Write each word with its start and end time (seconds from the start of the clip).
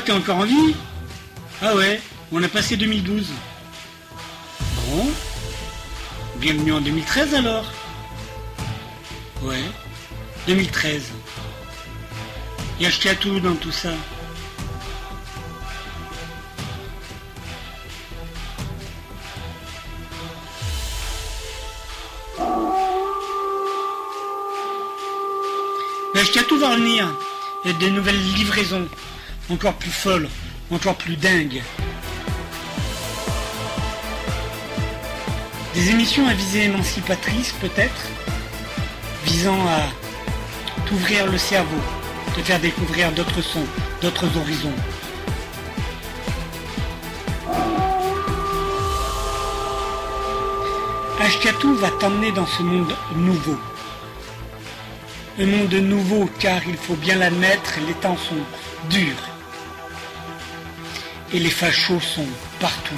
T'es 0.00 0.12
encore 0.12 0.38
en 0.38 0.44
vie? 0.44 0.74
Ah 1.62 1.74
ouais, 1.76 2.00
on 2.30 2.42
a 2.42 2.48
passé 2.48 2.76
2012. 2.76 3.26
Bon. 4.88 5.06
Bienvenue 6.36 6.72
en 6.72 6.80
2013 6.80 7.34
alors. 7.34 7.64
Ouais, 9.42 9.62
2013. 10.46 11.12
Et 12.80 12.86
acheté 12.86 13.08
à 13.08 13.14
tout 13.14 13.40
dans 13.40 13.54
tout 13.54 13.72
ça. 13.72 13.90
Mais 26.14 26.20
tout 26.46 26.58
va 26.58 26.76
venir. 26.76 27.08
Il 27.64 27.70
y 27.70 27.74
a 27.74 27.78
des 27.78 27.90
nouvelles 27.90 28.20
livraisons, 28.34 28.86
encore 29.50 29.74
plus 29.74 29.90
folles, 29.90 30.28
encore 30.70 30.96
plus 30.96 31.16
dingues. 31.16 31.62
Des 35.74 35.90
émissions 35.90 36.26
à 36.26 36.34
visée 36.34 36.64
émancipatrice 36.64 37.52
peut-être, 37.60 38.08
visant 39.24 39.58
à 39.66 39.80
t'ouvrir 40.86 41.26
le 41.26 41.38
cerveau, 41.38 41.80
te 42.36 42.40
faire 42.40 42.60
découvrir 42.60 43.12
d'autres 43.12 43.42
sons, 43.42 43.66
d'autres 44.00 44.36
horizons. 44.36 44.74
Ashkatou 51.20 51.74
va 51.76 51.90
t'emmener 51.90 52.32
dans 52.32 52.46
ce 52.46 52.62
monde 52.62 52.94
nouveau. 53.16 53.58
Un 55.40 55.46
monde 55.46 55.74
nouveau 55.74 56.28
car 56.38 56.60
il 56.68 56.76
faut 56.76 56.96
bien 56.96 57.16
l'admettre, 57.16 57.78
les 57.86 57.94
temps 57.94 58.16
sont 58.16 58.36
durs. 58.90 59.33
Et 61.34 61.38
les 61.40 61.50
fachos 61.50 62.00
sont 62.00 62.24
partout. 62.60 62.94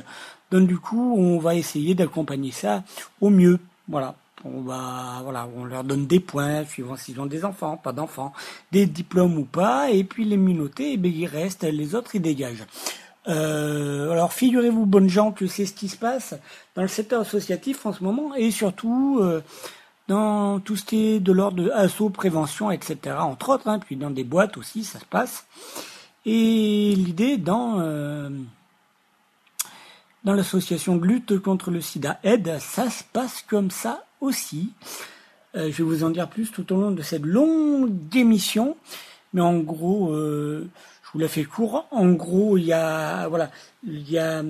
Donc 0.52 0.68
du 0.68 0.78
coup, 0.78 1.16
on 1.18 1.38
va 1.38 1.56
essayer 1.56 1.94
d'accompagner 1.96 2.52
ça 2.52 2.84
au 3.20 3.30
mieux. 3.30 3.58
Voilà 3.88 4.14
on 4.44 4.62
va, 4.62 5.20
voilà, 5.22 5.48
on 5.56 5.64
leur 5.64 5.84
donne 5.84 6.06
des 6.06 6.20
points 6.20 6.64
suivant 6.64 6.96
s'ils 6.96 7.20
ont 7.20 7.26
des 7.26 7.44
enfants, 7.44 7.76
pas 7.76 7.92
d'enfants, 7.92 8.32
des 8.72 8.86
diplômes 8.86 9.38
ou 9.38 9.44
pas, 9.44 9.90
et 9.90 10.04
puis 10.04 10.24
les 10.24 10.36
minautés, 10.36 10.90
et 10.90 10.92
eh 10.94 10.96
bien 10.96 11.12
ils 11.14 11.26
restent, 11.26 11.64
les 11.64 11.94
autres 11.94 12.14
ils 12.14 12.22
dégagent. 12.22 12.66
Euh, 13.28 14.10
alors 14.10 14.32
figurez-vous, 14.32 14.86
bonnes 14.86 15.08
gens, 15.08 15.32
que 15.32 15.46
c'est 15.46 15.66
ce 15.66 15.74
qui 15.74 15.88
se 15.88 15.96
passe 15.96 16.34
dans 16.74 16.82
le 16.82 16.88
secteur 16.88 17.20
associatif 17.20 17.84
en 17.86 17.92
ce 17.92 18.02
moment, 18.02 18.34
et 18.34 18.50
surtout 18.50 19.18
euh, 19.20 19.42
dans 20.08 20.60
tout 20.60 20.76
ce 20.76 20.84
qui 20.84 21.06
est 21.06 21.20
de 21.20 21.32
l'ordre 21.32 21.62
de 21.62 21.70
assaut, 21.70 22.10
prévention, 22.10 22.70
etc. 22.70 23.16
Entre 23.18 23.50
autres, 23.50 23.68
hein, 23.68 23.78
puis 23.78 23.96
dans 23.96 24.10
des 24.10 24.24
boîtes 24.24 24.56
aussi, 24.56 24.84
ça 24.84 24.98
se 24.98 25.04
passe. 25.04 25.46
Et 26.26 26.94
l'idée 26.96 27.36
dans 27.36 27.80
euh, 27.80 28.28
dans 30.24 30.34
l'association 30.34 30.96
de 30.96 31.06
lutte 31.06 31.38
contre 31.38 31.70
le 31.70 31.80
sida 31.80 32.18
aide, 32.22 32.58
ça 32.60 32.90
se 32.90 33.04
passe 33.04 33.44
comme 33.48 33.70
ça 33.70 34.04
aussi. 34.20 34.72
Euh, 35.56 35.70
je 35.70 35.78
vais 35.78 35.84
vous 35.84 36.04
en 36.04 36.10
dire 36.10 36.28
plus 36.28 36.50
tout 36.50 36.72
au 36.72 36.80
long 36.80 36.90
de 36.90 37.02
cette 37.02 37.24
longue 37.24 38.14
émission. 38.14 38.76
Mais 39.32 39.40
en 39.40 39.58
gros, 39.58 40.12
euh, 40.12 40.68
je 41.02 41.08
vous 41.12 41.18
la 41.18 41.28
fais 41.28 41.44
court. 41.44 41.86
En 41.90 42.10
gros, 42.12 42.56
il 42.56 42.64
y 42.64 42.72
a, 42.72 43.28
voilà, 43.28 43.50
il 43.84 44.10
y 44.10 44.18
a 44.18 44.42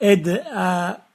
aide 0.00 0.42
à, 0.52 1.06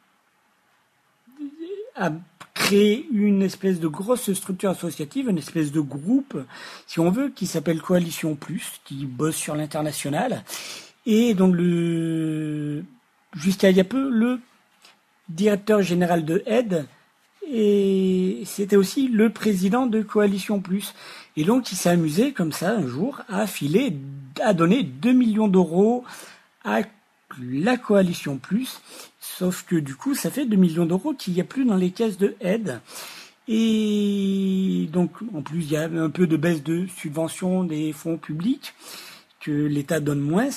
à 1.96 2.12
créer 2.54 3.08
une 3.12 3.42
espèce 3.42 3.80
de 3.80 3.88
grosse 3.88 4.32
structure 4.34 4.72
associative, 4.72 5.30
une 5.30 5.38
espèce 5.38 5.72
de 5.72 5.82
groupe, 5.82 6.38
si 6.88 7.00
on 7.00 7.12
veut, 7.12 7.30
qui 7.30 7.48
s'appelle 7.48 7.82
Coalition 7.82 8.36
Plus, 8.36 8.80
qui 8.86 9.06
bosse 9.06 9.36
sur 9.36 9.56
l'international. 9.56 10.44
Et 11.06 11.34
donc 11.34 11.54
le, 11.56 12.84
jusqu'à 13.36 13.70
il 13.70 13.78
y 13.78 13.82
a 13.82 13.84
peu, 13.84 14.10
le 14.10 14.40
directeur 15.30 15.82
général 15.82 16.26
de 16.26 16.44
Aide, 16.46 16.86
et 17.50 18.44
c'était 18.46 18.76
aussi 18.76 19.08
le 19.08 19.30
président 19.30 19.86
de 19.86 20.02
Coalition 20.02 20.60
Plus. 20.60 20.94
Et 21.38 21.44
donc 21.44 21.72
il 21.72 21.76
s'est 21.76 21.90
amusé 21.90 22.34
comme 22.34 22.52
ça 22.52 22.72
un 22.72 22.86
jour 22.86 23.22
à 23.30 23.48
filer, 23.48 23.96
à 24.42 24.54
donner 24.54 24.84
2 24.84 25.14
millions 25.14 25.48
d'euros 25.48 26.04
à 26.66 26.82
la 27.42 27.78
Coalition 27.78 28.38
Plus. 28.38 28.82
Sauf 29.20 29.64
que 29.64 29.76
du 29.76 29.96
coup, 29.96 30.16
ça 30.16 30.32
fait 30.32 30.46
2 30.46 30.56
millions 30.56 30.86
d'euros 30.86 31.14
qu'il 31.14 31.34
n'y 31.34 31.42
a 31.42 31.46
plus 31.46 31.66
dans 31.66 31.76
les 31.76 31.92
caisses 31.92 32.18
de 32.18 32.36
aide. 32.42 32.82
Et 33.48 34.90
donc, 34.92 35.12
en 35.34 35.42
plus, 35.42 35.62
il 35.62 35.72
y 35.72 35.78
a 35.78 35.84
un 35.84 36.10
peu 36.10 36.28
de 36.28 36.36
baisse 36.36 36.64
de 36.64 36.86
subvention 36.88 37.64
des 37.64 37.94
fonds 37.94 38.18
publics 38.18 38.74
l'État 39.52 40.00
donne 40.00 40.19
moins. 40.19 40.50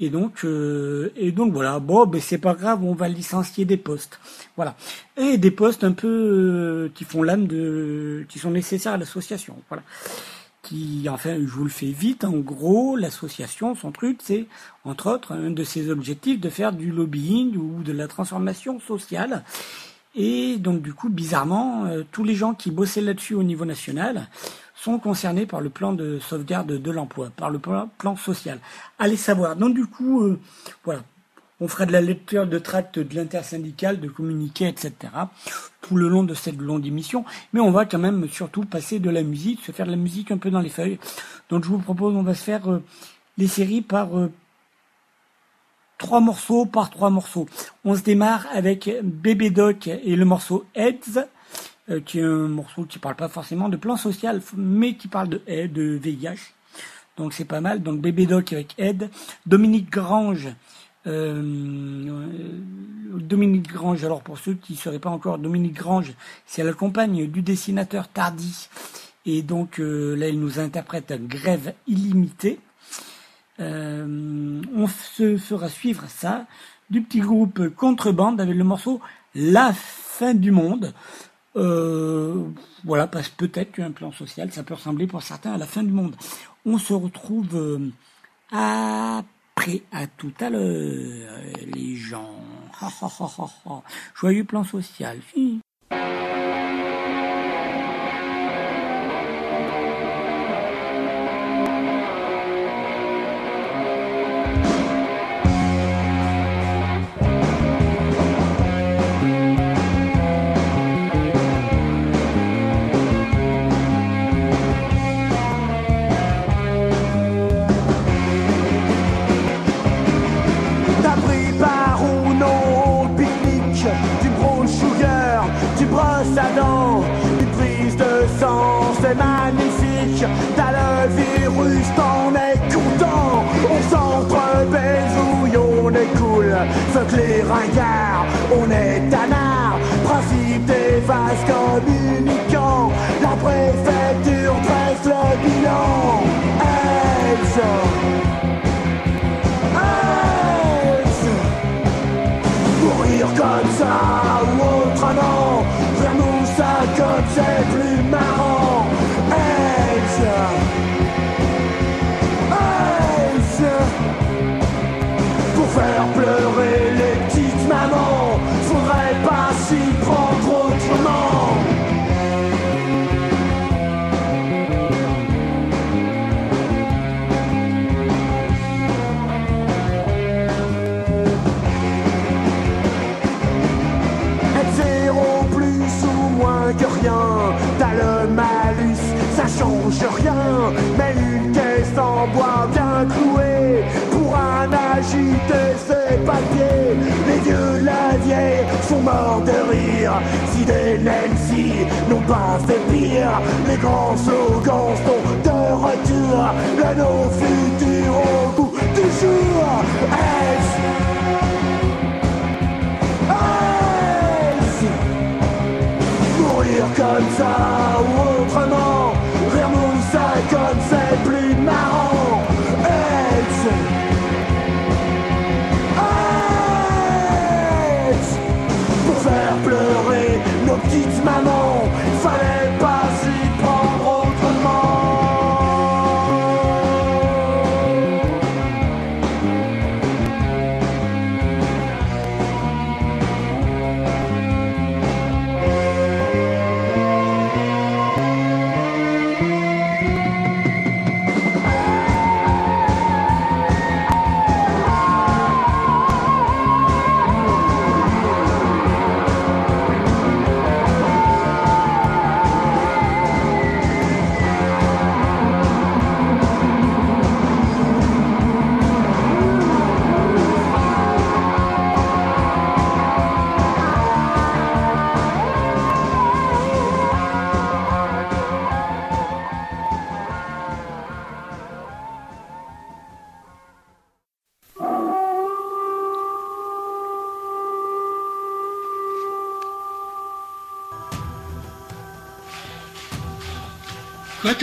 Et 0.00 0.10
donc, 0.10 0.44
euh, 0.44 1.12
et 1.16 1.32
donc 1.32 1.52
voilà, 1.52 1.78
bon, 1.78 2.06
ben 2.06 2.20
c'est 2.20 2.38
pas 2.38 2.54
grave, 2.54 2.82
on 2.84 2.94
va 2.94 3.08
licencier 3.08 3.64
des 3.64 3.76
postes, 3.76 4.18
voilà, 4.56 4.74
et 5.16 5.38
des 5.38 5.52
postes 5.52 5.84
un 5.84 5.92
peu 5.92 6.08
euh, 6.08 6.88
qui 6.94 7.04
font 7.04 7.22
l'âme 7.22 7.46
de, 7.46 8.26
qui 8.28 8.40
sont 8.40 8.50
nécessaires 8.50 8.94
à 8.94 8.96
l'association, 8.96 9.56
voilà. 9.68 9.82
Qui, 10.62 11.06
enfin, 11.10 11.36
je 11.36 11.52
vous 11.52 11.64
le 11.64 11.70
fais 11.70 11.90
vite. 11.90 12.24
En 12.24 12.38
gros, 12.38 12.96
l'association, 12.96 13.74
son 13.74 13.92
truc, 13.92 14.20
c'est 14.22 14.46
entre 14.84 15.10
autres 15.12 15.32
un 15.32 15.50
de 15.50 15.62
ses 15.62 15.90
objectifs 15.90 16.40
de 16.40 16.48
faire 16.48 16.72
du 16.72 16.90
lobbying 16.90 17.54
ou 17.56 17.82
de 17.82 17.92
la 17.92 18.08
transformation 18.08 18.80
sociale. 18.80 19.44
Et 20.14 20.56
donc, 20.56 20.80
du 20.80 20.94
coup, 20.94 21.10
bizarrement, 21.10 21.84
euh, 21.84 22.02
tous 22.10 22.24
les 22.24 22.34
gens 22.34 22.54
qui 22.54 22.70
bossaient 22.70 23.02
là-dessus 23.02 23.34
au 23.34 23.42
niveau 23.42 23.64
national 23.64 24.28
sont 24.84 24.98
concernés 24.98 25.46
par 25.46 25.62
le 25.62 25.70
plan 25.70 25.94
de 25.94 26.18
sauvegarde 26.18 26.72
de 26.72 26.90
l'emploi, 26.90 27.30
par 27.34 27.48
le 27.48 27.58
plan, 27.58 27.88
social. 28.16 28.60
Allez 28.98 29.16
savoir. 29.16 29.56
Donc 29.56 29.74
du 29.74 29.86
coup, 29.86 30.22
euh, 30.22 30.38
voilà, 30.84 31.00
on 31.58 31.68
fera 31.68 31.86
de 31.86 31.92
la 31.92 32.02
lecture 32.02 32.46
de 32.46 32.58
tracts 32.58 32.98
de 32.98 33.14
l'intersyndicale, 33.14 33.98
de 33.98 34.08
communiqués, 34.08 34.68
etc. 34.68 34.92
tout 35.80 35.96
le 35.96 36.08
long 36.08 36.22
de 36.22 36.34
cette 36.34 36.58
longue 36.58 36.86
émission. 36.86 37.24
Mais 37.54 37.60
on 37.60 37.70
va 37.70 37.86
quand 37.86 37.98
même 37.98 38.28
surtout 38.28 38.66
passer 38.66 38.98
de 38.98 39.08
la 39.08 39.22
musique, 39.22 39.64
se 39.64 39.72
faire 39.72 39.86
de 39.86 39.90
la 39.90 39.96
musique 39.96 40.30
un 40.30 40.36
peu 40.36 40.50
dans 40.50 40.60
les 40.60 40.68
feuilles. 40.68 40.98
Donc 41.48 41.64
je 41.64 41.70
vous 41.70 41.78
propose, 41.78 42.14
on 42.14 42.22
va 42.22 42.34
se 42.34 42.44
faire 42.44 42.70
euh, 42.70 42.82
les 43.38 43.46
séries 43.46 43.80
par 43.80 44.18
euh, 44.18 44.30
trois 45.96 46.20
morceaux 46.20 46.66
par 46.66 46.90
trois 46.90 47.08
morceaux. 47.08 47.48
On 47.86 47.96
se 47.96 48.02
démarre 48.02 48.46
avec 48.52 48.90
Bébé 49.02 49.48
Doc 49.48 49.86
et 49.88 50.14
le 50.14 50.26
morceau 50.26 50.66
Heads. 50.74 51.26
Euh, 51.90 52.00
qui 52.00 52.18
est 52.18 52.22
un 52.22 52.48
morceau 52.48 52.84
qui 52.84 52.98
parle 52.98 53.14
pas 53.14 53.28
forcément 53.28 53.68
de 53.68 53.76
plan 53.76 53.98
social, 53.98 54.40
mais 54.56 54.96
qui 54.96 55.06
parle 55.06 55.28
de 55.28 55.66
de 55.66 55.98
VIH. 56.02 56.54
Donc 57.18 57.34
c'est 57.34 57.44
pas 57.44 57.60
mal. 57.60 57.82
Donc 57.82 58.00
Bébé 58.00 58.24
Doc 58.24 58.54
avec 58.54 58.74
Ed, 58.78 59.10
Dominique 59.44 59.90
Grange. 59.90 60.48
Euh, 61.06 61.42
Dominique 63.12 63.70
Grange, 63.70 64.02
alors 64.02 64.22
pour 64.22 64.38
ceux 64.38 64.54
qui 64.54 64.72
ne 64.72 64.78
seraient 64.78 64.98
pas 64.98 65.10
encore, 65.10 65.36
Dominique 65.36 65.74
Grange, 65.74 66.14
c'est 66.46 66.64
la 66.64 66.72
compagne 66.72 67.26
du 67.26 67.42
dessinateur 67.42 68.08
Tardy. 68.08 68.70
Et 69.26 69.42
donc 69.42 69.78
euh, 69.78 70.14
là, 70.14 70.28
il 70.28 70.40
nous 70.40 70.58
interprète 70.58 71.12
Grève 71.28 71.74
illimitée. 71.86 72.60
on 73.58 74.86
se 74.86 75.36
fera 75.36 75.68
suivre 75.68 76.04
ça 76.08 76.46
du 76.88 77.02
petit 77.02 77.20
groupe 77.20 77.68
Contrebande 77.76 78.40
avec 78.40 78.56
le 78.56 78.64
morceau 78.64 79.02
La 79.34 79.74
fin 79.74 80.32
du 80.32 80.50
monde. 80.50 80.94
Voilà, 81.54 83.06
parce 83.06 83.28
que 83.28 83.46
peut-être 83.46 83.72
qu'un 83.72 83.92
plan 83.92 84.12
social, 84.12 84.52
ça 84.52 84.62
peut 84.62 84.74
ressembler 84.74 85.06
pour 85.06 85.22
certains 85.22 85.52
à 85.52 85.58
la 85.58 85.66
fin 85.66 85.82
du 85.82 85.92
monde. 85.92 86.16
On 86.66 86.78
se 86.78 86.92
retrouve 86.92 87.92
après, 88.50 89.82
à 89.92 90.06
tout 90.06 90.32
à 90.40 90.50
l'heure, 90.50 91.40
les 91.74 91.96
gens. 91.96 92.36
Joyeux 94.14 94.44
plan 94.44 94.64
social. 94.64 95.18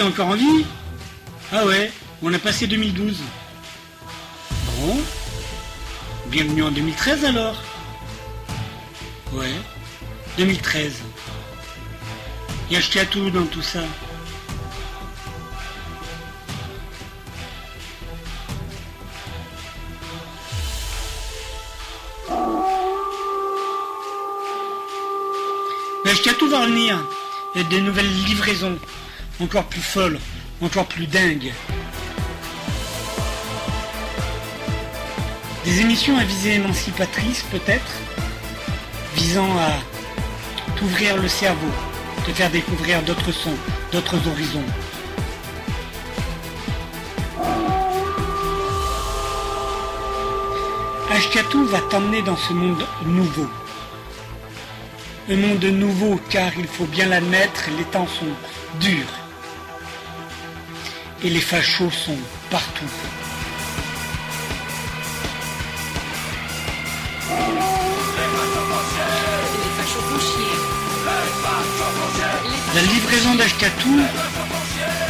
Encore 0.04 0.28
en 0.30 0.36
vie 0.36 0.66
Ah 1.52 1.66
ouais, 1.66 1.92
on 2.22 2.34
a 2.34 2.40
passé 2.40 2.68
2012. 2.68 3.18
Bon. 4.80 4.98
Bienvenue 6.28 6.64
en 6.64 6.72
2013 6.72 7.26
alors 7.26 7.62
Ouais, 9.34 9.54
2013. 10.38 10.94
Il 12.70 12.74
y 12.74 12.78
a 12.78 13.06
tout 13.06 13.30
dans 13.30 13.46
tout 13.46 13.62
ça. 13.62 13.82
Mais 26.04 26.16
tout 26.34 26.50
va 26.50 26.62
revenir. 26.62 26.98
Il 27.54 27.62
y 27.62 27.66
a 27.66 27.68
des 27.68 27.82
nouvelles 27.82 28.12
livraisons 28.26 28.80
encore 29.42 29.64
plus 29.64 29.82
folle, 29.82 30.20
encore 30.62 30.86
plus 30.86 31.08
dingue. 31.08 31.52
Des 35.66 35.82
émissions 35.82 36.18
à 36.18 36.24
visée 36.24 36.56
émancipatrice 36.56 37.44
peut-être, 37.52 37.92
visant 39.16 39.50
à 39.58 39.72
t'ouvrir 40.76 41.18
le 41.18 41.28
cerveau, 41.28 41.72
te 42.26 42.32
faire 42.32 42.50
découvrir 42.52 43.02
d'autres 43.04 43.32
sons, 43.32 43.58
d'autres 43.92 44.28
horizons. 44.28 44.64
Ashkatu 51.12 51.66
va 51.66 51.80
t'emmener 51.90 52.22
dans 52.22 52.38
ce 52.38 52.54
monde 52.54 52.86
nouveau. 53.06 53.48
Un 55.30 55.36
monde 55.36 55.64
nouveau 55.66 56.20
car 56.30 56.52
il 56.58 56.68
faut 56.68 56.86
bien 56.86 57.08
l'admettre, 57.08 57.70
les 57.78 57.84
temps 57.86 58.08
sont 58.08 58.80
durs 58.80 59.21
et 61.24 61.30
les 61.30 61.40
fachos 61.40 61.92
sont 61.92 62.18
partout. 62.50 62.90
La 72.74 72.82
livraison 72.82 73.36
d'Ashkatou, 73.36 74.00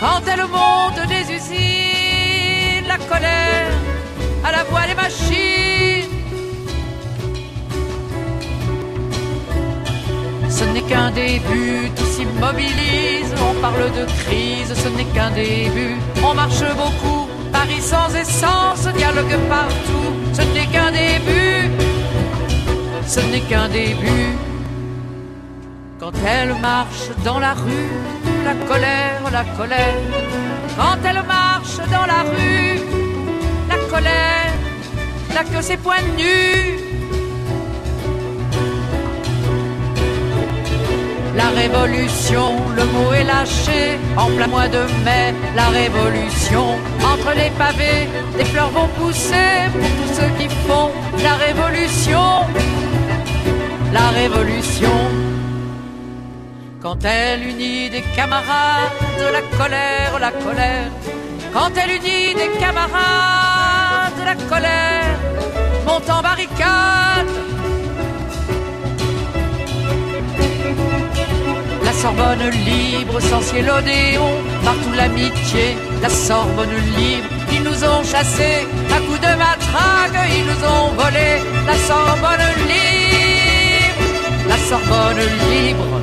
quand 0.00 0.22
elle 0.32 0.44
monte 0.58 1.00
des 1.12 1.24
usines, 1.38 2.86
la 2.94 2.96
colère, 3.12 3.72
à 4.42 4.52
la 4.56 4.64
voix 4.64 4.86
des 4.90 4.94
machines. 4.94 6.14
Ce 10.48 10.64
n'est 10.72 10.86
qu'un 10.90 11.10
début, 11.10 11.90
tout 11.94 12.10
s'immobilise, 12.14 13.32
on 13.48 13.54
parle 13.60 13.86
de 13.98 14.04
crise, 14.22 14.72
ce 14.82 14.88
n'est 14.96 15.10
qu'un 15.14 15.30
début. 15.32 15.96
On 16.24 16.32
marche 16.32 16.64
beaucoup, 16.82 17.28
Paris 17.52 17.82
sans 17.82 18.10
essence, 18.22 18.84
dialogue 18.96 19.36
partout, 19.50 20.10
ce 20.32 20.42
n'est 20.54 20.68
qu'un 20.72 20.90
début, 20.90 21.60
ce 23.06 23.20
n'est 23.30 23.46
qu'un 23.50 23.68
début. 23.68 24.47
Quand 26.00 26.12
elle 26.24 26.54
marche 26.60 27.08
dans 27.24 27.40
la 27.40 27.54
rue, 27.54 27.90
la 28.44 28.54
colère, 28.66 29.20
la 29.32 29.44
colère. 29.56 29.94
Quand 30.76 30.98
elle 31.04 31.22
marche 31.26 31.78
dans 31.90 32.06
la 32.06 32.22
rue, 32.22 32.80
la 33.68 33.78
colère, 33.90 34.52
n'a 35.34 35.42
que 35.42 35.60
ses 35.60 35.76
poings 35.76 35.96
nus 36.16 36.78
La 41.34 41.48
révolution, 41.50 42.56
le 42.76 42.84
mot 42.84 43.12
est 43.12 43.24
lâché 43.24 43.98
en 44.16 44.26
plein 44.36 44.46
mois 44.46 44.68
de 44.68 44.82
mai. 45.04 45.34
La 45.56 45.68
révolution, 45.68 46.76
entre 47.12 47.32
les 47.34 47.50
pavés, 47.50 48.08
des 48.36 48.44
fleurs 48.44 48.70
vont 48.70 48.88
pousser 48.98 49.52
pour 49.72 49.90
tous 49.98 50.14
ceux 50.14 50.30
qui 50.38 50.48
font 50.66 50.90
la 51.22 51.34
révolution. 51.46 52.46
La 53.92 54.08
révolution. 54.10 55.27
Quand 56.82 57.04
elle 57.04 57.42
unit 57.48 57.90
des 57.90 58.02
camarades, 58.14 58.92
la 59.32 59.42
colère, 59.56 60.18
la 60.20 60.30
colère. 60.30 60.90
Quand 61.52 61.70
elle 61.76 61.90
unit 61.90 62.34
des 62.34 62.50
camarades, 62.58 64.20
la 64.24 64.34
colère 64.34 65.18
monte 65.86 66.08
en 66.10 66.22
barricade 66.22 67.28
Sorbonne 72.00 72.50
libre, 72.50 73.20
sans 73.20 73.40
ciel 73.40 73.66
partout 74.64 74.92
l'amitié, 74.96 75.76
la 76.00 76.08
Sorbonne 76.08 76.78
libre. 76.96 77.28
Ils 77.52 77.62
nous 77.64 77.84
ont 77.84 78.04
chassés 78.04 78.66
à 78.94 79.00
coups 79.00 79.20
de 79.20 79.34
matraque, 79.44 80.20
ils 80.36 80.46
nous 80.50 80.62
ont 80.76 80.88
volé 80.92 81.28
la 81.66 81.76
Sorbonne 81.88 82.48
libre, 82.70 84.04
la 84.48 84.56
Sorbonne 84.68 85.24
libre. 85.50 85.97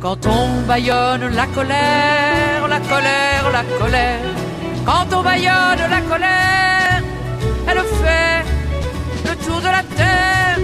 Quand 0.00 0.26
on 0.26 0.62
baillonne 0.68 1.28
la 1.34 1.46
colère, 1.46 2.68
la 2.68 2.78
colère, 2.78 3.50
la 3.52 3.64
colère, 3.80 4.20
quand 4.86 5.12
on 5.12 5.22
baillonne 5.22 5.84
la 5.90 6.00
colère, 6.02 7.02
elle 7.66 7.82
fait 8.02 8.44
le 9.28 9.34
tour 9.44 9.58
de 9.58 9.66
la 9.66 9.82
terre. 9.98 10.58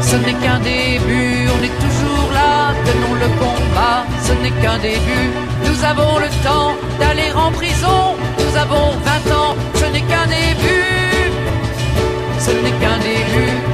Ce 0.00 0.16
n'est 0.16 0.34
qu'un 0.34 0.58
début, 0.58 1.48
on 1.54 1.62
est 1.62 1.76
toujours 1.86 2.32
là, 2.34 2.74
tenons 2.84 3.14
le 3.14 3.28
combat, 3.38 4.04
ce 4.24 4.32
n'est 4.42 4.62
qu'un 4.62 4.78
début. 4.78 5.30
Nous 5.64 5.84
avons 5.84 6.18
le 6.18 6.28
temps 6.42 6.74
d'aller 6.98 7.30
en 7.36 7.52
prison, 7.52 8.16
nous 8.36 8.56
avons 8.58 8.90
20 9.04 9.32
ans, 9.32 9.54
ce 9.74 9.84
n'est 9.92 10.02
qu'un 10.02 10.26
début. 10.26 10.82
Ce 12.40 12.50
n'est 12.50 12.76
qu'un 12.80 12.98
début, 12.98 13.71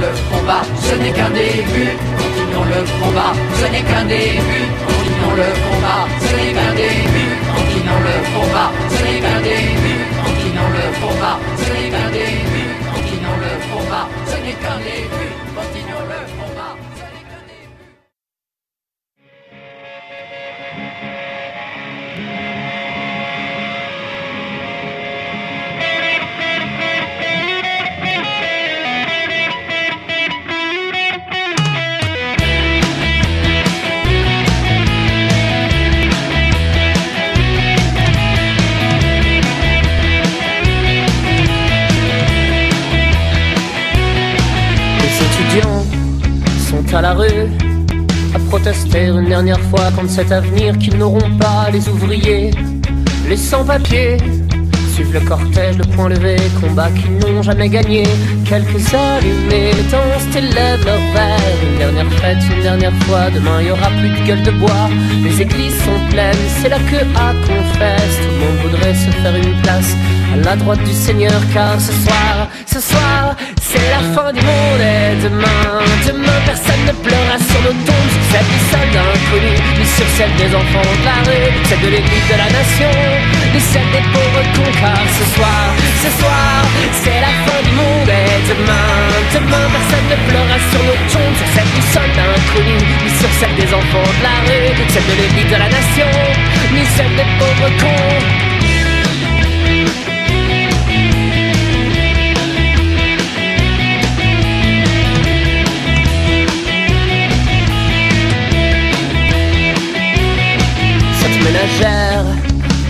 le 0.00 0.10
combat, 0.30 0.62
ce 0.80 0.94
n'est 0.94 1.12
qu'un 1.12 1.30
début, 1.30 1.90
continuons 2.18 2.66
le 2.74 2.80
combat, 3.00 3.32
ce 3.60 3.66
n'est 3.72 3.82
qu'un 3.82 4.04
début, 4.04 4.66
continuons 4.86 5.34
le 5.42 5.48
combat, 5.66 6.02
ce 6.20 6.36
n'est 6.36 6.52
qu'un 6.52 6.74
début, 6.74 7.32
continuons 7.56 8.02
le 8.08 8.16
combat, 8.34 8.70
ce 8.94 9.02
n'est 9.04 9.20
qu'un 9.20 9.40
début, 9.40 10.00
continuons 10.24 10.72
le 10.78 10.84
combat, 11.02 11.38
ce 11.56 11.70
n'est 11.72 11.90
qu'un 11.90 12.10
début, 12.10 12.70
continuons 12.94 13.38
le 13.44 13.52
combat, 13.72 14.08
ce 14.26 14.36
n'est 14.44 14.58
qu'un 14.62 14.78
début. 14.78 15.47
À 46.98 47.00
la 47.00 47.14
rue 47.14 47.46
à 48.34 48.38
protester 48.48 49.06
une 49.06 49.28
dernière 49.28 49.60
fois 49.70 49.88
contre 49.94 50.10
cet 50.10 50.32
avenir 50.32 50.76
qu'ils 50.78 50.98
n'auront 50.98 51.30
pas, 51.38 51.70
les 51.72 51.88
ouvriers, 51.88 52.50
les 53.28 53.36
sans-papiers. 53.36 54.16
Suivent 54.94 55.14
le 55.14 55.20
cortège, 55.20 55.78
le 55.78 55.84
point 55.94 56.08
levé, 56.08 56.34
combat 56.60 56.88
qu'ils 56.90 57.16
n'ont 57.18 57.40
jamais 57.40 57.68
gagné. 57.68 58.02
Quelques 58.44 58.92
allumés, 58.92 59.70
les 59.78 59.88
temps 59.92 60.10
élèvent 60.36 60.84
leur. 60.84 60.98
Une 61.62 61.78
dernière 61.78 62.12
fête, 62.14 62.38
une 62.52 62.62
dernière 62.62 62.96
fois, 63.04 63.30
demain 63.32 63.62
y 63.62 63.70
aura 63.70 63.90
plus 63.90 64.10
de 64.10 64.26
gueule 64.26 64.42
de 64.42 64.50
bois. 64.50 64.88
Les 65.22 65.40
églises 65.40 65.78
sont 65.84 66.00
pleines, 66.10 66.44
c'est 66.60 66.68
la 66.68 66.80
queue 66.80 67.06
à 67.14 67.32
confesse. 67.46 68.16
Tout 68.22 68.32
le 68.32 68.38
monde 68.40 68.58
voudrait 68.64 68.94
se 68.94 69.10
faire 69.22 69.36
une 69.36 69.62
place 69.62 69.94
à 70.32 70.36
la 70.36 70.56
droite 70.56 70.82
du 70.84 70.92
Seigneur, 70.92 71.40
car 71.52 71.80
ce 71.80 71.92
soir, 71.92 72.48
ce 72.66 72.80
soir, 72.80 73.36
c'est 73.60 73.88
la 73.90 74.02
fin 74.14 74.32
du 74.32 74.40
monde 74.40 74.80
et 74.80 75.16
demain, 75.22 75.64
demain 76.06 76.38
personne 76.44 76.84
ne 76.86 76.92
pleurera 76.92 77.38
sur 77.38 77.60
nos 77.62 77.76
tombes. 77.86 78.08
Sur 78.12 78.24
celle 78.32 78.48
des 78.52 78.64
soldats 78.70 79.08
inconnus, 79.14 79.60
ni 79.78 79.86
sur 79.86 80.08
celle 80.16 80.34
des 80.36 80.50
enfants 80.54 80.92
de 81.00 81.04
la 81.04 81.18
rue 81.24 81.48
Celle 81.68 81.80
de 81.80 81.90
l'élite 81.94 82.28
de 82.28 82.36
la 82.36 82.48
nation, 82.52 82.92
ni 83.54 83.60
celle 83.60 83.90
des 83.92 84.04
pauvres 84.12 84.46
cons 84.54 84.74
Car 84.80 85.00
ce 85.16 85.24
soir, 85.34 85.64
ce 86.04 86.10
soir, 86.20 86.56
c'est 86.92 87.20
la 87.24 87.32
fin 87.44 87.60
du 87.64 87.72
monde 87.72 88.10
et 88.12 88.36
demain, 88.52 88.92
demain 89.32 89.66
personne 89.72 90.08
ne 90.12 90.18
pleurera 90.28 90.58
sur 90.70 90.82
nos 90.88 91.00
tombes. 91.12 91.36
Sur 91.40 91.50
celle 91.56 91.72
du 91.72 91.82
soldat 91.92 92.28
inconnu, 92.36 92.78
ni 93.04 93.10
sur 93.16 93.32
celle 93.40 93.56
des 93.56 93.70
enfants 93.72 94.10
de 94.16 94.22
la 94.28 94.36
rue 94.44 94.76
Celle 94.92 95.08
de 95.08 95.14
l'élite 95.20 95.50
de 95.52 95.58
la 95.64 95.68
nation, 95.72 96.10
ni 96.74 96.84
celle 96.96 97.14
des 97.16 97.28
pauvres 97.40 97.72
cons 97.80 98.77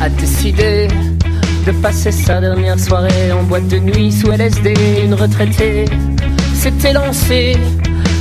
a 0.00 0.09
décidé 0.09 0.88
de 1.67 1.73
passer 1.81 2.11
sa 2.11 2.41
dernière 2.41 2.79
soirée 2.79 3.33
en 3.33 3.43
boîte 3.45 3.69
de 3.69 3.79
nuit 3.79 4.11
sous 4.11 4.31
LSD. 4.31 4.75
Une 5.05 5.15
retraitée 5.15 5.85
s'était 6.55 6.93
lancée 6.93 7.57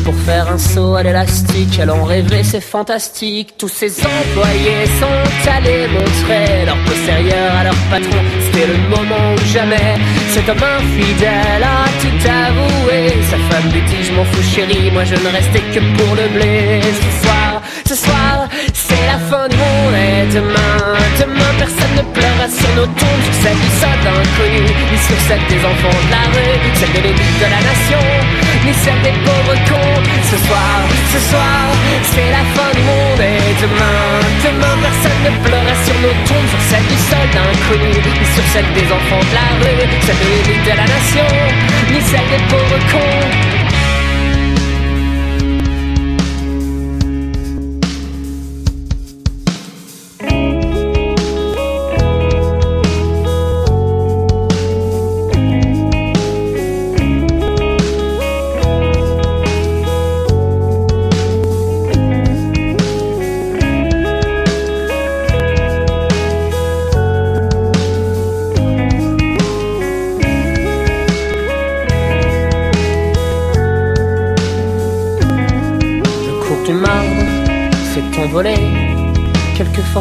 pour 0.04 0.14
faire 0.14 0.50
un 0.52 0.58
saut 0.58 0.96
à 0.96 1.04
l'élastique. 1.04 1.80
Elle 1.80 1.90
en 1.92 2.04
rêvait, 2.04 2.44
c'est 2.44 2.62
fantastique. 2.62 3.56
Tous 3.58 3.68
ses 3.68 3.92
employés 4.00 4.86
sont 5.00 5.50
allés 5.50 5.88
montrer 5.88 6.66
leur 6.66 6.78
postérieur 6.86 7.56
à 7.56 7.64
leur 7.64 7.76
patron 7.90 8.18
c'était 8.58 8.68
le 8.68 8.78
moment 8.90 9.34
ou 9.36 9.46
jamais. 9.46 9.96
Cet 10.30 10.50
homme 10.50 10.64
infidèle 10.64 11.64
a 11.64 11.86
tout 12.02 12.30
avoué. 12.30 13.14
Sa 13.30 13.38
femme 13.50 13.72
lui 13.72 13.82
dit 13.82 14.04
Je 14.04 14.14
m'en 14.14 14.26
fous, 14.26 14.56
chérie, 14.56 14.92
moi 14.92 15.04
je 15.04 15.16
ne 15.16 15.30
restais 15.30 15.64
que 15.74 15.80
pour 15.98 16.16
le 16.16 16.28
blé. 16.36 16.82
Ce 16.82 17.26
soir, 17.26 17.62
ce 17.86 17.96
soir, 17.96 18.50
c'est 18.74 19.06
la 19.06 19.20
fin 19.30 19.48
du 19.48 19.58
monde. 19.58 19.67
Et 19.96 20.28
demain, 20.34 20.78
demain, 21.20 21.52
personne 21.58 21.96
ne 21.96 22.04
pleurera 22.14 22.48
sur 22.50 22.70
nos 22.76 22.88
tombes. 23.00 23.24
Sur 23.28 23.36
celle 23.44 23.60
du 23.60 23.72
soldat 23.80 24.16
inconnu, 24.20 24.64
ni 24.92 24.98
sur 25.00 25.20
celle 25.28 25.44
des 25.48 25.62
enfants 25.64 26.00
de 26.06 26.12
la 26.12 26.24
rue, 26.34 26.60
celle 26.76 26.92
de 26.92 27.02
l'élite 27.08 27.38
de 27.40 27.48
la 27.48 27.62
nation, 27.64 28.04
ni 28.66 28.74
celle 28.74 29.02
des 29.04 29.16
pauvres 29.24 29.60
cons. 29.70 30.02
Ce 30.32 30.38
soir, 30.48 30.78
ce 31.14 31.20
soir, 31.30 31.64
c'est 32.12 32.32
la 32.32 32.44
fin 32.56 32.70
du 32.76 32.84
monde. 32.84 33.22
Et 33.24 33.56
demain, 33.64 34.04
demain, 34.44 34.76
personne 34.84 35.22
ne 35.24 35.32
pleurera 35.44 35.76
sur 35.86 35.98
nos 36.04 36.16
tombes. 36.28 36.50
Sur 36.52 36.64
celle 36.70 36.88
du 36.92 36.98
soldat 37.08 37.46
inconnu, 37.48 37.94
ni 37.96 38.28
sur 38.36 38.46
celle 38.54 38.70
des 38.76 38.88
enfants 38.92 39.24
de 39.24 39.34
la 39.40 39.48
rue, 39.62 39.88
celle 40.06 40.20
de 40.20 40.28
l'élite 40.28 40.66
de 40.68 40.76
la 40.76 40.88
nation, 40.88 41.30
ni 41.92 42.02
celle 42.02 42.28
des 42.34 42.44
pauvres 42.52 42.84
cons. 42.92 43.47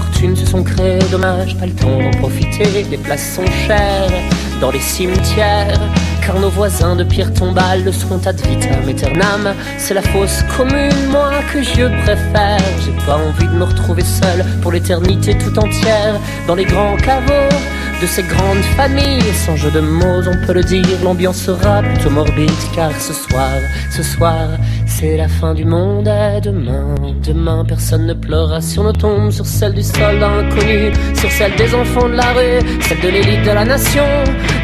Fortunes 0.01 0.37
se 0.37 0.45
sont 0.45 0.63
créées, 0.63 0.99
dommage, 1.11 1.57
pas 1.57 1.65
le 1.65 1.73
temps 1.73 1.99
d'en 1.99 2.11
profiter. 2.19 2.67
Les 2.91 2.99
places 2.99 3.35
sont 3.37 3.47
chères 3.67 4.13
dans 4.61 4.71
les 4.71 4.79
cimetières, 4.79 5.81
car 6.23 6.39
nos 6.39 6.51
voisins 6.51 6.97
de 6.97 7.03
pierre 7.03 7.33
tombale 7.33 7.83
le 7.83 7.93
seront 7.93 8.21
ad 8.27 8.39
vitam 8.47 8.87
aeternam. 8.87 9.55
C'est 9.79 9.95
la 9.95 10.03
fosse 10.03 10.43
commune, 10.55 11.07
moi, 11.09 11.31
que 11.51 11.63
je 11.63 11.87
préfère. 12.03 12.61
J'ai 12.85 13.07
pas 13.07 13.17
envie 13.17 13.49
de 13.49 13.59
me 13.59 13.65
retrouver 13.65 14.05
seul 14.05 14.45
pour 14.61 14.71
l'éternité 14.71 15.35
tout 15.39 15.59
entière 15.59 16.21
dans 16.47 16.55
les 16.55 16.67
grands 16.67 16.99
caveaux 16.99 17.57
de 18.01 18.07
ces 18.07 18.23
grandes 18.23 18.65
familles. 18.77 19.33
Sans 19.45 19.57
jeu 19.57 19.71
de 19.71 19.81
mots, 19.81 20.23
on 20.27 20.47
peut 20.47 20.53
le 20.53 20.63
dire, 20.63 20.87
l'ambiance 21.03 21.39
sera 21.39 21.83
plutôt 21.83 22.11
morbide, 22.11 22.51
car 22.75 22.93
ce 23.01 23.13
soir, 23.13 23.59
ce 23.91 24.03
soir, 24.03 24.49
c'est 24.87 25.17
la 25.17 25.29
fin 25.29 25.55
du 25.55 25.65
monde. 25.65 26.09
Et 26.09 26.41
demain, 26.41 26.95
demain, 27.25 27.65
personne 27.65 28.07
ne 28.07 28.15
pleurera 28.15 28.61
sur 28.61 28.85
nos 28.85 28.93
tombes, 28.93 29.31
sur 29.31 29.47
celle 29.47 29.75
du 29.75 29.83
soldat 29.83 30.29
inconnu, 30.29 30.93
sur 31.15 31.31
celle 31.31 31.55
des 31.57 31.75
enfants 31.75 32.09
de 32.09 32.15
la 32.15 32.33
rue, 32.33 32.61
celle 32.83 33.01
de 33.01 33.09
l'élite 33.09 33.43
de 33.45 33.53
la 33.53 33.65
nation, 33.65 34.07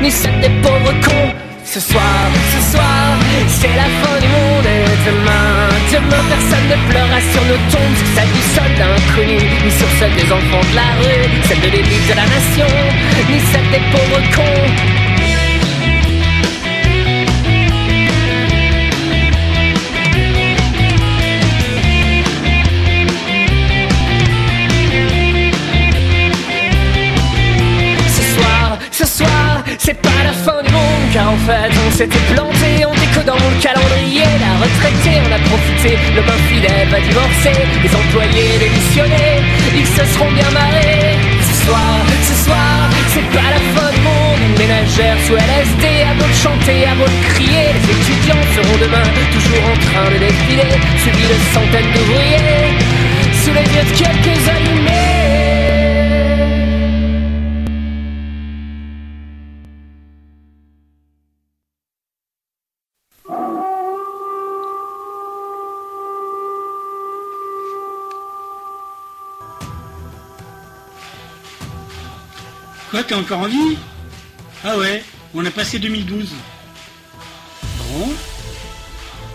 ni 0.02 0.10
celle 0.10 0.40
des 0.40 0.50
pauvres 0.62 0.94
cons. 1.04 1.51
Ce 1.72 1.80
soir, 1.80 2.02
ce 2.52 2.76
soir, 2.76 3.16
c'est 3.48 3.74
la 3.74 3.84
fin 3.84 4.20
du 4.20 4.28
monde 4.28 4.66
et 4.66 4.84
demain, 5.08 5.68
demain 5.90 6.22
personne 6.28 6.68
ne 6.68 6.90
pleurera 6.90 7.18
sur 7.32 7.42
nos 7.46 7.56
tombes, 7.72 7.96
celle 8.14 8.28
du 8.28 8.42
soldat 8.52 8.92
inconnu, 8.92 9.38
ni 9.64 9.70
sur 9.70 9.88
celle 9.98 10.14
des 10.14 10.30
enfants 10.30 10.60
de 10.70 10.76
la 10.76 10.92
rue, 11.00 11.30
celle 11.44 11.60
de 11.60 11.68
l'élite 11.74 12.08
de 12.10 12.14
la 12.14 12.26
nation, 12.26 12.66
ni 13.30 13.40
celle 13.40 13.70
des 13.70 13.80
pauvres 13.90 14.20
cons. 14.36 15.02
c'est 29.78 30.00
pas 30.00 30.22
la 30.24 30.32
fin 30.32 30.61
car 31.12 31.30
en 31.30 31.36
fait 31.36 31.70
on 31.86 31.90
s'était 31.90 32.24
planté 32.32 32.84
en 32.84 32.94
décodant 32.94 33.36
le 33.36 33.60
calendrier 33.60 34.24
La 34.40 34.52
retraitée 34.64 35.20
en 35.20 35.30
a 35.36 35.40
profité, 35.44 35.98
le 36.16 36.22
bain 36.22 36.40
fidèle 36.48 36.88
va 36.88 37.00
divorcer 37.00 37.56
Les 37.82 37.92
employés 37.94 38.58
démissionnés, 38.58 39.44
ils 39.76 39.86
se 39.86 40.04
seront 40.12 40.32
bien 40.32 40.50
marrés. 40.50 41.16
Ce 41.40 41.66
soir, 41.66 41.94
ce 42.22 42.34
soir, 42.44 42.88
c'est 43.12 43.28
pas 43.36 43.48
la 43.52 43.62
fin 43.76 43.90
du 43.92 44.00
monde 44.00 44.40
Une 44.48 44.58
ménagère 44.58 45.16
sous 45.26 45.36
LSD, 45.36 45.84
à 46.08 46.14
beau 46.16 46.26
de 46.26 46.38
chanter, 46.44 46.86
à 46.88 46.94
beau 46.96 47.04
de 47.04 47.20
crier 47.34 47.66
Les 47.76 47.86
étudiants 47.92 48.44
seront 48.56 48.78
demain 48.80 49.08
toujours 49.36 49.64
en 49.68 49.78
train 49.86 50.08
de 50.12 50.18
défiler 50.18 50.72
Suivis 50.96 51.28
de 51.28 51.38
centaines 51.52 51.92
d'ouvriers. 51.92 52.72
Sous 53.44 53.52
les 53.52 53.68
yeux 53.74 53.84
de 53.84 53.94
quelques 54.00 54.42
allumés 54.48 55.21
T'es 73.08 73.14
encore 73.16 73.40
en 73.40 73.46
vie? 73.46 73.76
Ah 74.62 74.78
ouais, 74.78 75.02
on 75.34 75.44
a 75.44 75.50
passé 75.50 75.80
2012. 75.80 76.30
Bon. 77.78 78.08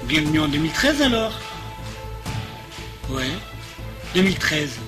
Bienvenue 0.05 0.39
en 0.39 0.47
2013 0.47 1.01
alors? 1.01 1.33
Ouais, 3.09 3.29
2013. 4.15 4.79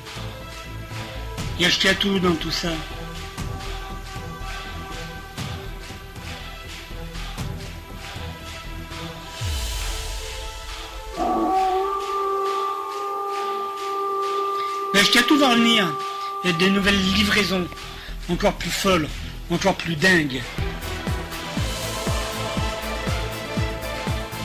Il 1.59 1.63
y 1.63 1.65
a 1.65 1.93
tout 1.93 2.19
dans 2.19 2.35
tout 2.35 2.51
ça. 2.51 2.69
Mais 14.93 15.03
tout 15.27 15.37
va 15.37 15.49
revenir. 15.49 15.85
Il 16.45 16.51
y 16.51 16.53
a 16.53 16.57
des 16.57 16.69
nouvelles 16.69 17.01
livraisons 17.13 17.67
encore 18.31 18.53
plus 18.53 18.69
folle, 18.69 19.07
encore 19.51 19.75
plus 19.75 19.95
dingue. 19.95 20.41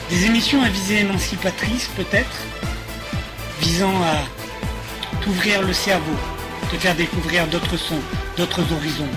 Des 0.09 0.25
émissions 0.25 0.61
à 0.63 0.69
visée 0.69 0.99
émancipatrice 0.99 1.89
peut-être, 1.95 2.37
visant 3.61 3.93
à 4.03 5.19
t'ouvrir 5.21 5.61
le 5.61 5.73
cerveau, 5.73 6.15
te 6.71 6.77
faire 6.77 6.95
découvrir 6.95 7.47
d'autres 7.47 7.77
sons, 7.77 8.01
d'autres 8.37 8.61
horizons. 8.73 9.09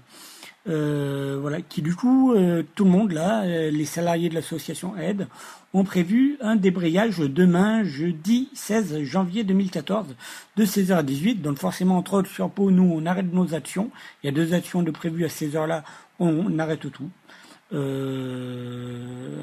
Euh, 0.70 1.38
voilà, 1.42 1.62
qui 1.62 1.82
du 1.82 1.96
coup, 1.96 2.34
euh, 2.34 2.64
tout 2.76 2.86
le 2.86 2.92
monde 2.92 3.12
là, 3.12 3.46
les 3.46 3.86
salariés 3.86 4.30
de 4.30 4.36
l'association 4.36 4.98
Aide, 4.98 5.28
ont 5.74 5.84
prévu 5.84 6.38
un 6.42 6.56
débrayage 6.56 7.18
demain, 7.18 7.84
jeudi 7.84 8.50
16 8.54 9.04
janvier 9.04 9.44
2014, 9.44 10.16
de 10.56 10.66
16h 10.66 10.94
à 10.94 11.04
18 11.04 11.42
Donc 11.42 11.58
forcément, 11.58 11.98
entre 11.98 12.14
autres, 12.14 12.30
sur 12.30 12.50
Pau, 12.50 12.72
nous, 12.72 12.84
on 12.84 13.06
arrête 13.06 13.32
nos 13.34 13.54
actions. 13.54 13.90
Il 14.22 14.28
y 14.28 14.30
a 14.30 14.32
deux 14.32 14.54
actions 14.54 14.84
de 14.84 14.92
prévues 14.92 15.26
à 15.26 15.30
ces 15.30 15.56
heures-là, 15.56 15.84
on, 16.20 16.60
arrête 16.60 16.80
tout. 16.92 17.10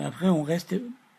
après, 0.05 0.29
on 0.29 0.43
reste 0.43 0.75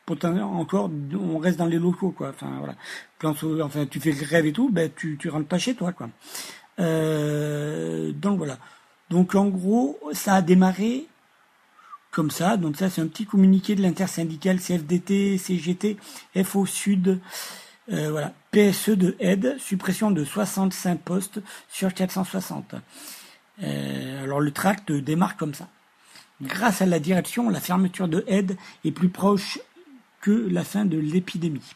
encore, 0.10 0.89
on 1.13 1.38
reste 1.38 1.58
dans 1.58 1.65
les 1.65 1.80
locaux, 1.80 2.12
quoi. 2.12 2.30
Enfin, 2.30 2.52
voilà. 2.58 2.76
Quand, 3.19 3.36
enfin, 3.62 3.86
tu 3.86 4.00
fais 4.00 4.12
grève 4.12 4.45
et 4.45 4.52
tout, 4.52 4.69
ben, 4.69 4.89
tu, 4.95 5.17
tu 5.17 5.30
rentres 5.30 5.47
pas 5.47 5.58
chez 5.58 5.74
toi, 5.76 5.93
quoi. 5.93 6.10
donc 6.78 8.38
voilà. 8.38 8.58
Donc 9.10 9.36
en 9.36 9.47
gros, 9.47 10.00
ça 10.13 10.36
a 10.36 10.41
démarré 10.41 11.08
comme 12.12 12.30
ça. 12.30 12.58
Donc 12.58 12.78
ça, 12.78 12.89
c'est 12.89 13.02
un 13.02 13.08
petit 13.08 13.26
communiqué 13.26 13.76
de 13.76 13.82
l'intersyndicale 13.82 14.60
CFDT, 14.60 15.38
CGT, 15.38 15.97
FO 16.43 16.65
Sud. 16.65 17.19
Euh, 17.91 18.12
voilà, 18.12 18.34
PSE 18.52 18.91
de 18.91 19.15
aide, 19.19 19.58
suppression 19.60 20.12
de 20.12 20.24
65 20.24 21.02
postes 21.02 21.41
sur 21.69 21.93
460. 21.93 22.76
Euh, 23.63 24.24
alors 24.24 24.39
le 24.39 24.52
tract 24.52 24.91
démarre 24.91 25.36
comme 25.36 25.54
ça. 25.54 25.67
Grâce 26.41 26.82
à 26.82 26.86
la 26.86 27.00
direction, 27.00 27.50
la 27.50 27.60
fermeture 27.60 28.08
de 28.08 28.24
aide 28.28 28.58
est 28.86 28.91
plus 28.91 29.10
proche 29.10 29.60
que 30.21 30.32
la 30.32 30.63
fin 30.63 30.86
de 30.86 30.97
l'épidémie. 30.97 31.76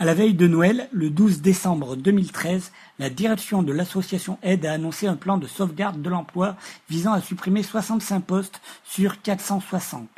À 0.00 0.06
la 0.06 0.14
veille 0.14 0.32
de 0.32 0.46
Noël, 0.46 0.88
le 0.92 1.10
12 1.10 1.42
décembre 1.42 1.94
2013, 1.94 2.72
la 2.98 3.10
direction 3.10 3.62
de 3.62 3.70
l'association 3.70 4.38
Aide 4.42 4.64
a 4.64 4.72
annoncé 4.72 5.06
un 5.06 5.14
plan 5.14 5.36
de 5.36 5.46
sauvegarde 5.46 6.00
de 6.00 6.08
l'emploi 6.08 6.56
visant 6.88 7.12
à 7.12 7.20
supprimer 7.20 7.62
65 7.62 8.24
postes 8.24 8.62
sur 8.82 9.20
460. 9.20 10.08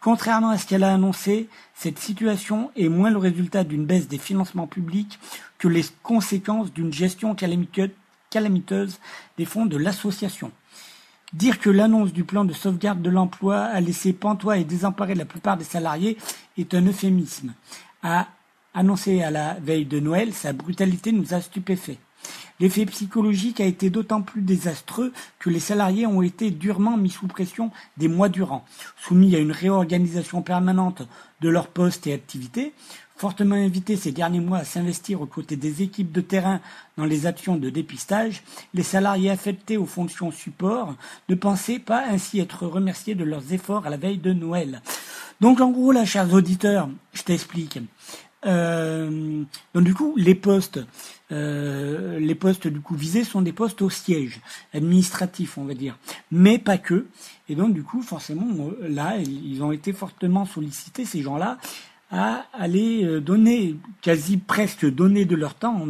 Contrairement 0.00 0.48
à 0.48 0.58
ce 0.58 0.66
qu'elle 0.66 0.82
a 0.82 0.92
annoncé, 0.92 1.48
cette 1.72 2.00
situation 2.00 2.72
est 2.74 2.88
moins 2.88 3.10
le 3.10 3.18
résultat 3.18 3.62
d'une 3.62 3.86
baisse 3.86 4.08
des 4.08 4.18
financements 4.18 4.66
publics 4.66 5.20
que 5.58 5.68
les 5.68 5.84
conséquences 6.02 6.72
d'une 6.72 6.92
gestion 6.92 7.36
calamiteuse 7.36 8.98
des 9.36 9.44
fonds 9.44 9.66
de 9.66 9.76
l'association. 9.76 10.50
Dire 11.32 11.60
que 11.60 11.70
l'annonce 11.70 12.12
du 12.12 12.24
plan 12.24 12.44
de 12.44 12.52
sauvegarde 12.52 13.02
de 13.02 13.10
l'emploi 13.10 13.60
a 13.60 13.80
laissé 13.80 14.12
pantois 14.12 14.58
et 14.58 14.64
désemparé 14.64 15.14
la 15.14 15.26
plupart 15.26 15.56
des 15.56 15.62
salariés 15.62 16.18
est 16.56 16.74
un 16.74 16.84
euphémisme. 16.84 17.54
Annoncé 18.78 19.24
à 19.24 19.32
la 19.32 19.54
veille 19.54 19.86
de 19.86 19.98
Noël, 19.98 20.32
sa 20.32 20.52
brutalité 20.52 21.10
nous 21.10 21.34
a 21.34 21.40
stupéfaits. 21.40 21.98
L'effet 22.60 22.86
psychologique 22.86 23.60
a 23.60 23.64
été 23.64 23.90
d'autant 23.90 24.22
plus 24.22 24.40
désastreux 24.40 25.12
que 25.40 25.50
les 25.50 25.58
salariés 25.58 26.06
ont 26.06 26.22
été 26.22 26.52
durement 26.52 26.96
mis 26.96 27.10
sous 27.10 27.26
pression 27.26 27.72
des 27.96 28.06
mois 28.06 28.28
durant, 28.28 28.64
soumis 28.96 29.34
à 29.34 29.40
une 29.40 29.50
réorganisation 29.50 30.42
permanente 30.42 31.02
de 31.40 31.48
leurs 31.48 31.66
postes 31.66 32.06
et 32.06 32.12
activités, 32.12 32.72
fortement 33.16 33.56
invités 33.56 33.96
ces 33.96 34.12
derniers 34.12 34.38
mois 34.38 34.58
à 34.58 34.64
s'investir 34.64 35.22
aux 35.22 35.26
côtés 35.26 35.56
des 35.56 35.82
équipes 35.82 36.12
de 36.12 36.20
terrain 36.20 36.60
dans 36.96 37.04
les 37.04 37.26
actions 37.26 37.56
de 37.56 37.70
dépistage, 37.70 38.44
les 38.74 38.84
salariés 38.84 39.30
affectés 39.30 39.76
aux 39.76 39.86
fonctions 39.86 40.30
support 40.30 40.94
ne 41.28 41.34
pensaient 41.34 41.80
pas 41.80 42.04
ainsi 42.06 42.38
être 42.38 42.64
remerciés 42.64 43.16
de 43.16 43.24
leurs 43.24 43.52
efforts 43.52 43.86
à 43.86 43.90
la 43.90 43.96
veille 43.96 44.18
de 44.18 44.32
Noël. 44.32 44.82
Donc 45.40 45.60
en 45.60 45.72
gros 45.72 45.90
là, 45.90 46.04
chers 46.04 46.32
auditeurs, 46.32 46.88
je 47.12 47.22
t'explique. 47.22 47.80
Euh, 48.46 49.42
donc 49.74 49.84
du 49.84 49.94
coup, 49.94 50.14
les 50.16 50.34
postes, 50.34 50.80
euh, 51.32 52.18
les 52.18 52.34
postes 52.34 52.68
du 52.68 52.80
coup 52.80 52.94
visés 52.94 53.24
sont 53.24 53.42
des 53.42 53.52
postes 53.52 53.82
au 53.82 53.90
siège 53.90 54.40
administratif, 54.72 55.58
on 55.58 55.64
va 55.64 55.74
dire, 55.74 55.98
mais 56.30 56.58
pas 56.58 56.78
que. 56.78 57.06
Et 57.48 57.54
donc 57.54 57.74
du 57.74 57.82
coup, 57.82 58.02
forcément, 58.02 58.46
là, 58.80 59.16
ils 59.18 59.62
ont 59.62 59.72
été 59.72 59.92
fortement 59.92 60.46
sollicités 60.46 61.04
ces 61.04 61.22
gens-là 61.22 61.58
à 62.10 62.46
aller 62.54 63.20
donner, 63.20 63.76
quasi 64.00 64.38
presque 64.38 64.86
donner 64.86 65.26
de 65.26 65.36
leur 65.36 65.54
temps 65.54 65.84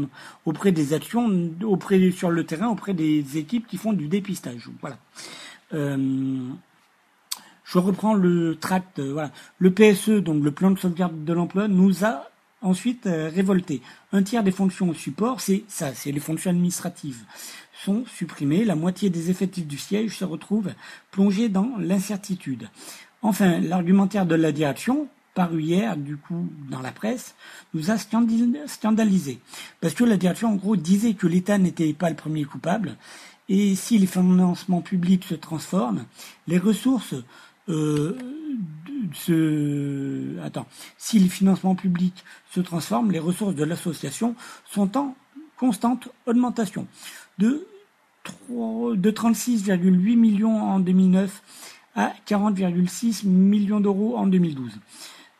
auprès 0.46 0.72
des 0.72 0.92
actions, 0.92 1.30
auprès 1.62 2.10
sur 2.10 2.30
le 2.30 2.44
terrain, 2.44 2.68
auprès 2.68 2.92
des 2.92 3.38
équipes 3.38 3.68
qui 3.68 3.76
font 3.76 3.92
du 3.92 4.08
dépistage. 4.08 4.68
Voilà. 4.80 4.98
Euh, 5.74 6.48
je 7.64 7.78
reprends 7.78 8.14
le 8.14 8.56
tract. 8.56 9.00
Voilà. 9.00 9.30
Le 9.58 9.70
PSE, 9.70 10.10
donc 10.10 10.42
le 10.42 10.50
plan 10.50 10.70
de 10.70 10.78
sauvegarde 10.78 11.24
de 11.24 11.32
l'emploi, 11.32 11.68
nous 11.68 12.04
a 12.04 12.27
Ensuite, 12.60 13.06
euh, 13.06 13.30
révolté. 13.32 13.82
Un 14.12 14.22
tiers 14.22 14.42
des 14.42 14.50
fonctions 14.50 14.88
au 14.88 14.94
support, 14.94 15.40
c'est 15.40 15.64
ça, 15.68 15.94
c'est 15.94 16.10
les 16.10 16.20
fonctions 16.20 16.50
administratives, 16.50 17.24
sont 17.84 18.04
supprimées. 18.06 18.64
La 18.64 18.74
moitié 18.74 19.10
des 19.10 19.30
effectifs 19.30 19.66
du 19.66 19.78
siège 19.78 20.16
se 20.16 20.24
retrouvent 20.24 20.72
plongés 21.12 21.48
dans 21.48 21.70
l'incertitude. 21.78 22.68
Enfin, 23.22 23.60
l'argumentaire 23.60 24.26
de 24.26 24.34
la 24.34 24.50
direction, 24.50 25.08
paru 25.34 25.62
hier, 25.62 25.96
du 25.96 26.16
coup, 26.16 26.48
dans 26.68 26.80
la 26.80 26.90
presse, 26.90 27.36
nous 27.74 27.92
a 27.92 27.96
scandalisé. 27.96 29.38
Parce 29.80 29.94
que 29.94 30.04
la 30.04 30.16
direction, 30.16 30.48
en 30.50 30.56
gros, 30.56 30.74
disait 30.74 31.14
que 31.14 31.28
l'État 31.28 31.58
n'était 31.58 31.92
pas 31.92 32.10
le 32.10 32.16
premier 32.16 32.44
coupable. 32.44 32.96
Et 33.48 33.76
si 33.76 33.98
les 33.98 34.06
financements 34.06 34.82
publics 34.82 35.24
se 35.24 35.34
transforment, 35.34 36.04
les 36.48 36.58
ressources 36.58 37.14
euh. 37.68 38.16
Attends. 40.42 40.66
Si 40.96 41.18
les 41.18 41.28
financements 41.28 41.74
publics 41.74 42.24
se 42.50 42.60
transforment, 42.60 43.10
les 43.10 43.18
ressources 43.18 43.54
de 43.54 43.64
l'association 43.64 44.34
sont 44.70 44.96
en 44.96 45.16
constante 45.56 46.08
augmentation. 46.26 46.86
De, 47.38 47.66
de 48.50 49.10
36,8 49.10 50.16
millions 50.16 50.60
en 50.62 50.78
2009 50.80 51.42
à 51.94 52.12
40,6 52.26 53.26
millions 53.26 53.80
d'euros 53.80 54.16
en 54.16 54.26
2012. 54.26 54.78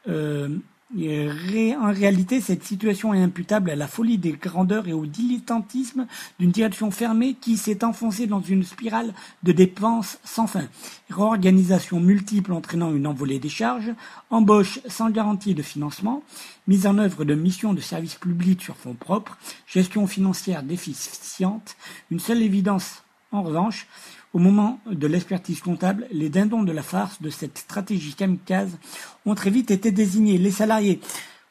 Euh, 0.09 0.59
en 0.91 1.93
réalité, 1.93 2.41
cette 2.41 2.65
situation 2.65 3.13
est 3.13 3.23
imputable 3.23 3.71
à 3.71 3.77
la 3.77 3.87
folie 3.87 4.17
des 4.17 4.33
grandeurs 4.33 4.89
et 4.89 4.95
au 4.95 5.05
dilettantisme 5.05 6.07
d'une 6.39 6.51
direction 6.51 6.91
fermée 6.91 7.37
qui 7.39 7.59
s'est 7.59 7.85
enfoncée 7.85 8.27
dans 8.27 8.41
une 8.41 8.65
spirale 8.65 9.13
de 9.43 9.53
dépenses 9.53 10.19
sans 10.25 10.47
fin. 10.47 10.67
Réorganisation 11.11 12.01
multiple 12.01 12.53
entraînant 12.53 12.95
une 12.95 13.07
envolée 13.07 13.39
des 13.39 13.51
charges, 13.51 13.93
embauche 14.31 14.81
sans 14.89 15.11
garantie 15.11 15.55
de 15.55 15.63
financement, 15.63 16.23
mise 16.67 16.87
en 16.87 16.97
œuvre 16.97 17.25
de 17.25 17.35
missions 17.35 17.75
de 17.75 17.83
services 17.83 18.17
publics 18.17 18.63
sur 18.63 18.77
fonds 18.77 18.95
propres, 18.95 19.37
gestion 19.67 20.07
financière 20.07 20.63
déficiente, 20.63 21.77
une 22.11 22.21
seule 22.21 22.43
évidence 22.43 23.03
en 23.31 23.43
revanche, 23.43 23.87
au 24.35 24.39
moment 24.39 24.81
de 24.91 25.07
l'expertise 25.07 25.61
comptable, 25.61 26.07
les 26.11 26.29
dindons 26.29 26.63
de 26.63 26.73
la 26.73 26.83
farce 26.83 27.21
de 27.23 27.31
cette 27.31 27.59
stratégie 27.59 28.15
kamikaze 28.15 28.79
ont 29.25 29.35
très 29.35 29.51
vite 29.51 29.71
été 29.71 29.91
désignés. 29.91 30.39
Les 30.39 30.51
salariés. 30.51 31.01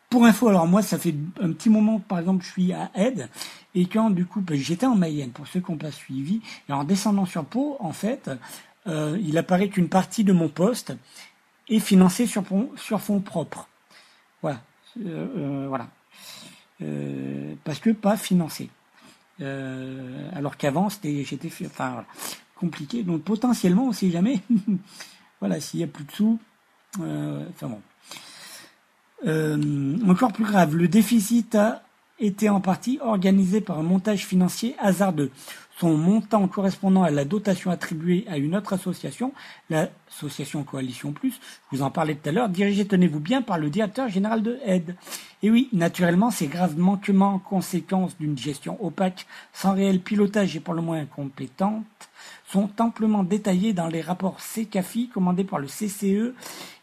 Pour 0.10 0.26
info, 0.26 0.48
alors 0.48 0.68
moi, 0.68 0.82
ça 0.82 0.98
fait 0.98 1.16
un 1.42 1.52
petit 1.52 1.70
moment, 1.70 2.00
par 2.00 2.20
exemple, 2.20 2.46
je 2.46 2.52
suis 2.52 2.72
à 2.72 2.92
Aide, 2.96 3.30
et 3.76 3.88
quand 3.88 4.10
du 4.10 4.26
coup, 4.26 4.40
ben, 4.40 4.58
j'étais 4.58 4.86
en 4.86 4.96
Mayenne, 4.96 5.32
pour 5.32 5.48
ceux 5.48 5.60
qui 5.60 5.70
n'ont 5.70 5.78
pas 5.78 5.92
suivi, 5.92 6.42
et 6.70 6.74
en 6.74 6.86
descendant 6.86 7.26
sur 7.26 7.44
Pau, 7.44 7.76
en 7.80 7.92
fait, 7.92 8.30
euh, 8.88 9.18
il 9.22 9.38
apparaît 9.38 9.68
qu'une 9.68 9.90
partie 9.90 10.24
de 10.24 10.32
mon 10.32 10.48
poste 10.48 10.94
est 11.68 11.80
financée 11.80 12.26
sur, 12.26 12.46
fonds 12.46 13.20
propres. 13.20 13.68
Voilà. 14.42 14.62
Euh, 15.06 15.28
euh, 15.38 15.68
voilà. 15.68 15.90
parce 17.66 17.80
que 17.80 17.90
pas 17.90 18.16
financé. 18.16 18.70
alors 19.42 20.56
qu'avant, 20.56 20.90
c'était, 20.90 21.26
j'étais, 21.26 21.50
enfin, 21.66 21.92
voilà 21.92 22.06
compliqué. 22.60 23.04
Donc 23.04 23.24
potentiellement, 23.24 23.86
on 23.86 23.90
ne 23.90 23.94
sait 23.94 24.10
jamais. 24.10 24.42
voilà, 25.40 25.60
s'il 25.60 25.80
n'y 25.80 25.84
a 25.84 25.88
plus 25.88 26.04
de 26.04 26.12
sous. 26.12 26.40
Euh, 27.02 27.46
enfin 27.50 27.68
bon. 27.68 27.82
Euh, 29.26 29.98
encore 30.08 30.32
plus 30.32 30.46
grave, 30.46 30.76
le 30.76 30.88
déficit 30.88 31.56
a 31.56 31.84
été 32.20 32.50
en 32.50 32.62
partie 32.62 33.00
organisé 33.02 33.62
par 33.62 33.80
un 33.80 33.84
montage 33.84 34.26
financier 34.26 34.76
hasardeux. 34.80 35.32
Son 35.80 35.96
montant 35.96 36.48
correspondant 36.48 37.04
à 37.04 37.12
la 37.12 37.24
dotation 37.24 37.70
attribuée 37.70 38.26
à 38.28 38.38
une 38.38 38.56
autre 38.56 38.74
association, 38.74 39.32
l'association 39.70 40.64
Coalition 40.64 41.12
Plus, 41.12 41.40
je 41.72 41.78
vous 41.78 41.84
en 41.84 41.92
parlais 41.92 42.16
tout 42.16 42.30
à 42.30 42.32
l'heure, 42.32 42.50
dirigée, 42.50 42.88
tenez-vous 42.88 43.20
bien, 43.20 43.44
par 43.44 43.60
le 43.60 43.70
directeur 43.70 44.10
général 44.10 44.42
de 44.42 44.58
Aide. 44.66 44.96
Et 45.44 45.52
oui, 45.52 45.70
naturellement, 45.74 46.32
ces 46.32 46.48
graves 46.48 46.80
manquements, 46.80 47.38
conséquences 47.38 48.18
d'une 48.18 48.38
gestion 48.38 48.84
opaque, 48.84 49.28
sans 49.54 49.76
réel 49.76 50.00
pilotage 50.00 50.56
et 50.56 50.60
pour 50.60 50.74
le 50.74 50.82
moins 50.82 51.02
incompétente, 51.02 51.86
sont 52.48 52.70
amplement 52.80 53.24
détaillés 53.24 53.74
dans 53.74 53.88
les 53.88 54.02
rapports 54.02 54.38
CCAFI 54.40 55.10
commandés 55.10 55.44
par 55.44 55.60
le 55.60 55.68
CCE 55.68 56.34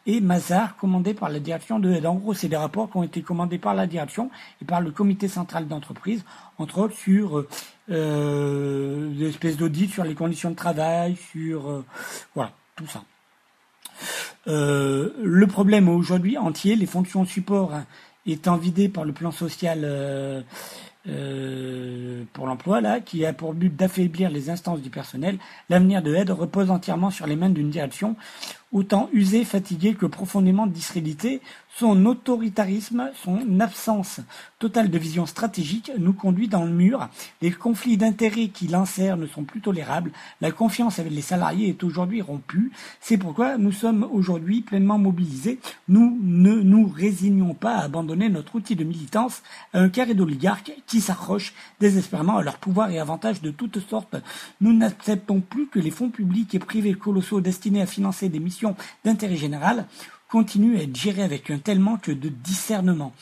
et 0.07 0.21
Mazar 0.21 0.77
commandés 0.77 1.15
par 1.15 1.31
la 1.31 1.41
direction 1.41 1.79
de 1.79 2.05
En 2.07 2.15
gros, 2.15 2.35
c'est 2.35 2.49
des 2.49 2.57
rapports 2.57 2.91
qui 2.91 2.97
ont 2.99 3.03
été 3.03 3.23
commandés 3.23 3.59
par 3.59 3.75
la 3.75 3.87
direction 3.87 4.31
et 4.61 4.65
par 4.65 4.81
le 4.81 4.91
comité 4.91 5.29
central 5.29 5.67
d'entreprise, 5.67 6.25
entre 6.59 6.79
autres 6.79 6.97
sur 6.97 7.47
euh, 7.91 9.15
des 9.15 9.29
espèces 9.29 9.57
d'audits 9.57 9.89
sur 9.89 10.05
les 10.05 10.15
conditions 10.15 10.51
de 10.51 10.57
travail, 10.57 11.17
sur 11.33 11.71
euh, 11.71 11.85
voilà, 12.35 12.53
tout 12.77 12.87
ça. 12.87 13.03
Euh, 14.47 15.15
le 15.23 15.47
problème 15.47 15.89
aujourd'hui 15.89 16.37
entier, 16.37 16.77
les 16.77 16.87
fonctions 16.87 17.25
support 17.25 17.73
hein, 17.73 17.87
étant 18.27 18.59
vidées 18.59 18.91
par 18.91 19.07
le 19.07 19.13
plan 19.13 19.31
social 19.31 20.45
euh, 21.09 22.25
pour 22.33 22.47
l'emploi, 22.47 22.81
là, 22.81 23.01
qui 23.01 23.27
a 23.27 23.33
pour 23.33 23.53
but 23.55 23.75
d'affaiblir 23.75 24.31
les 24.31 24.51
instances 24.51 24.81
du 24.81 24.91
personnel. 24.91 25.39
L'avenir 25.69 26.03
de 26.03 26.15
Aide 26.15 26.31
repose 26.31 26.71
entièrement 26.71 27.11
sur 27.11 27.27
les 27.27 27.37
mains 27.37 27.51
d'une 27.51 27.71
direction 27.71 28.17
autant 28.75 29.09
usée, 29.13 29.45
fatiguée 29.45 29.95
que 29.95 30.05
profondément 30.05 30.67
discréditée. 30.67 31.41
Son 31.77 32.07
autoritarisme, 32.07 33.11
son 33.25 33.59
absence 33.59 34.21
totale 34.61 34.91
de 34.91 34.99
vision 34.99 35.27
stratégique 35.27 35.91
nous 35.99 36.13
conduit 36.13 36.47
dans 36.47 36.65
le 36.65 36.71
mur. 36.71 37.09
Les 37.43 37.51
conflits 37.51 37.97
d'intérêts 37.97 38.49
qui 38.49 38.69
l'insèrent 38.69 39.17
ne 39.17 39.27
sont 39.27 39.43
plus 39.43 39.61
tolérables. 39.61 40.13
La 40.41 40.53
confiance 40.53 40.99
avec 40.99 41.13
les 41.13 41.23
salariés 41.23 41.69
est 41.69 41.83
aujourd'hui 41.83 42.23
rompue. 42.23 42.71
C'est 43.01 43.19
pourquoi 43.19 43.59
nous 43.59 43.73
sommes 43.73 44.07
aujourd'hui 44.13 44.61
pleinement 44.61 44.99
mobilisés. 44.99 45.59
Nous 45.89 46.19
ne 46.23 46.55
nous 46.55 46.87
résignons 46.87 47.55
pas 47.55 47.77
à 47.77 47.85
abandonner 47.85 48.29
notre 48.29 48.55
outil 48.55 48.77
de 48.77 48.85
militance 48.85 49.43
à 49.73 49.81
un 49.81 49.89
carré 49.89 50.15
d'oligarques 50.15 50.73
qui 50.87 51.01
s'accrochent 51.01 51.55
désespérément 51.81 52.39
à 52.39 52.43
leur 52.43 52.59
pouvoir 52.59 52.91
et 52.91 52.99
avantages 53.01 53.43
de 53.43 53.51
toutes 53.51 53.81
sortes. 53.81 54.17
Nous 54.61 54.73
n'acceptons 54.73 55.41
plus 55.41 55.67
que 55.67 55.81
les 55.81 55.91
fonds 55.91 56.11
publics 56.11 56.55
et 56.55 56.61
privés 56.61 56.95
colossaux 56.95 57.41
destinés 57.41 57.83
à 57.83 57.87
financer 57.87 58.29
des 58.29 58.41
missions 58.41 58.64
d'intérêt 59.05 59.37
général 59.37 59.87
continue 60.29 60.79
à 60.79 60.83
être 60.83 60.97
géré 60.97 61.23
avec 61.23 61.51
un 61.51 61.59
tel 61.59 61.79
manque 61.79 62.11
de 62.11 62.29
discernement. 62.29 63.13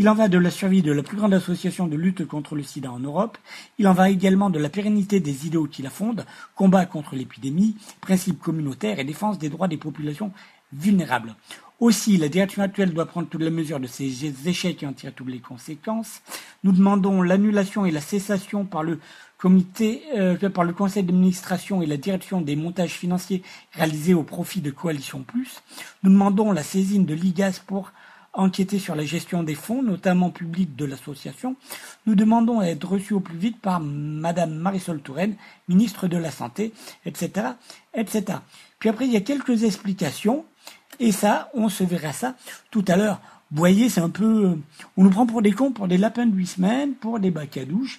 Il 0.00 0.08
en 0.08 0.14
va 0.14 0.28
de 0.28 0.38
la 0.38 0.50
survie 0.50 0.82
de 0.82 0.92
la 0.92 1.02
plus 1.02 1.16
grande 1.16 1.34
association 1.34 1.88
de 1.88 1.96
lutte 1.96 2.24
contre 2.24 2.54
le 2.54 2.62
sida 2.62 2.92
en 2.92 3.00
Europe. 3.00 3.36
Il 3.78 3.88
en 3.88 3.94
va 3.94 4.10
également 4.10 4.48
de 4.48 4.60
la 4.60 4.68
pérennité 4.68 5.18
des 5.18 5.46
idéaux 5.46 5.66
qui 5.66 5.82
la 5.82 5.90
fondent, 5.90 6.24
combat 6.54 6.86
contre 6.86 7.16
l'épidémie, 7.16 7.76
principes 8.00 8.40
communautaires 8.40 9.00
et 9.00 9.04
défense 9.04 9.38
des 9.38 9.48
droits 9.48 9.66
des 9.66 9.76
populations 9.76 10.30
vulnérables. 10.72 11.34
Aussi, 11.80 12.16
la 12.16 12.28
direction 12.28 12.62
actuelle 12.62 12.92
doit 12.92 13.06
prendre 13.06 13.28
toutes 13.28 13.42
les 13.42 13.50
mesures 13.50 13.80
de 13.80 13.86
ces 13.86 14.48
échecs 14.48 14.82
et 14.82 14.86
en 14.86 14.92
tirer 14.92 15.12
toutes 15.12 15.28
les 15.28 15.40
conséquences. 15.40 16.22
Nous 16.62 16.72
demandons 16.72 17.22
l'annulation 17.22 17.86
et 17.86 17.90
la 17.90 18.00
cessation 18.00 18.64
par 18.64 18.82
le 18.82 18.98
comité, 19.38 20.02
euh, 20.16 20.36
par 20.50 20.64
le 20.64 20.72
conseil 20.72 21.04
d'administration 21.04 21.80
et 21.80 21.86
la 21.86 21.96
direction 21.96 22.40
des 22.40 22.56
montages 22.56 22.92
financiers 22.92 23.42
réalisés 23.72 24.14
au 24.14 24.24
profit 24.24 24.60
de 24.60 24.70
Coalition 24.70 25.22
Plus. 25.22 25.62
Nous 26.02 26.10
demandons 26.10 26.52
la 26.52 26.64
saisine 26.64 27.06
de 27.06 27.14
l'IGAS 27.14 27.60
pour 27.64 27.92
enquêter 28.34 28.78
sur 28.78 28.94
la 28.94 29.04
gestion 29.04 29.42
des 29.42 29.54
fonds, 29.54 29.82
notamment 29.82 30.30
publics 30.30 30.76
de 30.76 30.84
l'association. 30.84 31.56
Nous 32.06 32.14
demandons 32.14 32.60
à 32.60 32.66
être 32.66 32.86
reçus 32.86 33.14
au 33.14 33.20
plus 33.20 33.38
vite 33.38 33.60
par 33.60 33.80
Madame 33.80 34.54
Marisol 34.54 35.00
Touraine, 35.00 35.36
ministre 35.68 36.08
de 36.08 36.16
la 36.16 36.30
Santé, 36.30 36.72
etc., 37.06 37.48
etc. 37.94 38.38
Puis 38.78 38.88
après, 38.88 39.06
il 39.06 39.12
y 39.12 39.16
a 39.16 39.20
quelques 39.20 39.64
explications, 39.64 40.44
et 41.00 41.12
ça, 41.12 41.48
on 41.54 41.68
se 41.68 41.84
verra 41.84 42.12
ça 42.12 42.34
tout 42.70 42.84
à 42.88 42.96
l'heure. 42.96 43.20
Vous 43.50 43.58
voyez, 43.58 43.88
c'est 43.88 44.00
un 44.00 44.10
peu, 44.10 44.58
on 44.96 45.04
nous 45.04 45.10
prend 45.10 45.26
pour 45.26 45.42
des 45.42 45.52
cons, 45.52 45.72
pour 45.72 45.88
des 45.88 45.96
lapins 45.96 46.26
de 46.26 46.34
huit 46.34 46.46
semaines, 46.46 46.94
pour 46.94 47.18
des 47.18 47.30
bacs 47.30 47.56
à 47.56 47.64
douche. 47.64 47.98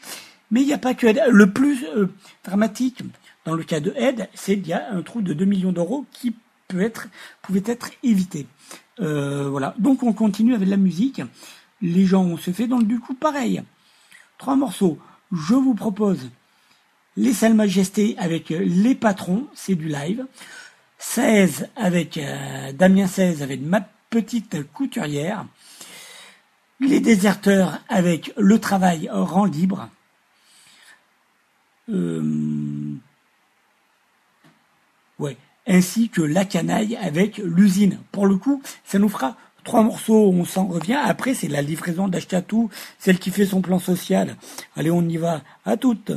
Mais 0.52 0.62
il 0.62 0.68
n'y 0.68 0.74
a 0.74 0.80
pas 0.80 0.94
que 0.94 1.08
Le 1.08 1.52
plus 1.52 1.86
euh, 1.86 2.08
dramatique 2.44 3.04
dans 3.46 3.56
le 3.56 3.64
cas 3.64 3.80
de 3.80 3.94
Aide, 3.96 4.30
c'est 4.34 4.58
qu'il 4.58 4.68
y 4.68 4.74
a 4.74 4.92
un 4.92 5.02
trou 5.02 5.22
de 5.22 5.34
2 5.34 5.46
millions 5.46 5.72
d'euros 5.72 6.06
qui 6.12 6.36
peut 6.68 6.82
être, 6.82 7.08
pouvait 7.42 7.64
être 7.66 7.90
évité. 8.04 8.48
Euh, 9.00 9.50
voilà. 9.50 9.76
Donc 9.78 10.04
on 10.04 10.14
continue 10.14 10.54
avec 10.54 10.68
la 10.68 10.78
musique. 10.78 11.22
Les 11.82 12.06
gens 12.06 12.24
ont 12.24 12.38
se 12.38 12.52
fait 12.52 12.68
donc 12.68 12.88
du 12.88 13.00
coup 13.00 13.14
pareil. 13.14 13.64
Trois 14.38 14.56
morceaux. 14.56 14.98
Je 15.32 15.54
vous 15.54 15.76
propose 15.76 16.30
les 17.16 17.34
Salles 17.34 17.54
Majestés 17.54 18.16
avec 18.18 18.50
les 18.50 18.96
patrons, 18.96 19.48
c'est 19.54 19.76
du 19.76 19.88
live. 19.88 20.26
16 21.00 21.70
avec 21.76 22.18
euh, 22.18 22.72
Damien 22.74 23.08
16 23.08 23.42
avec 23.42 23.62
ma 23.62 23.82
petite 24.10 24.72
couturière. 24.74 25.46
Les 26.80 27.00
déserteurs 27.00 27.80
avec 27.90 28.34
le 28.38 28.60
travail 28.60 29.10
rend 29.12 29.46
libre. 29.46 29.90
Euh, 31.89 32.93
ouais, 35.17 35.38
ainsi 35.67 36.10
que 36.10 36.21
la 36.21 36.45
canaille 36.45 36.95
avec 36.97 37.38
l'usine. 37.38 37.99
Pour 38.12 38.28
le 38.28 38.38
coup, 38.38 38.62
ça 38.84 38.99
nous 38.99 39.10
fera 39.10 39.38
trois 39.63 39.84
morceaux, 39.84 40.30
on 40.30 40.45
s'en 40.45 40.67
revient. 40.67 40.99
Après, 41.02 41.34
c'est 41.34 41.47
la 41.47 41.62
livraison 41.62 42.08
d'Achetatou, 42.08 42.69
celle 42.97 43.19
qui 43.19 43.32
fait 43.32 43.45
son 43.45 43.62
plan 43.62 43.80
social. 43.80 44.36
Allez, 44.75 44.91
on 44.91 45.08
y 45.08 45.17
va. 45.17 45.41
À 45.65 45.78
toutes. 45.78 46.12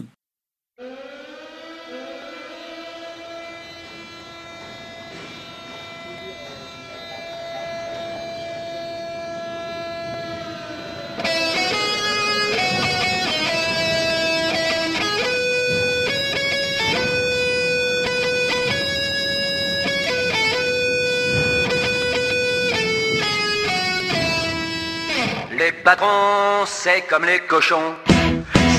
Patron, 25.96 26.64
c'est 26.64 27.02
comme 27.09 27.24
les 27.24 27.40
cochons. 27.40 27.94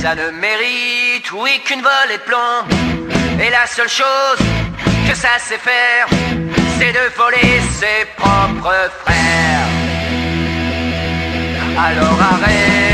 Ça 0.01 0.15
ne 0.15 0.31
mérite, 0.31 1.31
oui, 1.31 1.61
qu'une 1.65 1.81
volée 1.81 2.17
de 2.17 2.23
plomb. 2.29 2.57
Et 3.39 3.49
la 3.49 3.65
seule 3.67 3.89
chose 3.89 4.39
que 5.07 5.15
ça 5.15 5.37
sait 5.37 5.57
faire, 5.57 6.07
c'est 6.77 6.93
de 6.99 7.05
voler 7.15 7.61
ses 7.79 8.05
propres 8.17 8.89
frères. 9.03 9.69
Alors 11.87 12.19
arrêtons 12.33 12.92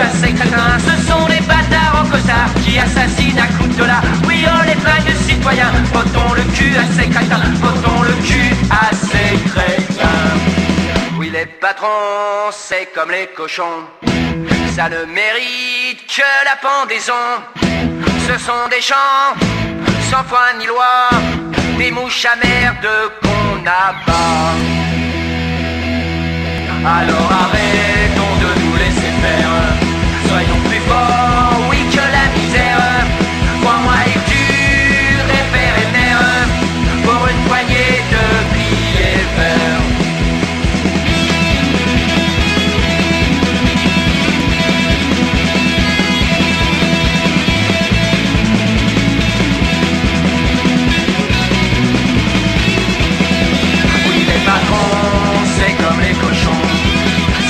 à 0.00 0.10
ces 0.20 0.32
crétins. 0.32 0.78
Ce 0.78 0.94
sont 1.08 1.26
des 1.26 1.40
bâtards 1.40 2.02
en 2.02 2.08
costard 2.08 2.50
qui 2.64 2.78
assassinent 2.78 3.38
à 3.38 3.46
coups 3.56 3.76
de 3.76 3.84
la. 3.84 4.00
Oui, 4.26 4.44
oh 4.46 4.62
les 4.66 4.78
fringues 4.84 5.14
citoyens, 5.28 5.72
votons 5.92 6.32
le 6.34 6.42
cul 6.54 6.74
à 6.76 6.84
ces 6.96 7.08
crétins. 7.08 7.42
Votons 7.60 8.02
le 8.02 8.14
cul 8.26 8.54
à 8.70 8.94
ces 8.94 9.30
crétins. 9.50 10.30
Oui, 11.18 11.30
les 11.30 11.46
patrons, 11.46 12.50
c'est 12.50 12.88
comme 12.94 13.10
les 13.10 13.28
cochons. 13.36 13.80
Ça 14.74 14.88
ne 14.88 15.04
mérite 15.04 16.00
que 16.06 16.30
la 16.44 16.56
pendaison. 16.68 17.26
Ce 18.26 18.38
sont 18.38 18.68
des 18.70 18.80
champs 18.80 19.34
sans 20.10 20.24
foi 20.24 20.52
ni 20.58 20.66
loi, 20.66 21.08
des 21.78 21.90
mouches 21.92 22.26
à 22.26 22.36
merde 22.36 22.88
qu'on 23.22 23.62
pas 23.62 24.54
Alors 26.84 27.32
arrêtons 27.44 27.89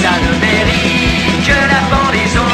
ça 0.03 0.13
ne 0.25 0.33
mérite 0.47 1.37
que 1.47 1.59
la 1.73 1.83
pendaison. 1.93 2.53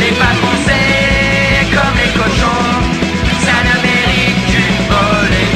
Les 0.00 0.12
patrons, 0.20 0.58
c'est 0.66 1.64
comme 1.74 1.96
les 2.02 2.12
cochons, 2.18 2.72
ça 3.44 3.56
ne 3.68 3.74
mérite 3.86 4.40
qu'une 4.50 4.80
volée. 4.90 5.50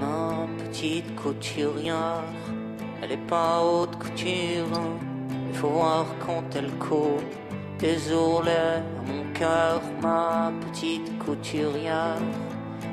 Ma 0.00 0.46
petite 0.58 1.14
couturière, 1.16 2.24
elle 3.02 3.12
est 3.12 3.26
pas 3.28 3.60
haute 3.62 3.96
couture 3.98 5.11
faut 5.52 5.68
voir 5.68 6.06
quand 6.24 6.44
elle 6.56 6.72
court. 6.78 7.22
Désolé, 7.78 8.82
mon 9.06 9.32
cœur, 9.32 9.82
ma 10.00 10.52
petite 10.60 11.18
couturière, 11.18 12.22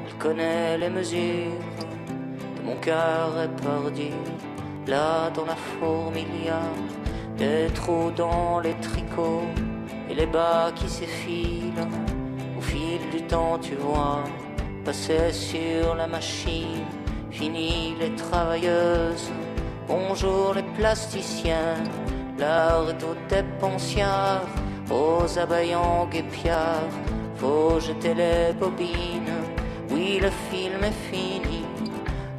elle 0.06 0.18
connaît 0.18 0.78
les 0.78 0.90
mesures 0.90 1.62
de 2.58 2.62
mon 2.66 2.76
cœur 2.78 3.30
éperdu. 3.44 4.12
Là, 4.88 5.30
dans 5.30 5.46
la 5.46 5.56
fourmilière, 5.56 6.74
des 7.38 7.68
trous 7.76 8.12
dans 8.16 8.60
les 8.60 8.74
tricots 8.82 9.44
et 10.10 10.16
les 10.16 10.26
bas 10.26 10.72
qui 10.76 10.90
s'effilent. 10.90 11.88
Au 12.58 12.62
fil 12.62 13.00
du 13.12 13.22
temps, 13.28 13.60
tu 13.60 13.76
vois, 13.76 14.24
passer 14.84 15.32
sur 15.32 15.96
la 15.96 16.08
machine, 16.08 16.84
fini 17.30 17.96
les 18.00 18.14
travailleuses, 18.16 19.32
bonjour 19.88 20.56
les 20.56 20.64
plasticiens 20.78 21.76
l'heure 22.40 22.98
tout 22.98 23.36
est 23.36 23.46
pensière, 23.60 24.42
aux 24.90 25.38
abeillons 25.38 26.06
guépières, 26.10 26.90
faut 27.36 27.80
jeter 27.80 28.14
les 28.14 28.54
bobines, 28.54 29.38
oui 29.92 30.20
le 30.22 30.32
film 30.50 30.82
est 30.84 31.00
fini, 31.12 31.66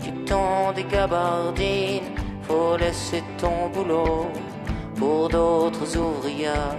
du 0.03 0.13
temps 0.25 0.73
des 0.75 0.85
gabardines, 0.85 2.11
faut 2.43 2.77
laisser 2.77 3.23
ton 3.39 3.69
boulot 3.73 4.29
pour 4.97 5.29
d'autres 5.29 5.97
ouvrières, 5.97 6.77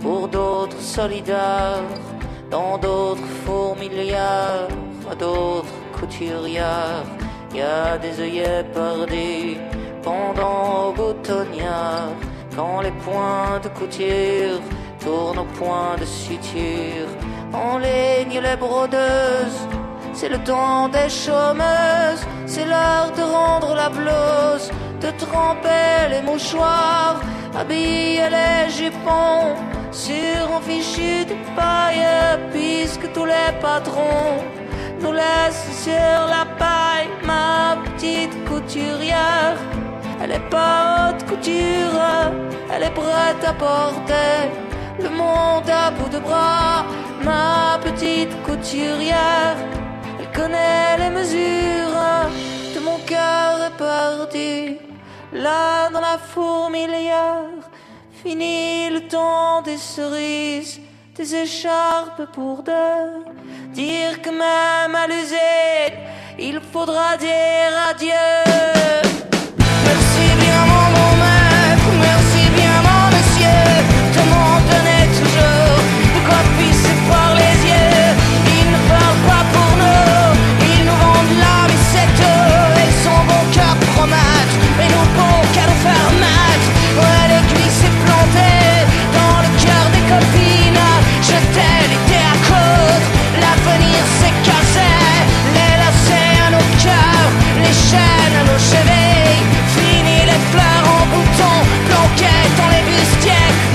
pour 0.00 0.28
d'autres 0.28 0.80
solidaires, 0.80 1.88
dans 2.50 2.76
d'autres 2.78 3.30
fourmilières, 3.44 4.68
à 5.10 5.14
d'autres 5.14 5.74
couturières, 5.98 7.04
y 7.54 7.60
a 7.60 7.98
des 7.98 8.20
œillets 8.20 8.64
perdus 8.72 9.56
pendant 10.02 10.92
boutonnières. 10.92 12.16
Quand 12.54 12.82
les 12.82 12.92
points 12.92 13.60
de 13.62 13.68
couture 13.68 14.60
tournent 15.00 15.38
aux 15.38 15.52
points 15.58 15.96
de 15.98 16.04
suture, 16.04 17.08
on 17.54 17.78
ligne 17.78 18.40
les 18.40 18.56
brodeuses. 18.56 19.66
C'est 20.12 20.28
le 20.28 20.38
temps 20.44 20.88
des 20.88 21.08
chômeuses, 21.08 22.26
c'est 22.44 22.66
l'heure 22.66 23.10
de 23.16 23.22
rendre 23.22 23.74
la 23.74 23.88
blouse, 23.88 24.70
de 25.00 25.10
tremper 25.16 26.08
les 26.10 26.20
mouchoirs, 26.20 27.22
habiller 27.58 28.28
les 28.28 28.70
jupons 28.70 29.56
sur 29.90 30.42
un 30.56 30.60
fichu 30.60 31.24
de 31.24 31.34
paille, 31.56 32.06
puisque 32.52 33.10
tous 33.14 33.24
les 33.24 33.52
patrons 33.62 34.44
nous 35.00 35.12
laissent 35.12 35.70
sur 35.84 36.18
la 36.36 36.44
paille, 36.58 37.08
ma 37.24 37.78
petite 37.84 38.44
couturière. 38.44 39.56
Elle 40.24 40.30
est 40.30 40.50
pas 40.50 41.10
haute 41.10 41.26
couture, 41.26 42.00
elle 42.72 42.84
est 42.84 42.94
prête 42.94 43.44
à 43.44 43.52
porter 43.54 44.52
le 45.00 45.08
monde 45.08 45.68
à 45.68 45.90
bout 45.90 46.08
de 46.08 46.20
bras. 46.20 46.84
Ma 47.24 47.80
petite 47.82 48.40
couturière, 48.44 49.56
elle 50.20 50.30
connaît 50.30 50.96
les 50.98 51.10
mesures 51.10 52.30
de 52.72 52.80
mon 52.80 52.98
cœur 52.98 53.72
éperdu. 53.72 54.78
Là 55.32 55.90
dans 55.90 56.00
la 56.00 56.18
fourmilière, 56.18 57.58
fini 58.22 58.90
le 58.90 59.08
temps 59.08 59.60
des 59.62 59.76
cerises, 59.76 60.78
des 61.16 61.34
écharpes 61.34 62.26
pour 62.32 62.62
deux. 62.62 63.24
Dire 63.72 64.22
que 64.22 64.30
même 64.30 64.94
à 64.94 65.08
l'usine, 65.08 65.98
il 66.38 66.60
faudra 66.60 67.16
dire 67.16 67.72
adieu. 67.90 69.31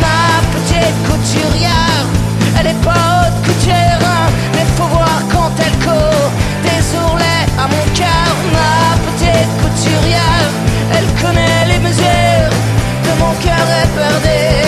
ma 0.02 0.42
petite 0.54 0.98
couturière. 1.08 2.06
Elle 2.60 2.68
est 2.68 2.84
pas 2.84 3.06
haute 3.22 3.38
couturière, 3.46 4.00
hein, 4.04 4.30
mais 4.54 4.66
faut 4.76 4.88
voir 4.88 5.22
quand 5.32 5.52
elle 5.60 5.78
court. 5.86 6.32
Des 6.64 6.84
ourlets 6.98 7.46
à 7.58 7.68
mon 7.68 7.86
cœur, 7.94 8.32
ma 8.54 8.98
petite 9.08 9.52
couturière. 9.62 10.52
Elle 10.96 11.10
connaît 11.22 11.66
les 11.68 11.80
mesures 11.80 12.54
de 13.06 13.12
mon 13.20 13.34
cœur 13.46 13.66
est 13.82 13.90
perdu. 13.96 14.67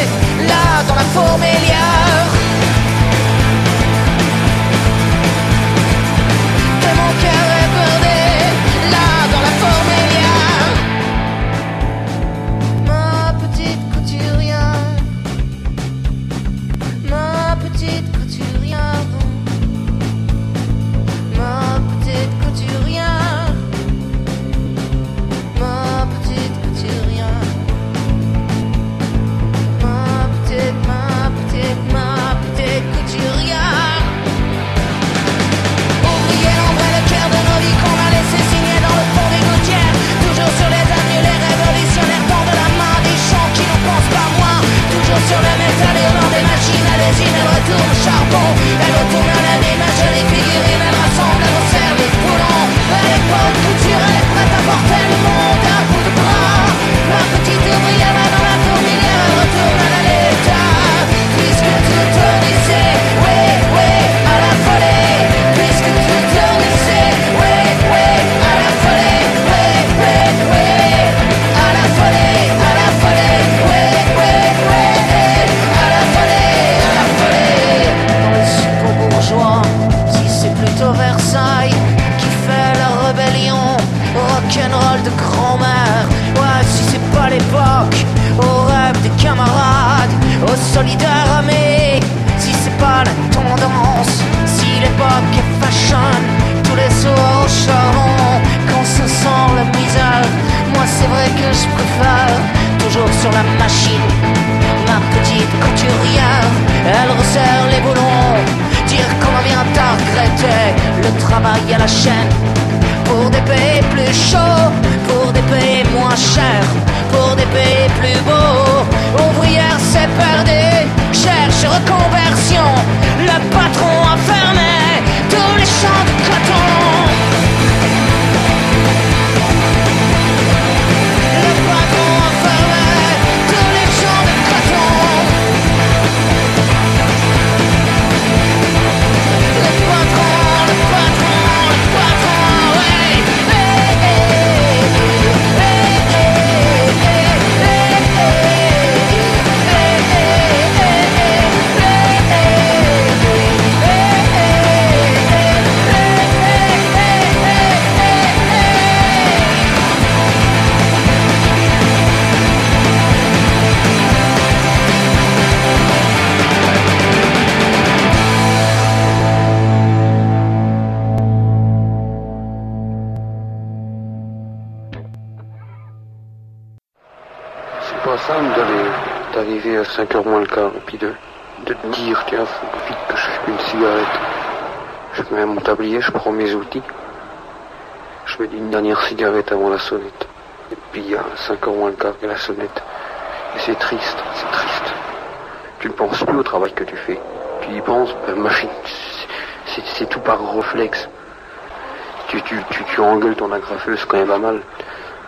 mal. 204.37 204.61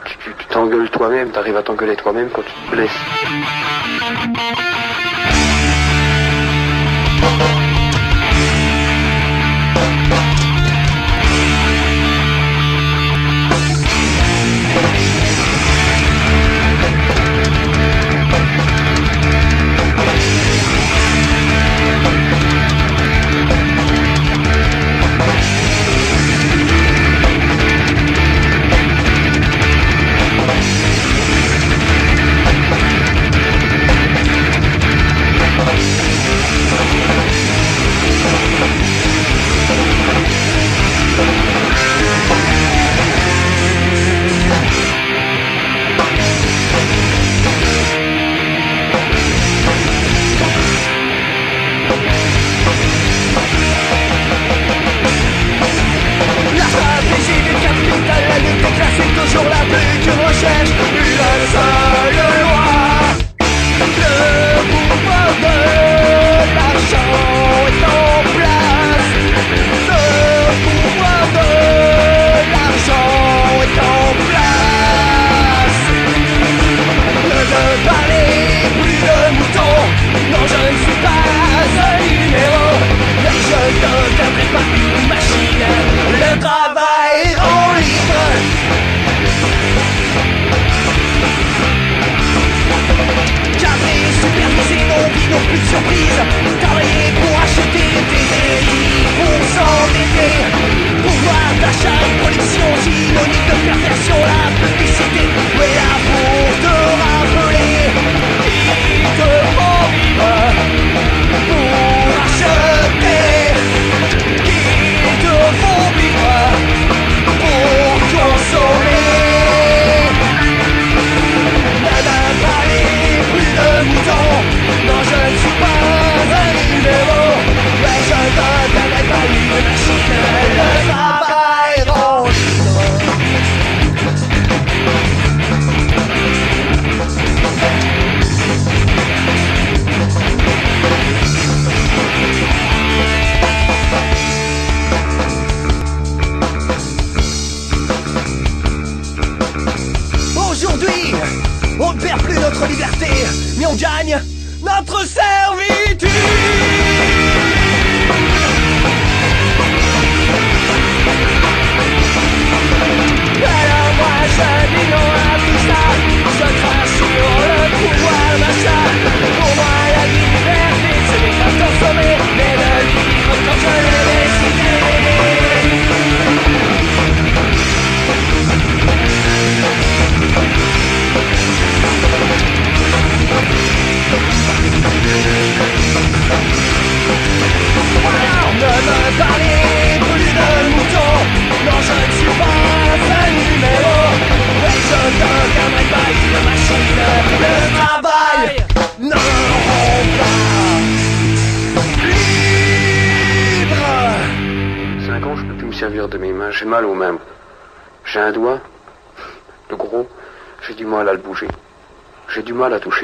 Tu 0.05 0.33
t'engueules 0.49 0.89
toi-même, 0.89 1.27
tu 1.27 1.33
t'arrives 1.33 1.57
à 1.57 1.63
t'engueuler 1.63 1.95
toi-même 1.95 2.29
quand 2.29 2.41
tu 2.41 2.51
te 2.51 2.71
blesses. 2.71 3.70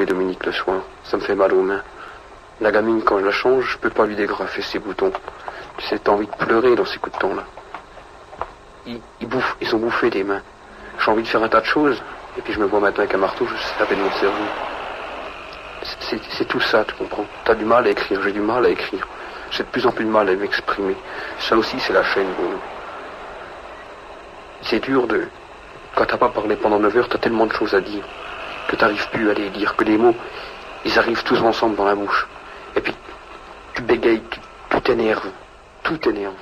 Dominique 0.06 0.44
le 0.46 0.52
soin. 0.52 0.82
Ça 1.04 1.16
me 1.16 1.22
fait 1.22 1.34
mal 1.34 1.52
aux 1.52 1.62
mains. 1.62 1.82
La 2.60 2.72
gamine, 2.72 3.02
quand 3.02 3.18
je 3.20 3.24
la 3.24 3.30
change, 3.30 3.72
je 3.72 3.78
peux 3.78 3.90
pas 3.90 4.06
lui 4.06 4.16
dégrafer 4.16 4.62
ses 4.62 4.78
boutons. 4.78 5.12
Tu 5.78 5.86
sais, 5.86 5.98
t'as 5.98 6.12
envie 6.12 6.26
de 6.26 6.44
pleurer 6.44 6.74
dans 6.74 6.84
ces 6.84 6.98
coups 6.98 7.14
de 7.16 7.20
temps-là. 7.20 7.44
Ils, 8.86 9.28
bouffent, 9.28 9.56
ils 9.60 9.74
ont 9.76 9.78
bouffé 9.78 10.10
des 10.10 10.24
mains. 10.24 10.42
J'ai 10.98 11.10
envie 11.10 11.22
de 11.22 11.28
faire 11.28 11.42
un 11.42 11.48
tas 11.48 11.60
de 11.60 11.66
choses, 11.66 12.02
et 12.36 12.42
puis 12.42 12.52
je 12.52 12.58
me 12.58 12.66
vois 12.66 12.80
maintenant 12.80 13.04
avec 13.04 13.14
un 13.14 13.18
marteau, 13.18 13.46
je 13.46 13.54
sais 13.56 13.74
taper 13.78 13.94
de 13.94 14.00
mon 14.00 14.10
cerveau. 14.12 14.44
C'est 16.02 16.48
tout 16.48 16.60
ça, 16.60 16.84
tu 16.84 16.94
comprends. 16.94 17.26
T'as 17.44 17.54
du 17.54 17.64
mal 17.64 17.86
à 17.86 17.90
écrire, 17.90 18.20
j'ai 18.22 18.32
du 18.32 18.40
mal 18.40 18.64
à 18.64 18.68
écrire. 18.70 19.06
J'ai 19.50 19.62
de 19.62 19.68
plus 19.68 19.86
en 19.86 19.92
plus 19.92 20.04
de 20.04 20.10
mal 20.10 20.28
à 20.28 20.34
m'exprimer. 20.34 20.96
Ça 21.38 21.56
aussi, 21.56 21.78
c'est 21.80 21.92
la 21.92 22.02
chaîne, 22.02 22.26
Bruno. 22.36 22.58
C'est 24.62 24.80
dur 24.80 25.06
de... 25.06 25.28
Quand 25.94 26.04
t'as 26.04 26.16
pas 26.16 26.28
parlé 26.28 26.56
pendant 26.56 26.78
9 26.80 26.96
heures, 26.96 27.08
t'as 27.08 27.18
tellement 27.18 27.46
de 27.46 27.52
choses 27.52 27.74
à 27.74 27.80
dire 27.80 28.04
que 28.68 28.76
t'arrives 28.76 29.08
plus 29.10 29.30
à 29.30 29.34
les 29.34 29.50
dire, 29.50 29.74
que 29.74 29.84
les 29.84 29.98
mots, 29.98 30.14
ils 30.84 30.98
arrivent 30.98 31.24
tous 31.24 31.40
ensemble 31.42 31.74
dans 31.74 31.86
la 31.86 31.96
bouche. 31.96 32.28
Et 32.76 32.80
puis, 32.80 32.94
tu 33.74 33.82
bégayes, 33.82 34.22
tu 34.70 34.80
t'énerves, 34.82 35.30
tout 35.82 35.96
t'énerve. 35.96 36.34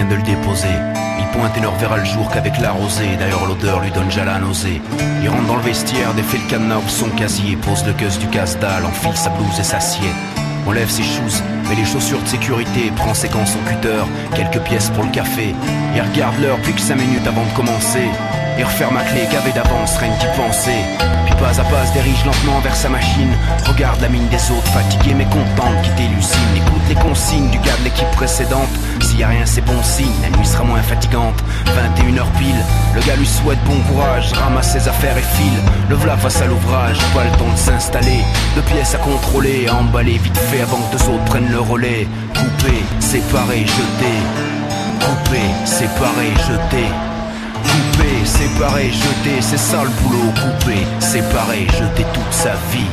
Vient 0.00 0.08
de 0.08 0.14
le 0.14 0.22
déposer. 0.22 0.68
Il 1.18 1.26
pointe 1.26 1.54
et 1.58 1.60
ne 1.60 1.66
reverra 1.66 1.98
le 1.98 2.04
jour 2.04 2.30
qu'avec 2.32 2.58
la 2.58 2.72
rosée. 2.72 3.16
D'ailleurs, 3.18 3.46
l'odeur 3.46 3.80
lui 3.80 3.90
donne 3.90 4.06
déjà 4.06 4.24
la 4.24 4.38
nausée. 4.38 4.80
Il 5.22 5.28
rentre 5.28 5.46
dans 5.46 5.56
le 5.56 5.62
vestiaire, 5.62 6.14
défait 6.14 6.38
le 6.38 6.48
cadenas 6.48 6.80
son 6.88 7.10
casier, 7.10 7.56
pose 7.56 7.84
le 7.84 7.92
gueuse 7.92 8.18
du 8.18 8.26
casse-dalle, 8.28 8.86
enfile 8.86 9.16
sa 9.16 9.28
blouse 9.30 9.58
et 9.58 9.62
s'assied. 9.62 10.08
Enlève 10.66 10.88
ses 10.88 11.02
shoes, 11.02 11.42
met 11.68 11.74
les 11.74 11.84
chaussures 11.84 12.22
de 12.22 12.28
sécurité, 12.28 12.90
prend 12.96 13.12
ses 13.12 13.28
gants, 13.28 13.44
son 13.44 13.58
cutter, 13.68 14.04
quelques 14.34 14.60
pièces 14.60 14.90
pour 14.90 15.04
le 15.04 15.10
café. 15.10 15.54
Il 15.94 16.00
regarde 16.00 16.38
l'heure, 16.40 16.58
plus 16.62 16.72
que 16.72 16.80
5 16.80 16.96
minutes 16.96 17.26
avant 17.26 17.44
de 17.44 17.52
commencer. 17.52 18.08
Il 18.58 18.64
referme 18.64 18.94
ma 18.94 19.04
clé, 19.04 19.26
gavé 19.30 19.52
d'avance, 19.52 19.96
rien 19.98 20.12
qu'y 20.18 20.26
penser. 20.36 20.76
Puis 21.26 21.34
pas 21.36 21.58
à 21.60 21.64
pas 21.64 21.86
se 21.86 21.92
dirige 21.92 22.24
lentement 22.24 22.60
vers 22.60 22.76
sa 22.76 22.88
machine. 22.88 23.32
Regarde 23.66 24.00
la 24.00 24.08
mine 24.08 24.28
des 24.28 24.50
autres, 24.50 24.70
fatigué 24.72 25.14
mais 25.14 25.24
content 25.24 25.70
de 25.70 25.82
quitter 25.82 26.08
l'usine. 26.08 26.56
Écoute 26.56 26.82
les 26.88 26.94
consignes 26.96 27.50
du 27.50 27.58
gars 27.58 27.76
de 27.78 27.84
l'équipe 27.84 28.10
précédente. 28.12 28.68
S'il 29.00 29.20
y 29.20 29.24
a 29.24 29.28
rien, 29.28 29.46
c'est 29.46 29.64
bon 29.64 29.82
signe, 29.82 30.12
la 30.22 30.36
nuit 30.36 30.46
sera 30.46 30.64
moins 30.64 30.82
fatigante. 30.82 31.34
21h 31.66 32.26
pile, 32.38 32.64
le 32.94 33.00
gars 33.00 33.16
lui 33.16 33.26
souhaite 33.26 33.62
bon 33.64 33.78
courage, 33.88 34.32
ramasse 34.32 34.72
ses 34.72 34.88
affaires 34.88 35.16
et 35.16 35.36
file. 35.36 35.60
Le 35.88 35.96
v'là 35.96 36.16
face 36.16 36.42
à 36.42 36.46
l'ouvrage, 36.46 36.98
pas 37.14 37.24
le 37.24 37.30
temps 37.38 37.52
de 37.52 37.58
s'installer. 37.58 38.20
Deux 38.54 38.62
pièces 38.62 38.94
à 38.94 38.98
contrôler, 38.98 39.68
à 39.68 39.76
emballer 39.76 40.18
vite 40.18 40.36
fait 40.36 40.60
avant 40.60 40.78
que 40.78 40.96
deux 40.96 41.04
autres 41.10 41.24
prennent 41.24 41.50
le 41.50 41.60
relais. 41.60 42.06
Couper, 42.34 42.82
séparer, 42.98 43.60
jeter. 43.60 44.18
Couper, 45.00 45.40
séparer, 45.64 46.32
jeter. 46.46 47.09
Couper, 48.00 48.24
séparer, 48.24 48.90
jeter, 48.90 49.42
c'est 49.42 49.58
ça 49.58 49.82
le 49.82 49.90
boulot. 49.90 50.32
Couper, 50.32 50.86
séparer, 51.00 51.66
jeter 51.66 52.06
toute 52.14 52.32
sa 52.32 52.52
vie. 52.72 52.86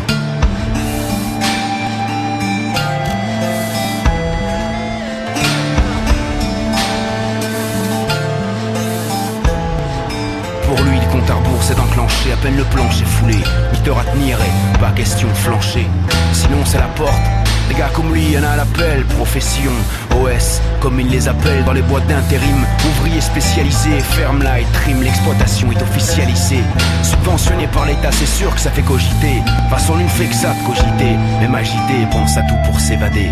Pour 10.66 10.84
lui, 10.84 11.00
le 11.00 11.12
compte 11.12 11.30
à 11.30 11.36
rebours 11.36 11.64
s'est 11.64 11.80
enclenché, 11.80 12.34
à 12.34 12.38
peine 12.38 12.58
le 12.58 12.64
plancher 12.66 13.06
foulé. 13.06 13.38
Huit 13.72 13.88
heures 13.88 14.00
à 14.00 14.78
pas 14.80 14.92
question 14.92 15.30
de 15.30 15.34
flancher. 15.34 15.88
Sinon, 16.34 16.66
c'est 16.66 16.80
la 16.80 16.88
porte. 16.98 17.47
Des 17.70 17.76
gars 17.76 17.90
comme 17.94 18.14
lui, 18.14 18.32
y 18.32 18.38
en 18.38 18.44
a 18.44 18.50
à 18.50 18.56
l'appel, 18.58 19.04
profession, 19.06 19.72
OS, 20.16 20.62
comme 20.80 21.00
ils 21.00 21.10
les 21.10 21.28
appellent 21.28 21.66
dans 21.66 21.74
les 21.74 21.82
boîtes 21.82 22.08
d'intérim, 22.08 22.66
ouvriers 22.90 23.22
spécialisés, 23.22 24.00
ferme 24.00 24.42
là 24.42 24.60
et 24.60 24.66
trim, 24.74 25.02
l'exploitation 25.02 25.72
est 25.72 25.82
officialisée. 25.82 26.64
Subventionné 27.04 27.68
par 27.68 27.86
l'État, 27.86 28.12
c'est 28.12 28.26
sûr 28.26 28.54
que 28.54 28.62
ça 28.62 28.72
fait 28.72 28.82
cogiter. 28.82 29.42
Façon, 29.70 30.00
une 30.00 30.10
fait 30.10 30.28
que 30.28 30.36
ça 30.36 30.54
de 30.54 30.66
cogiter, 30.66 31.18
même 31.42 31.56
agité, 31.56 32.08
pense 32.12 32.38
à 32.38 32.42
tout 32.42 32.58
pour 32.66 32.80
s'évader. 32.80 33.32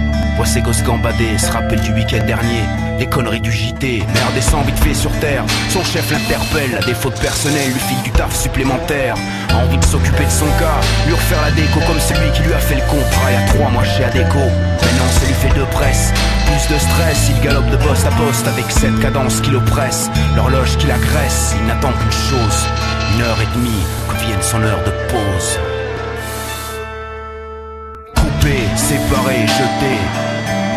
Gosses 0.64 0.84
gambader, 0.84 1.38
se 1.38 1.52
rappelle 1.52 1.82
du 1.82 1.92
week-end 1.94 2.26
dernier, 2.26 2.64
les 3.00 3.08
conneries 3.08 3.42
du 3.42 3.52
JT, 3.52 4.04
merde 4.14 4.34
descend 4.34 4.66
vite 4.66 4.80
fait 4.80 4.94
sur 4.94 5.12
terre, 5.20 5.44
son 5.70 5.84
chef 5.84 6.10
l'interpelle, 6.12 6.76
à 6.76 6.86
défaut 6.86 7.10
de 7.10 7.20
personnel, 7.20 7.72
lui 7.72 7.80
file 7.80 8.02
du 8.04 8.12
taf 8.12 8.36
supplémentaire. 8.36 9.16
A 9.50 9.58
envie 9.58 9.78
de 9.78 9.86
s'occuper 9.86 10.26
de 10.26 10.30
son 10.30 10.46
cas, 10.60 10.80
lui 11.08 11.14
refaire 11.14 11.42
la 11.42 11.52
déco 11.52 11.80
comme 11.88 12.00
celui 12.00 12.32
qui 12.32 12.44
lui 12.44 12.54
a 12.54 12.60
fait 12.60 12.76
le 12.76 12.82
contrat 12.82 13.32
il 13.32 13.44
y 13.44 13.58
trois 13.58 13.70
mois 13.70 13.84
chez 13.84 14.04
Adéco. 14.04 14.40
Maintenant 14.40 15.10
ça 15.12 15.26
lui 15.26 15.34
fait 15.34 15.54
deux 15.56 15.66
presses, 15.72 16.14
plus 16.46 16.76
de 16.76 16.80
stress, 16.80 17.30
il 17.30 17.42
galope 17.42 17.70
de 17.70 17.78
poste 17.78 18.06
à 18.06 18.12
poste 18.12 18.48
avec 18.48 18.66
cette 18.70 19.00
cadence 19.00 19.42
qui 19.42 19.52
l'oppresse, 19.52 20.10
l'horloge 20.36 20.78
qui 20.78 20.88
l'agresse, 20.88 21.56
il 21.60 21.68
n'attend 21.68 21.92
qu'une 21.92 22.12
chose, 22.12 22.68
une 23.16 23.22
heure 23.22 23.38
et 23.42 23.58
demie, 23.58 23.84
que 24.10 24.26
vienne 24.26 24.42
son 24.42 24.62
heure 24.62 24.84
de 24.86 24.92
pause. 25.12 25.60
Couper, 28.16 28.64
séparer, 28.76 29.48
jeter. 29.48 30.35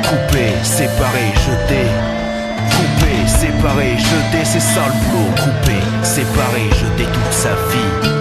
Couper, 0.09 0.55
séparer, 0.63 1.35
jeter. 1.35 1.87
Couper, 2.71 3.29
séparer, 3.29 3.99
jeter, 3.99 4.43
c'est 4.43 4.59
ça 4.59 4.87
le 4.87 4.93
boulot. 5.05 5.31
Couper, 5.37 5.83
séparer, 6.03 6.71
jeter 6.71 7.05
toute 7.05 7.33
sa 7.33 7.51
vie. 7.51 8.19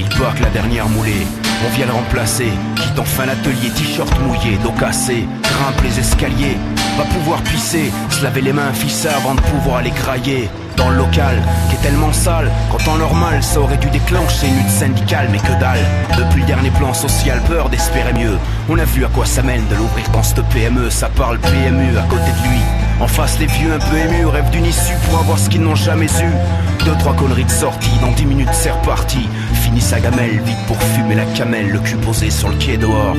Il 0.00 0.08
que 0.08 0.42
la 0.42 0.50
dernière 0.50 0.88
moulée. 0.88 1.26
On 1.64 1.76
vient 1.76 1.86
le 1.86 1.92
remplacer, 1.92 2.50
quitte 2.74 2.98
enfin 2.98 3.26
l'atelier, 3.26 3.70
t-shirt 3.70 4.12
mouillé, 4.20 4.58
dos 4.64 4.72
cassé, 4.72 5.26
grimpe 5.42 5.82
les 5.84 6.00
escaliers, 6.00 6.58
va 6.98 7.04
pouvoir 7.04 7.40
pisser, 7.42 7.92
se 8.10 8.22
laver 8.24 8.42
les 8.42 8.52
mains, 8.52 8.72
fissa 8.74 9.16
avant 9.16 9.36
de 9.36 9.40
pouvoir 9.40 9.76
aller 9.76 9.92
crailler. 9.92 10.50
Dans 10.76 10.90
le 10.90 10.96
local, 10.96 11.42
qui 11.68 11.76
est 11.76 11.80
tellement 11.80 12.12
sale, 12.12 12.50
qu'en 12.70 12.78
temps 12.78 12.96
normal, 12.96 13.42
ça 13.42 13.60
aurait 13.60 13.78
dû 13.78 13.88
déclencher 13.90 14.48
une 14.48 14.58
lutte 14.58 14.70
syndicale, 14.70 15.28
mais 15.30 15.38
que 15.38 15.58
dalle. 15.60 15.78
Depuis 16.18 16.40
le 16.40 16.46
dernier 16.46 16.70
plan 16.70 16.92
social, 16.92 17.40
peur 17.48 17.68
d'espérer 17.68 18.12
mieux. 18.12 18.38
On 18.68 18.78
a 18.78 18.84
vu 18.84 19.04
à 19.04 19.08
quoi 19.08 19.24
ça 19.24 19.42
mène 19.42 19.66
de 19.68 19.74
l'ouvrir 19.74 20.08
dans 20.10 20.22
cette 20.22 20.44
PME, 20.48 20.90
ça 20.90 21.08
parle 21.08 21.38
PMU 21.38 21.96
à 21.96 22.02
côté 22.02 22.30
de 22.30 22.48
lui. 22.48 22.60
En 23.00 23.06
face, 23.06 23.38
les 23.38 23.46
vieux 23.46 23.72
un 23.74 23.78
peu 23.78 23.96
émus 23.96 24.26
rêvent 24.26 24.50
d'une 24.50 24.64
issue 24.64 24.94
pour 25.04 25.18
avoir 25.18 25.38
ce 25.38 25.50
qu'ils 25.50 25.62
n'ont 25.62 25.74
jamais 25.74 26.06
eu. 26.06 26.84
Deux, 26.84 26.96
trois 26.98 27.14
conneries 27.14 27.44
de 27.44 27.50
sortie, 27.50 27.98
dans 28.00 28.12
dix 28.12 28.24
minutes 28.24 28.48
c'est 28.52 28.70
reparti. 28.70 29.28
Fini 29.54 29.80
sa 29.80 30.00
gamelle, 30.00 30.40
vite 30.44 30.66
pour 30.66 30.80
fumer 30.82 31.14
la 31.14 31.26
camelle, 31.26 31.70
le 31.70 31.80
cul 31.80 31.96
posé 31.96 32.30
sur 32.30 32.48
le 32.48 32.56
quai 32.56 32.76
dehors. 32.78 33.16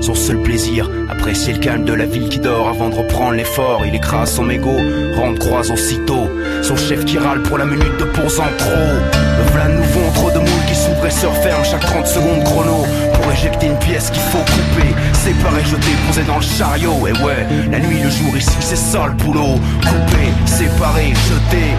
Son 0.00 0.14
seul 0.14 0.42
plaisir, 0.42 0.88
apprécier 1.10 1.52
le 1.54 1.58
calme 1.58 1.84
de 1.84 1.92
la 1.92 2.06
ville 2.06 2.28
qui 2.28 2.38
dort 2.38 2.68
avant 2.68 2.88
de 2.88 2.94
reprendre 2.94 3.32
l'effort. 3.32 3.82
Il 3.86 3.94
écrase 3.94 4.32
son 4.32 4.44
mégot, 4.44 4.78
rendre 5.16 5.38
croise 5.38 5.70
aussitôt. 5.70 6.28
Son 6.62 6.76
chef 6.76 7.04
qui 7.04 7.18
râle 7.18 7.42
pour 7.42 7.58
la 7.58 7.64
minute 7.64 7.96
de 7.98 8.04
pause 8.04 8.40
en 8.40 8.48
trop. 8.56 8.70
Le 8.70 9.52
v'là 9.52 9.68
nouveau, 9.68 10.10
trop 10.14 10.30
de 10.30 10.38
moules 10.38 10.66
qui 10.68 10.74
s'ouvrent 10.74 11.06
et 11.06 11.10
se 11.10 11.26
referment 11.26 11.64
chaque 11.64 11.84
30 11.84 12.06
secondes 12.06 12.44
chrono. 12.44 12.86
Pour 13.12 13.32
éjecter 13.32 13.66
une 13.66 13.78
pièce 13.78 14.10
qu'il 14.10 14.22
faut 14.22 14.38
couper, 14.38 14.94
séparer, 15.12 15.64
jeter, 15.64 15.96
poser 16.06 16.22
dans 16.22 16.36
le 16.36 16.42
chariot. 16.42 17.06
Et 17.06 17.12
ouais, 17.24 17.46
la 17.70 17.80
nuit, 17.80 18.00
le 18.02 18.10
jour 18.10 18.36
ici, 18.36 18.56
c'est 18.60 18.76
ça 18.76 19.06
le 19.06 19.12
boulot. 19.12 19.56
Couper, 19.82 20.32
séparer, 20.46 21.12
jeter. 21.28 21.74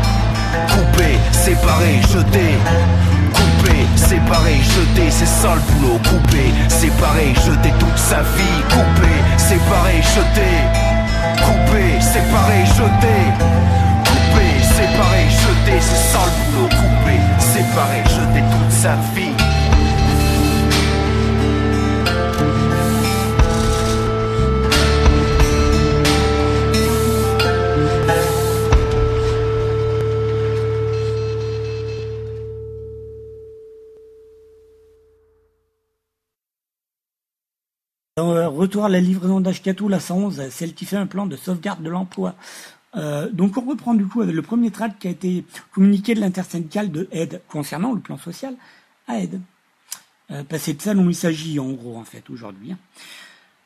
Couper, 0.67 1.17
séparer, 1.31 2.01
jeter. 2.11 2.55
Couper, 3.69 3.85
séparer, 3.97 4.55
jeter, 4.55 5.11
c'est 5.11 5.25
ça 5.25 5.53
le 5.53 5.61
boulot. 5.73 5.99
Couper, 5.99 6.51
séparer, 6.69 7.33
jeter 7.35 7.73
toute 7.79 7.97
sa 7.97 8.21
vie. 8.21 8.63
Couper, 8.69 9.37
séparer, 9.37 10.01
jeter. 10.01 10.57
Couper, 11.43 12.01
séparer, 12.01 12.65
jeter. 12.65 13.23
Couper, 14.05 14.63
séparer, 14.63 15.29
jeter, 15.29 15.79
c'est 15.81 16.11
ça 16.11 16.19
le 16.25 16.51
boulot. 16.51 16.69
Couper, 16.69 17.19
séparer, 17.39 18.03
jeter 18.05 18.43
toute 18.51 18.71
sa 18.71 18.95
vie. 19.15 19.38
Retour 38.59 38.85
à 38.85 38.89
la 38.89 38.99
livraison 38.99 39.39
d'Ashkatou, 39.39 39.87
la 39.87 39.99
111, 39.99 40.49
celle 40.49 40.73
qui 40.73 40.85
fait 40.85 40.97
un 40.97 41.07
plan 41.07 41.25
de 41.25 41.35
sauvegarde 41.35 41.81
de 41.81 41.89
l'emploi. 41.89 42.35
Euh, 42.95 43.29
donc 43.31 43.57
on 43.57 43.61
reprend 43.61 43.93
du 43.93 44.05
coup 44.05 44.21
avec 44.21 44.35
le 44.35 44.41
premier 44.41 44.71
tract 44.71 45.01
qui 45.01 45.07
a 45.07 45.11
été 45.11 45.45
communiqué 45.71 46.15
de 46.15 46.19
l'intersyndicale 46.19 46.91
de 46.91 47.07
aide 47.11 47.41
concernant 47.47 47.93
le 47.93 47.99
plan 47.99 48.17
social 48.17 48.55
à 49.07 49.19
aide. 49.19 49.39
Euh, 50.31 50.43
c'est 50.57 50.73
de 50.73 50.81
ça 50.81 50.93
dont 50.93 51.07
il 51.07 51.15
s'agit 51.15 51.59
en 51.59 51.69
gros 51.71 51.97
en 51.97 52.03
fait 52.03 52.29
aujourd'hui. 52.29 52.71
Hein. 52.71 52.77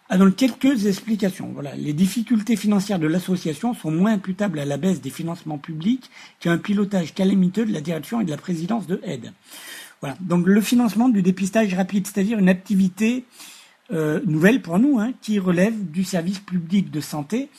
Ah, 0.10 0.18
donc 0.18 0.36
quelques 0.36 0.86
explications. 0.86 1.50
Voilà, 1.54 1.76
les 1.76 1.94
difficultés 1.94 2.56
financières 2.56 3.00
de 3.00 3.08
l'association 3.08 3.74
sont 3.74 3.90
moins 3.90 4.14
imputables 4.14 4.60
à 4.60 4.66
la 4.66 4.78
baisse 4.78 5.02
des 5.02 5.10
financements 5.10 5.58
publics 5.58 6.12
qu'à 6.40 6.52
un 6.52 6.58
pilotage 6.58 7.14
calamiteux 7.14 7.66
de 7.66 7.74
la 7.74 7.82
direction 7.82 8.22
et 8.22 8.26
de 8.26 8.30
la 8.30 8.38
présidence 8.38 8.86
de 8.86 9.00
aide. 9.04 9.32
Voilà. 10.02 10.18
Donc 10.20 10.46
le 10.46 10.60
financement 10.60 11.08
du 11.08 11.22
dépistage 11.22 11.74
rapide, 11.74 12.06
c'est-à-dire 12.06 12.38
une 12.38 12.50
activité 12.50 13.26
euh, 13.92 14.22
nouvelle 14.26 14.62
pour 14.62 14.80
nous, 14.80 15.00
hein, 15.00 15.14
qui 15.22 15.40
relève 15.40 15.92
du 15.92 16.04
service 16.04 16.40
public 16.40 16.90
de 16.90 17.02
santé 17.02 17.50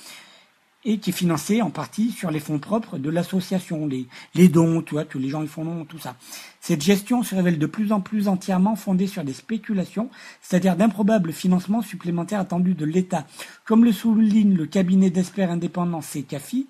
et 0.84 0.98
qui 0.98 1.10
est 1.10 1.14
financée 1.14 1.62
en 1.62 1.70
partie 1.70 2.10
sur 2.10 2.30
les 2.30 2.40
fonds 2.40 2.58
propres 2.58 2.98
de 2.98 3.08
l'association, 3.08 3.88
les, 4.34 4.48
dons, 4.48 4.82
tu 4.82 4.94
vois, 4.94 5.04
tous 5.04 5.18
les 5.18 5.28
gens 5.28 5.42
ils 5.42 5.48
font 5.48 5.64
dons, 5.64 5.84
tout 5.84 5.98
ça. 5.98 6.16
Cette 6.60 6.82
gestion 6.82 7.22
se 7.22 7.34
révèle 7.34 7.58
de 7.58 7.66
plus 7.66 7.92
en 7.92 8.00
plus 8.00 8.28
entièrement 8.28 8.76
fondée 8.76 9.06
sur 9.06 9.24
des 9.24 9.32
spéculations, 9.32 10.10
c'est-à-dire 10.42 10.76
d'improbables 10.76 11.32
financements 11.32 11.82
supplémentaires 11.82 12.40
attendus 12.40 12.74
de 12.74 12.84
l'État. 12.84 13.26
Comme 13.64 13.84
le 13.84 13.92
souligne 13.92 14.54
le 14.54 14.66
cabinet 14.66 15.10
d'experts 15.10 15.50
indépendants 15.50 16.02
CECAFI, 16.02 16.68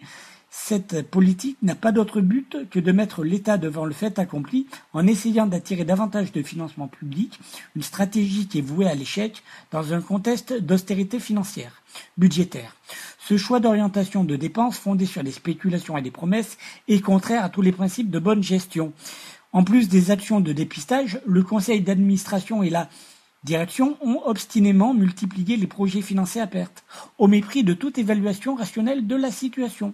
cette 0.67 1.03
politique 1.11 1.59
n'a 1.61 1.75
pas 1.75 1.93
d'autre 1.93 2.23
but 2.23 2.57
que 2.71 2.81
de 2.81 2.91
mettre 2.91 3.23
l'État 3.23 3.59
devant 3.59 3.85
le 3.85 3.93
fait 3.93 4.19
accompli 4.19 4.67
en 4.95 5.07
essayant 5.07 5.47
d'attirer 5.47 5.85
davantage 5.85 6.33
de 6.33 6.43
financement 6.43 6.89
public, 6.89 7.39
une 7.77 7.83
stratégie 7.83 8.49
qui 8.49 8.61
est 8.61 8.63
vouée 8.63 8.89
à 8.89 8.95
l'échec 8.95 9.43
dans 9.73 9.93
un 9.93 10.01
contexte 10.01 10.55
d'austérité 10.55 11.21
financière, 11.21 11.83
budgétaire. 12.17 12.77
Ce 13.19 13.37
choix 13.37 13.61
d'orientation 13.61 14.25
de 14.25 14.37
dépenses 14.37 14.79
fondé 14.79 15.05
sur 15.05 15.23
des 15.23 15.33
spéculations 15.33 15.99
et 15.99 16.03
des 16.03 16.11
promesses 16.11 16.57
est 16.89 17.01
contraire 17.01 17.45
à 17.45 17.51
tous 17.51 17.61
les 17.61 17.73
principes 17.73 18.09
de 18.09 18.19
bonne 18.19 18.43
gestion. 18.43 18.95
En 19.53 19.65
plus 19.65 19.91
des 19.91 20.11
actions 20.11 20.41
de 20.41 20.55
dépistage, 20.55 21.21
le 21.27 21.43
conseil 21.43 21.83
d'administration 21.83 22.63
et 22.63 22.71
la 22.71 22.89
direction 23.45 23.97
ont 24.01 24.21
obstinément 24.25 24.95
multiplié 24.95 25.57
les 25.57 25.67
projets 25.67 26.01
financés 26.01 26.41
à 26.41 26.47
perte, 26.47 26.85
au 27.19 27.29
mépris 27.29 27.63
de 27.63 27.75
toute 27.75 27.99
évaluation 27.99 28.55
rationnelle 28.55 29.07
de 29.07 29.17
la 29.17 29.31
situation. 29.31 29.93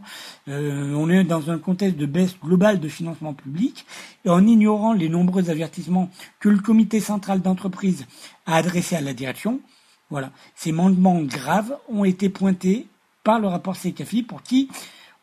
Euh, 0.48 0.94
on 0.94 1.10
est 1.10 1.24
dans 1.24 1.50
un 1.50 1.58
contexte 1.58 1.96
de 1.96 2.06
baisse 2.06 2.36
globale 2.40 2.80
de 2.80 2.88
financement 2.88 3.34
public 3.34 3.84
et 4.24 4.30
en 4.30 4.46
ignorant 4.46 4.92
les 4.92 5.08
nombreux 5.08 5.50
avertissements 5.50 6.10
que 6.38 6.48
le 6.48 6.58
comité 6.58 7.00
central 7.00 7.42
d'entreprise 7.42 8.06
a 8.46 8.56
adressés 8.56 8.96
à 8.96 9.00
la 9.00 9.14
direction. 9.14 9.60
Voilà, 10.10 10.30
ces 10.54 10.72
manquements 10.72 11.20
graves 11.20 11.76
ont 11.88 12.04
été 12.04 12.28
pointés 12.28 12.86
par 13.22 13.38
le 13.38 13.48
rapport 13.48 13.76
CECAFI 13.76 14.22
pour 14.22 14.42
qui 14.42 14.68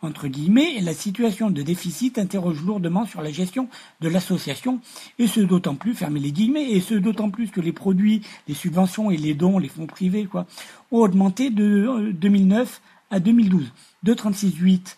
entre 0.02 0.28
guillemets, 0.28 0.80
la 0.82 0.94
situation 0.94 1.50
de 1.50 1.62
déficit 1.62 2.20
interroge 2.20 2.62
lourdement 2.64 3.06
sur 3.06 3.22
la 3.22 3.32
gestion 3.32 3.68
de 4.02 4.10
l'association, 4.10 4.80
et 5.18 5.28
ce 5.28 5.40
d'autant 5.40 5.76
plus, 5.76 5.94
fermez 5.94 6.20
les 6.20 6.32
guillemets, 6.32 6.72
et 6.72 6.82
ce 6.82 6.94
d'autant 6.94 7.30
plus 7.30 7.50
que 7.50 7.62
les 7.62 7.72
produits, 7.72 8.22
les 8.48 8.54
subventions 8.54 9.10
et 9.10 9.18
les 9.18 9.34
dons, 9.34 9.58
les 9.58 9.70
fonds 9.70 9.88
privés, 9.88 10.26
quoi, 10.26 10.46
ont 10.92 11.00
augmenté 11.00 11.50
de 11.50 12.12
2009 12.12 12.82
euh, 13.12 13.16
à 13.16 13.20
2012, 13.20 13.72
de 14.04 14.14
36,8 14.14 14.98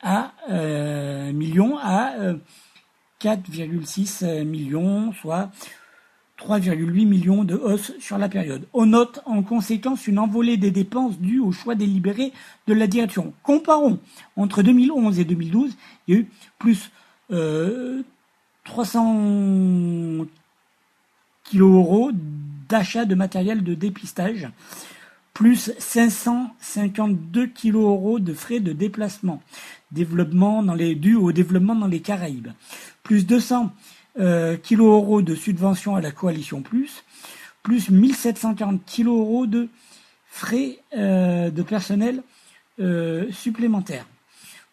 à 0.00 0.32
euh, 0.50 1.32
millions 1.32 1.76
à 1.78 2.12
4,6 3.20 4.24
euh, 4.24 4.44
millions, 4.44 5.12
soit 5.12 5.50
3,8 6.38 7.06
millions 7.06 7.44
de 7.44 7.56
hausse 7.56 7.92
sur 7.98 8.16
la 8.16 8.28
période. 8.28 8.66
On 8.72 8.86
note 8.86 9.20
en 9.26 9.42
conséquence 9.42 10.06
une 10.06 10.18
envolée 10.18 10.56
des 10.56 10.70
dépenses 10.70 11.18
dues 11.18 11.40
au 11.40 11.52
choix 11.52 11.74
délibéré 11.74 12.32
de 12.66 12.74
la 12.74 12.86
direction. 12.86 13.34
Comparons, 13.42 13.98
entre 14.36 14.62
2011 14.62 15.18
et 15.18 15.24
2012, 15.24 15.76
il 16.06 16.14
y 16.14 16.16
a 16.16 16.20
eu 16.20 16.28
plus 16.58 16.90
euh, 17.32 18.02
300 18.64 20.26
kg 21.50 21.60
euros 21.60 22.12
d'achat 22.68 23.04
de 23.04 23.14
matériel 23.14 23.64
de 23.64 23.74
dépistage, 23.74 24.48
plus 25.34 25.72
552 25.78 27.46
kg 27.46 28.20
de 28.20 28.32
frais 28.32 28.60
de 28.60 28.72
déplacement, 28.72 29.42
développement 29.90 30.62
dans 30.62 30.74
les, 30.74 30.94
dû 30.94 31.14
au 31.14 31.32
développement 31.32 31.74
dans 31.74 31.86
les 31.86 32.00
Caraïbes, 32.00 32.48
plus 33.02 33.26
200 33.26 33.72
euh, 34.18 34.56
kilo 34.56 34.92
euros 34.92 35.22
de 35.22 35.34
subvention 35.34 35.94
à 35.96 36.00
la 36.00 36.10
coalition 36.10 36.62
plus, 36.62 37.04
plus 37.62 37.90
1740 37.90 38.84
kilo 38.84 39.18
euros 39.18 39.46
de 39.46 39.68
frais 40.26 40.78
euh, 40.96 41.50
de 41.50 41.62
personnel 41.62 42.22
euh, 42.80 43.30
supplémentaires, 43.30 44.06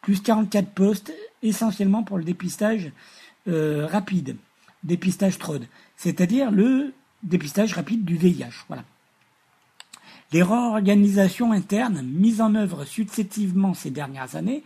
plus 0.02 0.22
44 0.22 0.70
postes 0.70 1.14
essentiellement 1.44 2.04
pour 2.04 2.18
le 2.18 2.24
dépistage 2.24 2.92
rapide, 3.48 4.38
dépistage 4.84 5.38
TROD, 5.38 5.68
c'est-à-dire 5.98 6.50
le 6.50 6.94
dépistage 7.22 7.74
rapide 7.74 8.04
du 8.04 8.18
VIH. 8.18 8.66
Voilà. 8.68 8.84
Les 10.32 10.42
réorganisations 10.42 11.52
internes 11.52 12.02
mises 12.02 12.42
en 12.42 12.56
œuvre 12.56 12.86
successivement 12.86 13.76
ces 13.76 13.92
dernières 13.92 14.36
années 14.36 14.64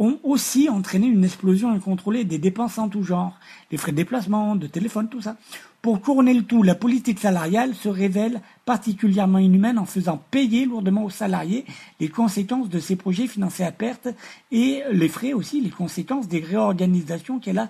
ont 0.00 0.18
aussi 0.24 0.68
entraîné 0.70 1.06
une 1.06 1.24
explosion 1.24 1.70
incontrôlée 1.70 2.24
des 2.24 2.38
dépenses 2.38 2.78
en 2.78 2.88
tout 2.88 3.02
genre, 3.02 3.38
les 3.70 3.76
frais 3.76 3.92
de 3.92 3.98
déplacement, 3.98 4.56
de 4.56 4.66
téléphone, 4.66 5.08
tout 5.10 5.20
ça. 5.20 5.36
Pour 5.82 6.00
couronner 6.00 6.32
le 6.32 6.42
tout, 6.42 6.62
la 6.62 6.74
politique 6.74 7.18
salariale 7.18 7.74
se 7.74 7.88
révèle 7.88 8.40
particulièrement 8.64 9.38
inhumaine 9.38 9.78
en 9.78 9.84
faisant 9.84 10.16
payer 10.30 10.64
lourdement 10.64 11.04
aux 11.04 11.10
salariés 11.10 11.66
les 12.00 12.08
conséquences 12.08 12.70
de 12.70 12.80
ces 12.80 12.96
projets 12.96 13.26
financés 13.26 13.62
à 13.62 13.72
perte 13.72 14.08
et 14.50 14.82
les 14.90 15.08
frais 15.08 15.34
aussi, 15.34 15.60
les 15.60 15.70
conséquences 15.70 16.28
des 16.28 16.40
réorganisations 16.40 17.38
qu'elle 17.38 17.58
a, 17.58 17.68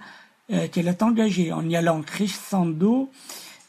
euh, 0.52 0.68
qu'elle 0.68 0.88
a 0.88 0.94
engagées 1.02 1.52
en 1.52 1.68
y 1.68 1.74
allant 1.74 2.00
crescendo, 2.00 3.10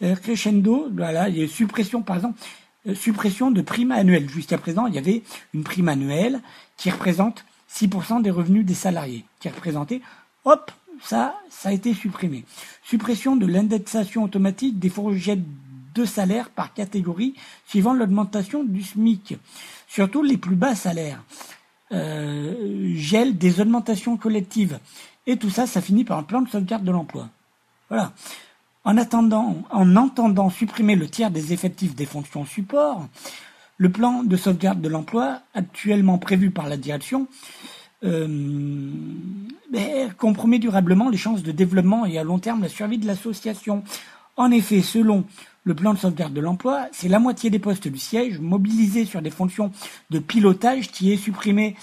euh, 0.03 0.16
crescendo, 0.16 0.88
voilà, 0.95 1.30
il 1.30 1.39
y 1.39 1.43
a 1.43 1.47
suppression 1.47 2.03
par 2.03 2.18
exemple, 2.18 2.39
euh, 2.88 2.93
suppression 2.93 3.49
de 3.49 3.62
primes 3.62 3.91
annuelles. 3.91 4.30
Jusqu'à 4.30 4.59
présent, 4.59 4.86
il 4.86 4.93
y 4.93 4.99
avait 4.99 5.24
une 5.55 5.64
prime 5.64 5.89
annuelle 5.89 6.41
qui 6.78 6.91
représente 6.91 7.43
6% 7.74 8.22
des 8.22 8.32
revenus 8.32 8.65
des 8.65 8.74
salariés 8.74 9.26
qui 9.39 9.47
est 9.47 9.51
représenté, 9.51 10.01
hop, 10.45 10.72
ça, 11.01 11.36
ça 11.49 11.69
a 11.69 11.72
été 11.72 11.93
supprimé. 11.93 12.45
Suppression 12.84 13.36
de 13.36 13.45
l'indexation 13.45 14.24
automatique 14.24 14.80
des 14.80 14.89
fourchettes 14.89 15.43
de 15.93 16.05
salaire 16.05 16.49
par 16.49 16.74
catégorie 16.74 17.36
suivant 17.65 17.93
l'augmentation 17.93 18.63
du 18.63 18.84
SMIC, 18.84 19.38
surtout 19.88 20.24
les 20.24 20.38
plus 20.38 20.55
bas 20.55 20.76
salaires. 20.76 21.24
Euh, 21.91 22.93
gel 22.95 23.38
des 23.38 23.59
augmentations 23.59 24.15
collectives. 24.15 24.80
Et 25.28 25.36
tout 25.36 25.49
ça, 25.49 25.67
ça 25.67 25.82
finit 25.82 26.05
par 26.05 26.17
un 26.17 26.24
plan 26.24 26.41
de 26.41 26.47
sauvegarde 26.47 26.86
de 26.86 26.91
l'emploi. 26.91 27.28
Voilà. 27.89 28.13
En 28.86 28.97
attendant, 28.97 29.57
en 29.69 29.95
entendant 29.97 30.49
supprimer 30.49 30.95
le 30.95 31.09
tiers 31.09 31.32
des 31.32 31.51
effectifs 31.51 31.93
des 31.93 32.05
fonctions 32.05 32.45
support, 32.45 33.07
le 33.82 33.89
plan 33.89 34.21
de 34.21 34.38
sauvegarde 34.38 34.79
de 34.79 34.88
l'emploi, 34.88 35.39
actuellement 35.55 36.19
prévu 36.19 36.51
par 36.51 36.69
la 36.69 36.77
direction, 36.77 37.27
euh, 38.03 38.91
compromet 40.19 40.59
durablement 40.59 41.09
les 41.09 41.17
chances 41.17 41.41
de 41.41 41.51
développement 41.51 42.05
et 42.05 42.19
à 42.19 42.23
long 42.23 42.38
terme 42.38 42.61
la 42.61 42.69
survie 42.69 42.99
de 42.99 43.07
l'association. 43.07 43.84
En 44.38 44.51
effet, 44.51 44.84
selon 44.84 45.23
le 45.63 45.73
plan 45.73 45.95
de 45.95 45.97
sauvegarde 45.97 46.32
de 46.32 46.41
l'emploi, 46.41 46.89
c'est 46.91 47.07
la 47.07 47.17
moitié 47.17 47.49
des 47.49 47.57
postes 47.57 47.88
du 47.88 47.97
siège 47.97 48.38
mobilisés 48.38 49.05
sur 49.05 49.23
des 49.23 49.32
fonctions 49.32 49.71
de 50.11 50.19
pilotage 50.19 50.91
qui 50.91 51.11
est 51.11 51.17
supprimé. 51.17 51.75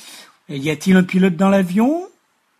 Y 0.48 0.70
a-t-il 0.70 0.96
un 0.96 1.02
pilote 1.02 1.34
dans 1.34 1.48
l'avion? 1.48 2.06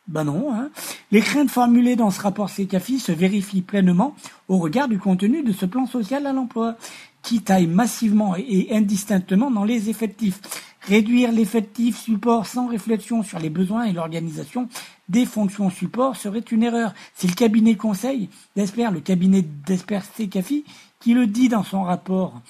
Ben 0.09 0.24
non. 0.24 0.53
Hein. 0.53 0.70
Les 1.12 1.20
craintes 1.20 1.51
formulées 1.51 1.95
dans 1.95 2.11
ce 2.11 2.20
rapport 2.20 2.51
CECAFI 2.51 2.99
se 2.99 3.12
vérifient 3.12 3.62
pleinement 3.62 4.16
au 4.49 4.57
regard 4.57 4.89
du 4.89 4.99
contenu 4.99 5.45
de 5.45 5.53
ce 5.53 5.66
plan 5.66 5.86
social 5.86 6.26
à 6.26 6.32
l'emploi 6.32 6.76
qui 7.23 7.41
taille 7.43 7.66
massivement 7.66 8.35
et 8.37 8.69
indistinctement 8.73 9.51
dans 9.51 9.64
les 9.64 9.91
effectifs. 9.91 10.41
Réduire 10.83 11.33
l'effectif 11.33 11.99
support 11.99 12.47
sans 12.47 12.69
réflexion 12.69 13.23
sur 13.23 13.39
les 13.39 13.51
besoins 13.51 13.85
et 13.85 13.93
l'organisation 13.93 14.69
des 15.09 15.27
fonctions 15.27 15.71
support 15.71 16.16
serait 16.16 16.39
une 16.39 16.62
erreur. 16.62 16.95
C'est 17.14 17.29
le 17.29 17.35
cabinet 17.35 17.77
conseil 17.77 18.31
d'experts, 18.57 18.93
le 18.93 19.01
cabinet 19.01 19.43
d'experts 19.43 20.05
CECAFI, 20.16 20.64
qui 21.01 21.14
le 21.14 21.27
dit 21.27 21.49
dans 21.49 21.64
son 21.64 21.83
rapport. 21.83 22.41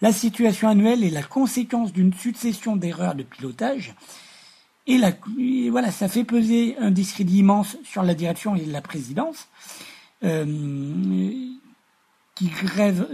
La 0.00 0.12
situation 0.12 0.68
annuelle 0.68 1.04
est 1.04 1.10
la 1.10 1.22
conséquence 1.22 1.92
d'une 1.92 2.12
succession 2.12 2.76
d'erreurs 2.76 3.14
de 3.14 3.22
pilotage. 3.22 3.94
Et, 4.86 5.00
voilà, 5.70 5.90
ça 5.90 6.08
fait 6.08 6.24
peser 6.24 6.76
un 6.78 6.90
discrédit 6.90 7.38
immense 7.38 7.78
sur 7.84 8.02
la 8.02 8.14
direction 8.14 8.54
et 8.54 8.64
la 8.66 8.82
présidence, 8.82 9.48
euh, 10.24 10.44
qui 12.34 12.46
grèvent 12.48 13.08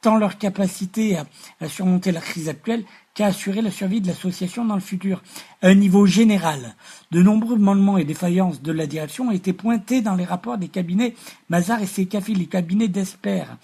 tant 0.00 0.16
leur 0.16 0.38
capacité 0.38 1.18
à, 1.60 1.68
surmonter 1.68 2.12
la 2.12 2.20
crise 2.20 2.48
actuelle 2.48 2.84
qu'à 3.18 3.26
assurer 3.26 3.62
la 3.62 3.72
survie 3.72 4.00
de 4.00 4.06
l'association 4.06 4.64
dans 4.64 4.76
le 4.76 4.80
futur. 4.80 5.24
À 5.60 5.66
un 5.66 5.74
niveau 5.74 6.06
général, 6.06 6.76
de 7.10 7.20
nombreux 7.20 7.56
manquements 7.58 7.98
et 7.98 8.04
défaillances 8.04 8.62
de 8.62 8.70
la 8.70 8.86
direction 8.86 9.26
ont 9.26 9.32
été 9.32 9.52
pointés 9.52 10.02
dans 10.02 10.14
les 10.14 10.24
rapports 10.24 10.56
des 10.56 10.68
cabinets 10.68 11.16
Mazar 11.48 11.82
et 11.82 11.86
Sekafi, 11.86 12.36
les 12.36 12.46
cabinets 12.46 12.86
d'experts. 12.86 13.56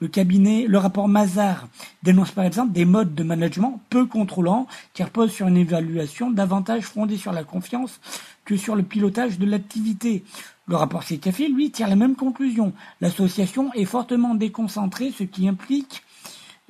Le 0.00 0.08
cabinet, 0.08 0.66
le 0.68 0.76
rapport 0.76 1.08
Mazar 1.08 1.68
dénonce 2.02 2.32
par 2.32 2.44
exemple 2.44 2.72
des 2.72 2.84
modes 2.84 3.14
de 3.14 3.22
management 3.22 3.80
peu 3.88 4.04
contrôlants 4.04 4.66
qui 4.92 5.02
reposent 5.02 5.32
sur 5.32 5.48
une 5.48 5.56
évaluation 5.56 6.30
davantage 6.30 6.82
fondée 6.82 7.16
sur 7.16 7.32
la 7.32 7.44
confiance 7.44 8.00
que 8.44 8.58
sur 8.58 8.76
le 8.76 8.82
pilotage 8.82 9.38
de 9.38 9.46
l'activité. 9.46 10.22
Le 10.66 10.76
rapport 10.76 11.02
CECAFI, 11.02 11.48
lui, 11.48 11.70
tire 11.70 11.88
la 11.88 11.96
même 11.96 12.14
conclusion. 12.14 12.74
L'association 13.00 13.72
est 13.72 13.86
fortement 13.86 14.34
déconcentrée, 14.34 15.12
ce 15.16 15.24
qui 15.24 15.48
implique 15.48 16.02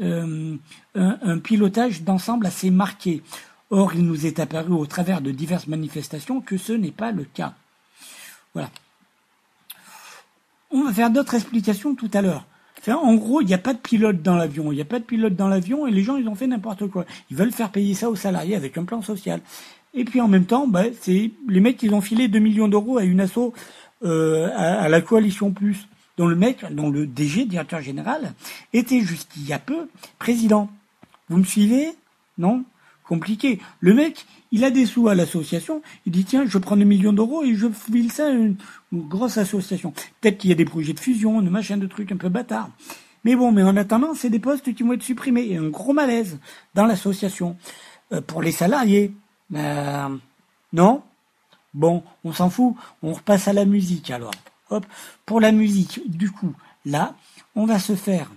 euh, 0.01 0.57
un, 0.95 1.39
pilotage 1.39 2.03
d'ensemble 2.03 2.47
assez 2.47 2.71
marqué. 2.71 3.23
Or, 3.71 3.95
il 3.95 4.05
nous 4.05 4.27
est 4.27 4.41
apparu 4.41 4.73
au 4.73 4.87
travers 4.87 5.21
de 5.21 5.31
diverses 5.31 5.67
manifestations 5.67 6.41
que 6.41 6.57
ce 6.57 6.73
n'est 6.73 6.91
pas 6.91 7.13
le 7.13 7.25
cas. 7.25 7.55
Voilà. 8.55 8.71
On 10.71 10.85
va 10.85 10.93
faire 10.93 11.11
d'autres 11.11 11.35
explications 11.35 11.95
tout 11.95 12.11
à 12.13 12.23
l'heure. 12.23 12.47
en 12.87 13.15
gros, 13.15 13.41
il 13.41 13.47
n'y 13.47 13.55
a 13.55 13.59
pas 13.59 13.75
de 13.75 13.79
pilote 13.79 14.23
dans 14.23 14.37
l'avion. 14.37 14.73
Il 14.73 14.77
n'y 14.77 14.83
a 14.83 14.87
pas 14.87 14.99
de 14.99 15.05
pilote 15.05 15.37
dans 15.37 15.49
l'avion 15.49 15.87
et 15.87 15.91
les 15.91 16.03
gens, 16.03 16.17
ils 16.17 16.29
ont 16.29 16.35
fait 16.35 16.47
n'importe 16.47 16.87
quoi. 16.89 17.05
Ils 17.31 17.37
veulent 17.37 17.53
faire 17.53 17.71
payer 17.71 17.95
ça 17.95 18.09
aux 18.09 18.17
salariés 18.17 18.57
avec 18.57 18.79
un 18.79 18.85
plan 18.85 19.03
social. 19.03 19.41
Et 19.95 20.05
puis 20.05 20.21
en 20.21 20.29
même 20.29 20.45
temps, 20.45 20.67
bah, 20.67 20.85
c'est 21.01 21.33
les 21.49 21.61
mecs 21.61 21.77
qui 21.77 21.91
ont 21.91 22.01
filé 22.01 22.29
2 22.29 22.39
millions 22.39 22.69
d'euros 22.69 22.99
à 22.99 23.05
une 23.05 23.21
asso 23.21 23.53
euh, 24.05 24.49
à, 24.55 24.89
la 24.89 25.01
coalition 25.01 25.51
plus, 25.51 25.89
dont 26.19 26.27
le 26.27 26.37
mec, 26.37 26.65
dont 26.71 26.91
le 26.91 27.07
DG, 27.07 27.47
directeur 27.47 27.81
général, 27.81 28.35
était 28.75 29.01
jusqu'il 29.01 29.47
y 29.47 29.55
a 29.55 29.59
peu 29.59 29.89
président. 30.19 30.69
Vous 31.31 31.39
me 31.39 31.45
suivez? 31.45 31.95
Non? 32.37 32.65
Compliqué. 33.05 33.59
Le 33.81 33.95
mec, 33.95 34.27
il 34.53 34.65
a 34.65 34.71
des 34.71 34.85
sous 34.85 35.09
à 35.09 35.15
l'association, 35.15 35.81
il 36.05 36.13
dit 36.13 36.25
tiens, 36.25 36.45
je 36.47 36.59
prends 36.59 36.77
des 36.77 36.85
millions 36.85 37.15
d'euros 37.15 37.43
et 37.43 37.55
je 37.55 37.69
file 37.71 38.13
ça 38.13 38.27
à 38.27 38.31
une, 38.31 38.57
grosse 38.93 39.39
association. 39.39 39.93
Peut-être 40.21 40.37
qu'il 40.37 40.51
y 40.51 40.53
a 40.53 40.57
des 40.57 40.67
projets 40.67 40.93
de 40.93 41.01
fusion, 41.01 41.41
de 41.41 41.49
machin, 41.49 41.79
de 41.79 41.87
trucs 41.87 42.13
un 42.13 42.17
peu 42.17 42.29
bâtards. 42.29 42.71
Mais 43.25 43.35
bon, 43.35 43.51
mais 43.51 43.63
en 43.63 43.77
attendant, 43.77 44.15
c'est 44.15 44.31
des 44.31 44.39
postes 44.39 44.75
qui 44.75 44.83
vont 44.83 44.93
être 44.93 45.03
supprimés. 45.03 45.47
Et 45.49 45.57
un 45.57 45.69
gros 45.69 45.93
malaise 45.93 46.39
dans 46.75 46.87
l'association. 46.87 47.57
Euh, 48.13 48.21
pour 48.23 48.43
les 48.43 48.53
salariés. 48.53 49.13
Euh, 49.55 50.09
non? 50.73 51.03
Bon, 51.75 52.03
on 52.25 52.33
s'en 52.33 52.49
fout, 52.49 52.75
on 53.03 53.13
repasse 53.13 53.49
à 53.49 53.53
la 53.53 53.67
musique 53.67 54.11
alors. 54.11 54.33
Hop, 54.71 54.87
pour 55.25 55.41
la 55.41 55.53
musique, 55.53 56.01
du 56.07 56.31
coup, 56.31 56.55
là, 56.85 57.15
on 57.55 57.67
va 57.67 57.79
se 57.79 57.95
faire 57.95 58.31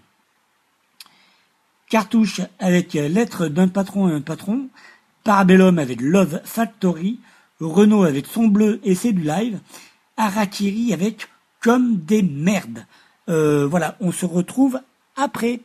cartouche 1.91 2.39
avec 2.57 2.93
lettre 2.93 3.47
d'un 3.47 3.67
patron 3.67 4.07
et 4.07 4.13
un 4.13 4.21
patron, 4.21 4.69
Parabellum 5.25 5.77
avec 5.77 5.99
Love 5.99 6.39
Factory, 6.45 7.19
Renault 7.59 8.03
avec 8.03 8.27
Son 8.27 8.47
Bleu 8.47 8.79
et 8.85 8.95
c'est 8.95 9.11
du 9.11 9.23
live, 9.23 9.59
Arakiri 10.15 10.93
avec 10.93 11.27
Comme 11.59 11.97
des 11.97 12.23
merdes. 12.23 12.85
Euh, 13.27 13.67
voilà, 13.67 13.97
on 13.99 14.11
se 14.11 14.25
retrouve 14.25 14.79
après. 15.17 15.59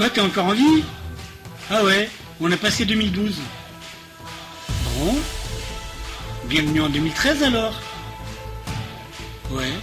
Quoi, 0.00 0.08
t'es 0.08 0.22
encore 0.22 0.46
en 0.46 0.54
vie? 0.54 0.82
Ah 1.70 1.84
ouais, 1.84 2.08
on 2.40 2.50
a 2.50 2.56
passé 2.56 2.86
2012. 2.86 3.34
Bon. 4.96 5.14
Bienvenue 6.46 6.80
en 6.80 6.88
2013 6.88 7.42
alors. 7.42 7.74
Ouais. 9.50 9.74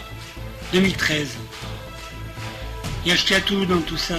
2013. 0.73 1.37
Il 3.05 3.09
y 3.09 3.11
a 3.35 3.41
tout 3.41 3.63
dans 3.67 3.79
tout 3.81 3.95
ça. 3.95 4.15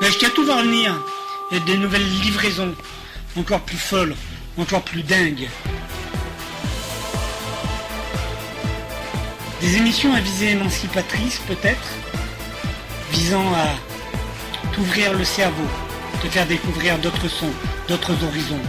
Mais 0.00 0.10
tout 0.30 0.44
va 0.44 0.56
revenir. 0.56 1.00
Il 1.52 1.58
y 1.58 1.60
a 1.60 1.64
des 1.64 1.78
nouvelles 1.78 2.10
livraisons 2.22 2.74
encore 3.38 3.60
plus 3.60 3.78
folle, 3.78 4.14
encore 4.58 4.82
plus 4.82 5.02
dingue. 5.02 5.48
Des 9.60 9.76
émissions 9.76 10.12
à 10.14 10.20
visée 10.20 10.50
émancipatrice 10.50 11.40
peut-être, 11.46 11.88
visant 13.12 13.46
à 13.54 14.72
t'ouvrir 14.72 15.12
le 15.12 15.24
cerveau, 15.24 15.66
te 16.22 16.28
faire 16.28 16.46
découvrir 16.46 16.98
d'autres 16.98 17.28
sons, 17.28 17.52
d'autres 17.88 18.24
horizons. 18.24 18.60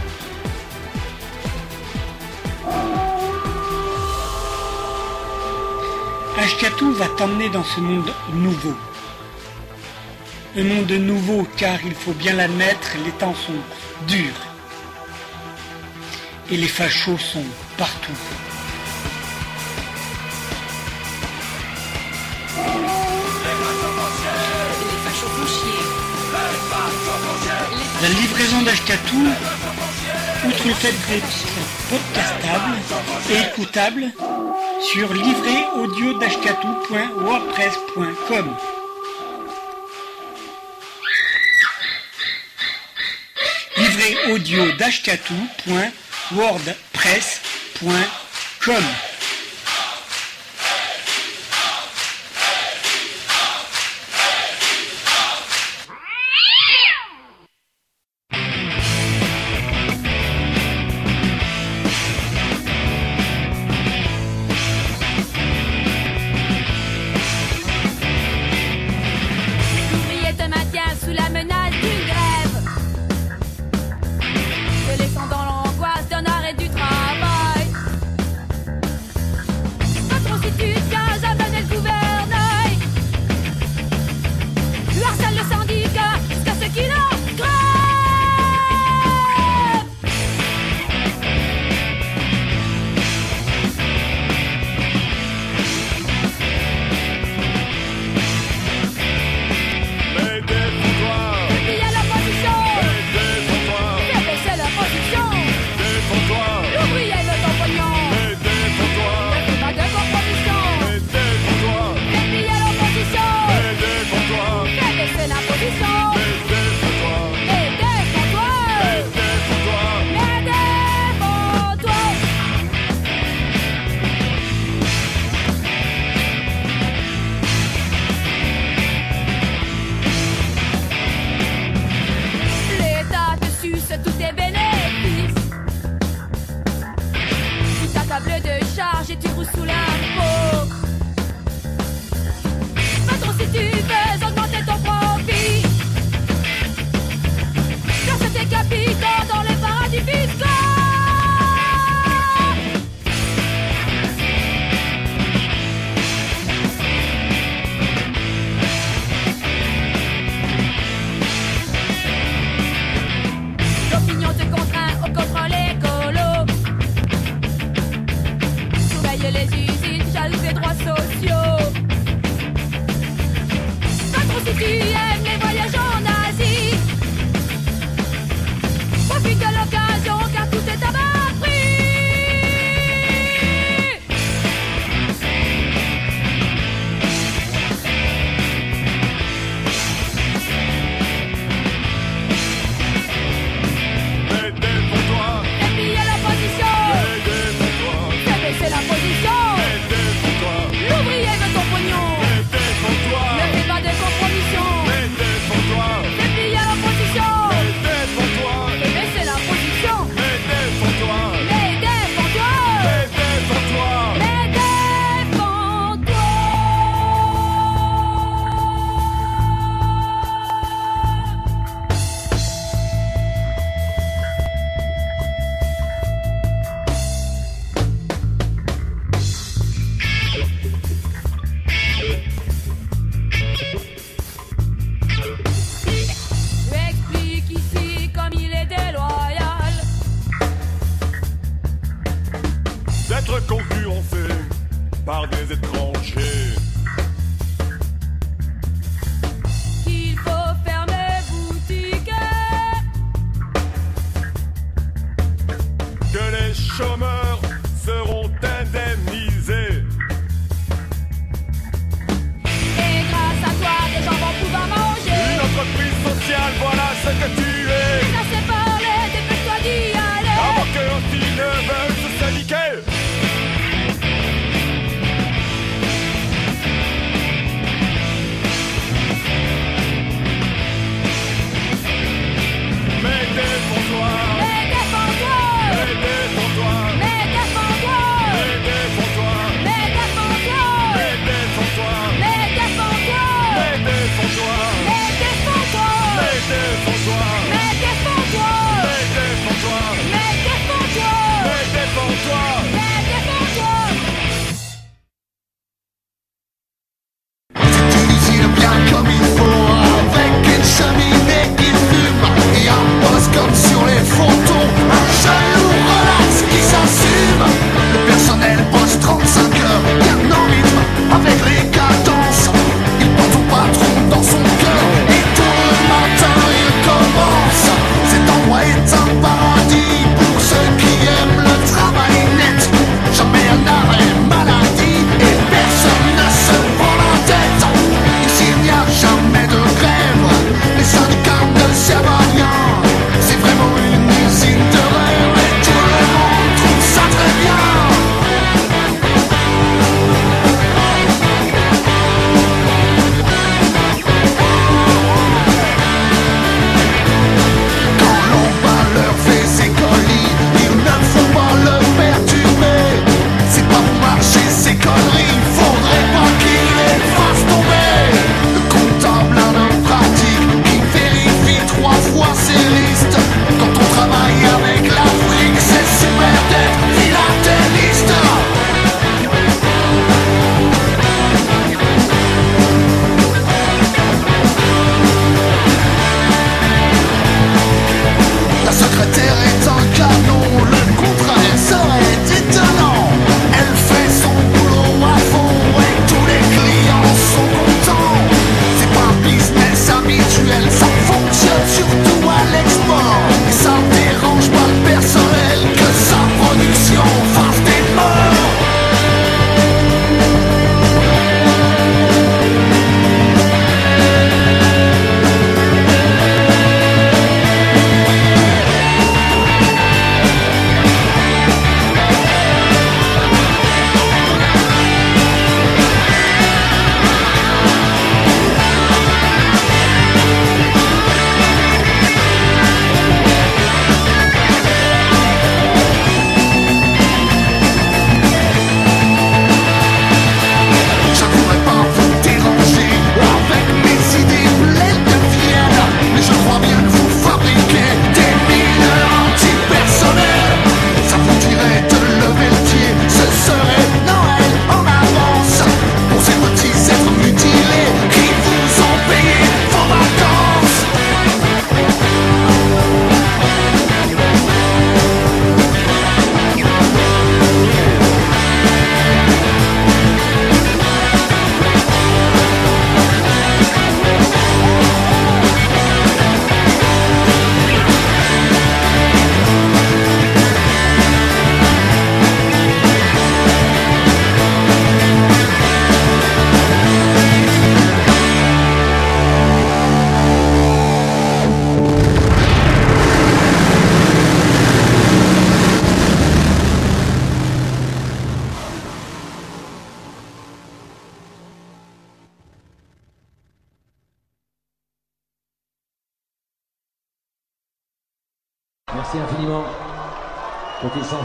Ashkatou 6.37 6.93
va 6.93 7.07
t'emmener 7.17 7.49
dans 7.49 7.63
ce 7.63 7.79
monde 7.79 8.13
nouveau. 8.33 8.75
Un 10.57 10.63
monde 10.63 10.91
nouveau 10.91 11.47
car 11.57 11.77
il 11.85 11.93
faut 11.93 12.13
bien 12.13 12.33
l'admettre, 12.33 12.95
les 13.05 13.11
temps 13.11 13.35
sont 13.35 13.61
durs 14.07 14.48
et 16.51 16.57
les 16.57 16.67
fachos 16.67 17.17
sont 17.17 17.43
partout. 17.77 18.11
La 28.01 28.09
livraison 28.09 28.61
d'Ashkatou, 28.61 29.27
outre 30.47 30.67
le 30.67 30.73
fait 30.73 30.95
d'être 31.07 31.27
podcastable 31.89 32.77
et 33.29 33.49
écoutable, 33.49 34.11
sur. 34.81 35.13
Livret 35.13 35.65
audio 35.77 36.13
wordpress.com. 46.29 49.08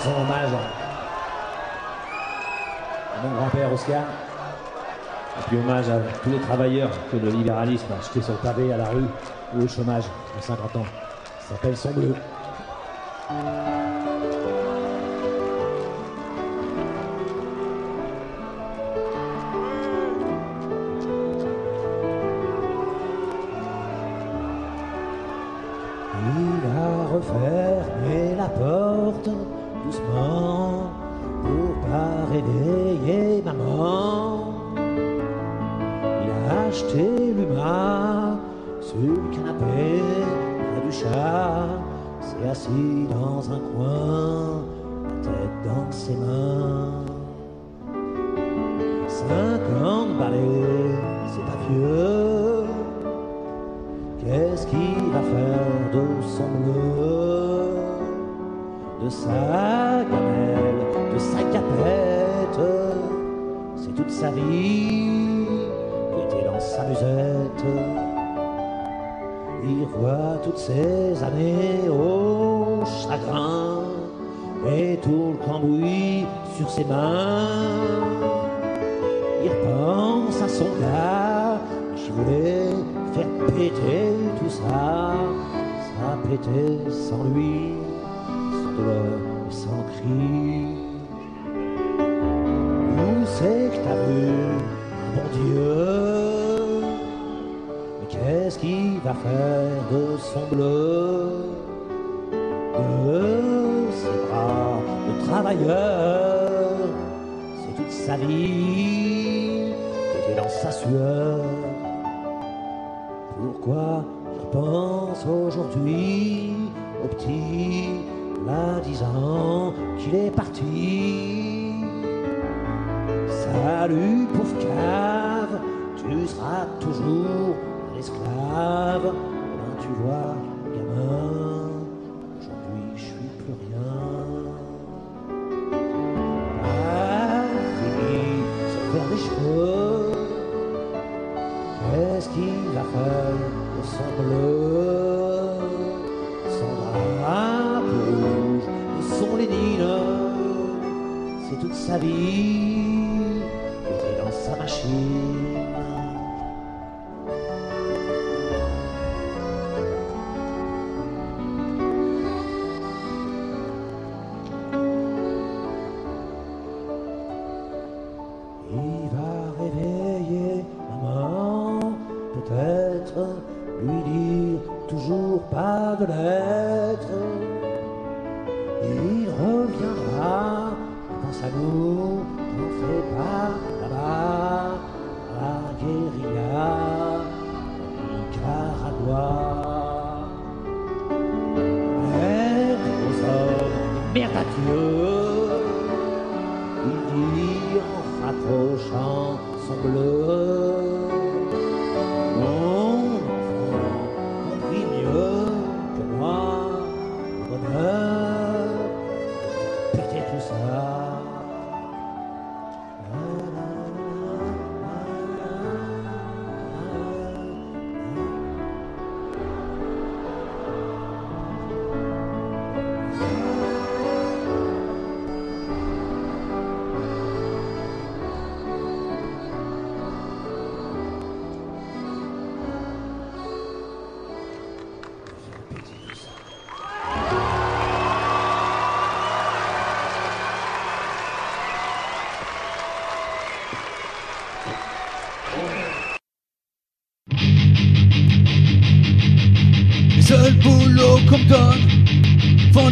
son 0.05 0.11
hommage 0.21 0.51
à 3.17 3.27
mon 3.27 3.37
grand-père 3.37 3.73
Oscar. 3.73 4.03
Et 4.03 5.43
puis 5.49 5.59
hommage 5.59 5.89
à 5.89 5.99
tous 6.23 6.31
les 6.31 6.41
travailleurs 6.41 6.91
que 7.11 7.17
le 7.17 7.31
libéralisme 7.31 7.87
a 7.91 8.03
jetés 8.03 8.23
sur 8.23 8.35
le 8.35 8.39
pavé, 8.39 8.73
à 8.73 8.77
la 8.77 8.85
rue 8.85 9.07
ou 9.55 9.65
au 9.65 9.69
chômage, 9.69 10.05
à 10.39 10.43
50 10.43 10.77
ans. 10.77 10.87
Ça 11.41 11.55
s'appelle 11.55 11.77
Son 11.77 11.91
Bleu. 11.93 12.15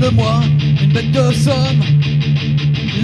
de 0.03 0.09
moi, 0.11 0.41
une 0.83 0.93
bête 0.93 1.13
de 1.13 1.33
somme. 1.33 1.83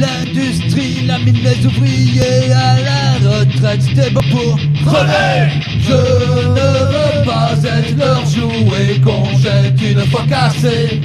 L'industrie, 0.01 1.07
la 1.07 1.19
mine, 1.19 1.39
les 1.43 1.65
ouvriers 1.67 2.53
à 2.53 2.77
la 2.89 3.31
retraite, 3.31 3.83
c'était 3.83 4.11
bon 4.11 4.21
pour 4.31 4.59
crever. 4.87 5.49
Je 5.81 5.93
ne 5.93 6.69
veux 6.91 7.25
pas 7.25 7.53
être 7.63 7.97
leur 7.97 8.25
jouet 8.27 9.01
qu'on 9.05 9.39
jette 9.39 9.81
une 9.81 10.05
fois 10.11 10.25
cassé. 10.29 11.01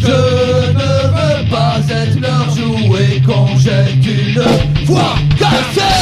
Je 0.00 0.06
ne 0.06 0.82
veux 1.14 1.50
pas 1.50 1.80
être 1.90 2.18
leur 2.20 2.48
jouet 2.56 3.20
qu'on 3.26 3.58
jette 3.58 4.04
une 4.04 4.86
fois 4.86 5.14
cassé. 5.38 5.94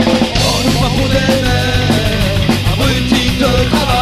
On 0.00 0.64
nous 0.64 0.72
prend 0.78 0.90
pour 0.96 1.08
des 1.08 1.28
mères, 1.44 2.72
abrutis 2.72 3.36
de 3.38 3.68
travail. 3.70 3.93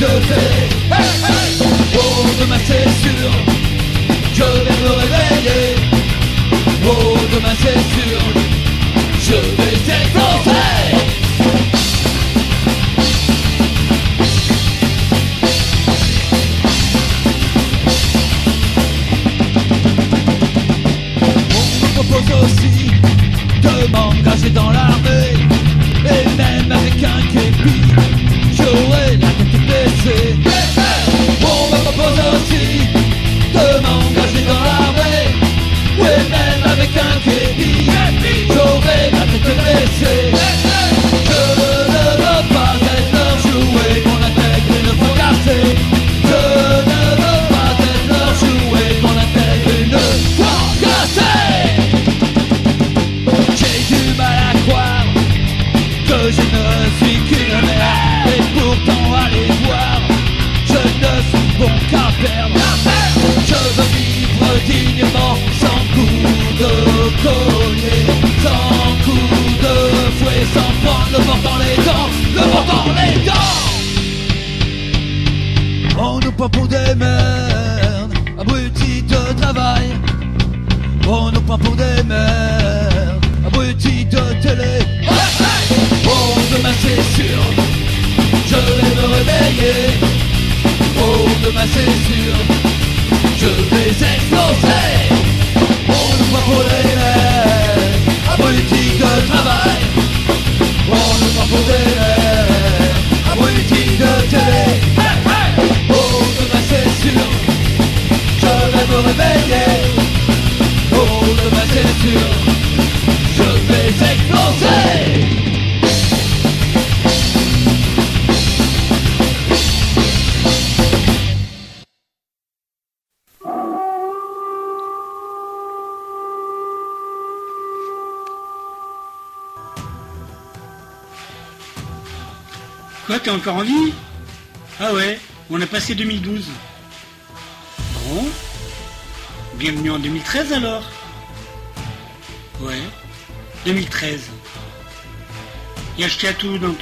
de 0.00 0.06
fait. 0.06 0.68
Hey, 0.90 1.10
hey. 1.28 1.62
Oh, 1.94 2.24
demain 2.40 2.58
c'est 2.64 2.88
je 4.32 4.42
vais 4.42 4.99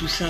ça. 0.09 0.25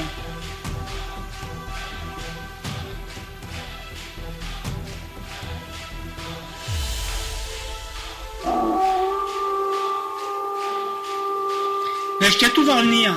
Mais 12.20 12.49
tout 12.55 12.64
va 12.64 12.76
revenir. 12.76 13.14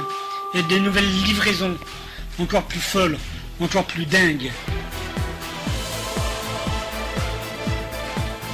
Il 0.54 0.62
y 0.62 0.64
a 0.64 0.68
des 0.68 0.80
nouvelles 0.80 1.10
livraisons 1.24 1.78
encore 2.40 2.64
plus 2.64 2.80
folle, 2.80 3.18
encore 3.60 3.86
plus 3.86 4.06
dingue. 4.06 4.52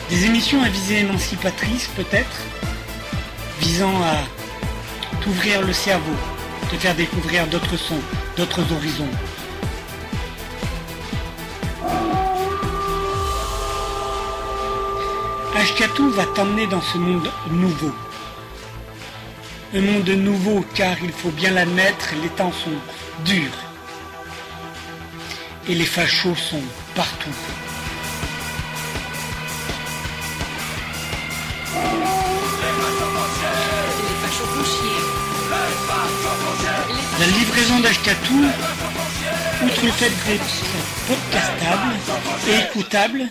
Des 0.10 0.26
émissions 0.26 0.62
à 0.64 0.70
visée 0.70 0.99
émancipatrice 0.99 1.88
peut-être, 1.95 2.38
visant 3.60 4.01
à 4.03 4.24
t'ouvrir 5.22 5.62
le 5.62 5.74
cerveau, 5.74 6.16
te 6.70 6.76
faire 6.76 6.95
découvrir 6.95 7.47
d'autres 7.47 7.78
sons, 7.78 8.01
d'autres 8.36 8.72
horizons. 8.74 9.09
Ashkatu 15.55 16.09
va 16.09 16.26
t'emmener 16.26 16.68
dans 16.68 16.82
ce 16.82 16.97
monde 16.97 17.30
nouveau. 17.49 17.93
Un 19.74 19.82
monde 19.82 20.09
nouveau 20.09 20.65
car 20.74 20.95
il 21.01 21.11
faut 21.11 21.32
bien 21.32 21.51
l'admettre, 21.51 22.13
les 22.22 22.30
temps 22.30 22.51
sont 22.51 22.78
durs 23.26 23.57
et 25.67 25.75
les 25.75 25.86
fachos 25.86 26.36
sont 26.36 26.63
partout. 26.96 27.66
La 37.67 37.75
livraison 37.75 37.89
d'Ashkatou, 37.89 38.45
outre 39.65 39.85
le 39.85 39.91
fait 39.91 40.13
d'être 40.25 40.63
podcastable 41.05 41.91
et 42.47 42.59
écoutable, 42.65 43.29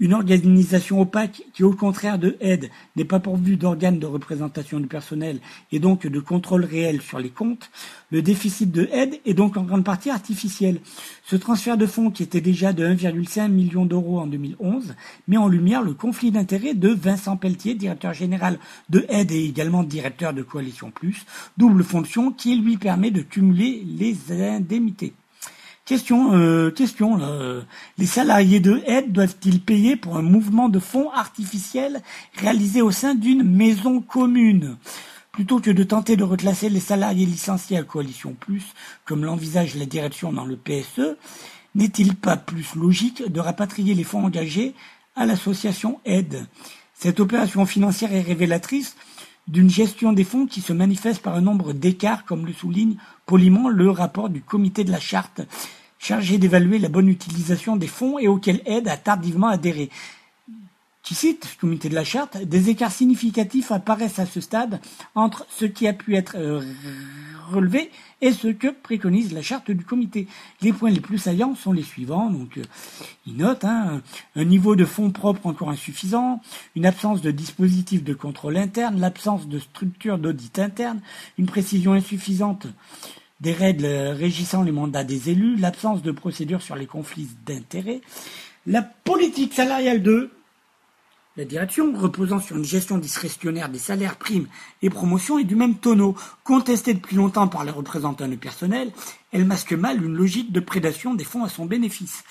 une 0.00 0.14
organisation 0.14 1.00
opaque 1.00 1.42
qui, 1.52 1.62
au 1.62 1.72
contraire 1.72 2.18
de 2.18 2.36
aide, 2.40 2.70
n'est 2.96 3.04
pas 3.04 3.20
pourvue 3.20 3.56
d'organes 3.56 3.98
de 3.98 4.06
représentation 4.06 4.80
du 4.80 4.86
personnel 4.86 5.40
et 5.72 5.78
donc 5.78 6.06
de 6.06 6.20
contrôle 6.20 6.64
réel 6.64 7.00
sur 7.00 7.18
les 7.18 7.30
comptes, 7.30 7.70
le 8.10 8.22
déficit 8.22 8.70
de 8.70 8.88
aide 8.92 9.20
est 9.24 9.34
donc 9.34 9.56
en 9.56 9.62
grande 9.62 9.84
partie 9.84 10.10
artificiel. 10.10 10.80
Ce 11.24 11.36
transfert 11.36 11.76
de 11.76 11.86
fonds, 11.86 12.10
qui 12.10 12.22
était 12.22 12.40
déjà 12.40 12.72
de 12.72 12.86
1,5 12.86 13.48
million 13.48 13.86
d'euros 13.86 14.18
en 14.18 14.26
2011, 14.26 14.94
met 15.28 15.36
en 15.36 15.48
lumière 15.48 15.82
le 15.82 15.94
conflit 15.94 16.30
d'intérêts 16.30 16.74
de 16.74 16.88
Vincent 16.88 17.36
Pelletier, 17.36 17.74
directeur 17.74 18.12
général 18.12 18.58
de 18.90 19.06
aide 19.08 19.30
et 19.30 19.44
également 19.44 19.84
directeur 19.84 20.34
de 20.34 20.42
Coalition 20.42 20.90
Plus, 20.90 21.24
double 21.56 21.84
fonction 21.84 22.32
qui 22.32 22.56
lui 22.56 22.76
permet 22.76 23.10
de 23.10 23.22
cumuler 23.22 23.84
les 23.86 24.32
indemnités. 24.32 25.14
Question, 25.84 26.34
euh, 26.34 26.70
question. 26.70 27.14
Là. 27.16 27.60
Les 27.98 28.06
salariés 28.06 28.60
de 28.60 28.80
aide 28.86 29.12
doivent-ils 29.12 29.60
payer 29.60 29.96
pour 29.96 30.16
un 30.16 30.22
mouvement 30.22 30.70
de 30.70 30.78
fonds 30.78 31.10
artificiel 31.10 32.00
réalisé 32.38 32.80
au 32.80 32.90
sein 32.90 33.14
d'une 33.14 33.42
maison 33.42 34.00
commune? 34.00 34.78
Plutôt 35.32 35.60
que 35.60 35.70
de 35.70 35.84
tenter 35.84 36.16
de 36.16 36.24
reclasser 36.24 36.70
les 36.70 36.80
salariés 36.80 37.26
licenciés 37.26 37.76
à 37.76 37.82
Coalition 37.82 38.34
Plus, 38.38 38.62
comme 39.04 39.24
l'envisage 39.24 39.74
la 39.74 39.84
direction 39.84 40.32
dans 40.32 40.46
le 40.46 40.56
PSE, 40.56 41.18
n'est-il 41.74 42.14
pas 42.14 42.38
plus 42.38 42.74
logique 42.76 43.30
de 43.30 43.40
rapatrier 43.40 43.92
les 43.92 44.04
fonds 44.04 44.24
engagés 44.24 44.72
à 45.16 45.26
l'association 45.26 46.00
Aide? 46.06 46.46
Cette 46.94 47.20
opération 47.20 47.66
financière 47.66 48.14
est 48.14 48.22
révélatrice 48.22 48.96
d'une 49.46 49.70
gestion 49.70 50.12
des 50.12 50.24
fonds 50.24 50.46
qui 50.46 50.60
se 50.60 50.72
manifeste 50.72 51.22
par 51.22 51.34
un 51.34 51.40
nombre 51.40 51.72
d'écarts, 51.72 52.24
comme 52.24 52.46
le 52.46 52.52
souligne 52.52 52.96
poliment 53.26 53.68
le 53.68 53.90
rapport 53.90 54.28
du 54.28 54.40
comité 54.40 54.84
de 54.84 54.90
la 54.90 55.00
charte 55.00 55.42
chargé 55.98 56.36
d'évaluer 56.36 56.78
la 56.78 56.90
bonne 56.90 57.08
utilisation 57.08 57.76
des 57.76 57.86
fonds 57.86 58.18
et 58.18 58.28
auquel 58.28 58.60
aide 58.66 58.88
a 58.88 58.96
tardivement 58.96 59.48
adhéré. 59.48 59.88
Qui 61.04 61.14
cite 61.14 61.58
comité 61.60 61.90
de 61.90 61.94
la 61.94 62.02
charte, 62.02 62.38
des 62.38 62.70
écarts 62.70 62.90
significatifs 62.90 63.70
apparaissent 63.70 64.18
à 64.18 64.24
ce 64.24 64.40
stade 64.40 64.80
entre 65.14 65.46
ce 65.50 65.66
qui 65.66 65.86
a 65.86 65.92
pu 65.92 66.16
être 66.16 66.34
euh, 66.36 66.62
relevé 67.50 67.90
et 68.22 68.32
ce 68.32 68.48
que 68.48 68.68
préconise 68.68 69.34
la 69.34 69.42
charte 69.42 69.70
du 69.70 69.84
comité. 69.84 70.26
Les 70.62 70.72
points 70.72 70.90
les 70.90 71.02
plus 71.02 71.18
saillants 71.18 71.54
sont 71.56 71.74
les 71.74 71.82
suivants. 71.82 72.30
Donc, 72.30 72.56
euh, 72.56 72.62
il 73.26 73.36
note 73.36 73.64
hein, 73.64 74.00
un 74.34 74.44
niveau 74.44 74.76
de 74.76 74.86
fonds 74.86 75.10
propres 75.10 75.46
encore 75.46 75.68
insuffisant, 75.68 76.40
une 76.74 76.86
absence 76.86 77.20
de 77.20 77.30
dispositif 77.30 78.02
de 78.02 78.14
contrôle 78.14 78.56
interne, 78.56 78.98
l'absence 78.98 79.46
de 79.46 79.58
structure 79.58 80.16
d'audit 80.16 80.58
interne, 80.58 81.02
une 81.36 81.44
précision 81.44 81.92
insuffisante 81.92 82.66
des 83.42 83.52
règles 83.52 83.84
régissant 83.84 84.62
les 84.62 84.72
mandats 84.72 85.04
des 85.04 85.28
élus, 85.28 85.56
l'absence 85.56 86.00
de 86.00 86.12
procédure 86.12 86.62
sur 86.62 86.76
les 86.76 86.86
conflits 86.86 87.28
d'intérêts, 87.44 88.00
la 88.66 88.80
politique 88.80 89.52
salariale 89.52 90.02
de 90.02 90.30
la 91.36 91.44
direction, 91.44 91.92
reposant 91.96 92.38
sur 92.38 92.56
une 92.56 92.64
gestion 92.64 92.96
discrétionnaire 92.98 93.68
des 93.68 93.78
salaires, 93.78 94.16
primes 94.16 94.46
et 94.82 94.90
promotions, 94.90 95.38
est 95.38 95.44
du 95.44 95.56
même 95.56 95.74
tonneau. 95.74 96.14
Contestée 96.44 96.94
depuis 96.94 97.16
longtemps 97.16 97.48
par 97.48 97.64
les 97.64 97.72
représentants 97.72 98.28
du 98.28 98.36
personnel, 98.36 98.92
elle 99.32 99.44
masque 99.44 99.72
mal 99.72 100.02
une 100.04 100.14
logique 100.14 100.52
de 100.52 100.60
prédation 100.60 101.14
des 101.14 101.24
fonds 101.24 101.42
à 101.42 101.48
son 101.48 101.66
bénéfice. 101.66 102.22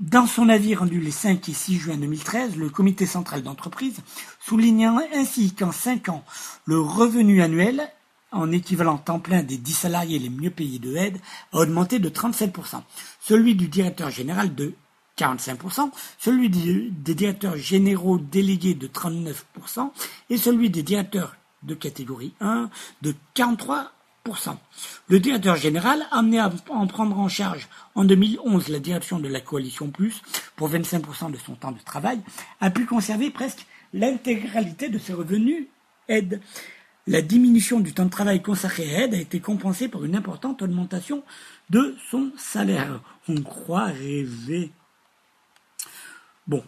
Dans 0.00 0.26
son 0.26 0.48
avis 0.48 0.74
rendu 0.74 0.98
les 0.98 1.12
5 1.12 1.48
et 1.48 1.52
6 1.52 1.78
juin 1.78 1.96
2013, 1.96 2.56
le 2.56 2.68
comité 2.68 3.06
central 3.06 3.42
d'entreprise 3.42 3.98
soulignant 4.40 5.00
ainsi 5.14 5.54
qu'en 5.54 5.70
5 5.70 6.08
ans, 6.08 6.24
le 6.64 6.80
revenu 6.80 7.40
annuel 7.40 7.88
en 8.32 8.50
équivalent 8.50 8.98
temps 8.98 9.20
plein 9.20 9.44
des 9.44 9.56
10 9.56 9.72
salariés 9.72 10.18
les 10.18 10.30
mieux 10.30 10.50
payés 10.50 10.80
de 10.80 10.96
aide 10.96 11.20
a 11.52 11.58
augmenté 11.58 12.00
de 12.00 12.08
37%, 12.08 12.82
celui 13.20 13.54
du 13.54 13.68
directeur 13.68 14.10
général 14.10 14.56
de 14.56 14.74
45%, 15.18 15.90
celui 16.18 16.48
des 16.50 17.14
directeurs 17.14 17.56
généraux 17.56 18.18
délégués 18.18 18.74
de 18.74 18.86
39% 18.86 19.90
et 20.30 20.36
celui 20.36 20.70
des 20.70 20.82
directeurs 20.82 21.36
de 21.62 21.74
catégorie 21.74 22.34
1 22.40 22.68
de 23.02 23.14
43%. 23.36 23.86
Le 25.08 25.20
directeur 25.20 25.56
général, 25.56 26.06
amené 26.10 26.38
à 26.38 26.50
en 26.70 26.86
prendre 26.86 27.18
en 27.18 27.28
charge 27.28 27.68
en 27.94 28.04
2011 28.04 28.68
la 28.68 28.78
direction 28.78 29.18
de 29.18 29.28
la 29.28 29.40
coalition 29.40 29.90
Plus 29.90 30.22
pour 30.56 30.70
25% 30.70 31.30
de 31.30 31.36
son 31.36 31.54
temps 31.54 31.72
de 31.72 31.78
travail, 31.78 32.20
a 32.60 32.70
pu 32.70 32.86
conserver 32.86 33.30
presque 33.30 33.66
l'intégralité 33.92 34.88
de 34.88 34.98
ses 34.98 35.12
revenus 35.12 35.66
aide. 36.08 36.40
La 37.06 37.20
diminution 37.20 37.80
du 37.80 37.92
temps 37.92 38.06
de 38.06 38.10
travail 38.10 38.42
consacré 38.42 38.96
à 38.96 39.02
aide 39.02 39.14
a 39.14 39.18
été 39.18 39.40
compensée 39.40 39.88
par 39.88 40.04
une 40.04 40.16
importante 40.16 40.62
augmentation 40.62 41.22
de 41.68 41.94
son 42.10 42.32
salaire. 42.38 43.02
On 43.28 43.42
croit 43.42 43.84
rêver. 43.84 44.70
Bon. 46.46 46.64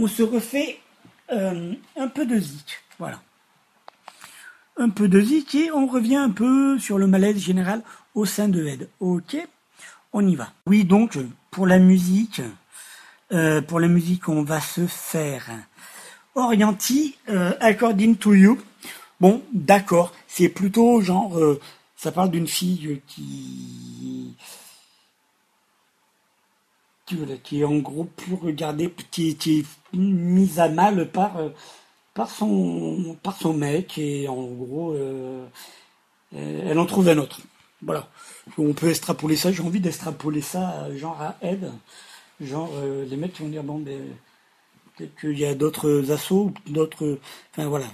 On 0.00 0.06
se 0.06 0.22
refait 0.22 0.78
euh, 1.32 1.74
un 1.96 2.06
peu 2.06 2.24
de 2.24 2.38
zik. 2.38 2.78
Voilà. 3.00 3.20
Un 4.76 4.90
peu 4.90 5.08
de 5.08 5.20
zik 5.20 5.56
et 5.56 5.72
on 5.72 5.88
revient 5.88 6.14
un 6.14 6.30
peu 6.30 6.78
sur 6.78 6.98
le 6.98 7.08
malaise 7.08 7.38
général 7.38 7.82
au 8.14 8.24
sein 8.24 8.48
de 8.48 8.64
aide. 8.64 8.88
Ok 9.00 9.36
On 10.12 10.24
y 10.24 10.36
va. 10.36 10.52
Oui, 10.66 10.84
donc, 10.84 11.18
pour 11.50 11.66
la 11.66 11.80
musique, 11.80 12.40
euh, 13.32 13.60
pour 13.60 13.80
la 13.80 13.88
musique, 13.88 14.28
on 14.28 14.44
va 14.44 14.60
se 14.60 14.86
faire 14.86 15.50
Orienti, 16.36 17.16
euh, 17.28 17.54
According 17.58 18.18
to 18.18 18.34
You. 18.34 18.56
Bon, 19.18 19.42
d'accord, 19.52 20.14
c'est 20.28 20.48
plutôt 20.48 21.00
genre, 21.00 21.36
ça 21.96 22.12
parle 22.12 22.30
d'une 22.30 22.46
fille 22.46 23.02
qui, 23.08 24.36
qui, 27.42 27.60
est 27.60 27.64
en 27.64 27.76
gros 27.78 28.04
plus 28.04 28.34
regardée, 28.34 28.92
qui, 29.10 29.36
qui 29.36 29.60
est 29.60 29.96
mise 29.96 30.58
à 30.58 30.68
mal 30.68 31.10
par, 31.10 31.36
euh, 31.38 31.48
par 32.14 32.30
son, 32.30 33.16
par 33.22 33.36
son 33.36 33.54
mec 33.54 33.98
et 33.98 34.28
en 34.28 34.42
gros, 34.44 34.92
euh, 34.92 35.46
euh, 36.34 36.68
elle 36.70 36.78
en 36.78 36.86
trouve 36.86 37.08
un 37.08 37.18
autre. 37.18 37.40
Voilà. 37.82 38.08
On 38.56 38.72
peut 38.72 38.90
extrapoler 38.90 39.36
ça, 39.36 39.52
j'ai 39.52 39.62
envie 39.62 39.80
d'extrapoler 39.80 40.40
ça 40.40 40.88
genre 40.96 41.20
à 41.20 41.36
aide. 41.42 41.70
Genre, 42.40 42.70
les 43.08 43.16
mecs 43.16 43.38
vont 43.40 43.48
dire, 43.48 43.64
bon, 43.64 43.78
ben, 43.78 44.00
peut-être 44.96 45.20
qu'il 45.20 45.38
y 45.38 45.44
a 45.44 45.54
d'autres 45.54 46.12
assauts, 46.12 46.52
d'autres, 46.66 47.18
enfin 47.52 47.68
voilà. 47.68 47.86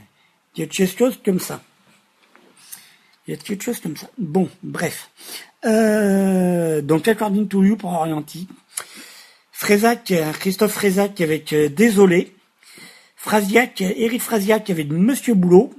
Il 0.54 0.60
y 0.60 0.62
a 0.62 0.66
quelque 0.66 0.98
chose 0.98 1.18
comme 1.24 1.40
ça. 1.40 1.62
Il 3.26 3.32
y 3.32 3.34
a 3.34 3.40
quelque 3.40 3.64
chose 3.64 3.80
comme 3.80 3.96
ça. 3.96 4.06
Bon, 4.18 4.48
bref. 4.62 5.10
Donc, 5.62 7.08
According 7.08 7.48
to 7.48 7.64
You 7.64 7.76
pour 7.76 7.92
Orienti. 7.92 8.46
Frézac, 9.64 10.10
euh, 10.10 10.30
Christophe 10.32 10.72
Frézac 10.72 11.22
avec 11.22 11.54
euh, 11.54 11.70
Désolé. 11.70 12.34
Frasiac, 13.16 13.80
Eric 13.80 14.20
Frasiac 14.20 14.68
avec 14.68 14.90
Monsieur 14.90 15.32
Boulot. 15.32 15.72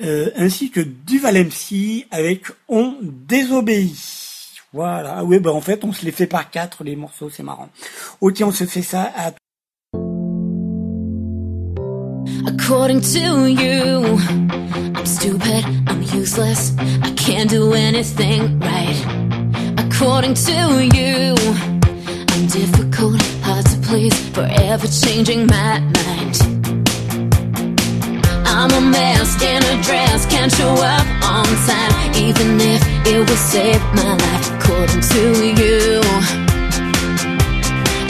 Euh, 0.00 0.30
ainsi 0.36 0.70
que 0.70 0.78
Duval 0.78 1.46
MC 1.46 2.06
avec 2.12 2.44
On 2.68 2.96
désobéit. 3.02 3.98
Voilà. 4.72 5.16
Ah 5.18 5.24
oui, 5.24 5.40
ben 5.40 5.50
en 5.50 5.60
fait, 5.60 5.82
on 5.82 5.92
se 5.92 6.04
les 6.04 6.12
fait 6.12 6.28
par 6.28 6.48
quatre, 6.48 6.84
les 6.84 6.94
morceaux, 6.94 7.30
c'est 7.30 7.42
marrant. 7.42 7.68
Ok, 8.20 8.40
on 8.44 8.52
se 8.52 8.64
fait 8.64 8.82
ça 8.82 9.12
à 9.16 9.32
According 12.46 13.00
to 13.00 13.48
you, 13.48 14.20
I'm 14.94 15.04
stupid, 15.04 15.64
I'm 15.88 16.00
useless, 16.14 16.76
I 17.02 17.12
can't 17.16 17.50
do 17.50 17.72
anything 17.72 18.60
right. 18.60 19.24
According 19.96 20.34
to 20.34 20.88
you, 20.92 21.36
I'm 22.32 22.46
difficult, 22.48 23.22
hard 23.44 23.64
to 23.66 23.76
please, 23.86 24.12
forever 24.30 24.88
changing 24.88 25.46
my 25.46 25.78
mind. 25.78 26.36
I'm 28.44 28.72
a 28.72 28.80
mess 28.80 29.40
in 29.40 29.62
a 29.62 29.82
dress, 29.84 30.26
can't 30.26 30.50
show 30.50 30.74
up 30.74 31.06
on 31.22 31.46
time, 31.64 32.14
even 32.16 32.60
if 32.60 32.82
it 33.06 33.18
will 33.18 33.36
save 33.36 33.80
my 33.94 34.16
life. 34.16 34.50
According 34.58 35.00
to 35.00 35.22
you, 35.62 36.00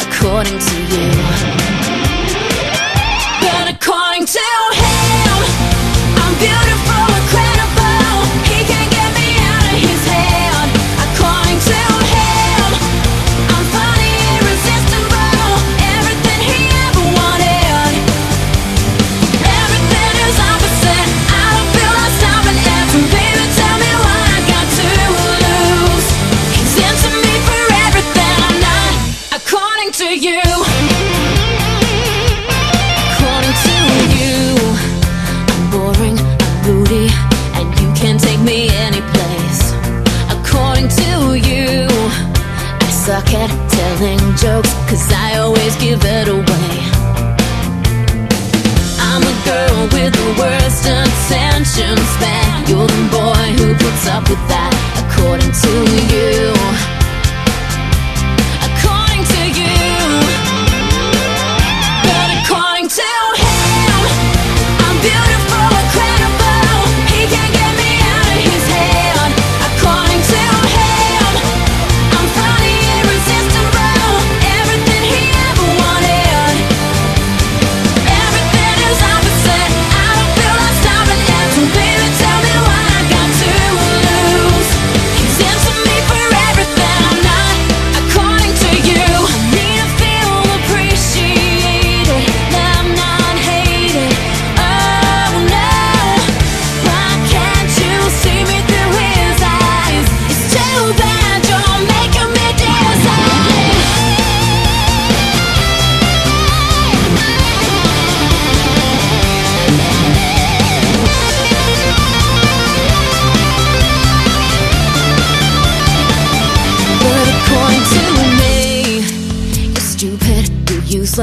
according 0.09 0.59
to 0.59 0.77
you. 0.89 1.11
But 3.43 3.75
according 3.75 4.25
to 4.25 4.41
him, 4.73 4.94
attention 51.75 51.97
span. 52.07 52.69
You're 52.69 52.87
the 52.87 53.09
boy 53.11 53.65
who 53.65 53.75
puts 53.75 54.07
up 54.07 54.29
with 54.29 54.39
that, 54.49 54.73
according 55.11 55.51
to 55.51 55.73
you. 56.15 56.94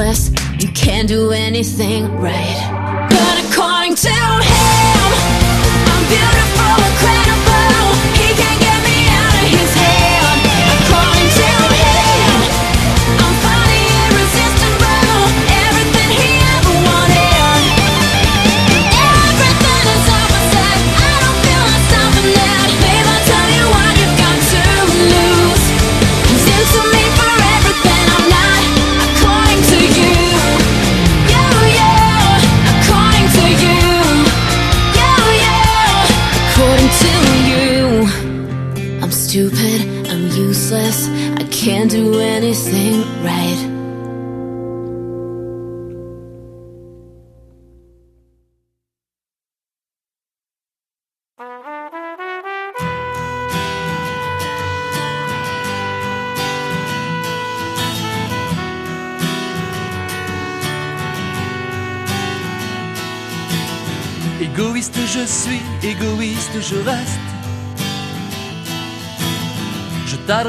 Useless, 0.02 0.30
you 0.60 0.68
can't 0.72 1.08
do 1.08 1.30
anything 1.30 2.10
right. 2.16 2.71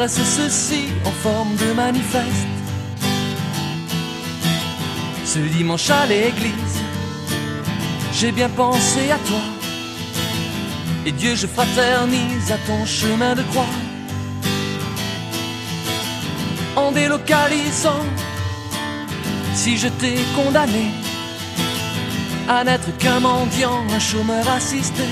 Ceci 0.08 0.90
en 1.06 1.12
forme 1.12 1.56
de 1.56 1.72
manifeste. 1.74 2.48
Ce 5.24 5.40
dimanche 5.40 5.90
à 5.90 6.06
l'église, 6.06 6.82
j'ai 8.12 8.34
bien 8.34 8.50
pensé 8.50 9.12
à 9.12 9.18
toi. 9.20 9.40
Et 11.06 11.12
Dieu, 11.14 11.36
je 11.36 11.48
fraternise 11.48 12.52
à 12.52 12.58
ton 12.68 12.86
chemin 12.86 13.34
de 13.34 13.44
croix. 13.44 13.74
En 16.76 16.92
délocalisant, 16.92 18.06
si 19.56 19.78
je 19.78 19.88
t'ai 19.88 20.18
condamné 20.36 20.92
à 22.50 22.66
n'être 22.66 22.96
qu'un 22.98 23.22
mendiant, 23.22 23.86
un 23.90 24.00
chômeur 24.00 24.50
assisté. 24.50 25.04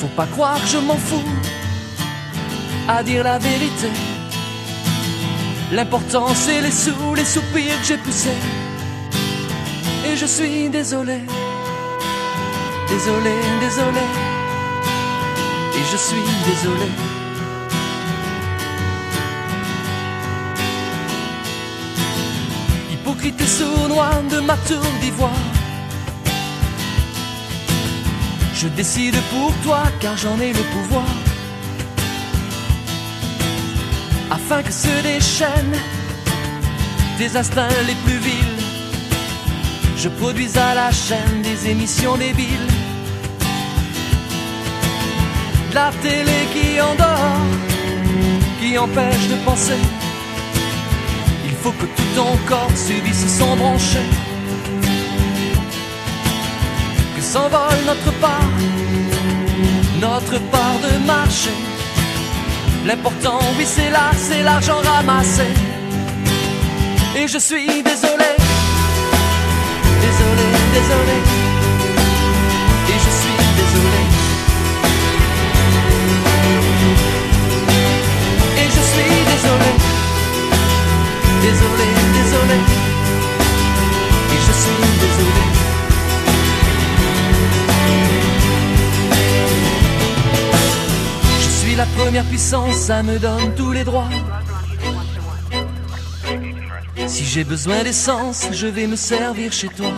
Faut 0.00 0.14
pas 0.16 0.26
croire 0.26 0.60
que 0.60 0.68
je 0.68 0.78
m'en 0.78 0.96
fous, 0.96 1.22
à 2.88 3.02
dire 3.02 3.24
la 3.24 3.38
vérité. 3.38 3.90
L'important 5.72 6.28
c'est 6.34 6.60
les 6.60 6.70
sous, 6.70 7.14
les 7.14 7.24
soupirs 7.24 7.80
que 7.80 7.86
j'ai 7.86 7.98
poussés. 7.98 8.40
Et 10.06 10.16
je 10.16 10.26
suis 10.26 10.68
désolé, 10.68 11.18
désolé, 12.88 13.34
désolé. 13.60 14.06
Et 15.78 15.84
je 15.92 15.96
suis 15.96 16.28
désolé. 16.46 16.90
Hypocrite 22.92 23.40
et 23.40 23.46
sournois 23.46 24.22
de 24.30 24.40
ma 24.40 24.56
tour 24.68 24.86
d'ivoire. 25.00 25.44
Je 28.54 28.68
décide 28.68 29.16
pour 29.32 29.52
toi 29.64 29.82
car 30.00 30.16
j'en 30.16 30.38
ai 30.40 30.52
le 30.52 30.62
pouvoir. 30.74 31.25
Afin 34.48 34.62
que 34.62 34.72
se 34.72 35.02
déchaînent 35.02 35.80
tes 37.18 37.36
instincts 37.36 37.82
les 37.88 37.96
plus 38.04 38.18
vils. 38.18 38.58
Je 39.96 40.08
produis 40.08 40.56
à 40.56 40.72
la 40.72 40.92
chaîne 40.92 41.42
des 41.42 41.68
émissions 41.68 42.16
débiles. 42.16 42.70
La 45.74 45.90
télé 46.00 46.38
qui 46.52 46.80
endort, 46.80 47.40
qui 48.60 48.78
empêche 48.78 49.26
de 49.32 49.34
penser. 49.44 49.82
Il 51.44 51.54
faut 51.60 51.72
que 51.72 51.86
tout 51.96 52.10
ton 52.14 52.36
corps 52.46 52.76
subisse 52.76 53.26
sans 53.26 53.56
brancher. 53.56 54.06
Que 57.16 57.20
s'envole 57.20 57.80
notre 57.84 58.12
part, 58.20 58.54
notre 60.00 60.38
part 60.52 60.78
de 60.84 61.04
marché. 61.04 61.75
L'important, 62.86 63.40
oui, 63.58 63.64
c'est 63.66 63.90
là, 63.90 64.12
c'est 64.16 64.44
l'argent 64.44 64.80
ramassé. 64.80 65.42
Et 67.16 67.26
je 67.26 67.36
suis 67.38 67.82
désolé, 67.82 68.30
désolé, 70.06 70.46
désolé. 70.72 71.18
Et 72.88 72.98
je 73.04 73.10
suis 73.20 73.38
désolé. 73.60 74.02
Et 78.60 78.68
je 78.76 78.82
suis 78.92 79.16
désolé, 79.32 79.70
désolé, 81.42 81.88
désolé. 82.14 82.85
La 91.76 91.86
première 91.86 92.24
puissance, 92.24 92.74
ça 92.74 93.02
me 93.02 93.18
donne 93.18 93.54
tous 93.54 93.70
les 93.72 93.84
droits. 93.84 94.08
Si 97.06 97.24
j'ai 97.24 97.44
besoin 97.44 97.82
d'essence, 97.82 98.48
je 98.52 98.66
vais 98.66 98.86
me 98.86 98.96
servir 98.96 99.52
chez 99.52 99.68
toi. 99.68 99.92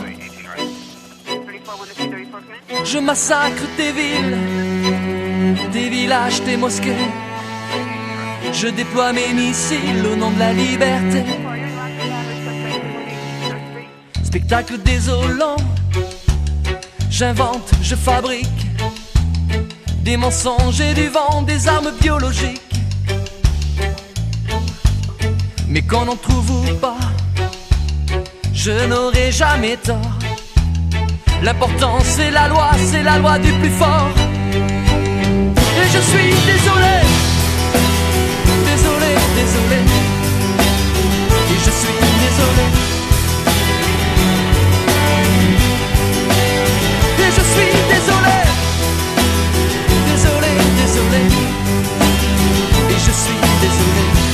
Je 2.83 2.99
massacre 2.99 3.63
tes 3.77 3.91
villes, 3.91 4.37
tes 5.71 5.89
villages, 5.89 6.43
tes 6.43 6.57
mosquées. 6.57 7.05
Je 8.51 8.67
déploie 8.67 9.13
mes 9.13 9.33
missiles 9.33 10.05
au 10.11 10.15
nom 10.15 10.31
de 10.31 10.39
la 10.39 10.53
liberté. 10.53 11.23
Spectacle 14.23 14.77
désolant, 14.79 15.57
j'invente, 17.09 17.71
je 17.81 17.95
fabrique 17.95 18.68
des 20.03 20.17
mensonges 20.17 20.81
et 20.81 20.93
du 20.93 21.07
vent, 21.07 21.41
des 21.41 21.67
armes 21.67 21.91
biologiques. 22.01 22.61
Mais 25.67 25.81
qu'on 25.81 26.05
n'en 26.05 26.15
trouve 26.15 26.49
ou 26.51 26.75
pas, 26.75 26.97
je 28.53 28.71
n'aurai 28.87 29.31
jamais 29.31 29.77
tort. 29.77 30.17
L'important 31.43 31.97
c'est 32.03 32.31
la 32.31 32.47
loi, 32.47 32.71
c'est 32.91 33.03
la 33.03 33.17
loi 33.17 33.39
du 33.39 33.51
plus 33.53 33.69
fort. 33.69 34.09
Et 35.81 35.87
je 35.93 36.01
suis 36.11 36.33
désolé, 36.51 36.95
désolé, 38.71 39.11
désolé. 39.39 39.79
Et 41.51 41.59
je 41.65 41.71
suis 41.81 41.99
désolé. 42.25 42.65
Et 47.19 47.31
je 47.37 47.43
suis 47.53 47.68
je 53.69 53.75
suis 53.75 54.28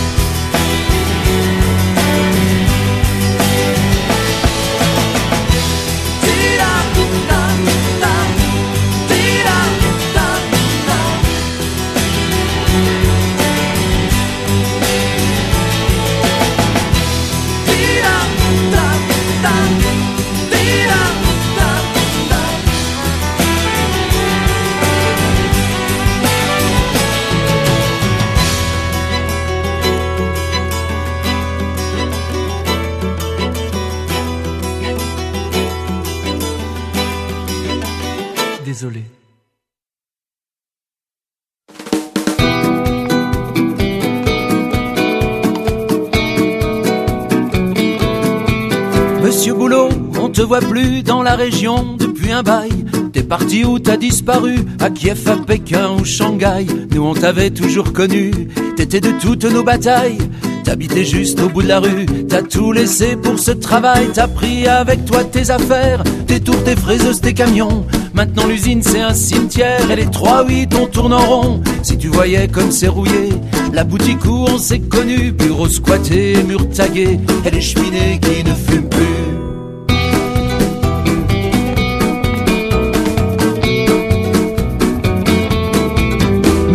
voit 50.46 50.60
plus 50.60 51.02
dans 51.02 51.24
la 51.24 51.36
région 51.36 51.96
depuis 51.98 52.32
un 52.32 52.44
bail. 52.44 52.70
T'es 53.12 53.24
parti 53.24 53.66
où 53.66 53.80
t'as 53.80 53.98
disparu 53.98 54.58
À 54.80 54.90
Kiev, 54.92 55.28
à 55.28 55.38
Pékin 55.38 55.92
ou 56.00 56.06
Shanghai. 56.06 56.68
Nous 56.92 57.04
on 57.04 57.14
t'avait 57.14 57.50
toujours 57.50 57.94
connu. 57.94 58.32
T'étais 58.76 59.02
de 59.02 59.12
toutes 59.20 59.46
nos 59.46 59.64
batailles. 59.64 60.20
T'habitais 60.64 61.04
juste 61.04 61.40
au 61.42 61.50
bout 61.50 61.64
de 61.64 61.68
la 61.68 61.80
rue. 61.80 62.06
T'as 62.30 62.44
tout 62.44 62.72
laissé 62.72 63.16
pour 63.16 63.40
ce 63.40 63.52
travail. 63.52 64.10
T'as 64.14 64.28
pris 64.28 64.68
avec 64.68 65.06
toi 65.06 65.24
tes 65.24 65.50
affaires. 65.50 66.04
Tes 66.28 66.40
tours, 66.40 66.64
tes 66.64 66.76
fraiseuses, 66.76 67.22
tes 67.22 67.34
camions. 67.34 67.86
Maintenant 68.14 68.46
l'usine 68.46 68.84
c'est 68.84 69.02
un 69.02 69.14
cimetière. 69.14 69.90
Et 69.90 69.96
les 69.96 70.06
3-8 70.06 70.76
on 70.80 70.86
tourne 70.86 71.14
en 71.14 71.26
rond. 71.26 71.62
Si 71.82 71.98
tu 71.98 72.10
voyais 72.10 72.48
comme 72.48 72.72
c'est 72.72 72.88
rouillé 72.88 73.30
La 73.74 73.84
boutique 73.84 74.26
où 74.26 74.46
on 74.48 74.60
s'est 74.60 74.80
connu. 74.80 75.32
Bureau 75.32 75.68
squatté, 75.68 76.36
mur 76.48 76.70
tagué. 76.70 77.20
Et 77.46 77.50
les 77.50 77.62
cheminées 77.62 78.20
qui 78.22 78.44
ne 78.44 78.54
fument 78.54 78.90
plus 78.90 79.15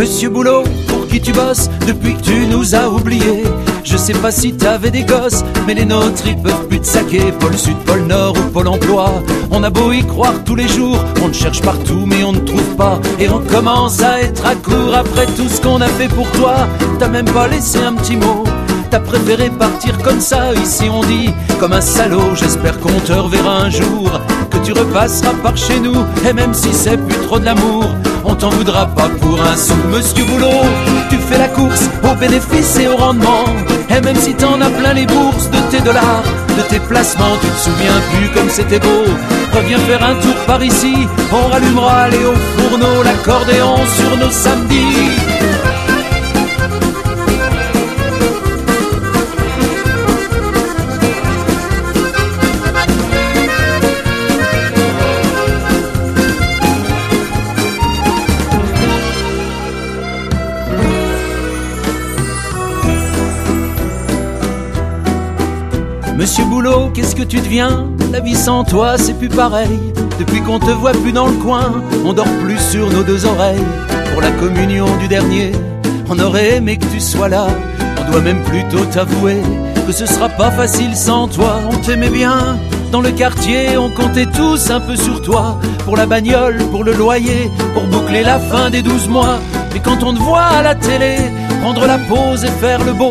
Monsieur 0.01 0.31
Boulot, 0.31 0.62
pour 0.89 1.06
qui 1.09 1.20
tu 1.20 1.31
bosses 1.31 1.68
depuis 1.86 2.14
que 2.14 2.22
tu 2.22 2.47
nous 2.47 2.74
as 2.74 2.89
oubliés 2.89 3.44
Je 3.85 3.98
sais 3.98 4.14
pas 4.14 4.31
si 4.31 4.55
t'avais 4.55 4.90
des 4.90 5.02
gosses, 5.02 5.44
mais 5.66 5.74
les 5.74 5.85
nôtres 5.85 6.27
ils 6.27 6.39
peuvent 6.39 6.68
plus 6.68 6.81
te 6.81 6.86
saquer. 6.86 7.32
Pôle 7.39 7.55
Sud, 7.59 7.77
pôle 7.85 8.06
Nord 8.06 8.35
ou 8.35 8.51
pôle 8.51 8.68
emploi. 8.68 9.12
On 9.51 9.62
a 9.62 9.68
beau 9.68 9.93
y 9.93 10.02
croire 10.02 10.43
tous 10.47 10.55
les 10.55 10.68
jours, 10.68 11.05
on 11.22 11.28
te 11.28 11.36
cherche 11.36 11.60
partout 11.60 12.06
mais 12.06 12.24
on 12.24 12.32
ne 12.32 12.39
trouve 12.39 12.77
pas. 12.77 12.98
Et 13.18 13.28
on 13.28 13.40
commence 13.40 14.01
à 14.01 14.22
être 14.22 14.47
à 14.47 14.55
court 14.55 14.94
après 14.94 15.27
tout 15.27 15.51
ce 15.51 15.60
qu'on 15.60 15.82
a 15.82 15.89
fait 15.89 16.09
pour 16.09 16.31
toi. 16.31 16.66
T'as 16.98 17.09
même 17.09 17.31
pas 17.31 17.48
laissé 17.48 17.81
un 17.81 17.93
petit 17.93 18.16
mot. 18.16 18.44
T'as 18.90 19.01
préféré 19.01 19.51
partir 19.51 19.98
comme 19.98 20.20
ça, 20.20 20.55
ici 20.55 20.89
on 20.90 21.02
dit 21.02 21.28
comme 21.59 21.74
un 21.74 21.82
salaud. 21.82 22.35
J'espère 22.36 22.81
qu'on 22.81 22.98
te 23.01 23.12
reverra 23.12 23.64
un 23.64 23.70
jour, 23.70 24.18
que 24.51 24.56
tu 24.64 24.72
repasseras 24.72 25.35
par 25.43 25.59
chez 25.59 25.78
nous. 25.78 26.06
Et 26.27 26.32
même 26.32 26.55
si 26.55 26.72
c'est 26.72 26.97
plus 26.97 27.27
trop 27.27 27.39
de 27.39 27.44
l'amour, 27.44 27.85
on 28.25 28.35
t'en 28.35 28.51
voudra 28.51 28.87
pas 28.87 29.09
pour 29.21 29.41
un 29.41 29.57
sou. 29.57 29.75
Monsieur 29.91 30.25
Boulot, 30.25 30.65
tu 31.09 31.17
fais 31.17 31.39
la 31.39 31.49
course 31.49 31.89
au 32.05 32.15
bénéfice 32.15 32.77
et 32.79 32.89
au 32.89 32.97
rendement. 32.97 33.45
Et 33.89 34.01
même 34.01 34.17
si 34.17 34.35
t'en 34.35 34.61
as 34.61 34.71
plein 34.71 34.95
les 34.95 35.07
bourses 35.07 35.51
de 35.51 35.59
tes 35.71 35.81
dollars, 35.81 36.25
de 36.57 36.63
tes 36.63 36.81
placements, 36.81 37.37
tu 37.41 37.49
te 37.49 37.59
souviens 37.59 38.01
plus 38.13 38.29
comme 38.31 38.49
c'était 38.49 38.79
beau. 38.79 39.05
Reviens 39.55 39.79
faire 39.79 40.03
un 40.03 40.15
tour 40.15 40.35
par 40.47 40.63
ici, 40.63 40.95
on 41.33 41.49
rallumera 41.49 42.09
les 42.09 42.25
hauts 42.25 42.43
fourneaux, 42.57 43.03
l'accordéon 43.03 43.77
sur 43.97 44.17
nos 44.17 44.31
samedis. 44.31 45.20
Monsieur 66.21 66.45
Boulot, 66.45 66.91
qu'est-ce 66.93 67.17
que 67.17 67.23
tu 67.23 67.39
deviens? 67.39 67.87
La 68.13 68.21
vie 68.21 68.37
sans 68.37 68.63
toi, 68.63 68.99
c'est 68.99 69.15
plus 69.15 69.31
pareil. 69.31 69.81
Depuis 70.19 70.43
qu'on 70.43 70.59
te 70.59 70.71
voit 70.71 70.93
plus 70.93 71.13
dans 71.13 71.29
le 71.29 71.33
coin, 71.33 71.83
on 72.05 72.13
dort 72.13 72.29
plus 72.45 72.59
sur 72.59 72.91
nos 72.91 73.03
deux 73.03 73.25
oreilles. 73.25 73.65
Pour 74.13 74.21
la 74.21 74.31
communion 74.33 74.85
du 74.99 75.09
dernier, 75.09 75.53
on 76.11 76.19
aurait 76.19 76.57
aimé 76.57 76.77
que 76.77 76.85
tu 76.85 77.01
sois 77.01 77.31
là. 77.31 77.47
On 78.03 78.11
doit 78.11 78.21
même 78.21 78.43
plutôt 78.43 78.85
t'avouer 78.93 79.41
que 79.87 79.93
ce 79.93 80.05
sera 80.05 80.29
pas 80.29 80.51
facile 80.51 80.95
sans 80.95 81.27
toi. 81.27 81.59
On 81.73 81.77
t'aimait 81.79 82.11
bien. 82.11 82.59
Dans 82.93 83.01
le 83.01 83.13
quartier, 83.13 83.79
on 83.79 83.89
comptait 83.89 84.27
tous 84.27 84.71
un 84.71 84.81
peu 84.81 84.97
sur 84.97 85.23
toi. 85.23 85.59
Pour 85.87 85.97
la 85.97 86.05
bagnole, 86.05 86.59
pour 86.71 86.85
le 86.85 86.93
loyer, 86.93 87.51
pour 87.73 87.85
boucler 87.85 88.25
la 88.25 88.39
fin 88.39 88.69
des 88.69 88.83
douze 88.83 89.09
mois. 89.09 89.39
Mais 89.73 89.81
quand 89.81 90.03
on 90.03 90.13
te 90.13 90.19
voit 90.19 90.43
à 90.43 90.63
la 90.63 90.75
télé, 90.75 91.17
prendre 91.63 91.87
la 91.87 91.97
pause 91.97 92.45
et 92.45 92.61
faire 92.61 92.85
le 92.85 92.93
beau, 92.93 93.11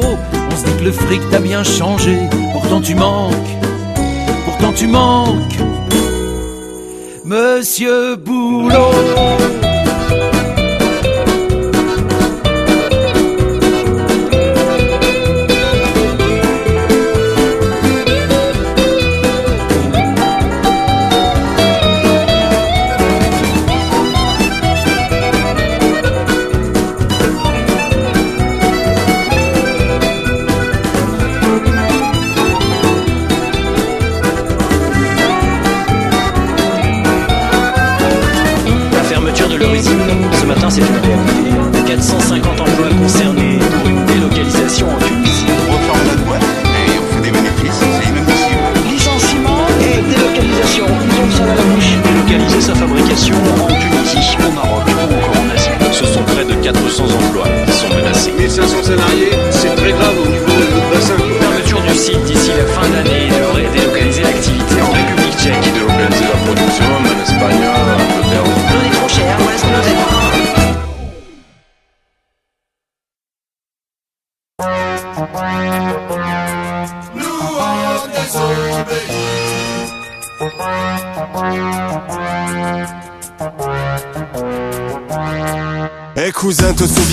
se 0.59 0.65
dit 0.65 0.77
que 0.77 0.83
le 0.83 0.91
fric 0.91 1.21
t'a 1.29 1.39
bien 1.39 1.63
changé. 1.63 2.17
Pourtant 2.53 2.81
tu 2.81 2.95
manques, 2.95 3.51
pourtant 4.45 4.73
tu 4.73 4.87
manques. 4.87 5.57
Monsieur 7.23 8.15
Boulot. 8.15 9.38
400 56.73 57.03
emplois 57.05 57.47
sont 57.71 57.89
menacés. 57.95 58.31
1500 58.31 58.83
salariés, 58.83 59.31
c'est 59.49 59.75
très 59.75 59.91
grave 59.91 60.28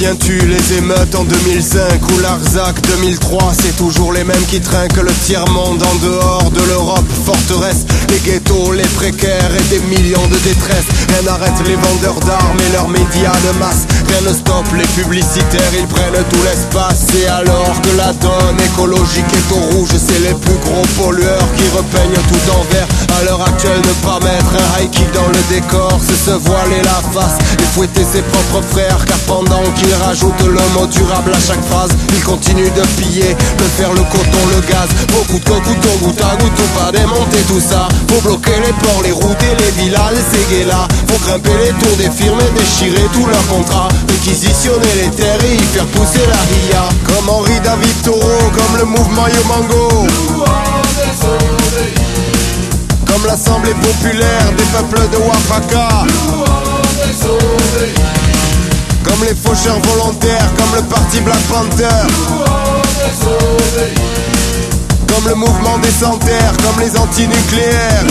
souviens-tu 0.07 0.47
les 0.47 0.79
émeutes 0.79 1.15
en 1.15 1.25
2005 1.25 1.81
ou 2.13 2.19
l'Arzac 2.21 2.81
2003 2.83 3.53
C'est 3.61 3.77
toujours 3.77 4.13
les 4.13 4.25
mêmes 4.25 4.45
qui 4.49 4.61
trinquent 4.61 5.03
le 5.03 5.13
tiers-monde 5.25 5.83
en 5.83 5.95
dehors 5.97 6.51
de 6.51 6.63
l'Europe. 6.69 7.05
Forteresse, 7.25 7.87
les 8.11 8.19
ghettos, 8.21 8.73
les 8.73 8.87
précaires 8.95 9.51
et 9.59 9.75
des 9.75 9.81
millions 9.87 10.27
de 10.29 10.37
détresse 10.39 10.87
Rien 11.09 11.23
n'arrête 11.23 11.59
les 11.67 11.75
vendeurs 11.75 12.21
d'armes 12.21 12.59
et 12.69 12.73
leurs 12.73 12.89
médias 12.89 13.35
de 13.47 13.59
masse. 13.59 13.87
Rien 14.09 14.31
ne 14.31 14.35
stoppe 14.35 14.73
les 14.77 14.87
publicitaires, 15.03 15.73
ils 15.77 15.87
prennent 15.87 16.25
tout 16.31 16.43
l'espace. 16.45 17.07
Et 17.19 17.27
alors 17.27 17.75
que 17.83 17.97
la 17.97 18.13
donne 18.13 18.61
écologique 18.65 19.33
est 19.33 19.53
au 19.53 19.77
rouge. 19.77 19.91
C'est 19.91 20.21
les 20.21 20.35
plus 20.35 20.59
gros 20.65 20.87
pollueurs 21.03 21.49
qui 21.57 21.65
repeignent 21.77 22.23
tout 22.29 22.51
en 22.53 22.63
vert 22.71 22.89
À 23.17 23.25
l'heure 23.25 23.41
actuelle, 23.41 23.81
ne 23.81 23.95
pas 24.07 24.21
mettre 24.21 24.53
un 24.53 24.83
high 24.83 24.91
kick 24.91 25.11
dans 25.13 25.27
le 25.29 25.41
décor 25.49 25.89
C'est 26.07 26.31
se 26.31 26.37
voiler 26.37 26.83
la 26.85 27.01
face 27.17 27.39
et 27.59 27.63
fouetter 27.73 28.05
ses 28.05 28.21
propres 28.21 28.61
frères 28.69 29.03
car 29.07 29.17
pendant 29.21 29.63
qu'il 29.77 29.95
rajoute 30.05 30.39
le 30.45 30.61
mot 30.77 30.87
durable 30.87 31.33
à 31.33 31.41
chaque 31.41 31.65
phrase 31.65 31.91
Il 32.13 32.23
continue 32.23 32.69
de 32.69 32.83
piller, 33.01 33.33
de 33.33 33.65
faire 33.79 33.91
le 33.95 34.05
coton, 34.13 34.43
le 34.53 34.61
gaz. 34.69 34.89
Beaucoup 35.17 35.39
de 35.39 35.45
coton, 35.45 35.97
goutte 36.03 36.21
à 36.21 36.37
goutte, 36.37 36.61
on 36.61 36.85
va 36.85 36.93
démonter 36.93 37.41
tout 37.49 37.61
ça. 37.61 37.89
Faut 38.09 38.21
bloquer 38.21 38.61
les 38.61 38.75
ports, 38.85 39.01
les 39.03 39.13
routes 39.13 39.43
et 39.43 39.63
les 39.65 39.71
villas, 39.81 40.13
les 40.13 40.37
séguélas 40.37 40.87
Faut 41.09 41.19
grimper 41.25 41.57
les 41.65 41.73
tours 41.73 41.97
des 41.97 42.11
firmes 42.11 42.41
et 42.41 42.53
déchirer 42.61 43.09
tous 43.15 43.25
leurs 43.25 43.47
contrats. 43.49 43.89
Réquisitionner 44.09 44.93
les 45.01 45.11
terres 45.17 45.43
et 45.43 45.57
y 45.57 45.67
faire 45.73 45.87
pousser 45.87 46.27
la 46.29 46.43
ria. 46.53 46.85
Comme 47.09 47.31
Henri 47.31 47.59
David 47.65 47.97
Taureau, 48.05 48.45
comme 48.53 48.77
le 48.77 48.85
mouvement 48.85 49.27
Yomango 49.27 50.07
Comme 53.17 53.29
l'Assemblée 53.29 53.73
populaire 53.73 54.53
des 54.59 54.65
peuples 54.65 55.09
de 55.09 55.17
Oaxaca 55.17 55.89
comme 59.05 59.25
les 59.27 59.35
faucheurs 59.35 59.81
volontaires, 59.81 60.51
comme 60.59 60.77
le 60.77 60.83
parti 60.83 61.21
Black 61.21 61.41
Panther. 61.49 61.87
Comme 65.09 65.29
le 65.29 65.35
mouvement 65.35 65.79
des 65.79 65.91
sanitaires, 65.91 66.53
comme 66.63 66.79
les 66.85 66.95
antinucléaires 66.99 68.05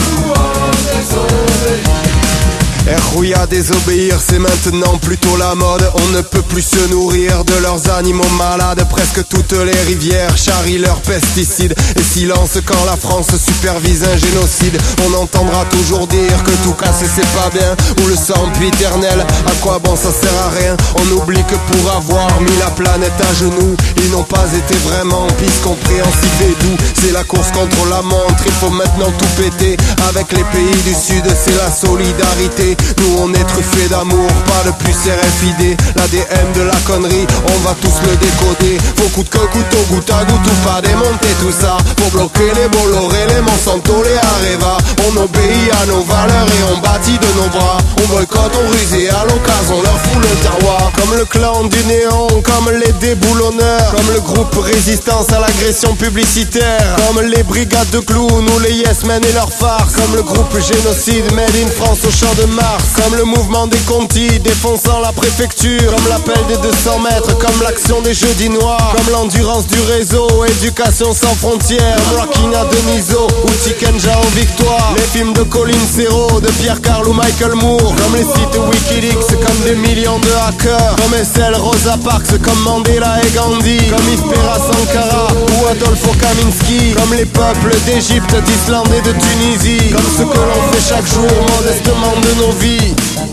Rouya 2.94 3.48
désobéir, 3.48 4.20
c'est 4.22 4.38
maintenant 4.38 4.98
plutôt 4.98 5.36
la 5.38 5.56
mode. 5.56 5.90
On 5.96 6.08
ne 6.10 6.22
peut 6.22 6.44
plus 6.44 6.62
se 6.62 6.88
nourrir 6.90 7.44
de 7.44 7.56
leurs 7.62 7.90
animaux 7.90 8.30
malades. 8.38 8.86
Presque 8.90 9.28
toutes 9.28 9.54
les 9.54 9.80
rivières 9.88 10.38
charrient 10.38 10.78
leurs 10.78 11.02
pesticides. 11.02 11.74
Et 11.98 12.04
silence 12.04 12.60
quand 12.66 12.86
la 12.86 12.96
France 12.96 13.30
supervise 13.38 14.04
un 14.04 14.18
génocide. 14.18 14.78
On 15.08 15.14
entendra 15.16 15.66
toujours 15.72 16.06
dire 16.08 16.44
que 16.44 16.52
tout 16.64 16.74
casser 16.74 17.08
c'est 17.16 17.28
pas 17.34 17.50
bien. 17.52 17.76
Ou 18.04 18.08
le 18.08 18.16
sang 18.16 18.52
éternel, 18.62 19.26
à 19.48 19.52
quoi 19.62 19.80
bon 19.80 19.96
ça 19.96 20.12
sert 20.12 20.38
à 20.46 20.50
rien. 20.50 20.78
On 20.96 21.22
oublie 21.22 21.44
que 21.44 21.56
pour 21.72 21.92
avoir 21.92 22.40
mis 22.42 22.58
la 22.60 22.70
planète 22.72 23.20
à 23.20 23.34
genoux, 23.34 23.76
ils 23.98 24.12
n'ont 24.12 24.24
pas 24.24 24.46
été 24.54 24.76
vraiment 24.88 25.26
pis 25.40 25.52
compréhensifs 25.64 26.42
et 26.42 26.64
doux. 26.64 26.78
C'est 27.02 27.12
la 27.12 27.24
course 27.24 27.52
contre 27.52 27.90
la 27.90 28.02
montre, 28.02 28.44
il 28.46 28.54
faut 28.54 28.70
maintenant 28.70 29.12
tout 29.18 29.42
péter. 29.42 29.78
Avec 30.10 30.32
les 30.32 30.44
pays 30.44 30.82
du 30.84 30.94
sud, 30.94 31.24
c'est 31.44 31.56
la 31.58 31.72
solidarité. 31.72 32.75
Nous 32.98 33.18
on 33.20 33.34
est 33.34 33.48
truffé 33.48 33.88
d'amour, 33.90 34.28
pas 34.48 34.70
de 34.70 34.74
plus 34.84 34.96
RFID 34.96 35.78
L'ADN 35.96 36.52
de 36.56 36.62
la 36.62 36.76
connerie, 36.86 37.28
on 37.48 37.60
va 37.68 37.76
tous 37.82 37.98
le 38.06 38.16
décoder. 38.18 38.78
Faut 38.98 39.10
coûte 39.10 39.30
que 39.30 39.38
coûte 39.38 39.74
au 39.74 39.94
goutte 39.94 40.10
à 40.10 40.24
goutte 40.26 40.48
ou 40.48 40.68
pas 40.68 40.82
démonter 40.82 41.34
tout 41.40 41.52
ça. 41.52 41.78
Pour 41.96 42.10
bloquer 42.12 42.52
les 42.56 42.68
Bolloré, 42.70 43.26
les 43.30 43.42
Monsanto, 43.42 44.04
les 44.04 44.18
Areva. 44.18 44.78
On 45.08 45.24
obéit 45.24 45.72
à 45.82 45.86
nos 45.86 46.04
valeurs 46.04 46.48
et 46.48 46.64
on 46.74 46.78
bâtit 46.80 47.18
de 47.18 47.32
nos 47.40 47.50
bras. 47.50 47.78
On 48.04 48.08
boycotte, 48.08 48.54
on 48.54 48.70
ruse 48.72 48.94
et 48.94 49.10
à 49.10 49.24
l'occasion 49.24 49.76
on 49.78 49.82
leur 49.82 49.98
fout 50.00 50.22
le 50.22 50.36
terroir. 50.44 50.92
Comme 51.00 51.18
le 51.18 51.26
clan 51.26 51.64
du 51.64 51.84
néon, 51.86 52.28
comme 52.44 52.72
les 52.72 52.92
déboulonneurs. 52.94 53.92
Comme 53.96 54.14
le 54.14 54.22
groupe 54.22 54.56
résistance 54.64 55.32
à 55.32 55.40
l'agression 55.40 55.96
publicitaire. 55.96 56.96
Comme 57.08 57.22
les 57.22 57.44
brigades 57.44 57.90
de 57.92 58.00
clowns 58.00 58.50
ou 58.50 58.60
les 58.60 58.74
yes 58.74 59.04
men 59.06 59.24
et 59.24 59.32
leurs 59.34 59.52
farces. 59.52 59.94
Comme 59.96 60.16
le 60.16 60.24
groupe 60.24 60.56
génocide 60.60 61.32
made 61.34 61.56
in 61.56 61.70
France 61.70 62.00
au 62.08 62.12
champ 62.12 62.34
de 62.36 62.46
Mars 62.46 62.65
Comme 62.96 63.18
le 63.18 63.24
mouvement 63.24 63.68
des 63.68 63.78
Conti 63.80 64.40
défonçant 64.40 65.00
la 65.00 65.12
préfecture. 65.12 65.94
Comme 65.94 66.08
l'appel 66.10 66.40
des 66.48 66.58
200 66.58 67.00
mètres, 67.00 67.38
comme 67.38 67.62
l'action 67.62 68.02
des 68.02 68.14
jeudis 68.14 68.50
noirs. 68.50 68.96
Comme 68.96 69.14
l'endurance 69.14 69.68
du 69.68 69.80
réseau, 69.82 70.28
éducation 70.46 71.14
sans 71.14 71.36
frontières. 71.36 71.98
À 72.46 72.66
Deniso 72.66 73.28
ou 73.44 73.50
Tikenja 73.64 74.18
en 74.18 74.30
victoire. 74.36 74.94
Les 74.96 75.04
films 75.04 75.34
de 75.34 75.44
Colin 75.44 75.74
Serrault, 75.94 76.40
de 76.40 76.48
Pierre 76.62 76.82
Carl 76.82 77.08
ou 77.08 77.14
Michael 77.14 77.54
Moore. 77.56 77.94
Comme 77.96 78.16
les 78.16 78.24
sites 78.24 78.58
Wikileaks, 78.72 79.40
comme 79.46 79.60
des 79.66 79.76
millions 79.76 80.20
de 80.20 80.30
hackers. 80.48 80.96
Comme 80.96 81.14
SL 81.14 81.56
Rosa 81.56 81.98
Parks, 82.04 82.42
comme 82.42 82.60
Mandela 82.64 83.18
et 83.24 83.32
Gandhi. 83.32 83.78
Comme 83.90 84.08
Ispera 84.14 84.58
Sankara 84.58 85.28
ou 85.34 85.68
Adolfo 85.68 86.12
Kaminski. 86.20 86.94
Comme 86.94 87.14
les 87.14 87.26
peuples 87.26 87.76
d'Égypte, 87.86 88.36
d'Islande 88.46 88.90
et 88.98 89.02
de 89.02 89.14
Tunisie. 89.14 89.92
Comme 89.92 90.12
ce 90.18 90.24
que 90.24 90.40
l'on 90.40 90.72
fait 90.72 90.90
chaque 90.90 91.08
jour 91.08 91.30
modestement 91.58 92.14
de 92.22 92.42
nos 92.42 92.55
vies 92.60 93.25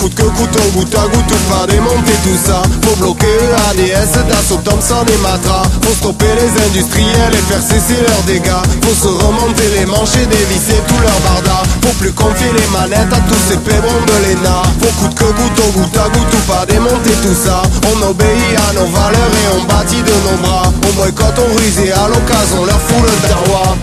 coûte 0.00 0.14
que 0.14 0.22
coûte 0.22 0.56
au 0.56 0.78
goutte 0.78 0.94
à 0.94 1.04
goutte 1.12 1.30
ou 1.30 1.52
pas 1.52 1.66
démonter 1.66 2.16
tout 2.24 2.40
ça. 2.42 2.62
Faut 2.82 2.96
bloquer 2.96 3.36
ADS, 3.68 4.16
Dassault, 4.28 4.60
Thompson 4.64 5.04
et 5.06 5.20
Matra. 5.20 5.62
Faut 5.82 5.94
stopper 5.94 6.32
les 6.40 6.50
industriels 6.64 7.34
et 7.34 7.44
faire 7.52 7.60
cesser 7.60 8.00
leurs 8.08 8.24
dégâts. 8.24 8.64
Faut 8.80 8.96
se 8.96 9.12
remonter 9.12 9.68
les 9.76 9.84
manches 9.84 10.16
et 10.16 10.26
dévisser 10.26 10.80
tout 10.88 11.00
leur 11.04 11.20
barda 11.20 11.62
Faut 11.82 11.96
plus 12.00 12.12
confier 12.12 12.48
les 12.56 12.68
manettes 12.72 13.12
à 13.12 13.20
tous 13.28 13.42
ces 13.48 13.58
pébrons 13.58 14.04
de 14.08 14.16
l'ENA 14.24 14.62
Faut 14.80 14.94
coûte 15.00 15.14
que 15.14 15.24
coûte 15.24 15.58
au 15.68 15.70
goutte 15.78 15.96
à 15.96 16.08
goutte 16.08 16.32
ou 16.32 16.42
pas 16.50 16.64
démonter 16.64 17.14
tout 17.20 17.36
ça. 17.36 17.60
On 17.92 18.08
obéit 18.08 18.56
à 18.56 18.72
nos 18.72 18.88
valeurs 18.88 19.34
et 19.36 19.48
on 19.52 19.62
bâtit 19.68 20.02
de 20.02 20.16
nos 20.24 20.38
bras. 20.40 20.72
On 20.88 20.92
boycotte, 20.96 21.38
on 21.44 21.56
ruse 21.60 21.78
et 21.84 21.92
à 21.92 22.08
l'occasion 22.08 22.62
on 22.62 22.64
leur 22.64 22.80
fout 22.80 23.04
le 23.04 23.28
terroir 23.28 23.76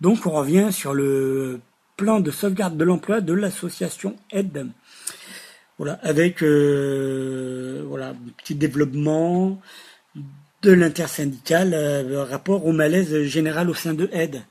Donc 0.00 0.26
on 0.26 0.30
revient 0.30 0.68
sur 0.70 0.94
le 0.94 1.60
plan 1.96 2.20
de 2.20 2.30
sauvegarde 2.30 2.76
de 2.76 2.84
l'emploi 2.84 3.20
de 3.20 3.34
l'association 3.34 4.16
Aide. 4.30 4.66
Voilà, 5.78 5.98
avec 6.02 6.42
euh, 6.42 7.84
voilà, 7.86 8.10
un 8.10 8.16
petit 8.38 8.54
développement 8.54 9.60
de 10.62 10.72
l'intersyndical 10.72 11.72
euh, 11.74 12.24
rapport 12.24 12.66
au 12.66 12.72
malaise 12.72 13.22
général 13.24 13.70
au 13.70 13.74
sein 13.74 13.94
de 13.94 14.08
Aide. 14.12 14.42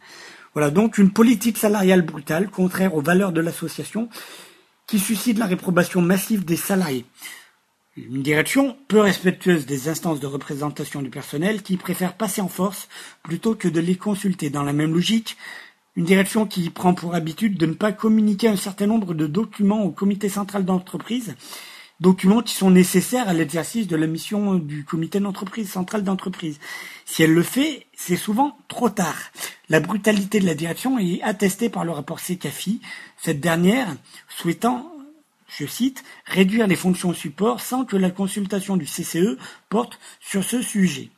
Voilà, 0.54 0.72
donc 0.72 0.98
une 0.98 1.12
politique 1.12 1.58
salariale 1.58 2.02
brutale, 2.02 2.50
contraire 2.50 2.96
aux 2.96 3.02
valeurs 3.02 3.32
de 3.32 3.42
l'association, 3.42 4.10
qui 4.88 4.98
suscite 4.98 5.38
la 5.38 5.46
réprobation 5.46 6.02
massive 6.02 6.46
des 6.46 6.56
salariés. 6.56 7.06
Une 8.08 8.22
direction 8.22 8.78
peu 8.88 9.00
respectueuse 9.00 9.66
des 9.66 9.90
instances 9.90 10.20
de 10.20 10.28
représentation 10.28 11.02
du 11.02 11.10
personnel 11.10 11.64
qui 11.64 11.76
préfère 11.76 12.14
passer 12.14 12.42
en 12.42 12.48
force 12.48 12.88
plutôt 13.24 13.56
que 13.56 13.68
de 13.68 13.80
les 13.80 13.96
consulter. 13.96 14.50
Dans 14.50 14.64
la 14.64 14.74
même 14.74 14.94
logique, 14.94 15.38
une 15.96 16.06
direction 16.06 16.46
qui 16.46 16.70
prend 16.70 16.94
pour 16.94 17.16
habitude 17.16 17.58
de 17.58 17.66
ne 17.66 17.74
pas 17.74 17.92
communiquer 17.92 18.48
un 18.48 18.56
certain 18.56 18.88
nombre 18.88 19.14
de 19.14 19.28
documents 19.28 19.84
au 19.84 19.90
comité 19.90 20.30
central 20.30 20.66
d'entreprise, 20.66 21.36
documents 22.00 22.42
qui 22.42 22.54
sont 22.54 22.72
nécessaires 22.72 23.28
à 23.28 23.34
l'exercice 23.34 23.88
de 23.88 23.96
la 23.96 24.08
mission 24.08 24.56
du 24.56 24.86
comité 24.86 25.20
d'entreprise, 25.20 25.70
central 25.70 26.04
d'entreprise. 26.04 26.60
Si 27.06 27.24
elle 27.24 27.34
le 27.34 27.44
fait, 27.44 27.88
c'est 27.98 28.16
souvent 28.16 28.58
trop 28.68 28.90
tard. 28.90 29.18
La 29.68 29.80
brutalité 29.80 30.40
de 30.40 30.46
la 30.46 30.56
direction 30.56 31.00
est 31.00 31.22
attestée 31.22 31.70
par 31.70 31.84
le 31.84 31.92
rapport 31.92 32.20
CECAFI, 32.20 32.82
cette 33.18 33.42
dernière 33.42 33.96
souhaitant 34.30 34.92
je 35.58 35.66
cite, 35.66 36.04
réduire 36.26 36.68
les 36.68 36.76
fonctions 36.76 37.14
support 37.14 37.62
sans 37.62 37.86
que 37.86 37.98
la 37.98 38.12
consultation 38.12 38.78
du 38.78 38.86
CCE 38.86 39.38
porte 39.70 40.00
sur 40.20 40.44
ce 40.44 40.62
sujet. 40.62 41.10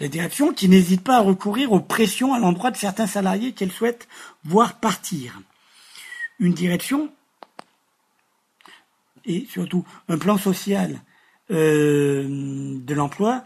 La 0.00 0.08
direction 0.08 0.52
qui 0.52 0.68
n'hésite 0.68 1.02
pas 1.02 1.16
à 1.16 1.20
recourir 1.20 1.72
aux 1.72 1.80
pressions 1.80 2.34
à 2.34 2.38
l'endroit 2.38 2.70
de 2.70 2.76
certains 2.76 3.06
salariés 3.06 3.52
qu'elle 3.52 3.72
souhaite 3.72 4.08
voir 4.44 4.78
partir. 4.78 5.40
Une 6.38 6.52
direction 6.52 7.10
et 9.24 9.46
surtout 9.50 9.84
un 10.08 10.18
plan 10.18 10.38
social 10.38 11.00
euh, 11.50 12.24
de 12.28 12.94
l'emploi 12.94 13.44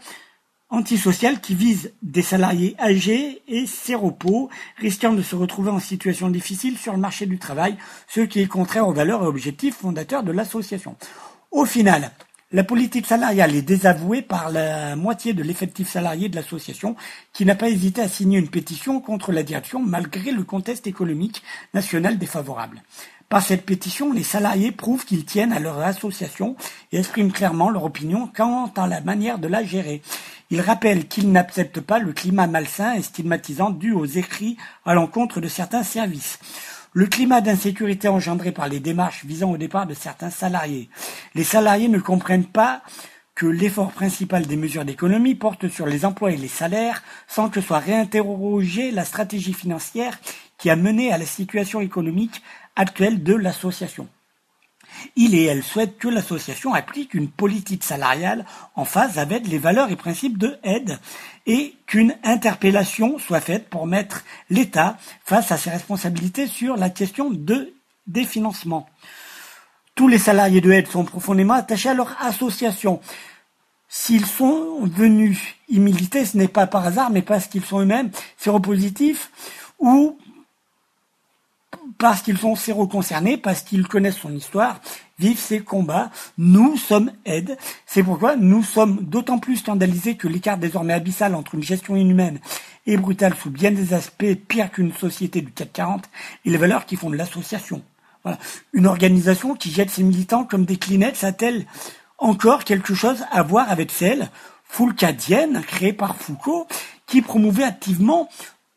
antisocial 0.73 1.39
qui 1.39 1.53
vise 1.53 1.93
des 2.01 2.23
salariés 2.23 2.75
âgés 2.79 3.43
et 3.47 3.67
séropos, 3.67 4.49
risquant 4.77 5.13
de 5.13 5.21
se 5.21 5.35
retrouver 5.35 5.69
en 5.69 5.79
situation 5.79 6.29
difficile 6.29 6.77
sur 6.77 6.93
le 6.93 6.99
marché 6.99 7.27
du 7.27 7.37
travail, 7.37 7.77
ce 8.07 8.21
qui 8.21 8.41
est 8.41 8.47
contraire 8.47 8.87
aux 8.87 8.93
valeurs 8.93 9.23
et 9.23 9.27
objectifs 9.27 9.75
fondateurs 9.75 10.23
de 10.23 10.31
l'association. 10.31 10.95
Au 11.51 11.65
final, 11.65 12.11
la 12.51 12.63
politique 12.63 13.05
salariale 13.05 13.55
est 13.55 13.61
désavouée 13.61 14.23
par 14.23 14.49
la 14.49 14.95
moitié 14.95 15.33
de 15.33 15.43
l'effectif 15.43 15.89
salarié 15.89 16.27
de 16.27 16.35
l'association, 16.35 16.95
qui 17.33 17.45
n'a 17.45 17.55
pas 17.55 17.69
hésité 17.69 18.01
à 18.01 18.07
signer 18.07 18.39
une 18.39 18.49
pétition 18.49 18.99
contre 18.99 19.31
la 19.31 19.43
direction 19.43 19.79
malgré 19.79 20.31
le 20.31 20.43
contexte 20.43 20.87
économique 20.87 21.43
national 21.75 22.17
défavorable. 22.17 22.81
Par 23.29 23.41
cette 23.41 23.65
pétition, 23.65 24.13
les 24.13 24.23
salariés 24.23 24.71
prouvent 24.71 25.05
qu'ils 25.05 25.25
tiennent 25.25 25.53
à 25.53 25.59
leur 25.59 25.79
association 25.79 26.55
et 26.91 26.99
expriment 26.99 27.31
clairement 27.31 27.71
leur 27.71 27.83
opinion 27.83 28.29
quant 28.35 28.71
à 28.75 28.85
la 28.85 29.01
manière 29.01 29.39
de 29.39 29.47
la 29.47 29.63
gérer. 29.63 30.03
Ils 30.53 30.61
rappellent 30.61 31.07
qu'ils 31.07 31.31
n'acceptent 31.31 31.81
pas 31.81 31.97
le 31.97 32.13
climat 32.13 32.45
malsain 32.45 32.93
et 32.93 33.01
stigmatisant 33.01 33.71
dû 33.71 33.91
aux 33.91 34.05
écrits 34.05 34.55
à 34.85 34.93
l'encontre 34.93 35.41
de 35.41 35.47
certains 35.47 35.81
services. 35.81 36.37
Le 36.91 37.07
climat 37.07 37.41
d'insécurité 37.41 38.07
engendré 38.07 38.51
par 38.51 38.67
les 38.67 38.79
démarches 38.79 39.25
visant 39.25 39.49
au 39.49 39.57
départ 39.57 39.87
de 39.87 39.95
certains 39.95 40.29
salariés. 40.29 40.91
Les 41.33 41.43
salariés 41.43 41.87
ne 41.87 41.97
comprennent 41.97 42.45
pas 42.45 42.83
que 43.33 43.47
l'effort 43.47 43.93
principal 43.93 44.45
des 44.45 44.55
mesures 44.55 44.85
d'économie 44.85 45.33
porte 45.33 45.69
sur 45.69 45.87
les 45.87 46.05
emplois 46.05 46.33
et 46.33 46.37
les 46.37 46.47
salaires 46.47 47.01
sans 47.27 47.49
que 47.49 47.59
soit 47.59 47.79
réinterrogée 47.79 48.91
la 48.91 49.05
stratégie 49.05 49.53
financière 49.53 50.19
qui 50.59 50.69
a 50.69 50.75
mené 50.75 51.11
à 51.11 51.17
la 51.17 51.25
situation 51.25 51.81
économique 51.81 52.43
actuelle 52.75 53.23
de 53.23 53.33
l'association. 53.33 54.07
Il 55.15 55.35
et 55.35 55.43
elle 55.43 55.63
souhaitent 55.63 55.97
que 55.97 56.07
l'association 56.07 56.73
applique 56.73 57.13
une 57.13 57.29
politique 57.29 57.83
salariale 57.83 58.45
en 58.75 58.85
phase 58.85 59.19
avec 59.19 59.47
les 59.47 59.57
valeurs 59.57 59.91
et 59.91 59.95
principes 59.95 60.37
de 60.37 60.57
aide 60.63 60.99
et 61.45 61.75
qu'une 61.87 62.15
interpellation 62.23 63.19
soit 63.19 63.41
faite 63.41 63.69
pour 63.69 63.87
mettre 63.87 64.23
l'État 64.49 64.97
face 65.23 65.51
à 65.51 65.57
ses 65.57 65.69
responsabilités 65.69 66.47
sur 66.47 66.77
la 66.77 66.89
question 66.89 67.29
de, 67.31 67.73
des 68.07 68.23
financements. 68.23 68.87
Tous 69.95 70.07
les 70.07 70.17
salariés 70.17 70.61
de 70.61 70.71
aide 70.71 70.87
sont 70.87 71.05
profondément 71.05 71.53
attachés 71.53 71.89
à 71.89 71.93
leur 71.93 72.15
association. 72.21 72.99
S'ils 73.87 74.25
sont 74.25 74.85
venus 74.85 75.39
y 75.69 75.79
militer, 75.79 76.25
ce 76.25 76.35
n'est 76.37 76.47
pas 76.47 76.65
par 76.65 76.85
hasard, 76.85 77.11
mais 77.11 77.21
parce 77.21 77.45
qu'ils 77.45 77.63
sont 77.63 77.79
eux-mêmes 77.79 78.09
séropositifs 78.37 79.29
ou 79.77 80.17
parce 81.97 82.21
qu'ils 82.21 82.37
sont 82.37 82.55
séroconcernés, 82.55 83.37
parce 83.37 83.61
qu'ils 83.61 83.87
connaissent 83.87 84.17
son 84.17 84.33
histoire, 84.33 84.79
vivent 85.19 85.39
ses 85.39 85.59
combats. 85.59 86.11
Nous 86.37 86.77
sommes 86.77 87.11
aide. 87.25 87.57
C'est 87.85 88.03
pourquoi 88.03 88.35
nous 88.35 88.63
sommes 88.63 89.03
d'autant 89.03 89.39
plus 89.39 89.57
scandalisés 89.57 90.15
que 90.15 90.27
l'écart 90.27 90.57
désormais 90.57 90.93
abyssal 90.93 91.35
entre 91.35 91.55
une 91.55 91.63
gestion 91.63 91.95
inhumaine 91.95 92.39
et 92.85 92.97
brutale 92.97 93.35
sous 93.35 93.49
bien 93.49 93.71
des 93.71 93.93
aspects 93.93 94.33
pire 94.47 94.71
qu'une 94.71 94.93
société 94.93 95.41
du 95.41 95.51
CAC 95.51 95.73
40 95.73 96.09
et 96.45 96.49
les 96.49 96.57
valeurs 96.57 96.85
qui 96.85 96.95
font 96.95 97.09
de 97.09 97.15
l'association. 97.15 97.81
Voilà. 98.23 98.37
Une 98.73 98.87
organisation 98.87 99.55
qui 99.55 99.71
jette 99.71 99.89
ses 99.89 100.03
militants 100.03 100.45
comme 100.45 100.65
des 100.65 100.77
clinettes 100.77 101.23
a-t-elle 101.23 101.65
encore 102.17 102.63
quelque 102.63 102.93
chose 102.93 103.25
à 103.31 103.43
voir 103.43 103.69
avec 103.69 103.91
celle 103.91 104.29
foulcadienne 104.63 105.61
créée 105.67 105.93
par 105.93 106.15
Foucault 106.15 106.67
qui 107.05 107.21
promouvait 107.21 107.63
activement 107.63 108.29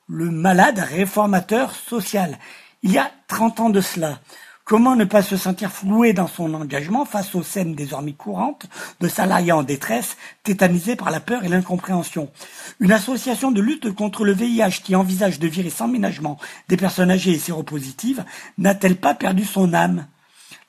le 0.08 0.30
malade 0.30 0.78
réformateur 0.78 1.74
social? 1.74 2.38
Il 2.82 2.92
y 2.92 2.98
a 2.98 3.10
30 3.28 3.60
ans 3.60 3.70
de 3.70 3.80
cela. 3.80 4.20
Comment 4.64 4.96
ne 4.96 5.04
pas 5.04 5.22
se 5.22 5.36
sentir 5.36 5.70
floué 5.70 6.12
dans 6.12 6.26
son 6.26 6.52
engagement 6.52 7.04
face 7.04 7.36
aux 7.36 7.44
scènes 7.44 7.76
désormais 7.76 8.14
courantes 8.14 8.66
de 8.98 9.06
salariés 9.06 9.52
en 9.52 9.62
détresse, 9.62 10.16
tétanisés 10.42 10.96
par 10.96 11.10
la 11.10 11.20
peur 11.20 11.44
et 11.44 11.48
l'incompréhension? 11.48 12.32
Une 12.80 12.90
association 12.90 13.52
de 13.52 13.60
lutte 13.60 13.94
contre 13.94 14.24
le 14.24 14.32
VIH 14.32 14.82
qui 14.82 14.96
envisage 14.96 15.38
de 15.38 15.46
virer 15.46 15.70
sans 15.70 15.86
ménagement 15.86 16.36
des 16.68 16.76
personnes 16.76 17.12
âgées 17.12 17.30
et 17.30 17.38
séropositives 17.38 18.24
n'a-t-elle 18.58 18.96
pas 18.96 19.14
perdu 19.14 19.44
son 19.44 19.72
âme? 19.72 20.08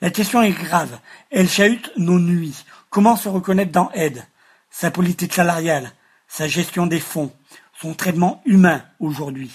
La 0.00 0.10
question 0.10 0.42
est 0.42 0.52
grave. 0.52 1.00
Elle 1.30 1.48
chahute 1.48 1.90
nos 1.96 2.20
nuits. 2.20 2.64
Comment 2.90 3.16
se 3.16 3.28
reconnaître 3.28 3.72
dans 3.72 3.90
Aide? 3.94 4.24
Sa 4.70 4.92
politique 4.92 5.34
salariale, 5.34 5.90
sa 6.28 6.46
gestion 6.46 6.86
des 6.86 7.00
fonds, 7.00 7.32
son 7.80 7.94
traitement 7.94 8.42
humain 8.44 8.84
aujourd'hui. 9.00 9.50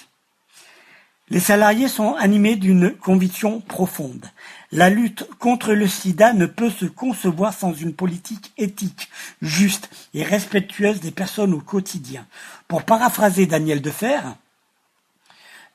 Les 1.33 1.39
salariés 1.39 1.87
sont 1.87 2.13
animés 2.13 2.57
d'une 2.57 2.91
conviction 2.91 3.59
profonde. 3.59 4.23
La 4.71 4.91
lutte 4.91 5.27
contre 5.39 5.73
le 5.73 5.87
sida 5.87 6.31
ne 6.31 6.45
peut 6.45 6.69
se 6.69 6.85
concevoir 6.85 7.55
sans 7.55 7.73
une 7.73 7.95
politique 7.95 8.53
éthique, 8.59 9.09
juste 9.41 9.89
et 10.13 10.23
respectueuse 10.23 10.99
des 10.99 11.09
personnes 11.09 11.55
au 11.55 11.59
quotidien. 11.59 12.27
Pour 12.67 12.83
paraphraser 12.83 13.47
Daniel 13.47 13.81
Defer, 13.81 14.19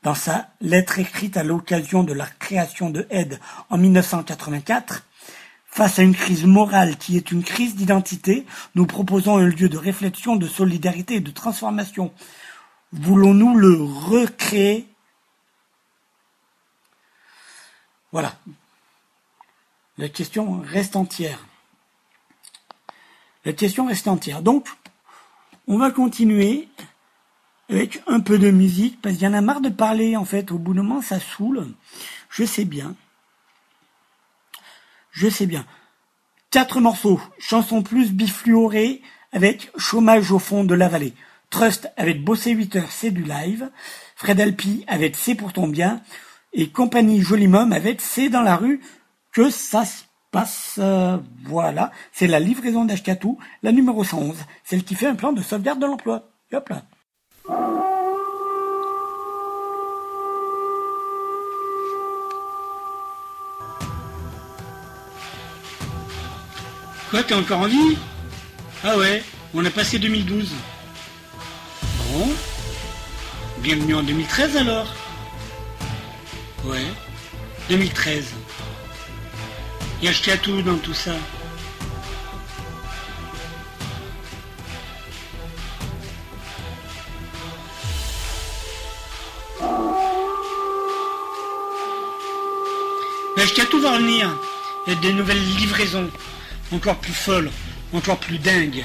dans 0.05 0.15
sa 0.15 0.49
lettre 0.61 1.01
écrite 1.01 1.37
à 1.37 1.43
l'occasion 1.43 2.05
de 2.05 2.13
la 2.13 2.27
création 2.27 2.89
de 2.89 3.09
Aide 3.11 3.41
en 3.69 3.79
1984, 3.79 5.07
Face 5.71 5.99
à 5.99 6.03
une 6.03 6.15
crise 6.15 6.45
morale 6.45 6.97
qui 6.97 7.17
est 7.17 7.33
une 7.33 7.43
crise 7.43 7.75
d'identité, 7.75 8.47
nous 8.77 8.87
proposons 8.87 9.39
un 9.39 9.47
lieu 9.47 9.69
de 9.69 9.77
réflexion, 9.77 10.37
de 10.37 10.47
solidarité 10.47 11.17
et 11.17 11.21
de 11.21 11.31
transformation. 11.33 12.13
Voulons-nous 12.93 13.57
le 13.57 13.75
recréer 13.75 14.87
Voilà. 18.13 18.39
La 19.99 20.09
question 20.09 20.61
reste 20.61 20.97
entière. 20.97 21.45
La 23.45 23.53
question 23.53 23.87
reste 23.87 24.09
entière. 24.09 24.43
Donc, 24.43 24.69
on 25.67 25.79
va 25.79 25.91
continuer 25.91 26.69
avec 27.69 28.03
un 28.07 28.21
peu 28.21 28.39
de 28.39 28.51
musique, 28.51 29.01
parce 29.03 29.17
qu'il 29.17 29.25
y 29.25 29.29
en 29.29 29.35
a 29.35 29.41
marre 29.41 29.61
de 29.61 29.69
parler, 29.69 30.17
en 30.17 30.25
fait. 30.25 30.53
Au 30.53 30.59
bout 30.59 30.73
d'un 30.73 30.83
moment, 30.83 31.03
ça 31.03 31.21
saoule. 31.21 31.67
Je 32.31 32.45
sais 32.45 32.65
bien. 32.65 32.95
Je 35.11 35.29
sais 35.29 35.47
bien. 35.47 35.67
Quatre 36.51 36.81
morceaux. 36.81 37.21
Chanson 37.39 37.83
plus 37.83 38.13
bifluorée 38.13 39.03
avec 39.33 39.71
Chômage 39.77 40.33
au 40.33 40.39
fond 40.39 40.65
de 40.65 40.75
la 40.75 40.89
vallée. 40.89 41.13
Trust 41.51 41.91
avec 41.97 42.25
Bossé 42.25 42.53
8 42.53 42.77
heures, 42.77 42.91
c'est 42.91 43.11
du 43.11 43.23
live. 43.23 43.71
Fred 44.17 44.41
Alpi 44.41 44.85
avec 44.87 45.17
C'est 45.17 45.35
pour 45.35 45.53
ton 45.53 45.69
bien. 45.69 46.01
Et 46.53 46.69
Compagnie 46.69 47.21
Jolimum 47.21 47.73
avec 47.73 48.01
C'est 48.01 48.29
dans 48.29 48.43
la 48.43 48.57
rue 48.57 48.81
que 49.33 49.51
ça 49.51 49.85
se 49.85 50.05
passe. 50.31 50.77
Euh, 50.79 51.19
voilà. 51.45 51.93
C'est 52.13 52.27
la 52.27 52.41
livraison 52.41 52.85
d'Ashkatou, 52.85 53.39
la 53.63 53.73
numéro 53.73 54.03
111. 54.05 54.37
Celle 54.65 54.85
qui 54.85 54.95
fait 54.95 55.07
un 55.07 55.15
plan 55.15 55.33
de 55.33 55.43
sauvegarde 55.43 55.81
de 55.81 55.87
l'emploi. 55.87 56.31
Hop 56.53 56.69
là. 56.71 56.83
Quoi, 67.11 67.23
t'es 67.23 67.35
encore 67.35 67.61
en 67.61 67.67
vie? 67.67 67.97
Ah 68.85 68.99
ouais, 68.99 69.23
on 69.55 69.65
a 69.65 69.71
passé 69.71 69.99
2012. 69.99 70.53
Bon. 72.13 72.29
Bienvenue 73.63 73.95
en 73.95 74.03
2013 74.03 74.57
alors. 74.59 74.95
Ouais, 76.65 76.87
2013. 77.69 78.25
Il 80.01 80.05
y 80.07 80.31
a 80.31 80.37
tout 80.37 80.63
dans 80.63 80.77
tout 80.79 80.95
ça. 80.95 81.15
Mais 93.37 93.47
tout 93.71 93.81
va 93.81 93.93
revenir. 93.93 94.37
Il 94.87 94.99
des 95.01 95.13
nouvelles 95.13 95.43
livraisons 95.57 96.11
encore 96.73 96.97
plus 96.97 97.13
folle, 97.13 97.51
encore 97.93 98.19
plus 98.19 98.39
dingue. 98.39 98.85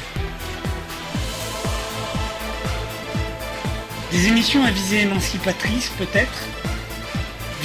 Des 4.11 4.27
émissions 4.27 4.63
à 4.63 4.69
visée 4.69 5.01
émancipatrice 5.01 5.89
peut-être, 5.97 6.43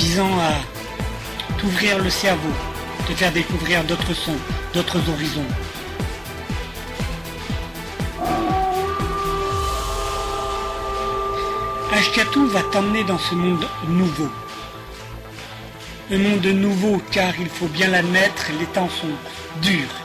visant 0.09 0.39
à 0.39 0.55
t'ouvrir 1.59 2.03
le 2.03 2.09
cerveau, 2.09 2.55
te 3.07 3.13
faire 3.13 3.31
découvrir 3.31 3.85
d'autres 3.85 4.15
sons, 4.15 4.41
d'autres 4.73 5.03
horizons. 5.11 5.51
Ashkatou 11.93 12.49
va 12.49 12.63
t'emmener 12.73 13.05
dans 13.05 13.19
ce 13.19 13.35
monde 13.35 13.69
nouveau. 13.87 14.31
Un 16.11 16.19
monde 16.19 16.47
nouveau 16.47 17.03
car 17.11 17.35
il 17.39 17.51
faut 17.51 17.69
bien 17.69 17.89
l'admettre, 17.89 18.47
les 18.59 18.67
temps 18.67 18.89
sont 18.89 19.17
durs 19.61 19.97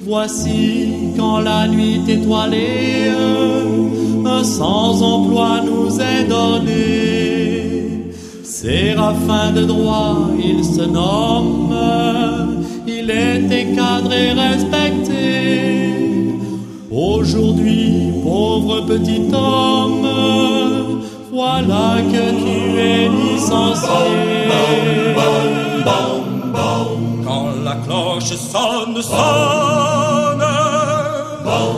Voici 0.06 1.12
quand 1.16 1.40
la 1.40 1.68
nuit 1.68 2.00
étoilée, 2.08 3.12
un 4.24 4.42
sans-emploi 4.42 5.60
nous 5.66 6.00
est 6.00 6.24
donné. 6.24 8.12
Séraphin 8.42 9.52
de 9.52 9.64
droit, 9.64 10.30
il 10.42 10.64
se 10.64 10.82
nomme, 10.82 11.74
il 12.86 13.10
était 13.10 13.74
cadré, 13.74 14.32
respecté. 14.32 15.18
Aujourd'hui, 16.90 18.10
pauvre 18.24 18.80
petit 18.86 19.28
homme, 19.32 20.57
voilà 21.38 22.02
que 22.12 22.24
tu 22.42 22.56
es 22.80 23.08
licencié. 23.08 24.08
Quand 27.24 27.48
la 27.62 27.76
cloche 27.84 28.34
sonne, 28.52 29.00
sonne, 29.00 30.44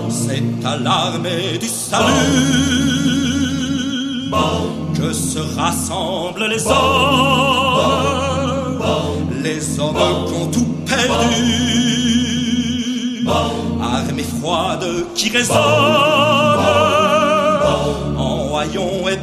c'est 0.08 0.48
à 0.66 0.68
l'armée 0.78 1.58
du 1.60 1.68
salut 1.68 2.08
que 4.98 5.12
se 5.12 5.40
rassemblent 5.58 6.48
les 6.54 6.66
hommes, 6.66 8.82
les 9.44 9.78
hommes 9.78 10.24
qui 10.26 10.34
ont 10.42 10.50
tout 10.56 10.70
perdu. 10.86 11.36
Armée 13.82 14.28
froide 14.40 14.86
qui 15.14 15.28
résonne, 15.28 15.58
en 18.16 18.56
haillons 18.58 19.06
et 19.08 19.19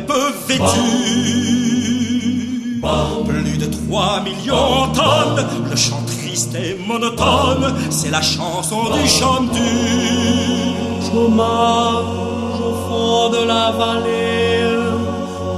Plus 3.25 3.57
de 3.57 3.65
3 3.65 4.21
millions 4.21 4.55
en 4.55 4.87
tonnes, 4.89 5.45
le 5.69 5.75
chant 5.75 6.01
triste 6.05 6.55
et 6.55 6.77
monotone, 6.87 7.75
c'est 7.89 8.11
la 8.11 8.21
chanson 8.21 8.83
du 8.93 9.07
chantu. 9.07 9.73
Chômage 11.11 12.61
au 12.61 12.73
fond 12.87 13.29
de 13.29 13.45
la 13.45 13.71
vallée, 13.71 14.69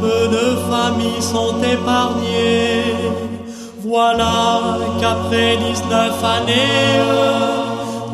peu 0.01 0.27
de 0.27 0.45
familles 0.71 1.21
sont 1.21 1.55
épargnées. 1.61 2.95
Voilà 3.85 4.77
qu'après 4.99 5.57
19 5.57 6.23
années, 6.23 6.99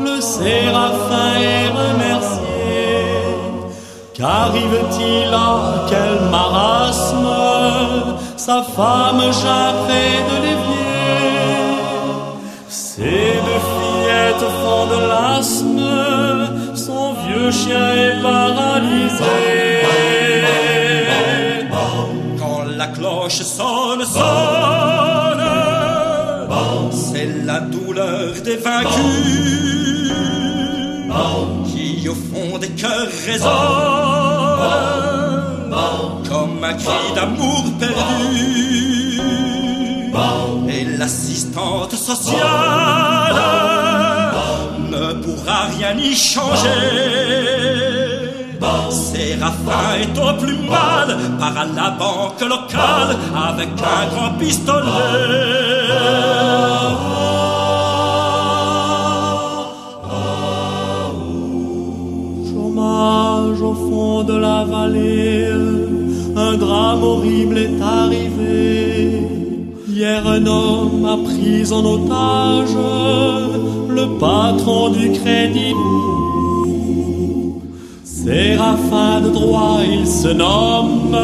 le 0.04 0.22
séraphin 0.22 1.32
est 1.40 1.68
remercié. 1.70 2.55
Qu'arrive-t-il 4.18 5.34
à 5.34 5.86
quel 5.90 6.30
marasme 6.32 7.28
Sa 8.38 8.64
femme 8.64 9.22
près 9.84 10.16
de 10.30 10.36
l'évier? 10.42 10.86
Ces 12.70 13.34
deux 13.46 13.64
fillettes 13.74 14.48
font 14.62 14.86
de 14.88 15.00
l'asthme, 15.12 16.76
son 16.76 17.14
vieux 17.26 17.52
chien 17.52 17.90
est 17.94 18.22
paralysé. 18.22 19.42
Quand 22.40 22.64
la 22.78 22.88
cloche 22.88 23.42
sonne, 23.42 24.06
sonne. 24.06 25.46
C'est 26.92 27.46
la 27.46 27.60
douleur 27.60 28.32
des 28.46 28.56
vaincus 28.56 30.25
fond 32.16 32.58
des 32.58 32.70
cœurs 32.70 33.08
résonne 33.26 33.56
comme 36.30 36.64
un 36.64 36.74
cri 36.74 37.14
d'amour 37.16 37.64
perdu. 37.80 39.22
Et 40.70 40.86
l'assistante 40.98 41.94
sociale 41.94 43.36
ne 44.90 45.14
pourra 45.24 45.68
rien 45.78 45.98
y 45.98 46.16
changer. 46.16 46.70
Séraphin 48.90 49.88
est 50.02 50.18
au 50.18 50.34
plus 50.42 50.58
mal 50.70 51.18
par 51.40 51.58
à 51.58 51.66
la 51.66 51.90
banque 51.92 52.42
locale 52.42 53.16
avec 53.50 53.70
un 53.70 54.06
grand 54.14 54.34
pistolet. 54.40 54.86
Au 63.62 63.74
fond 63.74 64.24
de 64.24 64.38
la 64.38 64.64
vallée, 64.64 65.50
un 66.36 66.56
drame 66.58 67.04
horrible 67.04 67.58
est 67.58 67.82
arrivé. 67.82 69.22
Hier 69.88 70.26
un 70.28 70.46
homme 70.46 71.06
a 71.06 71.18
pris 71.18 71.72
en 71.72 71.84
otage 71.84 72.78
le 73.90 74.06
patron 74.20 74.90
du 74.90 75.12
crédit. 75.12 75.76
Séraphin 78.04 79.22
de 79.22 79.30
droit, 79.30 79.80
il 79.98 80.06
se 80.08 80.30
nomme, 80.30 81.18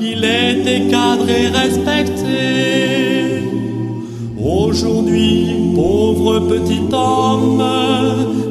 il 0.00 0.24
était 0.24 0.88
cadré, 0.90 1.48
respecté. 1.48 3.42
Aujourd'hui, 4.40 5.54
pauvre 5.74 6.40
petit 6.40 6.82
homme, 6.92 7.62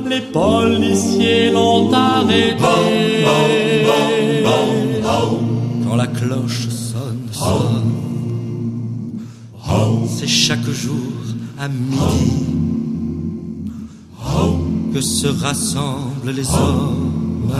les 0.07 0.22
policiers 0.22 1.52
l'ont 1.52 1.91
arrêté. 1.91 3.26
Quand 5.84 5.95
la 5.95 6.07
cloche 6.07 6.68
sonne, 6.69 7.30
c'est 10.07 10.27
chaque 10.27 10.69
jour 10.69 10.95
à 11.60 11.68
midi 11.68 12.32
que 14.94 15.02
se 15.02 15.27
rassemblent 15.27 16.32
les 16.32 16.49
hommes 16.56 17.52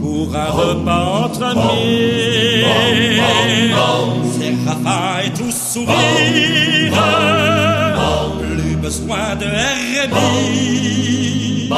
pour 0.00 0.34
un 0.34 0.50
repas 0.50 1.24
entre 1.24 1.42
amis. 1.42 2.64
Séraphin 4.38 5.18
est 5.24 5.34
tout 5.36 5.50
sourire, 5.50 5.94
plus 5.94 7.63
besoin 8.84 9.34
de 9.40 9.46
RMI. 9.46 11.70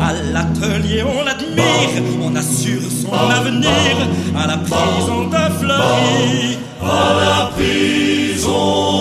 À 0.00 0.12
l'atelier, 0.32 1.02
on 1.02 1.24
l'admire, 1.24 2.04
on 2.22 2.36
assure 2.36 2.88
son 3.02 3.12
avenir 3.12 3.96
à 4.36 4.46
la 4.46 4.58
prison 4.58 5.24
de 5.34 5.44
Fleury. 5.58 6.58
À 6.80 7.14
la 7.20 7.50
prison 7.56 8.93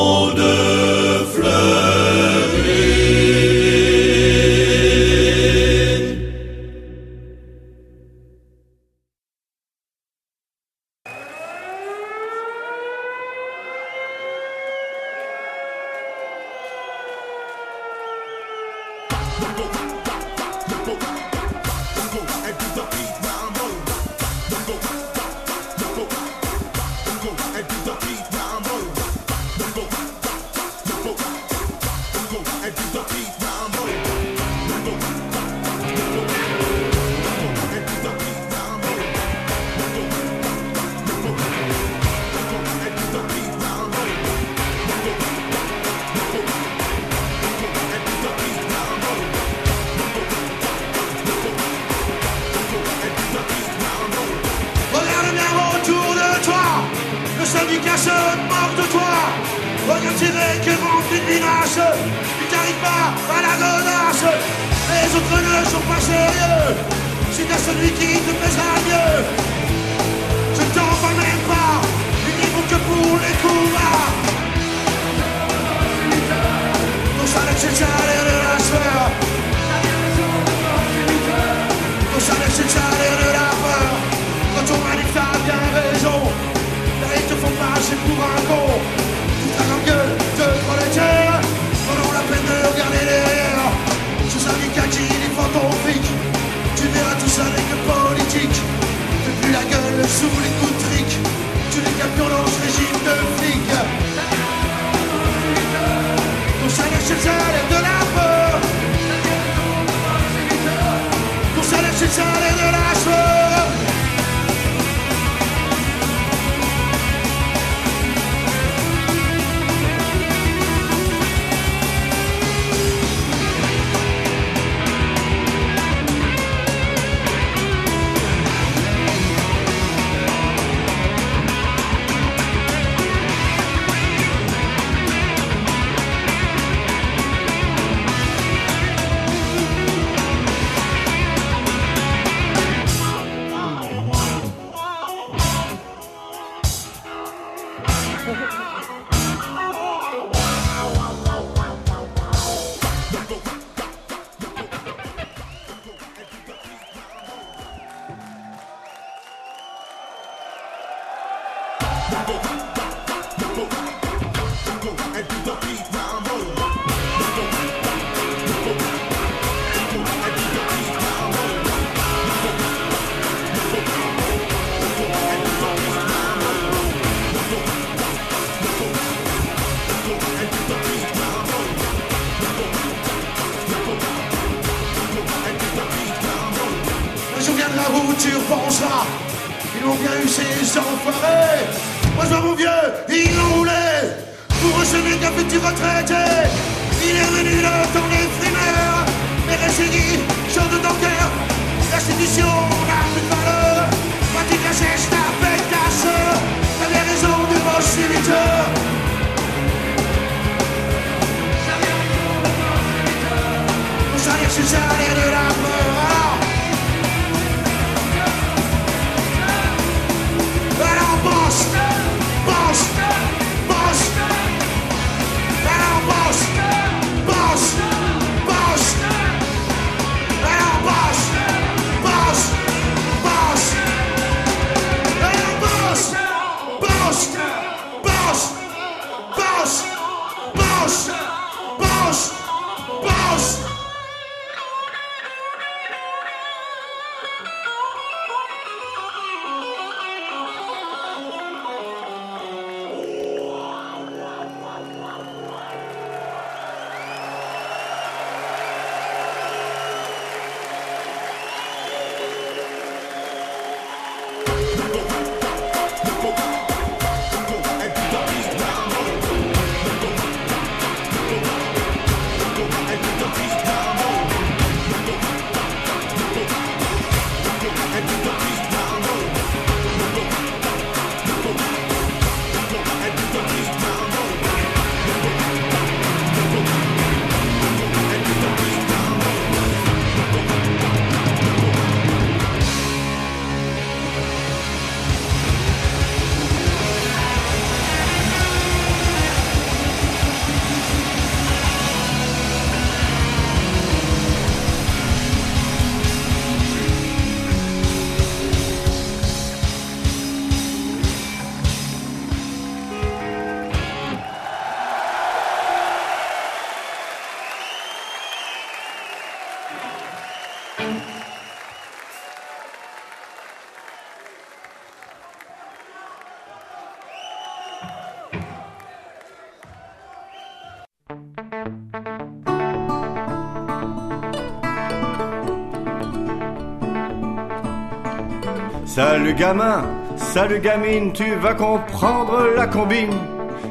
Salut 339.24 339.36
gamin, 339.36 339.84
salut 340.18 340.60
gamine, 340.60 341.14
tu 341.14 341.36
vas 341.36 341.54
comprendre 341.54 342.46
la 342.58 342.68
combine. 342.68 343.18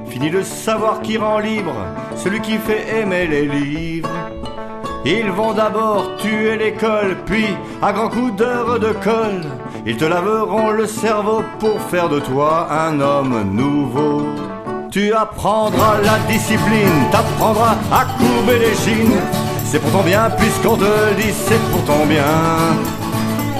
Fini 0.08 0.30
de 0.30 0.40
savoir 0.40 1.02
qui 1.02 1.18
rend 1.18 1.40
libre, 1.40 1.74
celui 2.16 2.40
qui 2.40 2.56
fait 2.56 3.00
aimer 3.00 3.26
les 3.26 3.44
livres. 3.44 4.08
Ils 5.04 5.30
vont 5.30 5.52
d'abord 5.52 6.16
tuer 6.16 6.56
l'école, 6.56 7.18
puis 7.26 7.48
à 7.82 7.92
grands 7.92 8.08
coups 8.08 8.34
d'heure 8.34 8.78
de 8.80 8.94
colle, 9.04 9.42
ils 9.84 9.98
te 9.98 10.06
laveront 10.06 10.70
le 10.70 10.86
cerveau 10.86 11.42
pour 11.58 11.78
faire 11.82 12.08
de 12.08 12.20
toi 12.20 12.68
un 12.70 12.98
homme 12.98 13.42
nouveau. 13.52 14.22
Tu 14.90 15.12
apprendras 15.12 16.00
la 16.00 16.18
discipline, 16.32 17.10
t'apprendras 17.10 17.76
à 17.92 18.06
courber 18.06 18.58
les 18.58 18.74
chines. 18.74 19.20
C'est 19.66 19.80
pour 19.80 19.92
ton 19.92 20.02
bien, 20.02 20.30
puisqu'on 20.30 20.78
te 20.78 20.84
le 20.84 21.14
dit, 21.20 21.30
c'est 21.30 21.60
pour 21.70 21.84
ton 21.84 22.06
bien. 22.06 23.01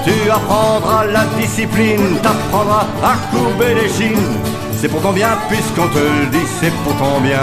Tu 0.05 0.29
apprendras 0.29 1.05
la 1.05 1.25
discipline, 1.39 2.17
t'apprendras 2.21 2.85
à 3.03 3.15
courber 3.31 3.73
les 3.75 3.89
chines. 3.89 4.37
C'est 4.77 4.89
pour 4.89 5.01
ton 5.01 5.13
bien, 5.13 5.29
puisqu'on 5.47 5.87
te 5.87 5.97
le 5.97 6.25
dit, 6.29 6.45
c'est 6.59 6.73
pour 6.83 6.93
ton 6.97 7.21
bien. 7.21 7.39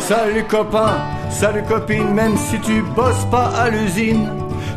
Salut 0.00 0.44
copain, 0.44 0.96
salut 1.28 1.62
copine, 1.64 2.14
même 2.14 2.36
si 2.38 2.58
tu 2.60 2.82
bosses 2.96 3.26
pas 3.30 3.50
à 3.58 3.68
l'usine, 3.68 4.26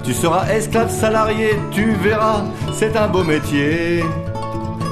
tu 0.03 0.13
seras 0.13 0.45
esclave 0.49 0.89
salarié, 0.89 1.57
tu 1.71 1.93
verras, 2.03 2.43
c'est 2.73 2.97
un 2.97 3.07
beau 3.07 3.23
métier. 3.23 4.03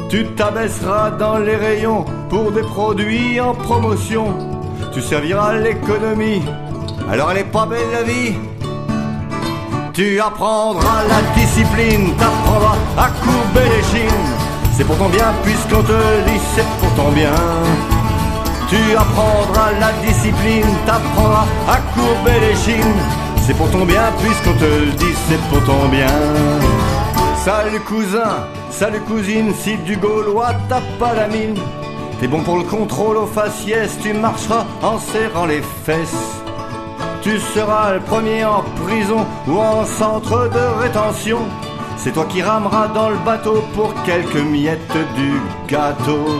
Tu 0.09 0.25
t'abaisseras 0.27 1.11
dans 1.11 1.39
les 1.39 1.57
rayons 1.57 2.05
pour 2.29 2.51
des 2.53 2.61
produits 2.61 3.39
en 3.41 3.53
promotion. 3.53 4.33
Tu 4.93 5.01
serviras 5.01 5.53
l'économie, 5.57 6.41
alors 7.11 7.31
elle 7.31 7.39
est 7.39 7.51
pas 7.51 7.65
belle 7.65 7.91
la 7.91 8.03
vie. 8.03 8.35
Tu 9.99 10.17
apprendras 10.21 11.03
la 11.09 11.21
discipline, 11.35 12.15
t'apprendras 12.15 12.77
à 12.97 13.09
courber 13.21 13.67
les 13.67 13.83
chines. 13.83 14.29
C'est 14.71 14.85
pour 14.85 14.97
ton 14.97 15.09
bien, 15.09 15.33
puisqu'on 15.43 15.83
te 15.83 16.23
dit, 16.25 16.39
c'est 16.55 16.65
pour 16.79 16.95
ton 16.95 17.11
bien. 17.11 17.35
Tu 18.69 18.95
apprendras 18.95 19.73
la 19.77 19.91
discipline, 20.07 20.73
t'apprendras 20.85 21.45
à 21.67 21.79
courber 21.93 22.39
les 22.39 22.55
chines. 22.55 23.01
C'est 23.45 23.53
pour 23.57 23.69
ton 23.71 23.83
bien, 23.83 24.03
puisqu'on 24.21 24.53
te 24.53 24.63
le 24.63 24.91
dit, 24.93 25.15
c'est 25.27 25.41
pour 25.49 25.61
ton 25.65 25.89
bien. 25.89 26.07
Salut 27.43 27.81
cousin, 27.81 28.47
salut 28.71 29.01
cousine, 29.01 29.53
si 29.53 29.75
du 29.79 29.97
gaulois 29.97 30.53
t'as 30.69 30.81
pas 30.97 31.13
la 31.13 31.27
mine. 31.27 31.57
T'es 32.21 32.29
bon 32.29 32.41
pour 32.43 32.55
le 32.55 32.63
contrôle 32.63 33.17
au 33.17 33.25
faciès, 33.25 33.97
tu 34.01 34.13
marcheras 34.13 34.65
en 34.81 34.97
serrant 34.97 35.45
les 35.45 35.61
fesses. 35.83 36.39
Tu 37.21 37.37
seras 37.37 37.93
le 37.93 37.99
premier 37.99 38.45
en 38.45 38.63
prison 38.85 39.25
ou 39.47 39.57
en 39.59 39.85
centre 39.85 40.49
de 40.49 40.81
rétention. 40.81 41.39
C'est 41.97 42.13
toi 42.13 42.25
qui 42.29 42.41
rameras 42.41 42.87
dans 42.87 43.09
le 43.09 43.17
bateau 43.17 43.61
pour 43.75 43.93
quelques 44.03 44.35
miettes 44.35 44.97
du 45.15 45.41
gâteau. 45.67 46.39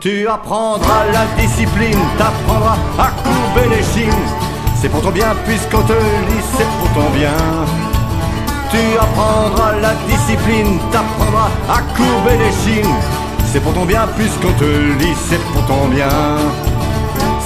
Tu 0.00 0.28
apprendras 0.28 1.04
la 1.12 1.24
discipline, 1.40 1.98
t'apprendras 2.18 2.76
à 2.98 3.10
courber 3.22 3.74
les 3.74 3.82
chines. 3.82 4.26
C'est 4.80 4.90
pour 4.90 5.00
ton 5.00 5.12
bien 5.12 5.34
puisqu'on 5.46 5.82
te 5.82 5.92
le 5.92 6.26
dit, 6.28 6.42
c'est 6.56 6.66
pour 6.78 6.92
ton 6.92 7.10
bien. 7.10 7.38
Tu 8.70 8.98
apprendras 8.98 9.76
la 9.80 9.94
discipline, 10.08 10.78
t'apprendras 10.90 11.50
à 11.70 11.80
courber 11.96 12.36
les 12.36 12.52
chines. 12.52 12.94
C'est 13.46 13.60
pour 13.60 13.72
ton 13.72 13.86
bien 13.86 14.06
puisqu'on 14.16 14.52
te 14.52 14.64
le 14.64 14.94
dit, 14.96 15.14
c'est 15.28 15.40
pour 15.52 15.64
ton 15.66 15.88
bien. 15.88 16.08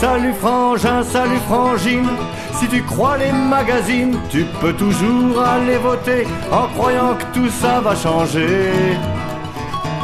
Salut 0.00 0.34
frangin, 0.34 1.02
salut 1.02 1.40
frangine, 1.48 2.10
si 2.52 2.68
tu 2.68 2.82
crois 2.82 3.16
les 3.16 3.32
magazines, 3.32 4.18
tu 4.28 4.44
peux 4.60 4.74
toujours 4.74 5.42
aller 5.42 5.78
voter 5.78 6.26
en 6.52 6.66
croyant 6.76 7.14
que 7.14 7.24
tout 7.32 7.48
ça 7.48 7.80
va 7.80 7.96
changer. 7.96 8.72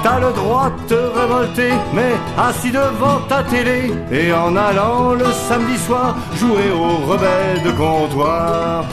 T'as 0.02 0.18
le 0.18 0.32
droit 0.32 0.70
de 0.70 0.88
te 0.88 0.94
révolter, 0.94 1.72
mais 1.92 2.14
assis 2.38 2.70
devant 2.70 3.20
ta 3.28 3.42
télé 3.42 3.92
et 4.10 4.32
en 4.32 4.56
allant 4.56 5.12
le 5.12 5.26
samedi 5.30 5.76
soir 5.76 6.16
jouer 6.36 6.70
aux 6.74 7.06
rebelles 7.06 7.62
de 7.62 7.72
comptoir. 7.72 8.86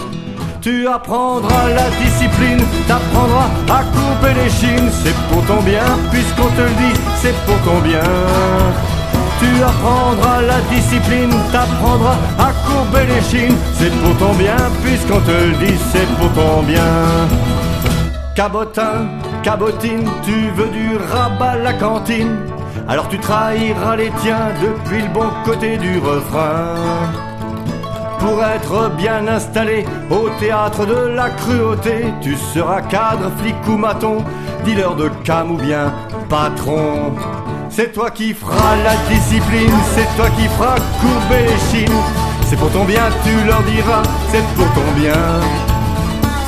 Tu 0.61 0.85
apprendras 0.85 1.69
la 1.69 1.89
discipline, 1.91 2.61
t'apprendras 2.89 3.49
à 3.69 3.83
couper 3.95 4.33
les 4.43 4.49
chines, 4.49 4.91
c'est 5.01 5.15
pour 5.29 5.45
ton 5.45 5.61
bien, 5.61 5.97
puisqu'on 6.11 6.49
te 6.57 6.61
le 6.61 6.75
dit, 6.83 6.99
c'est 7.21 7.35
pour 7.45 7.57
ton 7.61 7.79
bien. 7.79 8.98
Tu 9.39 9.63
apprendras 9.63 10.41
la 10.41 10.59
discipline, 10.69 11.33
t'apprendras 11.51 12.17
à 12.37 12.51
courber 12.67 13.05
les 13.07 13.21
chines. 13.21 13.55
C'est 13.73 13.93
pour 14.01 14.17
ton 14.17 14.33
bien, 14.33 14.57
puisqu'on 14.83 15.21
te 15.21 15.63
dit, 15.63 15.77
c'est 15.91 16.07
pour 16.17 16.31
ton 16.33 16.63
bien. 16.63 17.27
Cabotin, 18.35 19.07
cabotine, 19.43 20.09
tu 20.23 20.49
veux 20.55 20.69
du 20.69 20.97
rabat 21.11 21.51
à 21.51 21.57
la 21.57 21.73
cantine. 21.73 22.37
Alors 22.87 23.07
tu 23.07 23.19
trahiras 23.19 23.95
les 23.95 24.11
tiens 24.21 24.49
depuis 24.61 25.01
le 25.01 25.09
bon 25.09 25.29
côté 25.45 25.77
du 25.77 25.99
refrain. 25.99 26.75
Pour 28.19 28.43
être 28.43 28.91
bien 28.97 29.27
installé 29.27 29.85
au 30.09 30.29
théâtre 30.39 30.85
de 30.85 31.15
la 31.15 31.29
cruauté, 31.29 32.05
tu 32.21 32.35
seras 32.35 32.81
cadre, 32.81 33.31
flic 33.37 33.55
ou 33.67 33.77
maton, 33.77 34.23
dealer 34.65 34.95
de 34.95 35.09
cam 35.23 35.51
ou 35.51 35.57
bien 35.57 35.93
patron. 36.29 37.13
C'est 37.79 37.93
toi 37.93 38.11
qui 38.11 38.33
feras 38.33 38.75
la 38.83 38.93
discipline, 39.07 39.71
c'est 39.95 40.17
toi 40.17 40.29
qui 40.31 40.49
feras 40.49 40.75
courber 40.99 41.43
les 41.47 41.59
chines. 41.71 41.99
C'est 42.45 42.57
pour 42.57 42.69
ton 42.71 42.83
bien, 42.83 43.07
tu 43.23 43.31
leur 43.47 43.63
diras, 43.63 44.03
c'est 44.29 44.43
pour 44.55 44.67
ton 44.73 44.91
bien. 44.99 45.39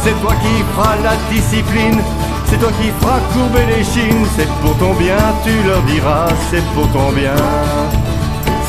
C'est 0.03 0.19
toi 0.19 0.33
qui 0.43 0.61
feras 0.73 0.97
la 1.01 1.15
discipline, 1.31 2.01
c'est 2.47 2.59
toi 2.59 2.69
qui 2.81 2.89
feras 2.99 3.19
courber 3.31 3.65
les 3.65 3.81
chines. 3.81 4.25
C'est 4.35 4.49
pour 4.59 4.75
ton 4.77 4.93
bien, 4.95 5.15
tu 5.45 5.53
leur 5.65 5.81
diras, 5.83 6.27
c'est 6.49 6.65
pour 6.73 6.91
ton 6.91 7.13
bien. 7.13 7.39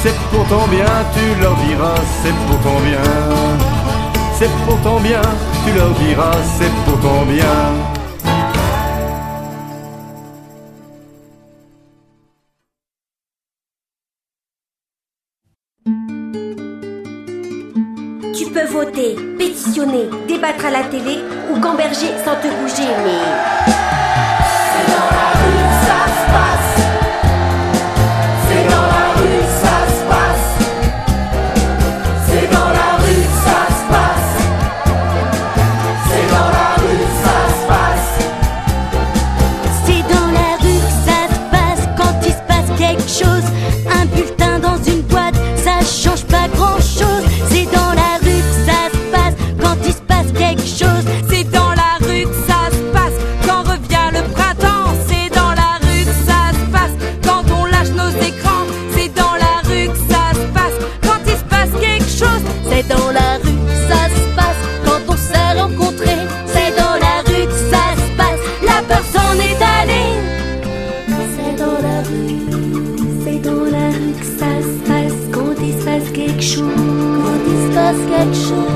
C'est 0.00 0.16
pour 0.30 0.46
ton 0.46 0.64
bien, 0.68 0.94
tu 1.16 1.42
leur 1.42 1.56
diras, 1.66 1.98
c'est 2.22 2.36
pour 2.46 2.60
ton 2.60 2.78
bien. 2.86 3.10
C'est 4.38 4.52
pour 4.64 4.80
ton 4.82 5.00
bien, 5.00 5.22
tu 5.66 5.72
leur 5.76 5.90
diras, 5.94 6.38
c'est 6.60 6.72
pour 6.84 7.00
ton 7.00 7.24
bien. 7.26 8.01
voter, 18.72 19.16
pétitionner, 19.38 20.08
débattre 20.26 20.64
à 20.64 20.70
la 20.70 20.84
télé 20.84 21.18
ou 21.50 21.60
gamberger 21.60 22.12
sans 22.24 22.36
te 22.36 22.48
bouger, 22.48 22.88
mais... 23.04 23.81
perfection. 77.92 78.71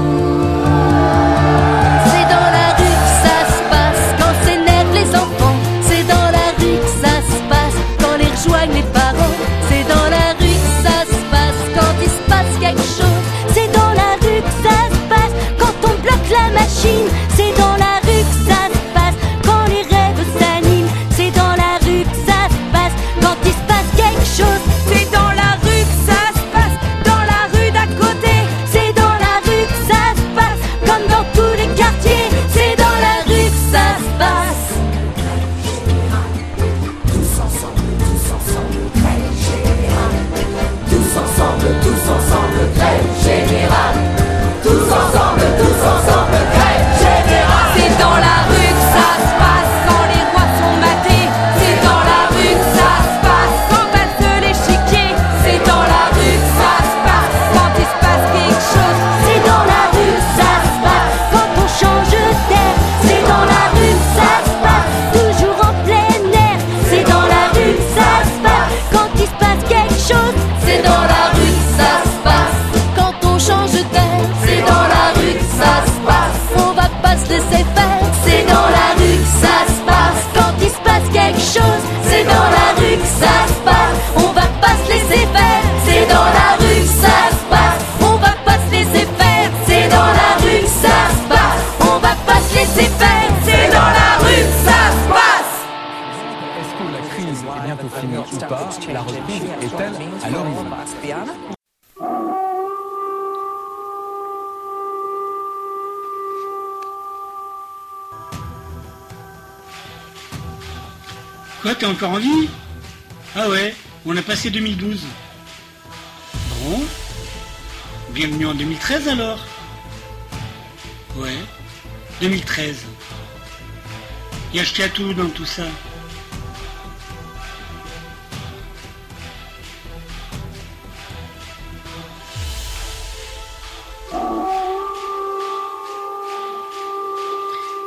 qu'il 124.77 124.91
tout 124.91 125.15
dans 125.15 125.31
tout 125.31 125.47
ça 125.47 125.63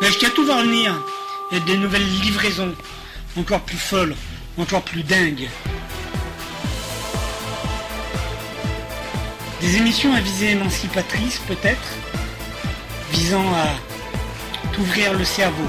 Est-ce 0.02 0.26
a 0.26 0.30
tout 0.32 0.45
va 0.45 0.57
revenir 0.57 0.99
Il 1.52 1.60
y 1.60 1.61
a 1.61 1.64
des 1.64 1.78
nouvelles 1.78 2.02
livraisons, 2.22 2.74
encore 3.38 3.61
plus 3.61 3.78
folles, 3.78 4.16
encore 4.57 4.82
plus 4.82 5.03
dingues. 5.03 5.48
Des 9.61 9.78
émissions 9.78 10.14
à 10.16 10.22
visée 10.22 10.52
émancipatrice 10.52 11.40
peut-être, 11.48 11.90
visant 13.11 13.45
à 13.53 13.76
t'ouvrir 14.74 15.14
le 15.14 15.24
cerveau, 15.24 15.68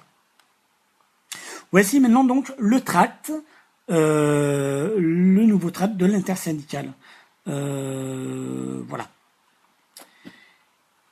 Voici 1.72 2.00
maintenant 2.00 2.24
donc 2.24 2.52
le 2.58 2.82
tract, 2.82 3.32
euh, 3.90 4.94
le 4.98 5.46
nouveau 5.46 5.70
tract 5.70 5.96
de 5.96 6.04
l'intersyndicale. 6.04 6.92
Euh. 7.48 8.54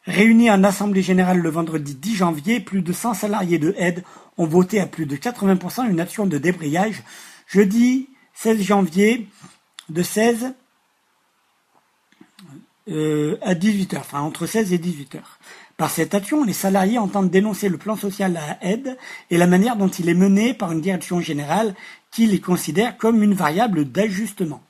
Réunis 0.04 0.50
en 0.50 0.64
Assemblée 0.64 1.02
générale 1.02 1.38
le 1.38 1.48
vendredi 1.48 1.94
10 1.94 2.16
janvier, 2.16 2.60
plus 2.60 2.82
de 2.82 2.92
100 2.92 3.14
salariés 3.14 3.58
de 3.58 3.74
aide 3.78 4.02
ont 4.36 4.46
voté 4.46 4.80
à 4.80 4.86
plus 4.86 5.06
de 5.06 5.16
80% 5.16 5.88
une 5.88 6.00
action 6.00 6.26
de 6.26 6.38
débrayage. 6.38 7.04
Jeudi 7.46 8.08
16 8.34 8.62
janvier, 8.62 9.28
de 9.88 10.02
16 10.02 10.54
euh, 12.88 13.36
à 13.42 13.54
18h, 13.54 13.98
enfin 13.98 14.20
entre 14.20 14.46
16 14.46 14.72
et 14.72 14.78
18h. 14.78 15.20
Par 15.76 15.90
cette 15.90 16.14
action, 16.14 16.42
les 16.42 16.52
salariés 16.52 16.98
entendent 16.98 17.30
dénoncer 17.30 17.68
le 17.68 17.78
plan 17.78 17.96
social 17.96 18.36
à 18.36 18.58
aide 18.60 18.98
et 19.30 19.38
la 19.38 19.46
manière 19.46 19.76
dont 19.76 19.88
il 19.88 20.08
est 20.08 20.14
mené 20.14 20.52
par 20.52 20.72
une 20.72 20.80
direction 20.80 21.20
générale 21.20 21.74
qui 22.10 22.26
les 22.26 22.40
considère 22.40 22.96
comme 22.96 23.22
une 23.22 23.34
variable 23.34 23.84
d'ajustement. 23.84 24.62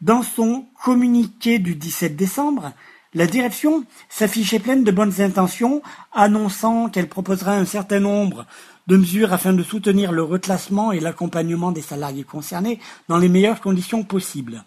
Dans 0.00 0.22
son 0.22 0.64
communiqué 0.82 1.58
du 1.58 1.74
17 1.74 2.16
décembre, 2.16 2.72
la 3.12 3.26
direction 3.26 3.84
s'affichait 4.08 4.58
pleine 4.58 4.82
de 4.82 4.90
bonnes 4.90 5.20
intentions, 5.20 5.82
annonçant 6.12 6.88
qu'elle 6.88 7.08
proposera 7.08 7.52
un 7.52 7.66
certain 7.66 8.00
nombre 8.00 8.46
de 8.86 8.96
mesures 8.96 9.34
afin 9.34 9.52
de 9.52 9.62
soutenir 9.62 10.10
le 10.12 10.22
reclassement 10.22 10.90
et 10.90 11.00
l'accompagnement 11.00 11.70
des 11.70 11.82
salariés 11.82 12.24
concernés 12.24 12.80
dans 13.08 13.18
les 13.18 13.28
meilleures 13.28 13.60
conditions 13.60 14.02
possibles. 14.02 14.64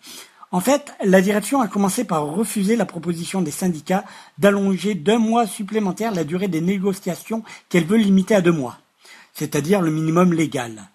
En 0.52 0.60
fait, 0.60 0.94
la 1.04 1.20
direction 1.20 1.62
a 1.62 1.68
commencé 1.68 2.04
par 2.04 2.28
refuser 2.28 2.76
la 2.76 2.86
proposition 2.86 3.42
des 3.42 3.50
syndicats 3.50 4.06
d'allonger 4.38 4.94
d'un 4.94 5.18
mois 5.18 5.48
supplémentaire 5.48 6.14
la 6.14 6.26
durée 6.26 6.48
des 6.48 6.62
négociations 6.62 7.42
qu'elle 7.70 7.86
veut 7.86 7.98
limiter 7.98 8.36
à 8.36 8.42
deux 8.42 8.52
mois, 8.52 8.78
c'est-à-dire 9.34 9.82
le 9.82 9.90
minimum 9.90 10.32
légal. 10.32 10.90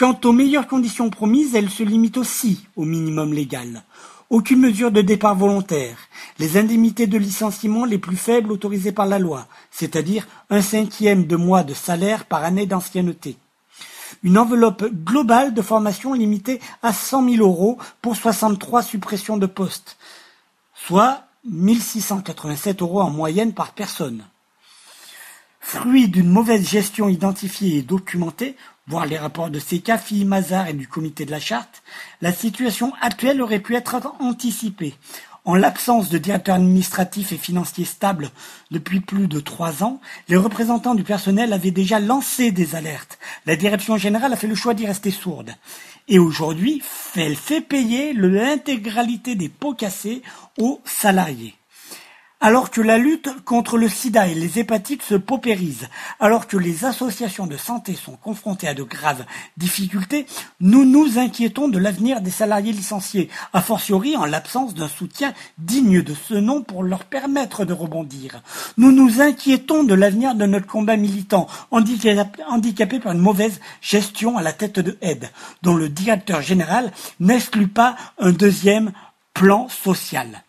Quant 0.00 0.18
aux 0.24 0.32
meilleures 0.32 0.66
conditions 0.66 1.10
promises, 1.10 1.54
elles 1.54 1.68
se 1.68 1.82
limitent 1.82 2.16
aussi 2.16 2.66
au 2.74 2.86
minimum 2.86 3.34
légal. 3.34 3.82
Aucune 4.30 4.60
mesure 4.60 4.90
de 4.90 5.02
départ 5.02 5.34
volontaire, 5.34 5.98
les 6.38 6.56
indemnités 6.56 7.06
de 7.06 7.18
licenciement 7.18 7.84
les 7.84 7.98
plus 7.98 8.16
faibles 8.16 8.50
autorisées 8.50 8.92
par 8.92 9.04
la 9.04 9.18
loi, 9.18 9.46
c'est-à-dire 9.70 10.26
un 10.48 10.62
cinquième 10.62 11.26
de 11.26 11.36
mois 11.36 11.64
de 11.64 11.74
salaire 11.74 12.24
par 12.24 12.44
année 12.44 12.64
d'ancienneté. 12.64 13.36
Une 14.22 14.38
enveloppe 14.38 14.86
globale 14.86 15.52
de 15.52 15.60
formation 15.60 16.14
limitée 16.14 16.60
à 16.82 16.94
100 16.94 17.28
000 17.32 17.46
euros 17.46 17.76
pour 18.00 18.16
63 18.16 18.82
suppressions 18.82 19.36
de 19.36 19.44
postes, 19.44 19.98
soit 20.74 21.24
1687 21.44 22.80
euros 22.80 23.02
en 23.02 23.10
moyenne 23.10 23.52
par 23.52 23.74
personne. 23.74 24.24
Fruit 25.60 26.08
d'une 26.08 26.30
mauvaise 26.30 26.66
gestion 26.66 27.10
identifiée 27.10 27.76
et 27.76 27.82
documentée, 27.82 28.56
voir 28.90 29.06
les 29.06 29.18
rapports 29.18 29.50
de 29.50 29.60
CECAFI, 29.60 30.24
Mazar 30.24 30.66
et 30.66 30.72
du 30.72 30.88
comité 30.88 31.24
de 31.24 31.30
la 31.30 31.38
charte, 31.38 31.84
la 32.20 32.32
situation 32.32 32.92
actuelle 33.00 33.40
aurait 33.40 33.60
pu 33.60 33.76
être 33.76 33.96
anticipée. 34.18 34.94
En 35.44 35.54
l'absence 35.54 36.10
de 36.10 36.18
directeur 36.18 36.56
administratif 36.56 37.30
et 37.30 37.38
financier 37.38 37.84
stable 37.84 38.30
depuis 38.72 39.00
plus 39.00 39.28
de 39.28 39.38
trois 39.38 39.84
ans, 39.84 40.00
les 40.28 40.36
représentants 40.36 40.96
du 40.96 41.04
personnel 41.04 41.52
avaient 41.52 41.70
déjà 41.70 42.00
lancé 42.00 42.50
des 42.50 42.74
alertes. 42.74 43.18
La 43.46 43.54
direction 43.54 43.96
générale 43.96 44.32
a 44.32 44.36
fait 44.36 44.48
le 44.48 44.56
choix 44.56 44.74
d'y 44.74 44.86
rester 44.86 45.12
sourde. 45.12 45.54
Et 46.08 46.18
aujourd'hui, 46.18 46.82
elle 47.14 47.36
fait 47.36 47.60
payer 47.60 48.12
l'intégralité 48.12 49.36
des 49.36 49.48
pots 49.48 49.74
cassés 49.74 50.22
aux 50.58 50.80
salariés. 50.84 51.54
Alors 52.42 52.70
que 52.70 52.80
la 52.80 52.96
lutte 52.96 53.28
contre 53.44 53.76
le 53.76 53.86
sida 53.86 54.26
et 54.26 54.34
les 54.34 54.58
hépatites 54.58 55.02
se 55.02 55.14
paupérise, 55.14 55.88
alors 56.18 56.46
que 56.46 56.56
les 56.56 56.86
associations 56.86 57.46
de 57.46 57.58
santé 57.58 57.94
sont 57.94 58.16
confrontées 58.16 58.66
à 58.66 58.72
de 58.72 58.82
graves 58.82 59.26
difficultés, 59.58 60.24
nous 60.58 60.86
nous 60.86 61.18
inquiétons 61.18 61.68
de 61.68 61.78
l'avenir 61.78 62.22
des 62.22 62.30
salariés 62.30 62.72
licenciés, 62.72 63.28
a 63.52 63.60
fortiori 63.60 64.16
en 64.16 64.24
l'absence 64.24 64.72
d'un 64.72 64.88
soutien 64.88 65.34
digne 65.58 66.00
de 66.00 66.14
ce 66.14 66.32
nom 66.32 66.62
pour 66.62 66.82
leur 66.82 67.04
permettre 67.04 67.66
de 67.66 67.74
rebondir. 67.74 68.40
Nous 68.78 68.90
nous 68.90 69.20
inquiétons 69.20 69.84
de 69.84 69.92
l'avenir 69.92 70.34
de 70.34 70.46
notre 70.46 70.66
combat 70.66 70.96
militant, 70.96 71.46
handicapé, 71.70 73.00
par 73.00 73.12
une 73.12 73.18
mauvaise 73.18 73.60
gestion 73.82 74.38
à 74.38 74.42
la 74.42 74.54
tête 74.54 74.78
de 74.80 74.96
aide, 75.02 75.30
dont 75.60 75.74
le 75.74 75.90
directeur 75.90 76.40
général 76.40 76.90
n'exclut 77.20 77.68
pas 77.68 77.96
un 78.18 78.32
deuxième 78.32 78.92
plan 79.34 79.68
social. 79.68 80.42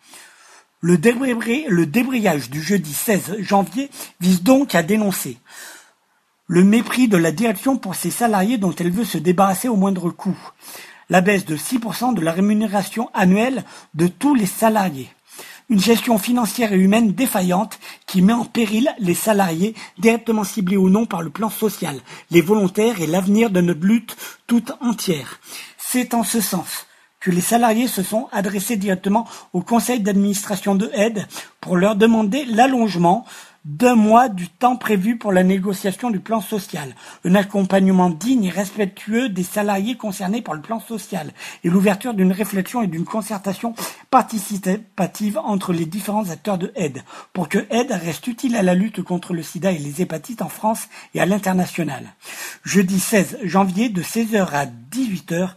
Le, 0.82 0.98
débray- 0.98 1.64
le 1.68 1.86
débrayage 1.86 2.50
du 2.50 2.60
jeudi 2.60 2.92
16 2.92 3.36
janvier 3.38 3.88
vise 4.20 4.42
donc 4.42 4.74
à 4.74 4.82
dénoncer 4.82 5.38
le 6.48 6.64
mépris 6.64 7.06
de 7.08 7.16
la 7.16 7.30
direction 7.32 7.78
pour 7.78 7.94
ses 7.94 8.10
salariés 8.10 8.58
dont 8.58 8.74
elle 8.74 8.90
veut 8.90 9.04
se 9.04 9.16
débarrasser 9.16 9.68
au 9.68 9.76
moindre 9.76 10.10
coût, 10.10 10.36
la 11.08 11.20
baisse 11.20 11.46
de 11.46 11.56
6% 11.56 12.14
de 12.14 12.20
la 12.20 12.32
rémunération 12.32 13.08
annuelle 13.14 13.64
de 13.94 14.06
tous 14.08 14.34
les 14.34 14.44
salariés, 14.46 15.08
une 15.70 15.80
gestion 15.80 16.18
financière 16.18 16.72
et 16.72 16.78
humaine 16.78 17.12
défaillante 17.12 17.78
qui 18.06 18.20
met 18.20 18.32
en 18.34 18.44
péril 18.44 18.92
les 18.98 19.14
salariés 19.14 19.74
directement 19.98 20.44
ciblés 20.44 20.76
ou 20.76 20.90
non 20.90 21.06
par 21.06 21.22
le 21.22 21.30
plan 21.30 21.48
social, 21.48 22.00
les 22.30 22.42
volontaires 22.42 23.00
et 23.00 23.06
l'avenir 23.06 23.48
de 23.50 23.60
notre 23.60 23.86
lutte 23.86 24.16
toute 24.46 24.72
entière. 24.80 25.38
C'est 25.78 26.12
en 26.12 26.24
ce 26.24 26.40
sens 26.40 26.86
que 27.22 27.30
les 27.30 27.40
salariés 27.40 27.86
se 27.86 28.02
sont 28.02 28.28
adressés 28.32 28.76
directement 28.76 29.26
au 29.52 29.62
conseil 29.62 30.00
d'administration 30.00 30.74
de 30.74 30.90
aide 30.92 31.26
pour 31.60 31.76
leur 31.76 31.96
demander 31.96 32.44
l'allongement 32.44 33.24
d'un 33.64 33.94
mois 33.94 34.28
du 34.28 34.48
temps 34.48 34.74
prévu 34.74 35.16
pour 35.16 35.30
la 35.30 35.44
négociation 35.44 36.10
du 36.10 36.18
plan 36.18 36.40
social, 36.40 36.96
un 37.24 37.36
accompagnement 37.36 38.10
digne 38.10 38.46
et 38.46 38.50
respectueux 38.50 39.28
des 39.28 39.44
salariés 39.44 39.96
concernés 39.96 40.42
par 40.42 40.54
le 40.54 40.62
plan 40.62 40.80
social 40.80 41.32
et 41.62 41.70
l'ouverture 41.70 42.12
d'une 42.14 42.32
réflexion 42.32 42.82
et 42.82 42.88
d'une 42.88 43.04
concertation 43.04 43.74
participative 44.10 45.38
entre 45.38 45.72
les 45.72 45.86
différents 45.86 46.28
acteurs 46.30 46.58
de 46.58 46.72
aide 46.74 47.04
pour 47.32 47.48
que 47.48 47.64
aide 47.70 47.92
reste 47.92 48.26
utile 48.26 48.56
à 48.56 48.62
la 48.62 48.74
lutte 48.74 49.02
contre 49.02 49.32
le 49.32 49.44
sida 49.44 49.70
et 49.70 49.78
les 49.78 50.02
hépatites 50.02 50.42
en 50.42 50.48
France 50.48 50.88
et 51.14 51.20
à 51.20 51.26
l'international. 51.26 52.14
Jeudi 52.64 52.98
16 52.98 53.38
janvier 53.44 53.90
de 53.90 54.02
16h 54.02 54.48
à 54.52 54.66
18h, 54.66 55.50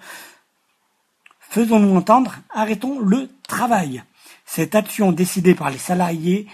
Faisons-nous 1.56 1.96
entendre, 1.96 2.36
arrêtons 2.54 3.00
le 3.00 3.30
travail. 3.48 4.04
Cette 4.46 4.76
action 4.76 5.14
décidée 5.14 5.56
par 5.56 5.70
les 5.70 5.78
salariés 5.78 6.48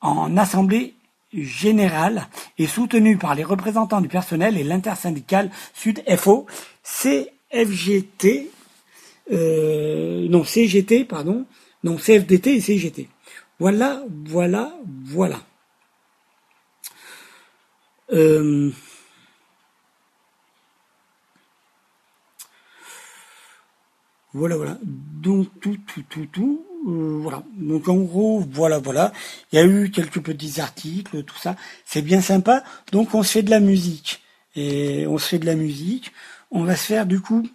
en 0.00 0.36
assemblée 0.36 0.94
générale 1.32 2.28
est 2.56 2.68
soutenue 2.68 3.16
par 3.16 3.34
les 3.34 3.42
représentants 3.42 4.00
du 4.00 4.06
personnel 4.06 4.56
et 4.56 4.62
l'intersyndicale 4.62 5.50
Sud 5.74 6.00
FO, 6.16 6.46
CFGT, 6.84 8.52
euh, 9.32 10.28
non 10.28 10.44
CGT, 10.44 11.04
pardon, 11.06 11.44
non 11.82 11.96
CFDT 11.96 12.54
et 12.54 12.60
CGT. 12.60 13.08
Voilà, 13.58 14.04
voilà, 14.26 14.76
voilà. 15.06 15.40
Euh, 18.12 18.70
Voilà, 24.36 24.56
voilà. 24.56 24.78
Donc 24.82 25.48
tout, 25.62 25.78
tout, 25.86 26.02
tout, 26.10 26.26
tout. 26.26 26.62
euh, 26.86 27.18
voilà. 27.22 27.42
Donc 27.56 27.88
en 27.88 27.96
gros, 27.96 28.40
voilà, 28.50 28.78
voilà. 28.78 29.12
Il 29.50 29.56
y 29.56 29.58
a 29.58 29.64
eu 29.64 29.90
quelques 29.90 30.20
petits 30.20 30.60
articles, 30.60 31.22
tout 31.24 31.38
ça. 31.38 31.56
C'est 31.86 32.02
bien 32.02 32.20
sympa. 32.20 32.62
Donc 32.92 33.14
on 33.14 33.22
se 33.22 33.32
fait 33.32 33.42
de 33.42 33.48
la 33.50 33.60
musique. 33.60 34.22
Et 34.54 35.06
on 35.06 35.16
se 35.16 35.26
fait 35.28 35.38
de 35.38 35.46
la 35.46 35.54
musique. 35.54 36.12
On 36.50 36.64
va 36.64 36.76
se 36.76 36.84
faire 36.84 37.06
du 37.06 37.20
coup. 37.20 37.48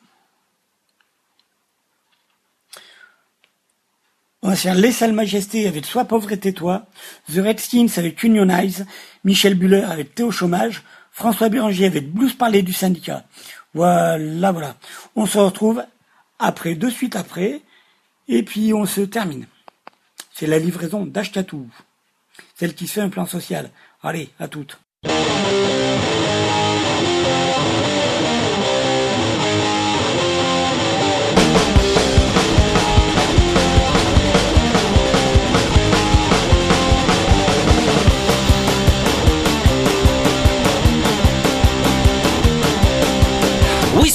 On 4.41 4.49
va 4.49 4.55
faire 4.55 4.73
Les 4.73 4.91
Sales 4.91 5.13
Majestés 5.13 5.67
avec 5.67 5.85
Sois 5.85 6.05
pauvre 6.05 6.31
et 6.31 6.39
tais-toi, 6.39 6.87
The 7.31 7.37
Redskins 7.37 7.89
avec 7.97 8.23
Unionize, 8.23 8.87
Michel 9.23 9.53
Buller 9.53 9.83
avec 9.83 10.15
Théo 10.15 10.31
Chômage, 10.31 10.81
François 11.11 11.49
Béranger 11.49 11.85
avec 11.85 12.11
Blues 12.11 12.33
Parler 12.33 12.63
du 12.63 12.73
syndicat. 12.73 13.23
Voilà, 13.75 14.51
voilà. 14.51 14.77
On 15.15 15.27
se 15.27 15.37
retrouve 15.37 15.83
après, 16.41 16.75
de 16.75 16.89
suite 16.89 17.15
après, 17.15 17.61
et 18.27 18.43
puis 18.43 18.73
on 18.73 18.85
se 18.85 19.01
termine. 19.01 19.45
C'est 20.33 20.47
la 20.47 20.59
livraison 20.59 21.05
d'Achetatou, 21.05 21.69
celle 22.55 22.73
qui 22.73 22.87
fait 22.87 23.01
un 23.01 23.09
plan 23.09 23.25
social. 23.25 23.69
Allez, 24.01 24.29
à 24.39 24.47
toutes. 24.47 24.79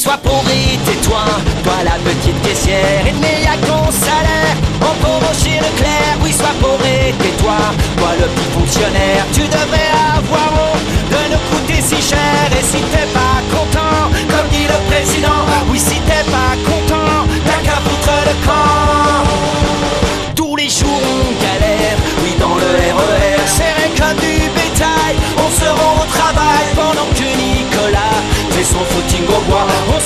Sois 0.06 0.20
et 0.52 0.78
tais-toi, 0.86 1.24
toi 1.64 1.78
la 1.84 1.96
petite 2.06 2.40
caissière, 2.42 3.04
n'y 3.04 3.46
a 3.46 3.56
qu'en 3.66 3.90
salaire, 3.90 4.56
on 4.80 4.94
pauvre 5.02 5.32
chez 5.34 5.58
Leclerc. 5.58 6.14
Oui, 6.22 6.32
sois 6.32 6.54
et 6.84 7.12
tais-toi, 7.12 7.58
toi 7.96 8.10
le 8.20 8.26
petit 8.26 8.50
fonctionnaire, 8.54 9.24
tu 9.32 9.42
devrais 9.42 9.90
avoir 10.16 10.48
honte 10.62 10.86
de 11.10 11.20
nous 11.32 11.42
coûter 11.50 11.82
si 11.82 12.00
cher. 12.00 12.46
Et 12.58 12.62
si 12.62 12.80
t'es 12.92 13.08
pas 13.12 13.38
content, 13.50 13.98
comme 14.30 14.48
dit 14.50 14.66
le 14.74 14.78
président, 14.90 15.42
oui, 15.70 15.78
si 15.80 15.98
t'es 16.08 16.24
pas 16.30 16.54
content, 16.64 16.75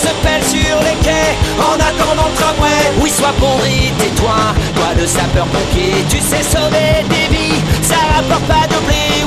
se 0.00 0.12
pèle 0.24 0.44
sur 0.44 0.76
les 0.86 0.96
quais 1.04 1.36
en 1.58 1.76
attendant 1.76 2.28
le 2.32 2.36
tramway. 2.40 2.82
Oui, 3.00 3.10
sois 3.10 3.34
et 3.66 3.92
tais-toi, 3.98 4.40
toi 4.74 4.88
le 4.98 5.06
sapeur-pompier, 5.06 6.04
tu 6.08 6.18
sais 6.18 6.42
sauver 6.42 7.04
des 7.12 7.26
vies, 7.34 7.60
ça 7.82 8.00
rapporte 8.14 8.46
pas 8.48 8.66
de. 8.68 8.80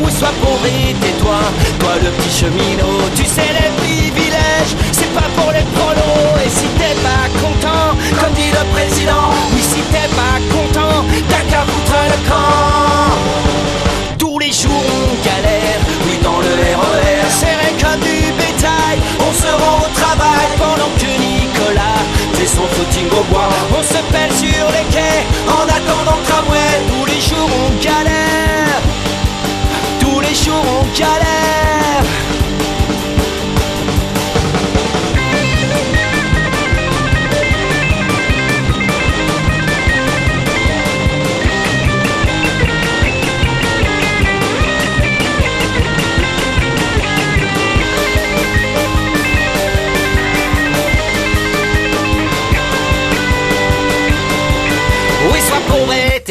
Oui, 0.03 0.11
sois 0.11 0.33
et 0.65 0.93
tais-toi, 1.01 1.39
toi 1.79 1.93
le 2.03 2.09
petit 2.17 2.33
cheminot, 2.39 3.05
tu 3.15 3.25
sais 3.25 3.51
les 3.59 3.71
privilèges, 3.81 4.75
c'est 4.91 5.13
pas 5.13 5.29
pour 5.37 5.51
les 5.51 5.65
prolos. 5.75 6.37
Et 6.45 6.49
si 6.49 6.67
t'es 6.79 6.95
pas 7.07 7.25
content, 7.41 7.87
comme 8.19 8.33
dit 8.33 8.51
le 8.51 8.63
président, 8.73 9.29
oui, 9.53 9.61
si 9.61 9.81
t'es 9.93 10.09
pas 10.15 10.37
content, 10.55 11.05
t'as 11.29 11.43
qu'à 11.49 11.61
foutre 11.61 11.99
le 12.11 12.29
camp. 12.29 12.92
On 23.31 23.83
se 23.83 24.01
pèle 24.11 24.31
sur 24.31 24.65
les 24.71 24.85
quais 24.91 25.25
en 25.47 25.63
attendant 25.63 26.17
le 26.17 26.23
tramway. 26.27 26.57
Tous 26.87 27.05
les 27.05 27.21
jours 27.21 27.49
on 27.65 27.83
galère, 27.83 28.81
tous 29.99 30.19
les 30.19 30.35
jours 30.35 30.65
on 30.81 30.97
galère. 30.97 31.42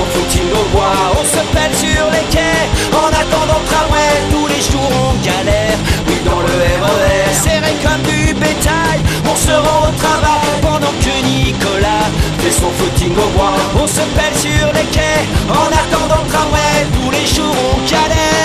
on 0.00 1.24
se 1.24 1.42
pèle 1.54 1.74
sur 1.74 2.10
les 2.10 2.26
quais, 2.30 2.66
en 2.92 3.08
attendant 3.08 3.60
le 3.60 3.66
tramway, 3.66 4.12
tous 4.30 4.46
les 4.46 4.62
jours 4.70 4.90
on 5.10 5.14
galère, 5.24 5.78
oui 6.06 6.14
dans 6.24 6.40
le 6.40 6.46
RER, 6.46 7.32
serré 7.32 7.74
comme 7.82 8.02
du 8.02 8.34
bétail, 8.34 9.00
on 9.24 9.36
se 9.36 9.52
rend 9.52 9.88
au 9.88 9.92
travail 9.98 10.48
pendant 10.62 10.94
que 11.02 11.14
Nicolas 11.26 12.06
fait 12.38 12.52
son 12.52 12.70
footing 12.70 13.12
au 13.12 13.28
bois, 13.36 13.56
on 13.82 13.86
se 13.86 14.02
pèle 14.16 14.36
sur 14.36 14.66
les 14.72 14.86
quais, 14.94 15.24
en 15.48 15.68
attendant 15.82 16.22
le 16.24 16.30
tramway, 16.30 16.86
tous 16.94 17.10
les 17.10 17.26
jours 17.26 17.56
on 17.74 17.90
galère, 17.90 18.37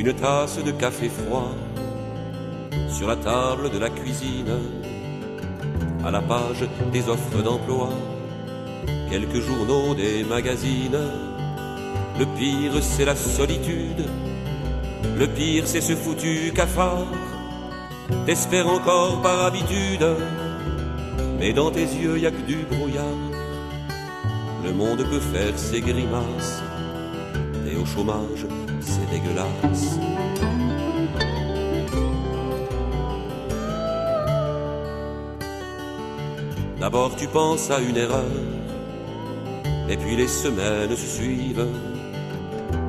Une 0.00 0.14
tasse 0.14 0.56
de 0.64 0.70
café 0.70 1.10
froid 1.10 1.52
sur 2.88 3.06
la 3.06 3.16
table 3.16 3.68
de 3.70 3.78
la 3.78 3.90
cuisine, 3.90 4.56
à 6.02 6.10
la 6.10 6.22
page 6.22 6.66
des 6.90 7.06
offres 7.06 7.42
d'emploi, 7.42 7.90
quelques 9.10 9.42
journaux 9.42 9.94
des 9.94 10.24
magazines. 10.24 11.02
Le 12.18 12.24
pire 12.24 12.82
c'est 12.82 13.04
la 13.04 13.14
solitude, 13.14 14.06
le 15.18 15.26
pire 15.26 15.64
c'est 15.66 15.82
ce 15.82 15.94
foutu 15.94 16.50
cafard. 16.54 17.06
T'espères 18.24 18.68
encore 18.68 19.20
par 19.20 19.44
habitude, 19.44 20.06
mais 21.38 21.52
dans 21.52 21.70
tes 21.70 21.84
yeux 21.84 22.18
y 22.18 22.26
a 22.26 22.30
que 22.30 22.46
du 22.46 22.64
brouillard. 22.70 23.20
Le 24.64 24.72
monde 24.72 25.04
peut 25.10 25.20
faire 25.20 25.58
ses 25.58 25.82
grimaces, 25.82 26.62
et 27.70 27.76
au 27.76 27.84
chômage 27.84 28.46
D'abord 36.80 37.14
tu 37.16 37.26
penses 37.28 37.70
à 37.70 37.78
une 37.78 37.96
erreur, 37.96 38.24
et 39.88 39.96
puis 39.96 40.16
les 40.16 40.28
semaines 40.28 40.96
se 40.96 41.06
suivent, 41.18 41.68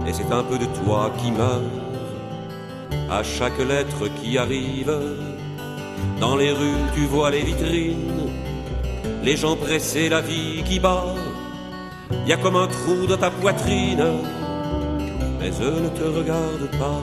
et 0.08 0.14
c'est 0.14 0.32
un 0.32 0.44
peu 0.44 0.58
de 0.58 0.66
toi 0.84 1.12
qui 1.20 1.32
meurt 1.32 1.62
à 3.10 3.22
chaque 3.22 3.60
lettre 3.60 4.08
qui 4.22 4.38
arrive. 4.38 4.94
Dans 6.20 6.36
les 6.36 6.52
rues 6.52 6.88
tu 6.96 7.06
vois 7.06 7.32
les 7.32 7.42
vitrines, 7.42 8.30
les 9.24 9.36
gens 9.36 9.56
pressés, 9.56 10.10
la 10.10 10.22
vie 10.22 10.64
qui 10.64 10.80
bat. 10.80 11.06
Y 12.26 12.34
a 12.34 12.38
comme 12.38 12.56
un 12.56 12.68
trou 12.68 13.08
dans 13.08 13.18
ta 13.18 13.30
poitrine, 13.30 14.06
mais 15.52 15.66
eux 15.66 15.80
ne 15.82 15.90
te 15.90 16.04
regardent 16.04 16.72
pas. 16.80 17.02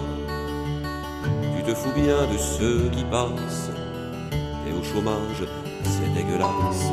Tu 1.57 1.62
te 1.62 1.75
fous 1.75 1.93
bien 1.95 2.27
de 2.33 2.39
ceux 2.39 2.89
qui 2.91 3.05
passent, 3.05 3.70
et 4.33 4.73
au 4.73 4.83
chômage, 4.83 5.45
c'est 5.85 6.15
dégueulasse. 6.15 6.93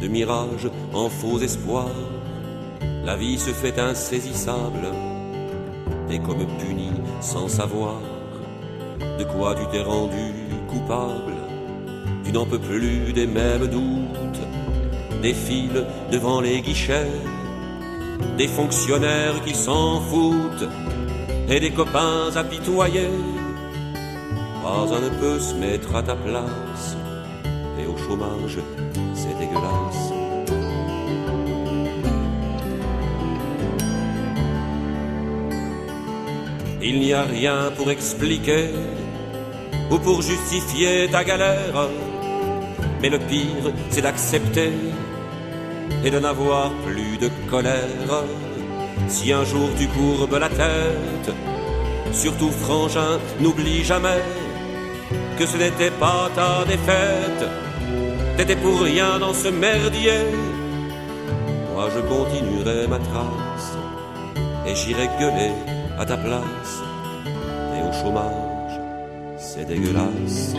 De 0.00 0.08
mirage 0.08 0.68
en 0.94 1.08
faux 1.08 1.40
espoir, 1.40 1.90
la 3.04 3.16
vie 3.16 3.38
se 3.38 3.50
fait 3.50 3.78
insaisissable. 3.78 4.88
T'es 6.08 6.18
comme 6.18 6.46
puni 6.58 6.90
sans 7.20 7.48
savoir 7.48 8.00
de 9.18 9.24
quoi 9.24 9.54
tu 9.54 9.66
t'es 9.70 9.82
rendu 9.82 10.32
coupable. 10.68 11.34
Tu 12.24 12.32
n'en 12.32 12.46
peux 12.46 12.58
plus 12.58 13.12
des 13.12 13.26
mêmes 13.26 13.66
doutes, 13.66 14.07
défile 15.22 15.84
devant 16.10 16.40
les 16.40 16.60
guichets. 16.60 17.10
des 18.36 18.48
fonctionnaires 18.48 19.42
qui 19.44 19.54
s'en 19.54 20.00
foutent 20.00 20.68
et 21.48 21.60
des 21.60 21.70
copains 21.70 22.34
apitoyés. 22.36 23.10
Pas 24.62 24.86
un 24.96 25.00
ne 25.00 25.10
peut 25.20 25.40
se 25.40 25.54
mettre 25.54 25.94
à 25.94 26.02
ta 26.02 26.16
place 26.16 26.96
et 27.80 27.86
au 27.86 27.96
chômage, 27.96 28.58
c'est 29.14 29.36
dégueulasse. 29.38 30.12
Il 36.82 37.00
n'y 37.00 37.12
a 37.12 37.22
rien 37.22 37.72
pour 37.76 37.90
expliquer 37.90 38.70
ou 39.90 39.98
pour 39.98 40.22
justifier 40.22 41.08
ta 41.10 41.24
galère. 41.24 41.88
Mais 43.00 43.10
le 43.10 43.18
pire, 43.18 43.72
c'est 43.90 44.02
d'accepter 44.02 44.72
et 46.04 46.10
de 46.10 46.18
n'avoir 46.18 46.70
plus 46.86 47.16
de 47.18 47.30
colère. 47.50 48.24
Si 49.08 49.32
un 49.32 49.44
jour 49.44 49.68
tu 49.78 49.86
courbes 49.88 50.38
la 50.38 50.48
tête, 50.48 51.30
surtout 52.12 52.50
frangin, 52.50 53.18
n'oublie 53.40 53.84
jamais 53.84 54.22
que 55.38 55.46
ce 55.46 55.56
n'était 55.56 55.90
pas 55.90 56.30
ta 56.34 56.64
défaite. 56.64 57.44
T'étais 58.36 58.56
pour 58.56 58.80
rien 58.80 59.18
dans 59.18 59.34
ce 59.34 59.48
merdier. 59.48 60.24
Moi 61.74 61.88
je 61.94 62.00
continuerai 62.00 62.86
ma 62.88 62.98
trace 62.98 63.76
et 64.66 64.74
j'irai 64.74 65.08
gueuler 65.18 65.52
à 65.98 66.04
ta 66.04 66.16
place. 66.16 66.74
Et 67.76 67.80
au 67.88 67.92
chômage, 67.92 68.80
c'est 69.38 69.64
dégueulasse. 69.64 70.54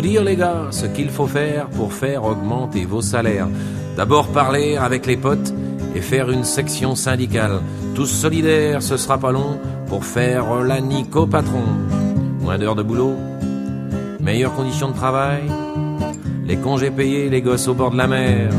Dire, 0.00 0.24
les 0.24 0.36
gars, 0.36 0.68
ce 0.70 0.86
qu'il 0.86 1.10
faut 1.10 1.26
faire 1.26 1.66
pour 1.68 1.92
faire 1.92 2.24
augmenter 2.24 2.84
vos 2.84 3.02
salaires. 3.02 3.48
D'abord 3.96 4.28
parler 4.28 4.76
avec 4.76 5.06
les 5.06 5.16
potes 5.16 5.52
et 5.94 6.00
faire 6.00 6.30
une 6.30 6.44
section 6.44 6.94
syndicale. 6.94 7.60
Tous 7.94 8.06
solidaires, 8.06 8.82
ce 8.82 8.96
sera 8.96 9.18
pas 9.18 9.32
long 9.32 9.58
pour 9.88 10.04
faire 10.04 10.62
la 10.62 10.78
patron. 11.30 11.64
Moins 12.40 12.58
d'heures 12.58 12.76
de 12.76 12.82
boulot, 12.82 13.14
meilleures 14.20 14.54
conditions 14.54 14.88
de 14.88 14.94
travail, 14.94 15.42
les 16.46 16.56
congés 16.56 16.90
payés, 16.90 17.28
les 17.28 17.42
gosses 17.42 17.68
au 17.68 17.74
bord 17.74 17.90
de 17.90 17.96
la 17.96 18.06
mer. 18.06 18.50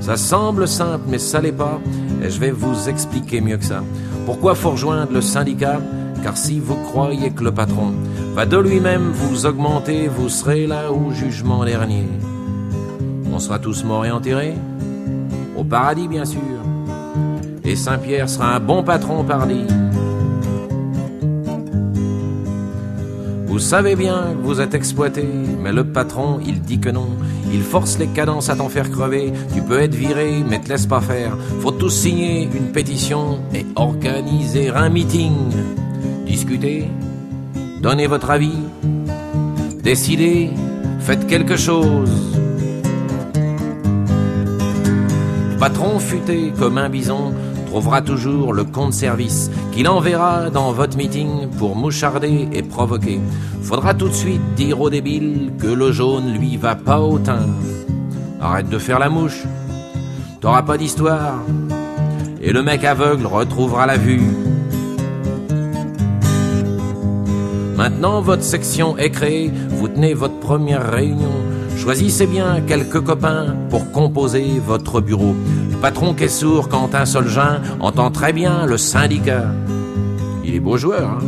Ça 0.00 0.16
semble 0.16 0.68
simple, 0.68 1.04
mais 1.08 1.18
ça 1.18 1.40
l'est 1.40 1.50
pas, 1.50 1.80
et 2.22 2.30
je 2.30 2.38
vais 2.38 2.52
vous 2.52 2.88
expliquer 2.88 3.40
mieux 3.40 3.56
que 3.56 3.64
ça. 3.64 3.82
Pourquoi 4.24 4.54
faut 4.54 4.70
rejoindre 4.70 5.12
le 5.12 5.20
syndicat 5.20 5.80
Car 6.26 6.36
si 6.36 6.58
vous 6.58 6.74
croyez 6.74 7.30
que 7.30 7.44
le 7.44 7.52
patron 7.52 7.92
va 8.34 8.46
de 8.46 8.56
lui-même 8.56 9.12
vous 9.12 9.46
augmenter, 9.46 10.08
vous 10.08 10.28
serez 10.28 10.66
là 10.66 10.90
au 10.90 11.12
jugement 11.12 11.64
dernier. 11.64 12.02
On 13.32 13.38
sera 13.38 13.60
tous 13.60 13.84
morts 13.84 14.04
et 14.04 14.10
enterrés 14.10 14.54
Au 15.56 15.62
paradis, 15.62 16.08
bien 16.08 16.24
sûr. 16.24 16.40
Et 17.62 17.76
Saint-Pierre 17.76 18.28
sera 18.28 18.56
un 18.56 18.58
bon 18.58 18.82
patron, 18.82 19.22
pardi. 19.22 19.60
Vous 23.46 23.60
savez 23.60 23.94
bien 23.94 24.34
que 24.34 24.44
vous 24.44 24.60
êtes 24.60 24.74
exploité, 24.74 25.24
mais 25.62 25.72
le 25.72 25.84
patron, 25.84 26.40
il 26.44 26.60
dit 26.60 26.80
que 26.80 26.90
non. 26.90 27.10
Il 27.52 27.62
force 27.62 27.98
les 28.00 28.08
cadences 28.08 28.50
à 28.50 28.56
t'en 28.56 28.68
faire 28.68 28.90
crever. 28.90 29.32
Tu 29.54 29.62
peux 29.62 29.78
être 29.78 29.94
viré, 29.94 30.42
mais 30.50 30.58
te 30.58 30.70
laisse 30.70 30.86
pas 30.86 31.00
faire. 31.00 31.36
Faut 31.60 31.70
tous 31.70 31.90
signer 31.90 32.48
une 32.52 32.72
pétition 32.72 33.38
et 33.54 33.64
organiser 33.76 34.70
un 34.70 34.88
meeting. 34.88 35.32
Discutez, 36.26 36.90
donnez 37.80 38.08
votre 38.08 38.30
avis, 38.30 38.58
décidez, 39.82 40.50
faites 40.98 41.26
quelque 41.26 41.56
chose. 41.56 42.36
Patron 45.60 45.98
futé 46.00 46.52
comme 46.58 46.78
un 46.78 46.88
bison 46.88 47.32
trouvera 47.66 48.02
toujours 48.02 48.52
le 48.52 48.64
compte 48.64 48.92
service 48.92 49.50
qu'il 49.72 49.88
enverra 49.88 50.50
dans 50.50 50.72
votre 50.72 50.96
meeting 50.96 51.48
pour 51.58 51.76
moucharder 51.76 52.48
et 52.52 52.62
provoquer. 52.62 53.20
Faudra 53.62 53.94
tout 53.94 54.08
de 54.08 54.14
suite 54.14 54.54
dire 54.56 54.80
au 54.80 54.90
débile 54.90 55.52
que 55.58 55.68
le 55.68 55.92
jaune 55.92 56.32
lui 56.32 56.56
va 56.56 56.74
pas 56.74 57.00
au 57.00 57.18
teint. 57.18 57.46
Arrête 58.40 58.68
de 58.68 58.78
faire 58.78 58.98
la 58.98 59.08
mouche, 59.08 59.44
t'auras 60.40 60.62
pas 60.62 60.76
d'histoire. 60.76 61.38
Et 62.42 62.52
le 62.52 62.62
mec 62.62 62.84
aveugle 62.84 63.26
retrouvera 63.26 63.86
la 63.86 63.96
vue. 63.96 64.45
Maintenant 67.86 68.20
votre 68.20 68.42
section 68.42 68.98
est 68.98 69.10
créée, 69.10 69.52
vous 69.68 69.86
tenez 69.86 70.12
votre 70.12 70.40
première 70.40 70.90
réunion. 70.90 71.30
Choisissez 71.76 72.26
bien 72.26 72.60
quelques 72.66 73.00
copains 73.00 73.54
pour 73.70 73.92
composer 73.92 74.44
votre 74.58 75.00
bureau. 75.00 75.36
Le 75.70 75.76
patron 75.76 76.12
qui 76.12 76.24
est 76.24 76.28
sourd 76.28 76.68
quand 76.68 76.96
un 76.96 77.06
seul 77.06 77.28
jeun 77.28 77.62
entend 77.78 78.10
très 78.10 78.32
bien 78.32 78.66
le 78.66 78.76
syndicat. 78.76 79.44
Il 80.44 80.56
est 80.56 80.58
beau 80.58 80.76
joueur, 80.76 81.10
hein 81.10 81.18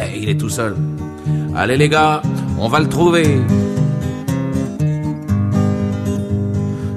Eh, 0.00 0.18
il 0.20 0.28
est 0.28 0.36
tout 0.36 0.50
seul. 0.50 0.76
Allez 1.56 1.78
les 1.78 1.88
gars, 1.88 2.20
on 2.58 2.68
va 2.68 2.78
le 2.78 2.88
trouver. 2.90 3.40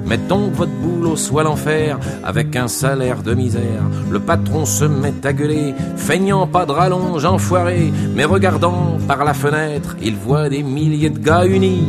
Mettez 0.08 0.26
donc 0.26 0.52
votre 0.54 0.72
boulot 0.72 1.16
soit 1.16 1.42
l'enfer 1.42 1.98
avec 2.24 2.56
un 2.56 2.66
salaire 2.68 3.22
de 3.22 3.34
misère. 3.34 3.82
Le 4.10 4.20
patron 4.20 4.64
se 4.64 4.86
met 4.86 5.14
à 5.24 5.32
gueuler, 5.34 5.74
feignant 5.96 6.46
pas 6.46 6.64
de 6.64 6.72
rallonge, 6.72 7.26
enfoiré, 7.26 7.92
mais 8.14 8.24
regardant 8.24 8.96
par 9.06 9.24
la 9.24 9.34
fenêtre, 9.34 9.96
il 10.02 10.16
voit 10.16 10.48
des 10.48 10.62
milliers 10.62 11.10
de 11.10 11.18
gars 11.18 11.44
unis. 11.44 11.88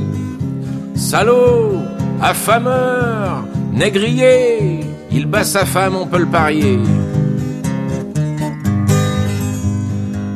Salaud, 0.96 1.78
affameur, 2.22 3.46
négrier, 3.74 4.82
il 5.12 5.26
bat 5.26 5.46
sa 5.46 5.66
femme, 5.66 5.96
on 5.96 6.06
peut 6.06 6.20
le 6.20 6.26
parier. 6.26 6.80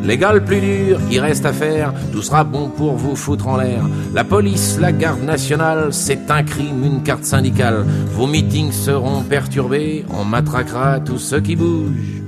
Le 0.06 0.40
plus 0.40 0.60
dur, 0.60 1.00
il 1.12 1.20
reste 1.20 1.46
à 1.46 1.54
faire, 1.54 1.94
tout 2.12 2.22
sera 2.22 2.44
bon 2.44 2.70
pour 2.70 2.96
vous 2.96 3.16
foutre 3.16 3.48
en 3.48 3.58
l'air. 3.58 3.84
La 4.14 4.24
police, 4.24 4.78
la 4.80 4.92
garde 4.92 5.24
nationale, 5.24 5.90
c'est 5.92 6.30
un 6.30 6.44
crime, 6.44 6.84
une 6.84 7.04
carte 7.04 7.24
syndicale. 7.24 7.86
Vos 8.14 8.28
meetings 8.28 8.72
seront 8.72 9.22
perturbés, 9.22 10.06
on 10.10 10.26
matraquera 10.26 11.00
tous 11.00 11.20
ceux 11.20 11.40
qui 11.40 11.56
bougent. 11.56 12.22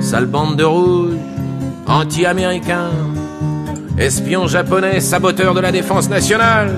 Sale 0.00 0.26
bande 0.26 0.56
de 0.56 0.64
rouge, 0.64 1.16
anti-américains, 1.86 2.90
espions 3.98 4.46
japonais, 4.46 5.00
saboteurs 5.00 5.54
de 5.54 5.60
la 5.60 5.72
défense 5.72 6.08
nationale. 6.08 6.74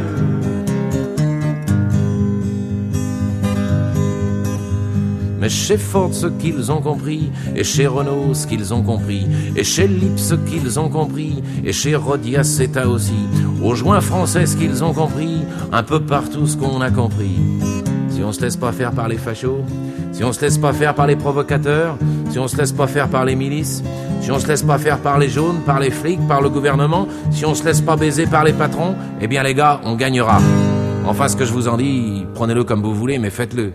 Mais 5.41 5.49
chez 5.49 5.79
Ford 5.79 6.11
ce 6.13 6.27
qu'ils 6.27 6.71
ont 6.71 6.83
compris, 6.83 7.31
et 7.57 7.65
chez 7.65 7.87
Renault 7.87 8.35
ce 8.35 8.47
qu'ils 8.47 8.75
ont 8.75 8.83
compris, 8.83 9.27
et 9.57 9.65
chez 9.65 9.89
Lip 9.89 10.19
ce 10.19 10.35
qu'ils 10.35 10.79
ont 10.79 10.91
compris, 10.91 11.43
et 11.65 11.73
chez 11.73 11.97
Rodia 11.97 12.45
Seta 12.45 12.87
aussi, 12.87 13.27
aux 13.65 13.75
joints 13.75 14.03
français 14.03 14.45
ce 14.45 14.57
qu'ils 14.57 14.85
ont 14.85 14.93
compris, 14.93 15.39
un 15.73 15.83
peu 15.83 16.01
partout 16.01 16.47
ce 16.47 16.57
qu'on 16.57 16.83
a 16.83 16.91
compris. 16.91 17.39
Si 18.11 18.23
on 18.23 18.33
se 18.33 18.43
laisse 18.43 18.57
pas 18.57 18.73
faire 18.73 18.93
par 18.93 19.09
les 19.09 19.17
fachos, 19.17 19.65
si 20.13 20.23
on 20.25 20.33
se 20.33 20.43
laisse 20.43 20.59
pas 20.59 20.75
faire 20.75 20.95
par 20.95 21.07
les 21.07 21.17
provocateurs, 21.17 21.97
si 22.29 22.39
on 22.39 22.47
se 22.47 22.59
laisse 22.59 22.73
pas 22.73 22.87
faire 22.87 23.09
par 23.09 23.25
les 23.25 23.35
milices, 23.35 23.83
si 24.21 24.31
on 24.31 24.39
se 24.39 24.47
laisse 24.47 24.63
pas 24.63 24.77
faire 24.77 24.99
par 24.99 25.19
les 25.19 25.31
jaunes, 25.31 25.61
par 25.65 25.81
les 25.81 25.91
flics, 25.91 26.21
par 26.29 26.43
le 26.43 26.51
gouvernement, 26.51 27.09
si 27.31 27.47
on 27.47 27.55
se 27.55 27.65
laisse 27.65 27.81
pas 27.81 27.97
baiser 27.97 28.27
par 28.27 28.45
les 28.45 28.53
patrons, 28.53 28.95
eh 29.23 29.27
bien 29.27 29.43
les 29.43 29.55
gars, 29.55 29.81
on 29.85 29.95
gagnera. 29.95 30.39
Enfin, 31.07 31.29
ce 31.29 31.37
que 31.37 31.47
je 31.47 31.53
vous 31.53 31.67
en 31.67 31.79
dis, 31.79 32.27
prenez-le 32.35 32.65
comme 32.65 32.83
vous 32.83 32.95
voulez, 32.95 33.19
mais 33.19 33.31
faites-le. 33.31 33.73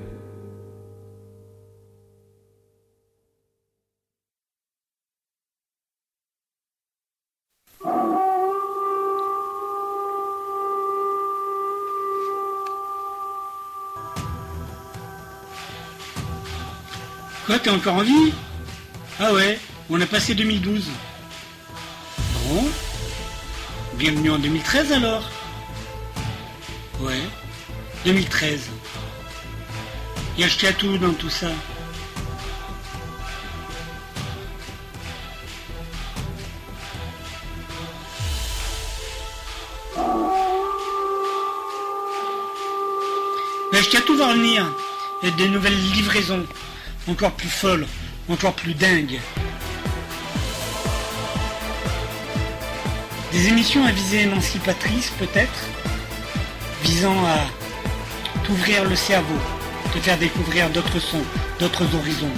t'es 17.65 17.71
encore 17.71 17.95
en 17.95 18.03
vie 18.03 18.31
Ah 19.19 19.33
ouais, 19.33 19.57
on 19.89 19.99
a 19.99 20.05
passé 20.05 20.35
2012. 20.35 20.87
Bon. 22.47 22.63
Bienvenue 23.95 24.29
en 24.29 24.37
2013 24.37 24.91
alors. 24.91 25.27
Ouais. 26.99 27.23
2013. 28.05 28.69
Et 30.37 30.43
acheté 30.43 30.67
à 30.67 30.73
tout 30.73 30.95
dans 30.99 31.13
tout 31.13 31.31
ça. 31.31 31.47
Acheté 43.73 43.97
à 43.97 44.01
tout 44.01 44.15
va 44.15 44.27
revenir. 44.27 44.71
Et 45.23 45.31
des 45.31 45.49
nouvelles 45.49 45.81
livraisons 45.93 46.45
encore 47.07 47.31
plus 47.31 47.49
folles, 47.49 47.85
encore 48.29 48.53
plus 48.53 48.73
dingues. 48.73 49.19
Des 53.31 53.47
émissions 53.47 53.85
à 53.85 53.91
visée 53.91 54.21
émancipatrice 54.21 55.11
peut-être, 55.19 55.65
visant 56.83 57.25
à 57.25 57.37
t'ouvrir 58.43 58.85
le 58.85 58.95
cerveau, 58.95 59.35
te 59.93 59.99
faire 59.99 60.17
découvrir 60.17 60.69
d'autres 60.69 60.99
sons, 60.99 61.23
d'autres 61.59 61.95
horizons. 61.95 62.31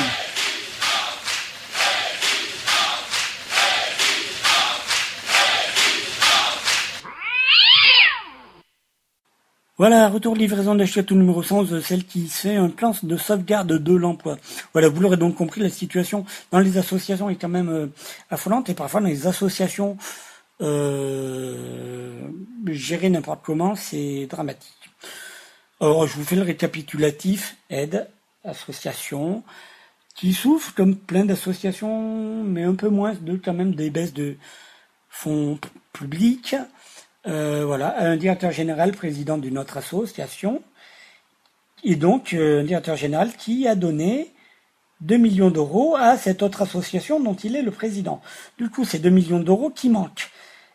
Voilà, 9.78 10.10
retour 10.10 10.34
de 10.34 10.40
livraison 10.40 10.74
d'Ashkatou 10.74 11.14
numéro 11.14 11.42
100, 11.42 11.80
celle 11.80 12.04
qui 12.04 12.28
fait 12.28 12.56
un 12.56 12.68
plan 12.68 12.94
de 13.02 13.16
sauvegarde 13.16 13.78
de 13.78 13.94
l'emploi. 13.94 14.36
Voilà, 14.74 14.90
vous 14.90 15.00
l'aurez 15.00 15.16
donc 15.16 15.36
compris, 15.36 15.62
la 15.62 15.70
situation 15.70 16.26
dans 16.50 16.58
les 16.58 16.76
associations 16.76 17.30
est 17.30 17.36
quand 17.36 17.48
même 17.48 17.70
euh, 17.70 17.86
affolante 18.30 18.68
et 18.68 18.74
parfois 18.74 19.00
dans 19.00 19.06
les 19.06 19.26
associations 19.26 19.96
euh, 20.60 22.28
gérées 22.66 23.08
n'importe 23.08 23.40
comment, 23.42 23.74
c'est 23.74 24.26
dramatique. 24.28 24.79
Alors, 25.80 26.06
je 26.06 26.14
vous 26.16 26.24
fais 26.24 26.36
le 26.36 26.42
récapitulatif, 26.42 27.56
aide, 27.70 28.06
association, 28.44 29.42
qui 30.14 30.34
souffre 30.34 30.74
comme 30.74 30.94
plein 30.94 31.24
d'associations, 31.24 32.44
mais 32.44 32.64
un 32.64 32.74
peu 32.74 32.90
moins 32.90 33.14
de 33.14 33.36
quand 33.36 33.54
même 33.54 33.74
des 33.74 33.88
baisses 33.88 34.12
de 34.12 34.36
fonds 35.08 35.58
publics. 35.94 36.54
Euh, 37.26 37.64
voilà, 37.64 37.98
un 37.98 38.16
directeur 38.16 38.52
général, 38.52 38.92
président 38.92 39.38
d'une 39.38 39.56
autre 39.58 39.78
association, 39.78 40.62
et 41.82 41.96
donc 41.96 42.34
euh, 42.34 42.60
un 42.60 42.64
directeur 42.64 42.96
général 42.96 43.34
qui 43.36 43.66
a 43.66 43.74
donné 43.74 44.32
2 45.00 45.16
millions 45.16 45.50
d'euros 45.50 45.96
à 45.96 46.18
cette 46.18 46.42
autre 46.42 46.60
association 46.62 47.20
dont 47.20 47.34
il 47.34 47.56
est 47.56 47.62
le 47.62 47.70
président. 47.70 48.20
Du 48.58 48.68
coup, 48.68 48.84
c'est 48.84 48.98
2 48.98 49.08
millions 49.08 49.40
d'euros 49.40 49.70
qui 49.70 49.88
manquent 49.88 50.30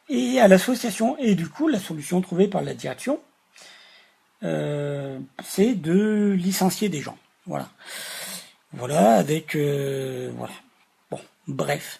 et 0.09 0.39
à 0.39 0.47
l'association. 0.47 1.17
Et 1.19 1.35
du 1.35 1.47
coup, 1.47 1.67
la 1.67 1.79
solution 1.79 2.21
trouvée 2.21 2.47
par 2.47 2.61
la 2.61 2.73
direction, 2.73 3.19
euh, 4.45 5.19
c'est 5.43 5.73
de 5.73 6.35
licencier 6.37 6.89
des 6.89 7.01
gens. 7.01 7.17
Voilà. 7.45 7.69
Voilà, 8.73 9.15
avec... 9.15 9.55
euh, 9.55 10.31
voilà. 10.37 10.53
Bon, 11.09 11.19
bref. 11.47 11.99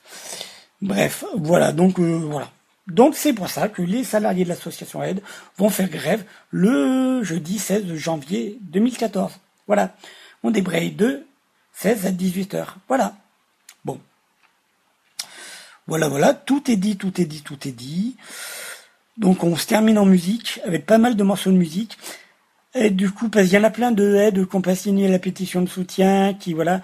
Bref, 0.82 1.26
voilà, 1.36 1.72
donc 1.72 2.00
euh, 2.00 2.18
voilà. 2.18 2.52
Donc 2.88 3.16
c'est 3.16 3.34
pour 3.34 3.50
ça 3.50 3.68
que 3.70 3.82
les 3.82 4.04
salariés 4.04 4.44
de 4.44 4.50
l'association 4.50 5.02
Aide 5.02 5.22
vont 5.58 5.70
faire 5.70 5.90
grève 5.90 6.24
le 6.52 7.24
jeudi 7.24 7.58
16 7.58 7.96
janvier 7.96 8.60
2014. 8.62 9.32
Voilà. 9.66 9.96
On 10.44 10.52
débraye 10.52 10.92
de 10.92 11.26
16 11.74 12.06
à 12.06 12.12
18 12.12 12.54
heures. 12.54 12.78
Voilà. 12.88 13.16
Bon. 13.84 14.00
Voilà, 15.88 16.08
voilà. 16.08 16.34
Tout 16.36 16.70
est 16.70 16.76
dit, 16.76 16.98
tout 16.98 17.20
est 17.20 17.26
dit, 17.26 17.42
tout 17.42 17.68
est 17.68 17.72
dit. 17.72 18.16
Donc 19.18 19.44
on 19.44 19.56
se 19.56 19.66
termine 19.66 19.98
en 19.98 20.06
musique 20.06 20.60
avec 20.66 20.86
pas 20.86 20.98
mal 20.98 21.16
de 21.16 21.24
morceaux 21.24 21.52
de 21.52 21.58
musique. 21.58 21.98
Et 22.76 22.90
du 22.90 23.10
coup, 23.10 23.30
parce 23.30 23.48
qu'il 23.48 23.56
y 23.56 23.58
en 23.58 23.64
a 23.64 23.70
plein 23.70 23.92
de 23.92 24.16
aides 24.16 24.48
qui 24.48 24.56
ont 24.56 24.62
pas 24.62 24.76
signé 24.76 25.08
la 25.08 25.20
pétition 25.20 25.62
de 25.62 25.70
soutien, 25.70 26.34
qui 26.34 26.54
voilà, 26.54 26.82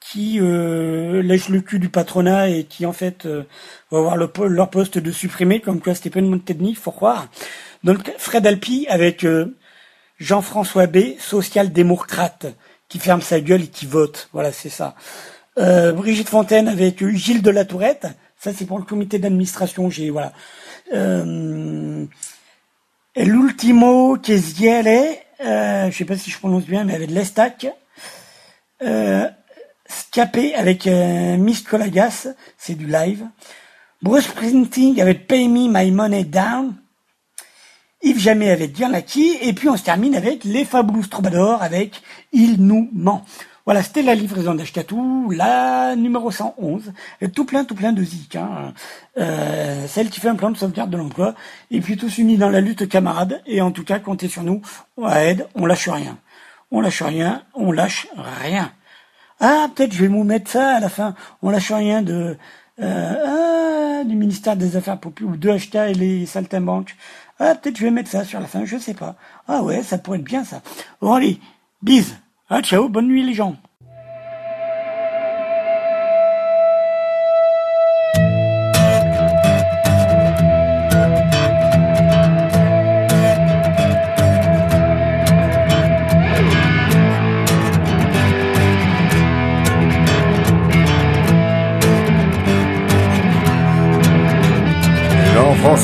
qui 0.00 0.38
euh, 0.40 1.22
lèchent 1.22 1.50
le 1.50 1.60
cul 1.60 1.78
du 1.78 1.90
patronat 1.90 2.48
et 2.48 2.64
qui 2.64 2.86
en 2.86 2.92
fait 2.92 3.26
euh, 3.26 3.44
vont 3.90 3.98
avoir 3.98 4.16
leur 4.16 4.70
poste 4.70 4.98
de 4.98 5.12
supprimé, 5.12 5.60
comme 5.60 5.80
quoi 5.80 5.94
c'était 5.94 6.10
pas 6.10 6.20
une 6.20 6.40
faut 6.74 6.90
croire. 6.90 7.28
Donc 7.84 8.10
Fred 8.18 8.46
Alpi 8.46 8.86
avec 8.88 9.24
euh, 9.24 9.54
Jean-François 10.18 10.86
B, 10.86 11.18
social-démocrate, 11.18 12.46
qui 12.88 12.98
ferme 12.98 13.20
sa 13.20 13.40
gueule 13.40 13.62
et 13.62 13.68
qui 13.68 13.86
vote. 13.86 14.28
Voilà, 14.32 14.52
c'est 14.52 14.68
ça. 14.68 14.94
Euh, 15.58 15.92
Brigitte 15.92 16.28
Fontaine 16.28 16.68
avec 16.68 17.02
euh, 17.02 17.10
Gilles 17.10 17.42
de 17.42 17.50
la 17.50 17.64
Tourette. 17.64 18.06
Ça, 18.38 18.52
c'est 18.52 18.66
pour 18.66 18.78
le 18.78 18.84
comité 18.84 19.18
d'administration. 19.18 19.88
J'ai 19.90 20.10
voilà. 20.10 20.32
Euh, 20.92 22.04
l'ultimo 23.16 24.18
Chiesiele, 24.22 25.16
euh, 25.44 25.90
je 25.90 25.96
sais 25.96 26.04
pas 26.04 26.16
si 26.16 26.30
je 26.30 26.38
prononce 26.38 26.64
bien, 26.64 26.84
mais 26.84 26.94
avec 26.94 27.10
l'Estac. 27.10 27.66
Euh, 28.82 29.28
Scapé 29.86 30.54
avec 30.54 30.86
euh, 30.86 31.36
Miss 31.36 31.62
Colagas, 31.62 32.28
c'est 32.56 32.74
du 32.74 32.86
live. 32.86 33.26
Bruce 34.02 34.24
Springsteen 34.24 35.00
avec 35.00 35.26
Pay 35.26 35.48
Me 35.48 35.68
My 35.68 35.90
Money 35.90 36.24
Down. 36.24 36.74
Yves 38.02 38.20
Jamais 38.20 38.50
avec 38.50 38.78
Lucky. 38.78 39.36
Et 39.40 39.52
puis 39.52 39.68
on 39.68 39.76
se 39.76 39.82
termine 39.82 40.14
avec 40.14 40.44
les 40.44 40.64
Fabulous 40.64 41.06
Troubadours 41.06 41.62
avec 41.62 42.02
Il 42.32 42.62
nous 42.64 42.88
ment. 42.92 43.24
Voilà, 43.64 43.82
c'était 43.82 44.02
la 44.02 44.14
livraison 44.14 44.54
d'Ashkatou, 44.54 45.30
la 45.30 45.96
numéro 45.96 46.30
111. 46.30 46.92
Et 47.22 47.30
tout 47.30 47.46
plein, 47.46 47.64
tout 47.64 47.74
plein 47.74 47.92
de 47.92 48.02
zik. 48.02 48.36
Hein. 48.36 48.74
Euh, 49.16 49.86
celle 49.88 50.10
qui 50.10 50.20
fait 50.20 50.28
un 50.28 50.34
plan 50.34 50.50
de 50.50 50.56
sauvegarde 50.56 50.90
de 50.90 50.98
l'emploi. 50.98 51.34
Et 51.70 51.80
puis 51.80 51.96
tous 51.96 52.18
unis 52.18 52.36
dans 52.36 52.50
la 52.50 52.60
lutte, 52.60 52.86
camarades. 52.88 53.40
Et 53.46 53.62
en 53.62 53.70
tout 53.70 53.84
cas, 53.84 53.98
comptez 54.00 54.28
sur 54.28 54.42
nous. 54.42 54.60
On 54.98 55.08
aide, 55.08 55.46
on 55.54 55.64
lâche 55.64 55.88
rien. 55.88 56.18
On 56.70 56.82
lâche 56.82 57.02
rien, 57.02 57.42
on 57.54 57.72
lâche 57.72 58.06
rien. 58.16 58.72
Ah, 59.40 59.68
peut-être 59.74 59.92
je 59.92 60.00
vais 60.00 60.08
vous 60.08 60.24
mettre 60.24 60.50
ça 60.50 60.76
à 60.76 60.80
la 60.80 60.90
fin. 60.90 61.14
On 61.40 61.48
lâche 61.48 61.72
rien 61.72 62.02
de 62.02 62.36
euh, 62.80 64.00
ah, 64.00 64.04
du 64.04 64.14
ministère 64.14 64.56
des 64.56 64.76
Affaires 64.76 64.98
populaires 64.98 65.32
ou 65.32 65.36
de 65.36 65.50
HTA 65.56 65.88
et 65.88 65.94
les 65.94 66.26
saltimbanques. 66.26 66.96
Ah, 67.38 67.54
peut-être 67.54 67.78
je 67.78 67.84
vais 67.84 67.90
mettre 67.90 68.10
ça 68.10 68.24
sur 68.24 68.40
la 68.40 68.46
fin, 68.46 68.64
je 68.64 68.76
sais 68.76 68.94
pas. 68.94 69.16
Ah 69.48 69.62
ouais, 69.62 69.82
ça 69.82 69.98
pourrait 69.98 70.18
être 70.18 70.24
bien 70.24 70.44
ça. 70.44 70.60
Bon 71.00 71.14
allez, 71.14 71.40
bise. 71.82 72.14
Ah 72.56 72.62
ciao, 72.62 72.88
bonne 72.88 73.08
nuit 73.08 73.24
les 73.24 73.34
gens. 73.34 73.56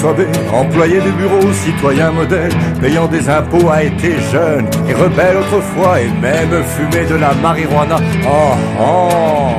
Employé 0.03 0.99
de 0.99 1.11
bureau, 1.11 1.53
citoyen 1.53 2.11
modèle, 2.11 2.51
payant 2.81 3.07
des 3.07 3.29
impôts, 3.29 3.69
a 3.69 3.83
été 3.83 4.13
jeune 4.33 4.67
et 4.89 4.95
rebelle 4.95 5.37
autrefois 5.37 6.01
et 6.01 6.09
même 6.23 6.65
fumé 6.65 7.05
de 7.05 7.17
la 7.17 7.35
marijuana. 7.35 7.97
Oh 8.25 8.55
oh 8.81 9.51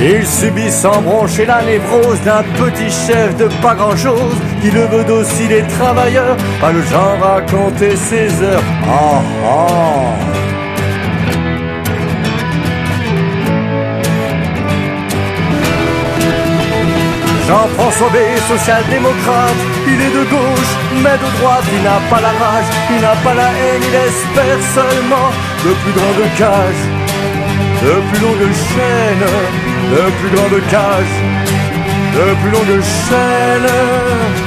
Il 0.00 0.26
subit 0.26 0.70
sans 0.70 1.02
broncher 1.02 1.44
la 1.44 1.62
névrose 1.62 2.20
d'un 2.22 2.42
petit 2.58 2.90
chef 2.90 3.36
de 3.36 3.48
pas 3.60 3.74
grand 3.74 3.94
chose 3.94 4.36
qui 4.62 4.70
le 4.70 4.86
veut 4.86 5.04
docile 5.04 5.52
et 5.52 5.62
travailleur, 5.78 6.34
pas 6.62 6.72
le 6.72 6.82
genre 6.82 7.36
à 7.36 7.42
compter 7.42 7.94
ses 7.94 8.42
heures. 8.42 8.62
Oh 8.88 9.18
oh 9.44 10.41
Jean-François 17.52 18.08
B, 18.08 18.16
social-démocrate, 18.48 19.62
il 19.86 20.00
est 20.00 20.14
de 20.18 20.24
gauche, 20.24 20.72
mais 21.04 21.18
de 21.22 21.28
droite, 21.36 21.64
il 21.76 21.82
n'a 21.82 22.00
pas 22.08 22.22
la 22.22 22.32
rage, 22.42 22.70
il 22.88 23.00
n'a 23.02 23.14
pas 23.22 23.34
la 23.34 23.48
haine, 23.60 23.82
il 23.88 23.96
espère 24.08 24.60
seulement 24.74 25.28
le 25.66 25.72
plus 25.82 25.92
grand 25.92 26.14
de 26.22 26.26
cage. 26.38 26.82
de 27.84 27.94
plus 28.08 28.54
chaînes, 28.72 29.28
de 29.94 30.02
plus 30.18 30.30
grandes 30.34 30.62
cages, 30.70 31.18
de 32.16 32.26
plus 32.40 32.50
longues 32.52 32.82
chaînes. 33.06 34.41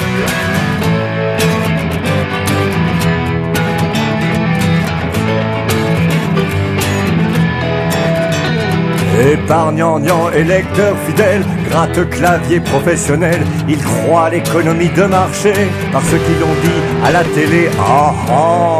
Épargnant, 9.20 10.00
et 10.32 10.44
lecteur 10.44 10.96
fidèle, 11.08 11.44
gratte 11.70 12.10
clavier 12.10 12.60
professionnel, 12.60 13.42
il 13.68 13.78
croit 13.78 14.30
l'économie 14.30 14.90
de 14.90 15.04
marché 15.04 15.54
par 15.92 16.02
ce 16.04 16.16
qu'ils 16.18 16.40
l'ont 16.40 16.48
dit 16.62 16.82
à 17.06 17.12
la 17.12 17.24
télé. 17.24 17.70
Ah 17.80 18.14
ah. 18.30 18.80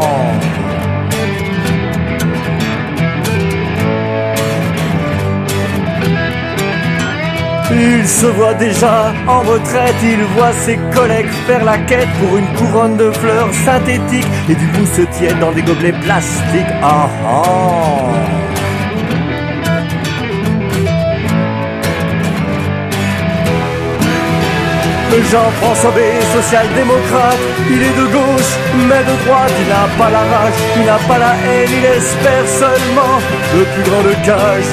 Il 7.72 8.06
se 8.06 8.26
voit 8.26 8.54
déjà 8.54 9.12
en 9.26 9.40
retraite, 9.40 9.96
il 10.02 10.22
voit 10.36 10.52
ses 10.52 10.78
collègues 10.94 11.30
faire 11.46 11.64
la 11.64 11.78
quête 11.78 12.08
pour 12.20 12.38
une 12.38 12.46
couronne 12.56 12.96
de 12.96 13.10
fleurs 13.10 13.52
synthétiques 13.52 14.26
et 14.48 14.54
du 14.54 14.66
mousse 14.78 15.00
tiède 15.12 15.38
dans 15.40 15.52
des 15.52 15.62
gobelets 15.62 15.92
plastiques. 15.92 16.74
Ah 16.82 17.08
ah. 17.26 18.15
Jean-François 25.24 25.92
B, 25.92 26.00
social-démocrate, 26.34 27.38
il 27.70 27.82
est 27.82 27.96
de 27.96 28.06
gauche, 28.12 28.52
mais 28.88 29.00
de 29.00 29.24
droite, 29.24 29.52
il 29.60 29.68
n'a 29.68 29.88
pas 29.98 30.10
la 30.10 30.20
rage, 30.20 30.58
il 30.76 30.84
n'a 30.84 30.98
pas 31.08 31.18
la 31.18 31.32
haine, 31.44 31.70
il 31.78 31.84
espère 31.84 32.46
seulement 32.46 33.16
de 33.54 33.64
plus 33.72 33.90
grandes 33.90 34.16
cages, 34.24 34.72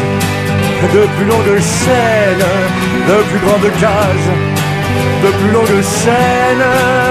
de 0.93 1.07
plus 1.15 1.25
longues 1.25 1.59
chaînes, 1.59 2.47
de 3.07 3.23
plus 3.29 3.39
grandes 3.39 3.71
cages, 3.79 4.31
de 5.23 5.29
plus 5.39 5.51
longues 5.51 5.83
chaînes. 6.03 7.02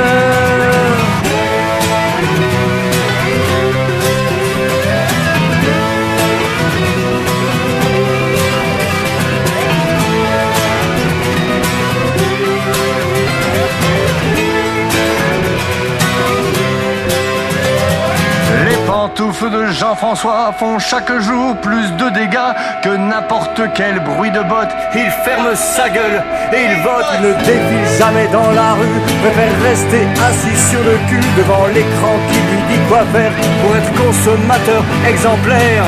Jean-François 19.73 20.53
font 20.59 20.79
chaque 20.79 21.11
jour 21.21 21.57
plus 21.57 21.91
de 21.93 22.11
dégâts 22.11 22.53
que 22.83 22.91
n'importe 22.91 23.61
quel 23.75 24.01
bruit 24.01 24.31
de 24.31 24.43
botte. 24.43 24.69
Il 24.95 25.11
ferme 25.25 25.55
sa 25.55 25.89
gueule 25.89 26.23
et 26.53 26.65
il 26.65 26.83
vote. 26.83 27.07
Ne 27.23 27.33
défile 27.45 27.99
jamais 27.99 28.27
dans 28.29 28.51
la 28.51 28.73
rue, 28.75 29.01
préfère 29.23 29.63
rester 29.63 30.07
assis 30.21 30.71
sur 30.71 30.81
le 30.81 30.97
cul 31.09 31.27
devant 31.37 31.67
l'écran 31.69 32.15
qui 32.31 32.39
lui 32.39 32.63
dit 32.69 32.89
quoi 32.89 33.05
faire 33.13 33.33
pour 33.63 33.77
être 33.77 33.93
consommateur 33.95 34.85
exemplaire. 35.09 35.85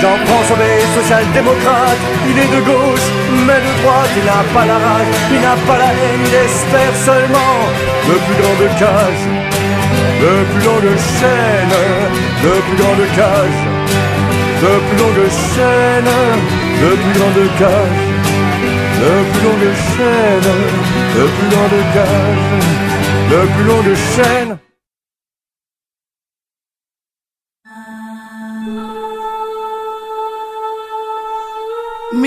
Jean-François 0.00 0.56
B, 0.56 0.64
social-démocrate, 0.96 2.02
il 2.28 2.36
est 2.38 2.50
de 2.56 2.60
gauche, 2.66 3.08
mais 3.46 3.60
de 3.66 3.72
droite, 3.80 4.12
il 4.16 4.24
n'a 4.24 4.42
pas 4.52 4.66
la 4.66 4.78
rage, 4.86 5.12
il 5.32 5.40
n'a 5.40 5.56
pas 5.66 5.78
la 5.78 5.90
haine, 5.92 6.24
il 6.26 6.34
espère 6.46 6.94
seulement 7.08 7.54
de 8.08 8.14
plus 8.24 8.34
cages, 8.78 9.26
de 10.22 10.32
plus 10.50 10.64
longues 10.66 10.96
chaînes, 11.18 11.78
de 12.44 12.52
plus 12.66 12.76
grandes 12.82 13.08
cages, 13.16 13.62
de 14.62 14.72
plus 14.86 14.98
longues 15.02 15.28
chaînes, 15.52 16.14
de 16.82 16.90
plus 17.02 17.14
grandes 17.18 17.48
cages, 17.58 18.04
de 19.00 19.12
plus 19.30 19.42
longues 19.46 19.74
chaînes, 19.92 20.52
de 21.16 21.24
plus 21.34 21.48
grandes 21.54 21.84
cages, 21.94 22.46
de 23.30 23.40
plus 23.54 23.64
longues 23.64 23.96
chaînes. 24.14 24.53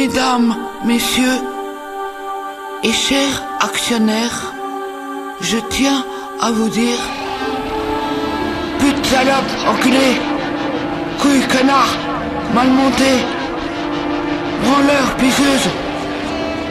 Mesdames, 0.07 0.55
Messieurs 0.85 1.41
et 2.81 2.93
chers 2.93 3.43
actionnaires, 3.59 4.53
je 5.41 5.57
tiens 5.69 6.01
à 6.39 6.49
vous 6.49 6.69
dire 6.69 6.99
Pute 8.79 9.05
salope, 9.05 9.51
enculé, 9.67 10.07
couille 11.19 11.45
connard, 11.51 11.93
mal 12.55 12.69
monté, 12.69 13.11
branleur, 14.63 15.07
pisseuse, 15.17 15.67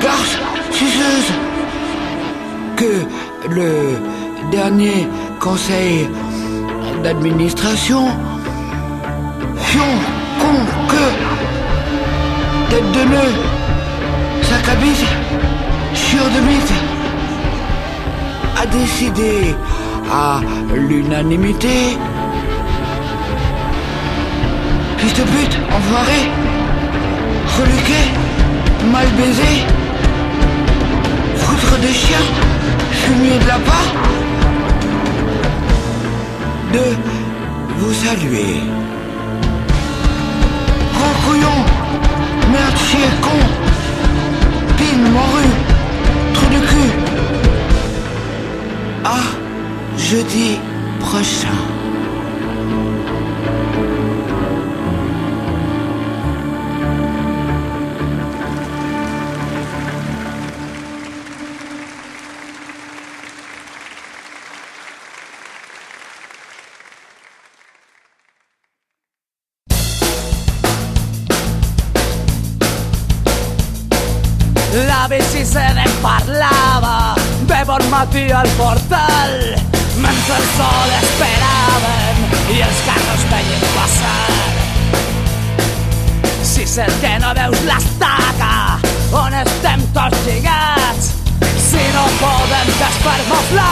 garce, 0.00 0.38
suceuse, 0.70 1.30
que 2.76 3.50
le 3.50 3.98
dernier 4.50 5.06
conseil 5.40 6.08
d'administration, 7.02 8.06
fion, 9.56 9.92
con, 10.40 10.56
que, 10.88 11.25
tête 12.70 12.92
de 12.92 13.04
nœud, 13.10 13.32
sac 14.42 14.68
à 14.68 14.74
bise, 14.76 15.04
chieur 15.94 16.24
de 16.34 16.40
mythe, 16.48 16.72
a 18.60 18.66
décidé 18.66 19.54
à 20.10 20.40
l'unanimité. 20.74 21.98
Fils 24.98 25.14
de 25.14 25.22
pute, 25.22 25.58
enfoiré, 25.76 26.20
reluqué, 27.58 28.00
mal 28.90 29.06
baisé, 29.18 29.52
foutre 31.36 31.78
de 31.80 31.88
chien, 31.88 32.24
fumier 32.92 33.38
de 33.38 33.46
lapin, 33.46 33.84
de 36.72 36.86
vous 37.78 37.92
saluer. 37.92 38.60
Gros 40.94 41.14
couillon, 41.24 41.58
merde 42.56 42.78
chier 42.88 43.10
con, 43.24 43.40
pine 44.76 45.08
morue, 45.16 45.50
trou 46.34 46.48
de 46.54 46.60
cul. 46.68 46.90
À 49.04 49.20
jeudi 49.96 50.58
prochain. 51.00 51.75
Matí 78.16 78.32
al 78.32 78.48
portal. 78.50 79.56
Mentre 79.98 80.36
el 80.36 80.46
sol 80.56 80.90
esperaven 81.02 82.16
i 82.54 82.60
els 82.62 82.80
carros 82.86 83.22
veien 83.30 83.62
passar. 83.74 84.28
Si 86.42 86.62
el 86.80 86.92
que 87.00 87.18
no 87.18 87.32
veus 87.34 87.60
l'estaca 87.64 88.78
on 89.12 89.34
estem 89.34 89.82
tots 89.94 90.18
lligats 90.26 91.12
si 91.66 91.82
no 91.94 92.04
podem 92.20 92.72
desfer-nos-la 92.80 93.70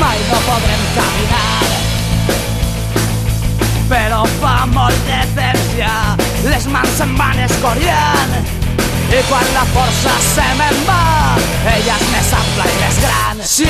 mai 0.00 0.18
no 0.30 0.40
podrem 0.48 0.84
caminar. 0.98 1.62
Però 3.88 4.24
fa 4.40 4.56
molt 4.66 5.08
de 5.08 5.22
temps 5.38 5.72
ja 5.78 5.96
les 6.50 6.68
mans 6.72 7.00
se'n 7.00 7.16
van 7.20 7.40
escoriant 7.48 8.38
i 9.14 9.24
quan 9.28 9.52
la 9.56 9.66
força 9.72 10.14
se 10.34 10.48
me'n 10.60 10.84
va 10.88 11.02
ella 11.64 11.94
és 11.96 12.08
més 12.12 12.32
ampla 12.36 12.64
i 12.68 12.74
més 12.80 12.98
gran. 13.02 13.40
Si 13.48 13.66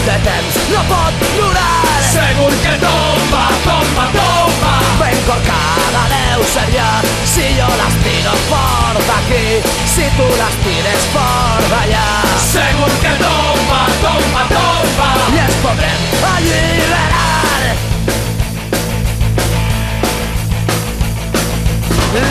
molt 0.00 0.12
de 0.12 0.18
temps 0.24 0.54
no 0.72 0.80
pot 0.88 1.24
durar 1.36 1.88
segur 2.10 2.52
que 2.64 2.74
tomba, 2.80 3.42
tomba, 3.64 4.04
tomba. 4.14 4.72
Ben 5.00 5.18
corcada 5.26 6.04
deu 6.12 6.44
ser 6.52 6.68
ja 6.74 6.88
si 7.32 7.46
jo 7.58 7.68
l'estiro 7.80 8.34
fort 8.48 9.00
d'aquí 9.08 9.60
si 9.94 10.08
tu 10.16 10.28
l'estires 10.40 11.06
fort 11.12 11.68
d'allà 11.72 12.06
segur 12.46 12.90
que 13.04 13.12
tomba, 13.20 13.82
tomba, 14.06 14.42
tomba. 14.54 15.10
I 15.34 15.38
ens 15.44 15.60
podrem 15.66 16.00
alliberar. 16.32 17.62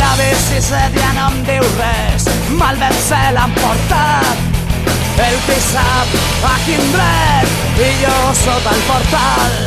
La 0.01 0.13
bici 0.19 0.61
sedia 0.61 1.15
no 1.17 1.31
em 1.31 1.41
diu 1.47 1.73
res, 1.77 2.29
mal 2.61 2.77
ben 2.81 3.03
se 3.07 3.25
l'han 3.35 3.59
portat. 3.61 4.48
El 5.27 5.37
qui 5.45 5.57
sap 5.67 6.15
a 6.47 6.55
quin 6.65 6.91
dret 6.93 7.83
i 7.83 7.89
jo 8.03 8.15
sota 8.43 8.75
el 8.75 8.83
portal. 8.87 9.57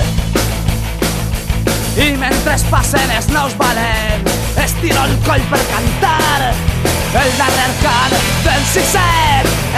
I 2.02 2.08
mentre 2.16 2.54
es 2.56 2.64
passen 2.72 3.12
els 3.18 3.28
nous 3.34 3.56
valent, 3.60 4.32
estiro 4.64 5.04
el 5.04 5.16
coll 5.28 5.44
per 5.52 5.60
cantar 5.74 6.52
el 7.20 7.32
darrer 7.36 7.70
cant 7.82 8.18
del 8.46 8.66
sisè, 8.72 9.08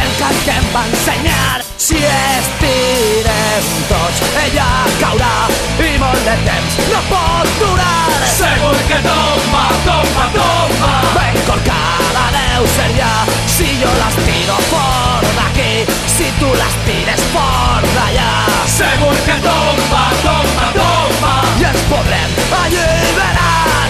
el 0.05 0.17
cant 0.21 0.43
que 0.47 0.59
em 0.63 0.73
va 0.77 0.87
ensenyar. 0.93 1.64
Si 1.95 2.01
estirem 2.03 3.67
tots, 3.87 4.23
ella 4.41 4.65
caurà 4.99 5.45
i 5.79 5.93
molt 6.03 6.25
de 6.27 6.35
temps 6.43 6.79
no 6.91 7.03
pot 7.07 7.53
durar. 7.61 8.17
Segur 8.33 8.75
que 8.89 8.99
tomba, 9.05 9.63
tomba, 9.87 10.25
tomba. 10.35 10.91
Ben 11.15 11.39
colcada 11.47 12.25
deu 12.35 12.67
ser 12.75 12.91
ja 12.99 13.13
si 13.55 13.77
jo 13.79 13.95
les 14.01 14.19
tiro 14.27 14.59
fort 14.73 15.31
d'aquí, 15.39 15.87
si 16.17 16.33
tu 16.41 16.51
les 16.59 16.77
tires 16.89 17.25
fort 17.37 17.87
d'allà. 17.95 18.29
Segur 18.75 19.15
que 19.29 19.39
tomba, 19.47 20.05
tomba, 20.27 20.75
tomba. 20.81 21.35
I 21.63 21.71
ens 21.71 21.89
podrem 21.95 22.39
alliberar. 22.65 23.84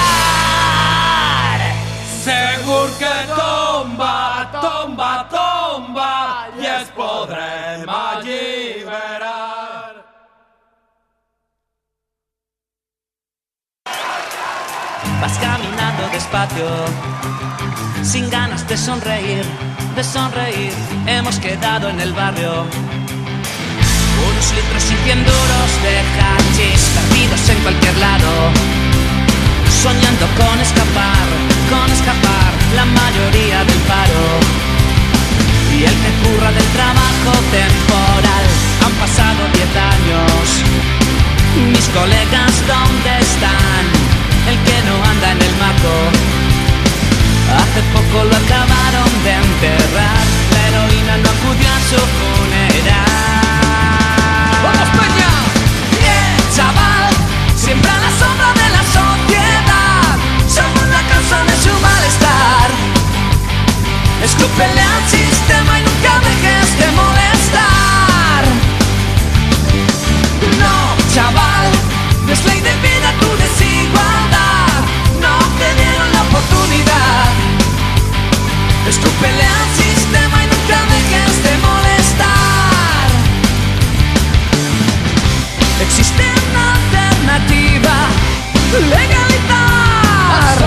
Segur 2.25 2.89
que 2.99 3.17
tomba, 3.35 4.17
tomba, 4.61 5.13
tomba. 5.31 6.13
I 6.59 6.61
es 6.67 6.89
podrem 6.91 7.89
alliberar. 7.89 9.37
Vas 15.21 15.37
caminando 15.39 16.03
despacio, 16.13 16.69
sin 18.03 18.29
ganas 18.31 18.67
de 18.69 18.77
sonreír, 18.77 19.45
de 19.97 20.05
sonreír. 20.05 20.75
Hemos 21.07 21.39
quedado 21.39 21.89
en 21.89 22.01
el 22.01 22.13
barrio. 22.13 22.67
Unos 24.25 24.53
litros 24.53 24.85
y 24.85 24.97
cien 25.05 25.25
duros 25.25 25.71
de 25.83 26.01
hachís 26.17 26.83
perdidos 26.97 27.49
en 27.49 27.59
cualquier 27.61 27.97
lado. 27.99 28.51
Soñando 29.69 30.27
con 30.41 30.59
escapar, 30.61 31.27
con 31.69 31.91
escapar 31.93 32.51
la 32.75 32.85
mayoría 32.85 33.65
del 33.65 33.81
paro. 33.85 34.25
Y 35.77 35.85
el 35.85 35.97
que 36.03 36.13
curra 36.25 36.51
del 36.53 36.69
trabajo 36.73 37.33
temporal. 37.53 38.45
Han 38.85 38.93
pasado 39.03 39.41
diez 39.53 39.73
años. 39.77 40.65
Mis 41.73 41.87
colegas, 41.89 42.55
¿dónde 42.67 43.13
están? 43.21 43.85
El 44.49 44.57
que 44.65 44.79
no 44.89 44.95
anda 45.11 45.33
en 45.33 45.43
el 45.43 45.55
maco. 45.57 45.97
Hace 47.61 47.81
poco 47.95 48.25
lo 48.25 48.37
acabaron 48.37 49.11
de 49.25 49.33
enterrar. 49.33 50.25
La 50.53 50.61
heroína 50.69 51.17
no 51.19 51.29
acudió 51.31 51.69
a 51.69 51.81
su 51.91 52.01
funeral. 52.19 53.16
Escúpele 64.27 64.81
al 64.81 65.09
sistema 65.09 65.79
y 65.79 65.83
nunca 65.83 66.19
dejes 66.19 66.79
de 66.79 66.91
molestar. 66.93 68.45
No, 70.59 71.15
chaval, 71.15 71.71
es 72.33 72.45
ley 72.47 72.61
de 72.61 72.75
vida 72.77 73.13
tu 73.21 73.29
desigualdad. 73.37 74.81
No 75.21 75.39
te 75.59 75.75
dieron 75.81 76.13
la 76.13 76.23
oportunidad. 76.23 77.33
Escúpele 78.89 79.45
al 79.45 79.66
legalizar. 88.73 90.59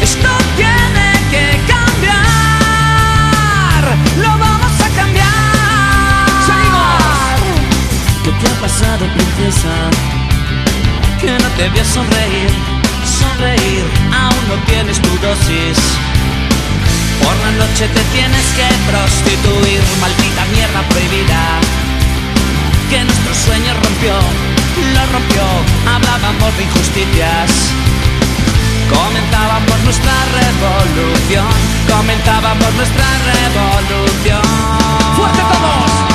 Esto 0.00 0.28
tiene 0.56 1.12
que 1.30 1.60
cambiar. 1.66 2.22
Lo 4.18 4.38
vamos 4.38 4.72
a 4.80 4.88
cambiar. 4.96 6.28
Seguimos. 6.46 7.40
¿Qué 8.24 8.30
te 8.30 8.46
ha 8.50 8.54
pasado, 8.60 9.06
princesa? 9.14 9.74
Que 11.20 11.32
no 11.32 11.48
te 11.56 11.68
veo 11.70 11.84
sonreír, 11.84 12.50
sonreír. 13.20 13.84
Aún 14.12 14.48
no 14.48 14.56
tienes 14.66 15.00
tu 15.00 15.10
dosis. 15.18 15.78
Por 17.22 17.36
la 17.44 17.52
noche 17.64 17.88
te 17.88 18.02
tienes 18.12 18.46
que 18.56 18.68
prostituir, 18.90 19.80
maldita 20.00 20.44
mierda 20.52 20.82
prohibida. 20.90 21.60
Que 22.90 23.02
nuestro 23.04 23.34
sueño 23.34 23.72
rompió, 23.82 24.14
lo 24.82 25.06
rompió. 25.12 25.42
Hablábamos 25.86 26.56
de 26.56 26.64
injusticias. 26.64 27.50
Comentábamos 28.90 29.80
nuestra 29.84 30.12
revolución, 30.38 31.46
comentábamos 31.88 32.74
nuestra 32.74 33.06
revolución. 33.32 34.42
¡Fuerte 35.16 35.40
todos! 35.40 36.13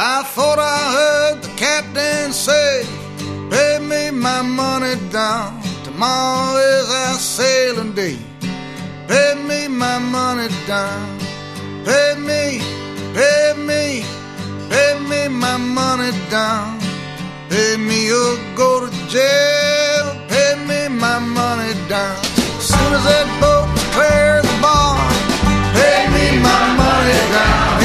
I 0.00 0.22
thought 0.34 0.58
I 0.58 0.78
heard 0.96 1.42
the 1.42 1.48
captain 1.56 2.32
say, 2.32 2.86
Pay 3.50 3.78
me 3.80 4.10
my 4.10 4.42
money 4.42 4.94
down. 5.10 5.60
Tomorrow 5.84 6.56
is 6.56 6.88
our 6.90 7.14
sailing 7.14 7.92
day. 7.94 8.18
Pay 9.08 9.34
me 9.48 9.68
my 9.68 9.98
money 9.98 10.48
down. 10.66 11.18
Pay 11.84 12.14
me, 12.18 12.60
pay 13.14 13.54
me, 13.56 14.04
pay 14.70 14.98
me 15.10 15.28
my 15.28 15.56
money 15.56 16.12
down. 16.30 16.78
Pay 17.50 17.76
me 17.76 18.10
or 18.10 18.36
go 18.54 18.86
to 18.86 18.90
jail. 19.08 20.04
Pay 20.28 20.54
me 20.68 20.88
my 20.88 21.18
money 21.18 21.72
down. 21.88 22.22
Soon 22.60 22.92
as 22.92 23.04
that 23.04 23.28
boat 23.40 23.68
clears 23.94 24.47
bar, 24.62 24.96
pay 25.74 26.08
me 26.14 26.42
my 26.42 26.76
money 26.76 27.20
down. 27.32 27.77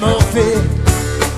Morphée 0.00 0.58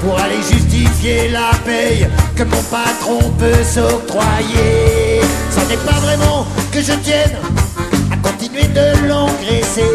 pour 0.00 0.18
aller 0.18 0.42
justifier 0.50 1.28
la 1.28 1.50
paye 1.64 2.06
que 2.36 2.42
mon 2.44 2.62
patron 2.70 3.30
peut 3.38 3.64
s'octroyer. 3.64 5.20
Ce 5.50 5.60
n'est 5.68 5.76
pas 5.78 5.98
vraiment 6.00 6.46
que 6.72 6.80
je 6.80 6.92
tienne 7.04 7.36
à 8.12 8.16
continuer 8.16 8.64
de 8.68 9.06
l'engraisser, 9.08 9.92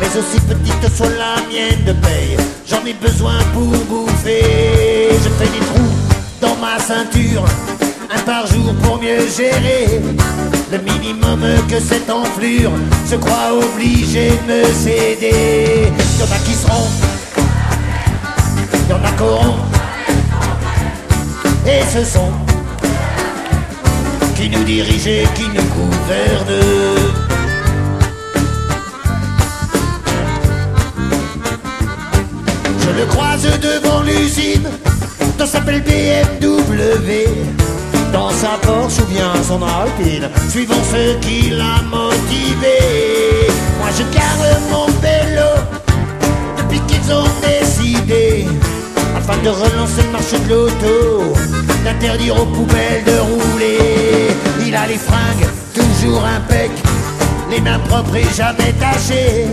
mais 0.00 0.08
aussi 0.18 0.40
petite 0.40 0.96
soit 0.96 1.08
la 1.18 1.36
mienne 1.48 1.84
de 1.86 1.92
paye, 1.92 2.36
j'en 2.68 2.84
ai 2.84 2.94
besoin 2.94 3.38
pour 3.52 3.68
bouffer. 3.88 5.10
Je 5.12 5.28
fais 5.38 5.50
des 5.50 5.64
trous 5.66 5.96
dans 6.40 6.56
ma 6.56 6.78
ceinture, 6.78 7.44
un 8.14 8.20
par 8.20 8.46
jour 8.46 8.74
pour 8.82 9.00
mieux 9.00 9.26
gérer. 9.36 10.00
Le 10.72 10.78
minimum 10.78 11.40
que 11.68 11.78
cette 11.78 12.10
enflure 12.10 12.72
se 13.08 13.14
croit 13.14 13.52
obligé 13.52 14.30
de 14.30 14.52
me 14.52 14.64
céder. 14.72 15.92
Y 16.18 16.22
en 16.22 16.34
a 16.34 16.38
qui 16.44 16.54
seront, 16.54 16.88
y 18.88 18.92
en 18.92 19.04
a 19.04 19.10
qui 19.16 19.22
auront, 19.22 19.56
et 21.66 21.82
ce 21.92 22.04
sont 22.04 22.32
qui 24.36 24.48
nous 24.50 24.64
dirigent 24.64 25.10
et 25.10 25.26
qui 25.34 25.48
nous 25.48 25.68
gouvernent. 25.74 26.62
Je 32.80 33.00
le 33.00 33.06
croise 33.06 33.42
devant 33.60 34.02
l'usine, 34.02 34.68
dans 35.38 35.46
sa 35.46 35.60
belle 35.60 35.82
BMW. 35.82 37.26
Dans 38.12 38.30
sa 38.30 38.56
Porsche 38.62 39.00
ou 39.00 39.06
bien 39.12 39.32
son 39.46 39.60
Alpine, 39.62 40.28
suivant 40.48 40.82
ce 40.90 41.16
qui 41.18 41.50
l'a 41.50 41.82
motivé. 41.90 42.78
Moi 43.78 43.88
je 43.98 44.04
garde 44.16 44.60
mon 44.70 44.86
vélo, 45.02 45.50
depuis 46.56 46.80
qu'ils 46.86 47.12
ont 47.12 47.28
décidé, 47.42 48.46
afin 49.28 49.42
de 49.42 49.48
relancer 49.48 50.02
le 50.04 50.12
marché 50.12 50.38
de 50.38 50.48
l'auto, 50.48 51.34
d'interdire 51.84 52.40
aux 52.40 52.46
poubelles 52.46 53.04
de 53.04 53.18
rouler. 53.18 54.28
Il 54.66 54.74
a 54.74 54.86
les 54.86 54.98
fringues 54.98 55.48
toujours 55.74 56.24
impec, 56.24 56.70
les 57.50 57.60
mains 57.60 57.78
propres 57.88 58.16
et 58.16 58.34
jamais 58.36 58.72
tachées. 58.78 59.46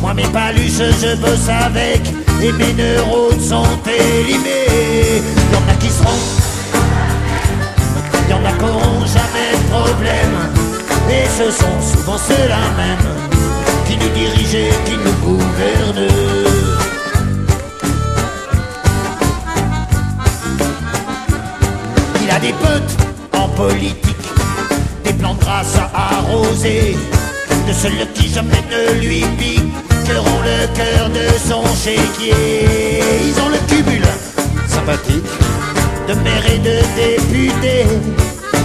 Moi 0.00 0.14
mes 0.14 0.26
paluches 0.28 0.82
je 1.02 1.16
bosse 1.16 1.48
avec, 1.48 2.02
et 2.42 2.52
mes 2.52 2.72
neurones 2.74 3.40
sont 3.40 3.78
élimés. 3.86 5.22
Y'en 5.52 5.72
a 5.72 5.76
qui 5.80 5.88
seront 5.88 6.18
y 8.28 8.32
en 8.34 8.44
a 8.44 8.52
qui 8.52 8.64
n'auront 8.64 9.06
jamais 9.06 9.50
de 9.54 9.68
problème. 9.70 10.36
Et 11.10 11.26
ce 11.38 11.50
sont 11.50 11.80
souvent 11.80 12.18
ceux-là 12.18 12.60
même 12.76 13.08
qui 13.86 13.96
nous 13.96 14.10
dirigent 14.10 14.58
et 14.58 14.88
qui 14.88 14.96
nous 14.96 15.12
gouvernent. 15.26 16.57
Des 22.40 22.52
potes 22.52 22.96
en 23.34 23.48
politique, 23.48 24.06
des 25.04 25.12
plans 25.12 25.34
de 25.34 25.78
à 25.94 26.18
arroser, 26.18 26.96
de 27.66 27.72
ceux 27.72 27.90
qui 28.14 28.32
jamais 28.32 28.62
ne 28.70 29.00
lui 29.00 29.24
piqueront 29.38 30.40
le 30.44 30.66
cœur 30.76 31.08
de 31.10 31.26
son 31.48 31.62
chéquier. 31.74 33.00
Ils 33.24 33.40
ont 33.40 33.48
le 33.48 33.58
cumul 33.66 34.02
sympathique 34.68 35.24
de 36.06 36.14
maire 36.14 36.46
et 36.52 36.58
de 36.58 36.78
député. 36.96 37.86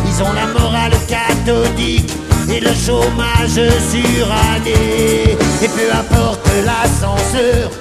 Ils 0.05 0.23
ont 0.23 0.33
la 0.33 0.47
morale 0.59 0.93
cathodique 1.07 2.11
et 2.49 2.59
le 2.59 2.73
chômage 2.85 3.61
suranné. 3.89 5.37
Et 5.63 5.67
peu 5.67 5.89
importe 5.91 6.47
l'ascenseur 6.65 7.71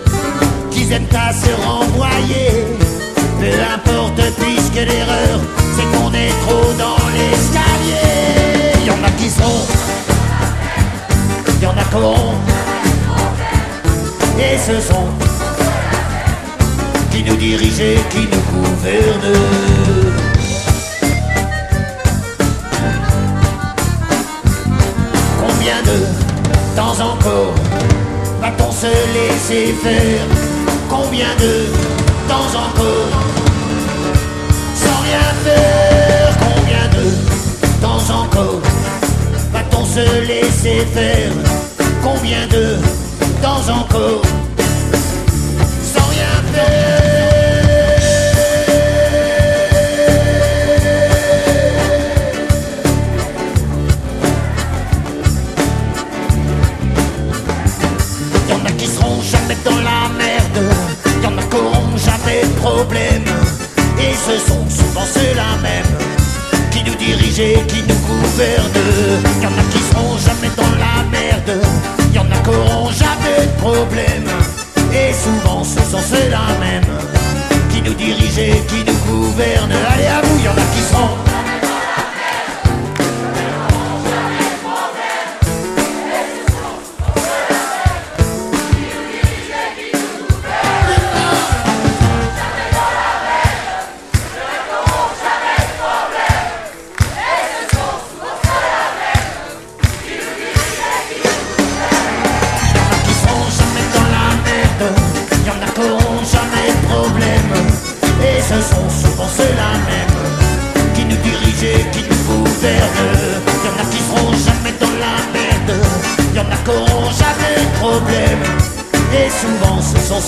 qu'ils 0.71 0.93
aiment 0.93 1.07
à 1.15 1.33
se 1.33 1.51
renvoyer. 1.67 2.65
Peu 3.41 3.53
importe 3.75 4.23
puisque 4.39 4.87
l'erreur 4.87 5.41
c'est 5.75 5.89
qu'on 5.93 6.13
est 6.13 6.33
trop 6.45 6.73
dans 6.79 7.03
l'escalier. 7.17 8.87
Y 8.87 8.91
en 8.91 9.05
a 9.05 9.11
qui 9.13 9.29
seront, 9.31 9.67
y 11.61 11.67
en 11.67 11.71
a 11.71 11.85
qui 11.85 11.97
auront. 11.97 12.35
Et 14.39 14.59
ce 14.59 14.81
sont 14.81 15.09
qui 17.11 17.23
nous 17.23 17.37
dirigent 17.37 17.83
et 17.83 18.01
qui 18.11 18.29
nous 18.33 18.45
gouvernent. 18.53 19.39
Combien 25.41 25.83
de 25.83 26.77
temps 26.77 26.97
encore 27.05 27.55
va-t-on 28.41 28.73
se 28.73 28.93
laisser 29.15 29.75
faire? 29.83 30.27
Combien 30.89 31.29
de 31.39 31.67
temps 32.29 32.51
encore 32.67 33.42
rien 35.05 35.29
faire 35.45 36.39
Combien 36.39 36.85
de 36.97 37.07
temps 37.81 38.15
encore 38.15 38.61
va-t-on 39.53 39.85
se 39.85 40.27
laisser 40.27 40.87
faire 40.95 41.33
Combien 42.03 42.47
de 42.49 42.77
temps 43.43 43.63
encore 43.81 44.23
sans 45.95 46.09
rien 46.11 46.37
faire 46.53 47.12
qui 67.35 67.57
nous 67.57 67.65
qui 67.67 67.83
nous 67.89 68.01
gouvernent. 68.07 68.73
Y'en 69.43 69.49
a 69.49 69.65
qui 69.71 69.79
seront 69.79 70.19
jamais 70.19 70.51
dans 70.57 70.75
la 70.79 71.03
merde, 71.11 71.63
y'en 72.15 72.25
a 72.31 72.39
qui 72.43 72.51
auront 72.51 72.91
jamais 72.91 73.47
de 73.47 73.61
problème. 73.61 74.29
Et 74.93 75.13
souvent 75.13 75.65
ce 75.65 75.81
sont 75.91 76.03
ceux-là 76.03 76.41
même 76.61 76.85
qui 77.71 77.81
nous 77.83 77.95
dirigent 77.95 78.61
qui 78.69 78.85
nous 78.85 78.99
gouvernent. 79.11 79.73
Allez 79.95 80.07
à 80.07 80.21
vous, 80.23 80.45
y'en 80.45 80.53
a 80.53 80.67
qui 80.75 80.83
seront. 80.83 81.42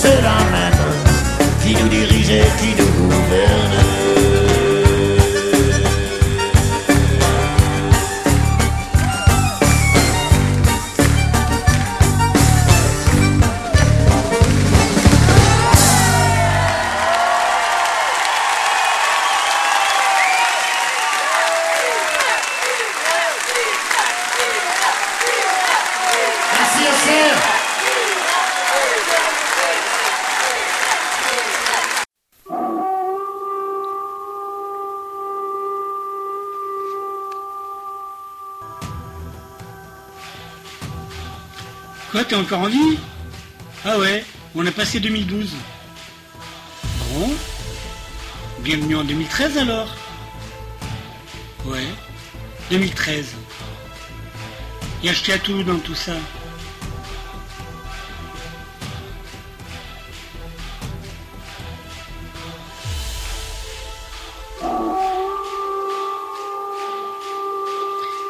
Ce 0.05 0.11
sont 0.21 0.54
t'es 42.27 42.35
encore 42.35 42.61
en 42.61 42.67
vie 42.67 42.97
Ah 43.83 43.99
ouais, 43.99 44.25
on 44.55 44.65
a 44.65 44.71
passé 44.71 44.99
2012. 44.99 45.51
Bon, 47.13 47.31
bienvenue 48.59 48.95
en 48.95 49.03
2013 49.03 49.57
alors. 49.59 49.95
Ouais, 51.65 51.85
2013. 52.71 53.35
Et 55.03 55.09
acheté 55.09 55.33
à 55.33 55.37
tout 55.37 55.61
dans 55.63 55.77
tout 55.77 55.93
ça. 55.93 56.13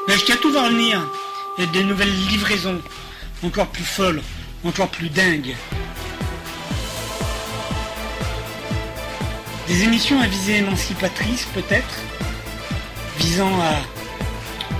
Ben, 0.08 0.20
je 0.20 0.34
tout 0.34 0.52
va 0.52 0.64
revenir. 0.64 1.02
Il 1.58 1.64
y 1.64 1.68
nouvelles 1.84 2.14
livraisons 2.28 2.82
encore 3.46 3.68
plus 3.68 3.84
folles, 3.84 4.22
encore 4.66 4.90
plus 4.90 5.10
dingues. 5.10 5.56
Des 9.68 9.84
émissions 9.84 10.20
à 10.20 10.28
visée 10.28 10.58
émancipatrice 10.58 11.46
peut-être, 11.54 12.00
visant 13.20 13.52
à 13.62 13.76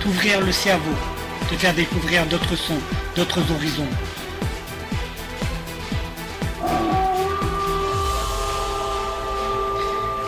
t'ouvrir 0.00 0.40
le 0.40 0.52
cerveau, 0.52 0.94
te 1.48 1.54
faire 1.54 1.74
découvrir 1.74 2.26
d'autres 2.26 2.56
sons, 2.56 2.80
d'autres 3.14 3.42
horizons. 3.52 3.88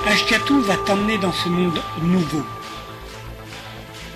Ashkatou 0.07 0.63
va 0.63 0.77
t'emmener 0.79 1.19
dans 1.19 1.33
ce 1.33 1.49
monde 1.49 1.81
nouveau. 2.03 2.45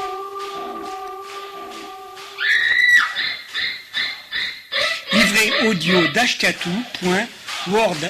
Livret 5.14 5.52
audio 7.68 8.10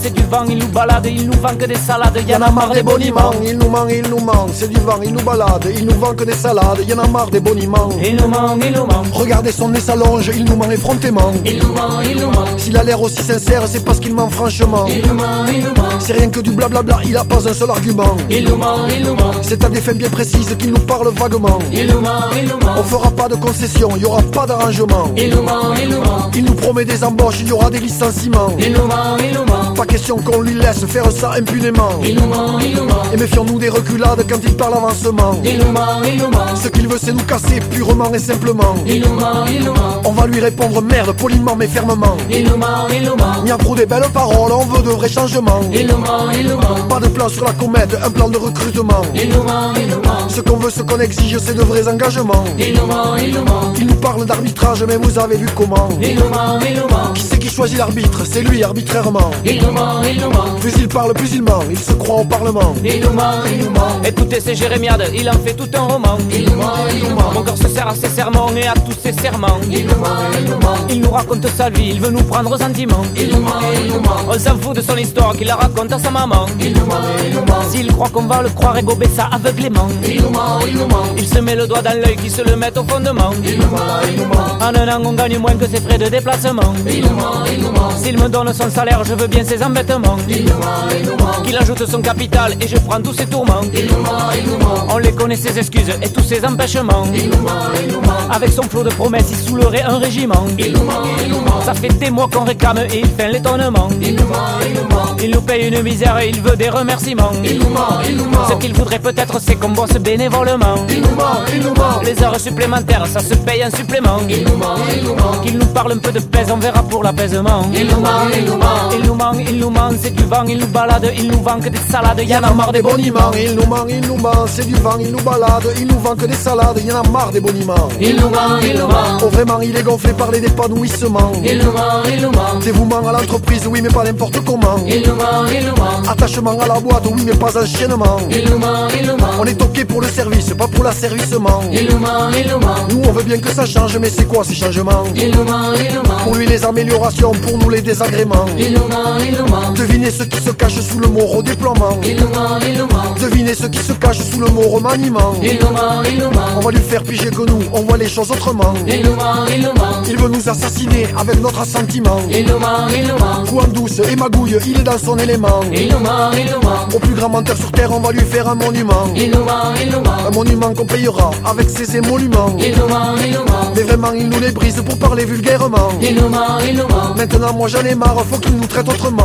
c'est 0.00 0.12
du 0.12 0.22
vent, 0.22 0.44
il 0.48 0.58
nous 0.58 0.68
balade, 0.68 1.06
il 1.06 1.26
nous 1.26 1.38
vend 1.40 1.54
que 1.58 1.66
des 1.66 1.76
salades, 1.76 2.18
Y 2.26 2.34
en 2.34 2.42
a 2.42 2.50
marre 2.50 2.70
des 2.70 2.82
boniments, 2.82 3.32
il 3.44 3.58
nous 3.58 3.68
manque, 3.68 3.90
il 3.90 4.08
nous 4.08 4.18
manque, 4.18 4.50
c'est 4.52 4.68
du 4.68 4.80
vent, 4.80 4.98
il 5.02 5.12
nous 5.12 5.22
balade, 5.22 5.66
il 5.76 5.84
nous 5.86 5.94
vend 5.94 6.14
que 6.14 6.24
des 6.24 6.32
salades, 6.34 6.80
y 6.86 6.92
en 6.94 6.98
a 6.98 7.08
marre 7.08 7.30
des 7.30 7.40
boniments. 7.40 7.88
Il 8.02 8.16
nous 8.16 8.28
manque, 8.28 8.62
il 8.64 8.72
nous 8.72 8.86
manque. 8.86 9.06
Regardez 9.12 9.52
son 9.52 9.68
nez 9.68 9.80
s'allonge, 9.80 10.30
il 10.34 10.44
nous 10.44 10.56
ment 10.56 10.70
effrontément. 10.70 11.32
Il 11.44 11.58
nous 11.58 11.72
manque, 11.72 12.06
il 12.08 12.16
nous 12.20 12.30
manque. 12.30 12.58
S'il 12.58 12.76
a 12.76 12.82
l'air 12.82 13.00
aussi 13.00 13.22
sincère, 13.22 13.62
c'est 13.66 13.84
parce 13.84 14.00
qu'il 14.00 14.14
ment 14.14 14.30
franchement. 14.30 14.86
Il 14.88 15.06
nous 15.06 15.14
manque, 15.14 15.48
il 15.52 15.60
nous 15.60 15.74
manque. 15.74 16.00
C'est 16.00 16.12
rien 16.14 16.28
que 16.28 16.40
du 16.40 16.50
blablabla, 16.50 16.98
il 17.04 17.16
a 17.16 17.24
pas 17.24 17.48
un 17.48 17.54
seul 17.54 17.70
argument. 17.70 18.16
Il 18.30 18.44
nous 18.44 18.56
manque, 18.56 18.90
il 18.96 19.04
nous 19.04 19.14
manque. 19.14 19.36
C'est 19.42 19.62
à 19.64 19.68
des 19.68 19.80
fins 19.80 19.92
bien 19.92 20.08
précises 20.08 20.54
qu'il 20.58 20.70
nous 20.70 20.80
parle 20.80 21.08
vaguement. 21.08 21.58
Il 21.72 21.86
nous 21.86 22.00
manque, 22.00 22.34
il 22.36 22.48
nous 22.48 22.58
manque. 22.58 22.78
On 22.78 22.82
fera 22.82 23.10
pas 23.10 23.28
de 23.28 23.36
concessions, 23.36 23.96
y 23.96 24.04
aura 24.04 24.22
pas 24.22 24.46
d'arrangement. 24.46 25.10
Il 25.16 25.30
nous 25.30 25.42
manque, 25.42 25.78
il 25.82 25.88
nous 25.88 26.00
manque. 26.00 26.34
Il 26.36 26.44
nous 26.44 26.54
promet 26.54 26.84
des 26.84 27.04
embauches, 27.04 27.40
il 27.40 27.48
y 27.48 27.52
aura 27.52 27.70
des 27.70 27.80
licenciements. 27.80 28.50
Il 28.58 28.72
nous 28.72 28.86
manque, 28.86 29.20
il 29.22 29.34
nous 29.34 29.44
manque. 29.44 29.63
Pas 29.74 29.86
question 29.86 30.16
qu'on 30.18 30.40
lui 30.40 30.54
laisse 30.54 30.84
faire 30.86 31.10
ça 31.10 31.32
impunément. 31.32 31.90
Il 32.04 32.14
nous 32.14 32.26
manque, 32.26 32.62
il 32.64 32.76
nous 32.76 32.84
manque. 32.84 33.12
Et 33.12 33.16
méfions-nous 33.16 33.58
des 33.58 33.68
reculades 33.68 34.24
quand 34.28 34.38
il 34.42 34.54
parle 34.56 34.74
avancement. 34.74 35.40
Il 35.44 35.58
nous 35.58 35.72
manque, 35.72 36.06
il 36.06 36.18
nous 36.18 36.30
manque. 36.30 36.56
Ce 36.62 36.68
qu'il 36.68 36.86
veut, 36.88 36.98
c'est 37.02 37.12
nous 37.12 37.24
casser 37.24 37.60
purement 37.70 38.12
et 38.12 38.18
simplement. 38.18 38.74
Il 38.86 39.02
nous 39.02 39.14
manque, 39.14 39.48
il 39.50 39.64
nous 39.64 39.72
manque. 39.72 40.06
On 40.06 40.12
va 40.12 40.26
lui 40.26 40.40
répondre 40.40 40.80
merde 40.82 41.12
poliment 41.12 41.56
mais 41.56 41.66
fermement. 41.66 42.16
Il 42.30 42.44
nous 42.44 42.56
manque, 42.56 42.92
il 42.92 43.02
nous. 43.02 43.14
Bien 43.44 43.58
trop 43.58 43.74
des 43.74 43.84
belles 43.84 44.08
paroles, 44.14 44.52
on 44.52 44.64
veut 44.64 44.82
de 44.82 44.88
vrais 44.88 45.08
changements. 45.08 45.60
Il 45.70 45.86
nous 45.86 45.98
manque, 45.98 46.34
il 46.34 46.48
nous 46.48 46.56
manque. 46.56 46.88
Pas 46.88 46.98
de 46.98 47.08
plan 47.08 47.28
sur 47.28 47.44
la 47.44 47.52
comète, 47.52 47.94
un 48.02 48.10
plan 48.10 48.28
de 48.30 48.38
recrutement. 48.38 49.02
Il 49.14 49.28
nous 49.28 49.42
manque, 49.42 49.76
il 49.78 49.86
nous 49.88 49.96
manque. 49.96 50.30
Ce 50.30 50.40
qu'on 50.40 50.56
veut, 50.56 50.70
ce 50.70 50.80
qu'on 50.80 50.98
exige, 50.98 51.36
c'est 51.38 51.54
de 51.54 51.62
vrais 51.62 51.86
engagements. 51.86 52.44
Il 52.58 52.72
nous 52.74 52.86
manque, 52.86 53.20
il 53.22 53.34
nous 53.34 53.44
manque. 53.44 53.78
Il 53.78 53.86
nous 53.86 53.94
parle 53.96 54.24
d'arbitrage, 54.24 54.82
mais 54.88 54.96
vous 54.96 55.18
avez 55.18 55.36
vu 55.36 55.46
comment. 55.54 55.90
Il 56.00 56.14
nous 56.14 56.28
manque, 56.30 56.62
il 56.66 56.74
nous 56.74 56.88
manque. 56.88 57.14
Qui 57.14 57.22
c'est 57.22 57.38
qui 57.38 57.50
choisit 57.50 57.76
l'arbitre? 57.76 58.22
C'est 58.24 58.40
lui 58.40 58.64
arbitrairement. 58.64 59.30
Il 59.44 59.60
nous 59.64 60.08
il 60.08 60.20
nous. 60.20 60.60
Plus 60.60 60.72
il 60.78 60.88
parle, 60.88 61.12
plus 61.12 61.34
il 61.34 61.42
ment. 61.42 61.62
Il 61.70 61.78
se 61.78 61.92
croit 61.92 62.20
au 62.20 62.24
Parlement. 62.24 62.74
Il 62.82 63.00
nous 63.00 63.10
manque, 63.12 63.44
il 63.52 63.64
nous 63.64 63.70
manque. 63.70 64.06
Écoutez, 64.06 64.40
c'est 64.40 64.54
Jérémiade, 64.54 65.10
il 65.14 65.28
en 65.28 65.38
fait 65.44 65.54
tout 65.54 65.68
un 65.74 65.80
roman. 65.80 66.16
Il 66.30 66.44
nous 66.48 66.56
manque, 66.56 66.68
il 66.92 67.08
nous 67.08 67.14
manque. 67.14 67.34
Mon 67.34 67.42
cœur 67.42 67.56
se 67.56 67.68
sert 67.68 67.88
à 67.88 67.94
ses 67.94 68.08
serments 68.08 68.50
et 68.56 68.66
à 68.66 68.74
tous 68.74 68.96
ses 69.02 69.12
serments. 69.12 69.58
Il 69.70 69.86
nous 69.86 69.92
il 70.38 70.44
nous. 70.46 70.58
Il 70.88 71.00
nous 71.00 71.10
raconte 71.10 71.46
sa 71.48 71.68
vie, 71.70 71.90
il 71.90 72.00
veut 72.00 72.10
nous 72.10 72.22
prendre 72.22 72.50
au 72.52 72.56
sentiment. 72.56 73.02
Il 73.16 73.28
nous 73.28 73.44
il. 73.74 73.92
On 74.26 74.38
s'en 74.38 74.56
fout 74.58 74.76
de 74.76 74.80
son 74.80 74.96
histoire 74.96 75.36
qu'il 75.36 75.46
la 75.46 75.56
raconte 75.56 75.92
à 75.92 75.98
sa 75.98 76.10
maman. 76.10 76.46
Il 76.60 76.72
nous 76.72 76.86
manque, 76.86 76.98
il 77.26 77.34
nous 77.34 77.44
manque. 77.44 77.64
S'il 77.70 77.92
croit 77.92 78.08
qu'on 78.08 78.22
va 78.22 78.42
le 78.42 78.48
croire 78.48 78.78
et 78.78 78.82
gober 78.82 79.08
ça 79.14 79.28
aveuglément. 79.32 79.88
Il 80.06 80.22
nous 80.22 80.32
il 80.66 80.74
nous 80.78 80.86
manque. 80.86 81.18
Il 81.18 81.26
se 81.26 81.38
met 81.40 81.56
le 81.56 81.66
doigt 81.66 81.82
dans 81.82 81.98
l'œil 82.00 82.16
qui 82.16 82.30
se 82.30 82.42
le 82.42 82.56
met 82.56 82.76
au 82.78 82.84
fondement. 82.84 83.30
Il 83.44 83.58
nous 83.58 83.66
manque, 83.66 83.82
il 84.08 84.16
nous. 84.16 84.24
En 84.60 84.74
un 84.74 84.88
an, 84.96 85.02
on 85.04 85.12
gagne 85.12 85.38
moins 85.38 85.54
que 85.54 85.66
ses 85.66 85.80
frais 85.80 85.98
de 85.98 86.08
déplacement. 86.08 86.72
Il 86.88 87.02
nous 87.02 87.10
manque, 87.10 87.48
il 87.52 87.62
nous 87.62 87.70
manque. 87.70 87.92
S'il 88.02 88.18
me 88.18 88.28
donne 88.28 88.52
son 88.52 88.70
salaire, 88.70 89.02
je 89.04 89.14
veux 89.14 89.26
bien 89.26 89.44
ses 89.44 89.53
embêtements. 89.62 90.16
Il 90.28 90.44
nous 90.44 90.52
manque, 90.52 90.92
il 90.98 91.06
nous 91.06 91.16
manque. 91.16 91.42
Qu'il 91.44 91.56
ajoute 91.56 91.86
son 91.86 92.00
capital 92.00 92.54
et 92.60 92.68
je 92.68 92.76
prends 92.78 93.00
tous 93.00 93.14
ses 93.14 93.26
tourments. 93.26 93.60
Il 93.72 93.86
nous 93.86 93.98
manque, 93.98 94.34
il 94.36 94.50
nous 94.50 94.58
manque. 94.58 94.92
On 94.92 94.98
les 94.98 95.12
connaît 95.12 95.36
ses 95.36 95.58
excuses 95.58 95.90
et 96.02 96.08
tous 96.08 96.22
ses 96.22 96.44
empêchements. 96.44 97.04
Il 97.14 97.30
nous 97.30 97.42
manque, 97.42 97.74
il 97.82 97.92
nous 97.92 98.00
manque. 98.00 98.30
Avec 98.30 98.50
son 98.50 98.62
flot 98.62 98.82
de 98.82 98.90
promesses, 98.90 99.30
il 99.30 99.36
saoulerait 99.36 99.82
un 99.82 99.98
régiment. 99.98 100.46
Il 100.58 100.72
nous 100.72 100.84
manque, 100.84 101.06
il 101.24 101.30
nous 101.30 101.40
manque. 101.40 101.64
Ça 101.64 101.74
fait 101.74 101.88
des 101.88 102.10
mois 102.10 102.28
qu'on 102.32 102.44
réclame 102.44 102.78
et 102.78 103.00
il 103.00 103.06
fait 103.08 103.30
l'étonnement. 103.30 103.88
Il 104.00 104.16
nous 104.16 104.26
manque, 104.26 104.38
il 104.66 104.74
nous 104.74 104.88
manque. 104.96 105.22
Il 105.22 105.30
nous 105.30 105.42
paye 105.42 105.68
une 105.68 105.82
misère 105.82 106.18
et 106.18 106.28
il 106.28 106.40
veut 106.40 106.56
des 106.56 106.68
remerciements. 106.68 107.32
Il 107.42 107.58
nous 107.58 107.68
manque, 107.70 108.04
il 108.08 108.16
nous 108.16 108.24
manque. 108.24 108.50
Ce 108.50 108.54
qu'il 108.56 108.74
voudrait 108.74 108.98
peut-être, 108.98 109.40
c'est 109.40 109.54
qu'on 109.56 109.70
bosse 109.70 109.92
bénévolement. 109.92 110.76
Il 110.88 111.00
nous 111.00 111.14
manque, 111.14 111.48
il 111.54 111.60
nous 111.62 111.74
manque. 111.74 112.04
Les 112.04 112.22
heures 112.22 112.38
supplémentaires, 112.38 113.06
ça 113.06 113.20
se 113.20 113.34
paye 113.34 113.62
un 113.62 113.70
supplément. 113.70 114.18
Il 114.28 114.44
nous 114.44 114.56
manque, 114.56 114.80
il 114.94 115.04
nous 115.04 115.14
manque. 115.14 115.42
Qu'il 115.42 115.58
nous 115.58 115.66
parle 115.66 115.92
un 115.92 115.98
peu 115.98 116.12
de 116.12 116.20
pèse, 116.20 116.50
on 116.50 116.56
verra 116.58 116.82
pour 116.82 117.02
l'apaisement. 117.02 117.62
Il 117.72 117.86
nous 117.86 118.00
manque, 118.00 118.34
il 118.36 118.44
nous 118.44 118.56
manque. 118.56 118.92
Il 118.92 119.06
nous 119.06 119.14
manque, 119.14 119.43
il 119.48 119.58
nous 119.58 119.70
manque, 119.70 119.94
c'est 120.02 120.14
du 120.14 120.24
vent, 120.24 120.44
il 120.46 120.58
nous 120.58 120.66
balade, 120.66 121.12
il 121.16 121.30
nous 121.30 121.42
vend 121.42 121.58
que 121.60 121.68
des 121.68 121.78
salades, 121.90 122.20
y 122.20 122.36
en 122.36 122.42
a 122.42 122.52
marre 122.52 122.72
des 122.72 122.82
boniments. 122.82 123.30
Il 123.38 123.54
nous 123.54 123.66
manque, 123.66 123.88
il 123.90 124.00
nous 124.00 124.16
manque, 124.16 124.48
c'est 124.48 124.66
du 124.66 124.74
vent, 124.74 124.96
il 125.00 125.10
nous 125.10 125.20
balade, 125.22 125.66
il 125.78 125.86
nous 125.86 125.98
vend 125.98 126.14
que 126.16 126.26
des 126.26 126.34
salades, 126.34 126.80
y 126.84 126.92
en 126.92 127.00
a 127.00 127.08
marre 127.08 127.30
des 127.32 127.40
boniments. 127.40 127.88
Il 128.00 128.16
nous 128.16 128.28
manque, 128.28 128.62
il 128.62 128.74
nous 128.78 128.86
manque. 128.86 129.22
Oh 129.22 129.28
vraiment, 129.28 129.60
il 129.60 129.76
est 129.76 129.82
gonflé 129.82 130.12
par 130.12 130.30
les 130.30 130.38
épanouissements. 130.44 131.32
Il 131.44 131.58
nous 131.58 131.72
manque, 131.72 132.06
il 132.14 132.22
nous 132.22 132.30
manque. 132.30 132.62
Dévouement 132.64 133.06
à 133.08 133.12
l'entreprise, 133.12 133.66
oui 133.66 133.80
mais 133.82 133.88
pas 133.88 134.04
n'importe 134.04 134.40
comment. 134.44 134.76
Il 134.86 135.02
nous 135.06 135.14
manque, 135.14 135.50
il 135.52 135.66
nous 135.66 135.76
manque. 135.76 136.08
Attachement 136.08 136.58
à 136.60 136.66
la 136.66 136.80
boîte, 136.80 137.06
oui 137.10 137.22
mais 137.24 137.34
pas 137.34 137.56
enchaînement. 137.58 138.18
Il 138.30 138.50
nous 138.50 138.58
manque, 138.58 138.92
il 138.98 139.06
nous 139.06 139.16
manque. 139.16 139.40
On 139.40 139.44
est 139.44 139.60
ok 139.60 139.84
pour 139.86 140.00
le 140.00 140.08
service, 140.08 140.52
pas 140.54 140.68
pour 140.68 140.84
l'asservissement. 140.84 141.60
Il 141.72 141.88
nous 141.90 141.98
manque, 141.98 142.34
il 142.38 142.50
nous 142.50 142.58
manque. 142.58 142.92
Nous 142.92 143.02
on 143.08 143.12
veut 143.12 143.22
bien 143.22 143.38
que 143.38 143.50
ça 143.50 143.66
change, 143.66 143.96
mais 143.98 144.10
c'est 144.10 144.26
quoi 144.26 144.44
ces 144.44 144.54
changements 144.54 145.04
Il 145.14 145.30
nous 145.30 145.44
manque, 145.44 145.76
il 145.78 145.94
nous 145.94 146.02
manque. 146.02 146.22
Pour 146.24 146.34
lui 146.34 146.46
les 146.46 146.64
améliorations, 146.64 147.32
pour 147.32 147.58
nous 147.58 147.70
les 147.70 147.80
désagréments. 147.80 148.46
Il 148.58 148.72
nous 148.74 148.80
manque, 148.88 149.22
il 149.26 149.33
nous 149.38 149.46
manque. 149.48 149.76
Devinez 149.76 150.10
ce 150.10 150.24
qui 150.24 150.40
se 150.40 150.50
cache 150.50 150.80
sous 150.80 150.98
le 150.98 151.08
mot 151.08 151.26
redéploiement. 151.26 151.98
Il 152.04 152.16
nous 152.16 152.28
manque, 152.28 152.62
il 152.66 152.78
nous 152.78 152.86
manque. 152.86 153.20
Devinez 153.20 153.54
ce 153.54 153.66
qui 153.66 153.78
se 153.78 153.92
cache 153.92 154.18
sous 154.18 154.40
le 154.40 154.48
mot 154.48 154.62
remaniement. 154.62 155.34
Il 155.42 155.58
nous 155.60 155.70
manque, 155.70 156.06
il 156.10 156.18
nous 156.18 156.30
manque. 156.30 156.56
On 156.56 156.60
va 156.60 156.70
lui 156.70 156.80
faire 156.80 157.02
piger 157.02 157.30
que 157.30 157.42
nous, 157.42 157.60
on 157.72 157.82
voit 157.82 157.96
les 157.96 158.08
choses 158.08 158.30
autrement. 158.30 158.74
Il 158.86 159.04
nous 159.04 159.14
manque, 159.14 159.48
il 159.54 159.62
nous 159.62 159.72
manque. 159.72 160.08
Il 160.08 160.16
veut 160.16 160.28
nous 160.28 160.48
assassiner 160.48 161.06
avec 161.16 161.40
notre 161.40 161.60
assentiment. 161.60 162.18
Il 162.30 162.46
nous 162.46 162.58
manque, 162.58 162.90
il 162.96 163.02
nous 163.06 163.18
manque. 163.18 163.48
Coup 163.48 163.58
en 163.60 163.68
douce 163.68 164.00
et 164.10 164.16
magouille, 164.16 164.56
il 164.66 164.80
est 164.80 164.82
dans 164.82 164.98
son 164.98 165.16
élément. 165.18 165.60
Il 165.72 165.88
nous 165.88 165.98
manque, 165.98 166.34
il 166.38 166.46
nous 166.46 166.60
manque. 166.68 166.94
Au 166.94 166.98
plus 166.98 167.14
grand 167.14 167.28
menteur 167.28 167.56
sur 167.56 167.72
terre, 167.72 167.92
on 167.92 168.00
va 168.00 168.12
lui 168.12 168.20
faire 168.20 168.48
un 168.48 168.54
monument. 168.54 169.06
Il 169.16 169.30
nous 169.30 169.44
manque, 169.44 169.78
il 169.82 169.90
nous 169.90 170.00
manque. 170.00 170.26
Un 170.26 170.30
monument 170.30 170.74
qu'on 170.74 170.86
payera 170.86 171.30
avec 171.44 171.68
ses 171.70 171.96
émoluments. 171.96 172.54
Il 172.58 172.72
nous 172.76 172.88
manque, 172.88 173.18
il 173.24 173.32
nous 173.32 173.38
manque. 173.38 173.74
Mais 173.76 173.82
vraiment, 173.82 174.12
il 174.12 174.28
nous 174.28 174.40
les 174.40 174.52
brise 174.52 174.82
pour 174.84 174.98
parler 174.98 175.24
vulgairement. 175.24 175.88
Il 176.00 176.14
nous 176.16 176.28
manque, 176.28 176.62
il 176.68 176.76
nous 176.76 176.88
manque. 176.88 177.16
Maintenant, 177.16 177.52
moi 177.54 177.68
j'en 177.68 177.84
ai 177.84 177.94
marre, 177.94 178.22
faut 178.30 178.38
qu'il 178.38 178.54
nous 178.56 178.66
traite 178.66 178.88
autrement. 178.88 179.23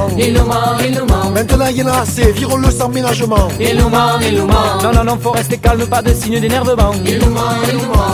Maintenant, 1.33 1.65
il 1.69 1.77
y 1.77 1.83
en 1.83 1.87
a 1.87 2.01
assez, 2.01 2.31
virons-le 2.31 2.71
sans 2.71 2.89
ménagement. 2.89 3.47
Il 3.59 3.77
nous 3.77 3.89
manque, 3.89 4.21
il 4.21 4.37
nous 4.37 4.47
manque. 4.47 4.83
Non, 4.83 4.91
non, 4.93 5.03
non, 5.03 5.17
faut 5.21 5.31
rester 5.31 5.57
calme, 5.57 5.85
pas 5.85 6.01
de 6.01 6.13
signe 6.13 6.39
d'énervement. 6.39 6.91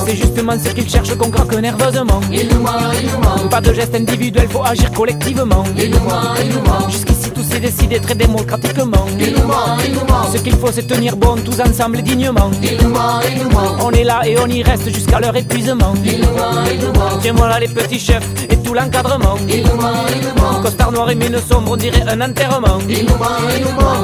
C'est 0.06 0.16
justement 0.16 0.54
ce 0.64 0.70
qu'il 0.70 0.90
cherche 0.90 1.16
qu'on 1.16 1.30
craque 1.30 1.56
nerveusement. 1.56 2.22
Pas 3.50 3.62
de 3.62 3.74
geste 3.74 3.96
individuel, 3.96 4.48
faut 4.50 4.64
agir 4.64 4.92
collectivement. 4.92 5.64
Jusqu'ici, 6.90 7.32
tout 7.32 7.44
s'est 7.44 7.60
décidé 7.60 8.00
très 8.00 8.16
démocratiquement. 8.16 9.06
Ce 10.34 10.38
qu'il 10.40 10.56
faut, 10.56 10.72
c'est 10.72 10.88
tenir 10.88 11.16
bon 11.16 11.36
tous 11.44 11.60
ensemble 11.62 12.00
et 12.00 12.02
dignement. 12.02 12.52
On 13.82 13.92
est 13.92 14.04
là 14.04 14.22
et 14.26 14.38
on 14.40 14.48
y 14.48 14.62
reste 14.64 14.94
jusqu'à 14.94 15.20
leur 15.20 15.36
épuisement. 15.36 15.94
Il 16.04 16.20
nous 16.20 16.28
manque, 16.28 16.70
il 16.72 16.80
nous 16.80 16.94
manque. 16.94 17.22
Tiens, 17.22 17.34
voilà 17.36 17.60
les 17.60 17.68
petits 17.68 18.00
chefs 18.00 18.28
et 18.76 18.82
tous 18.82 18.82
l'encadrement. 18.82 19.36
Costard 20.62 20.92
noir 20.92 21.10
et 21.10 21.16
mine 21.16 21.38
sombre, 21.50 21.72
on 21.72 21.78
dirait 21.78 22.04
un 22.08 22.22
enterrement. 22.22 22.80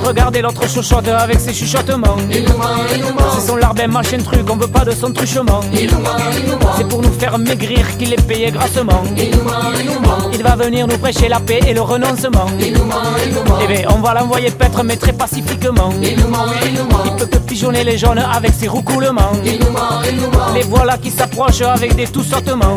Regardez 0.04 0.42
l'autre 0.42 0.68
chuchote 0.68 1.08
avec 1.08 1.40
ses 1.40 1.54
chuchotements. 1.54 2.18
C'est 3.34 3.48
son 3.48 3.56
larbin 3.56 3.88
machin 3.88 4.18
truc, 4.20 4.50
on 4.50 4.56
veut 4.56 4.68
pas 4.68 4.86
de 4.86 4.92
son 4.92 5.12
truchement. 5.12 5.62
C'est 6.78 6.88
pour 6.88 7.02
nous 7.02 7.12
faire 7.14 7.38
maigrir 7.38 7.86
qu'il 7.98 8.14
est 8.14 8.28
payé 8.28 8.52
grassement. 8.52 9.04
Il 10.34 10.44
va 10.44 10.56
venir 10.56 10.88
nous 10.88 10.98
prêcher 10.98 11.28
la 11.28 11.40
paix 11.40 11.60
et 11.68 11.74
le 11.74 11.82
renoncement. 11.82 12.46
Eh 12.60 13.68
ben, 13.68 13.86
on 13.90 14.00
va 14.00 14.14
l'envoyer 14.14 14.52
paître, 14.52 14.84
mais 14.84 14.96
très 14.98 15.14
pacifiquement. 15.14 15.92
Il 16.02 16.16
peut 17.18 17.26
que 17.26 17.38
pigeonner 17.38 17.84
les 17.84 17.98
jaunes 17.98 18.20
avec 18.20 18.54
ses 18.54 18.68
roucoulements. 18.68 19.32
Les 20.54 20.64
voilà 20.64 20.98
qui 20.98 21.12
s'approchent 21.12 21.62
avec 21.62 21.96
des 21.96 22.08
tout 22.08 22.24
sautements. 22.24 22.76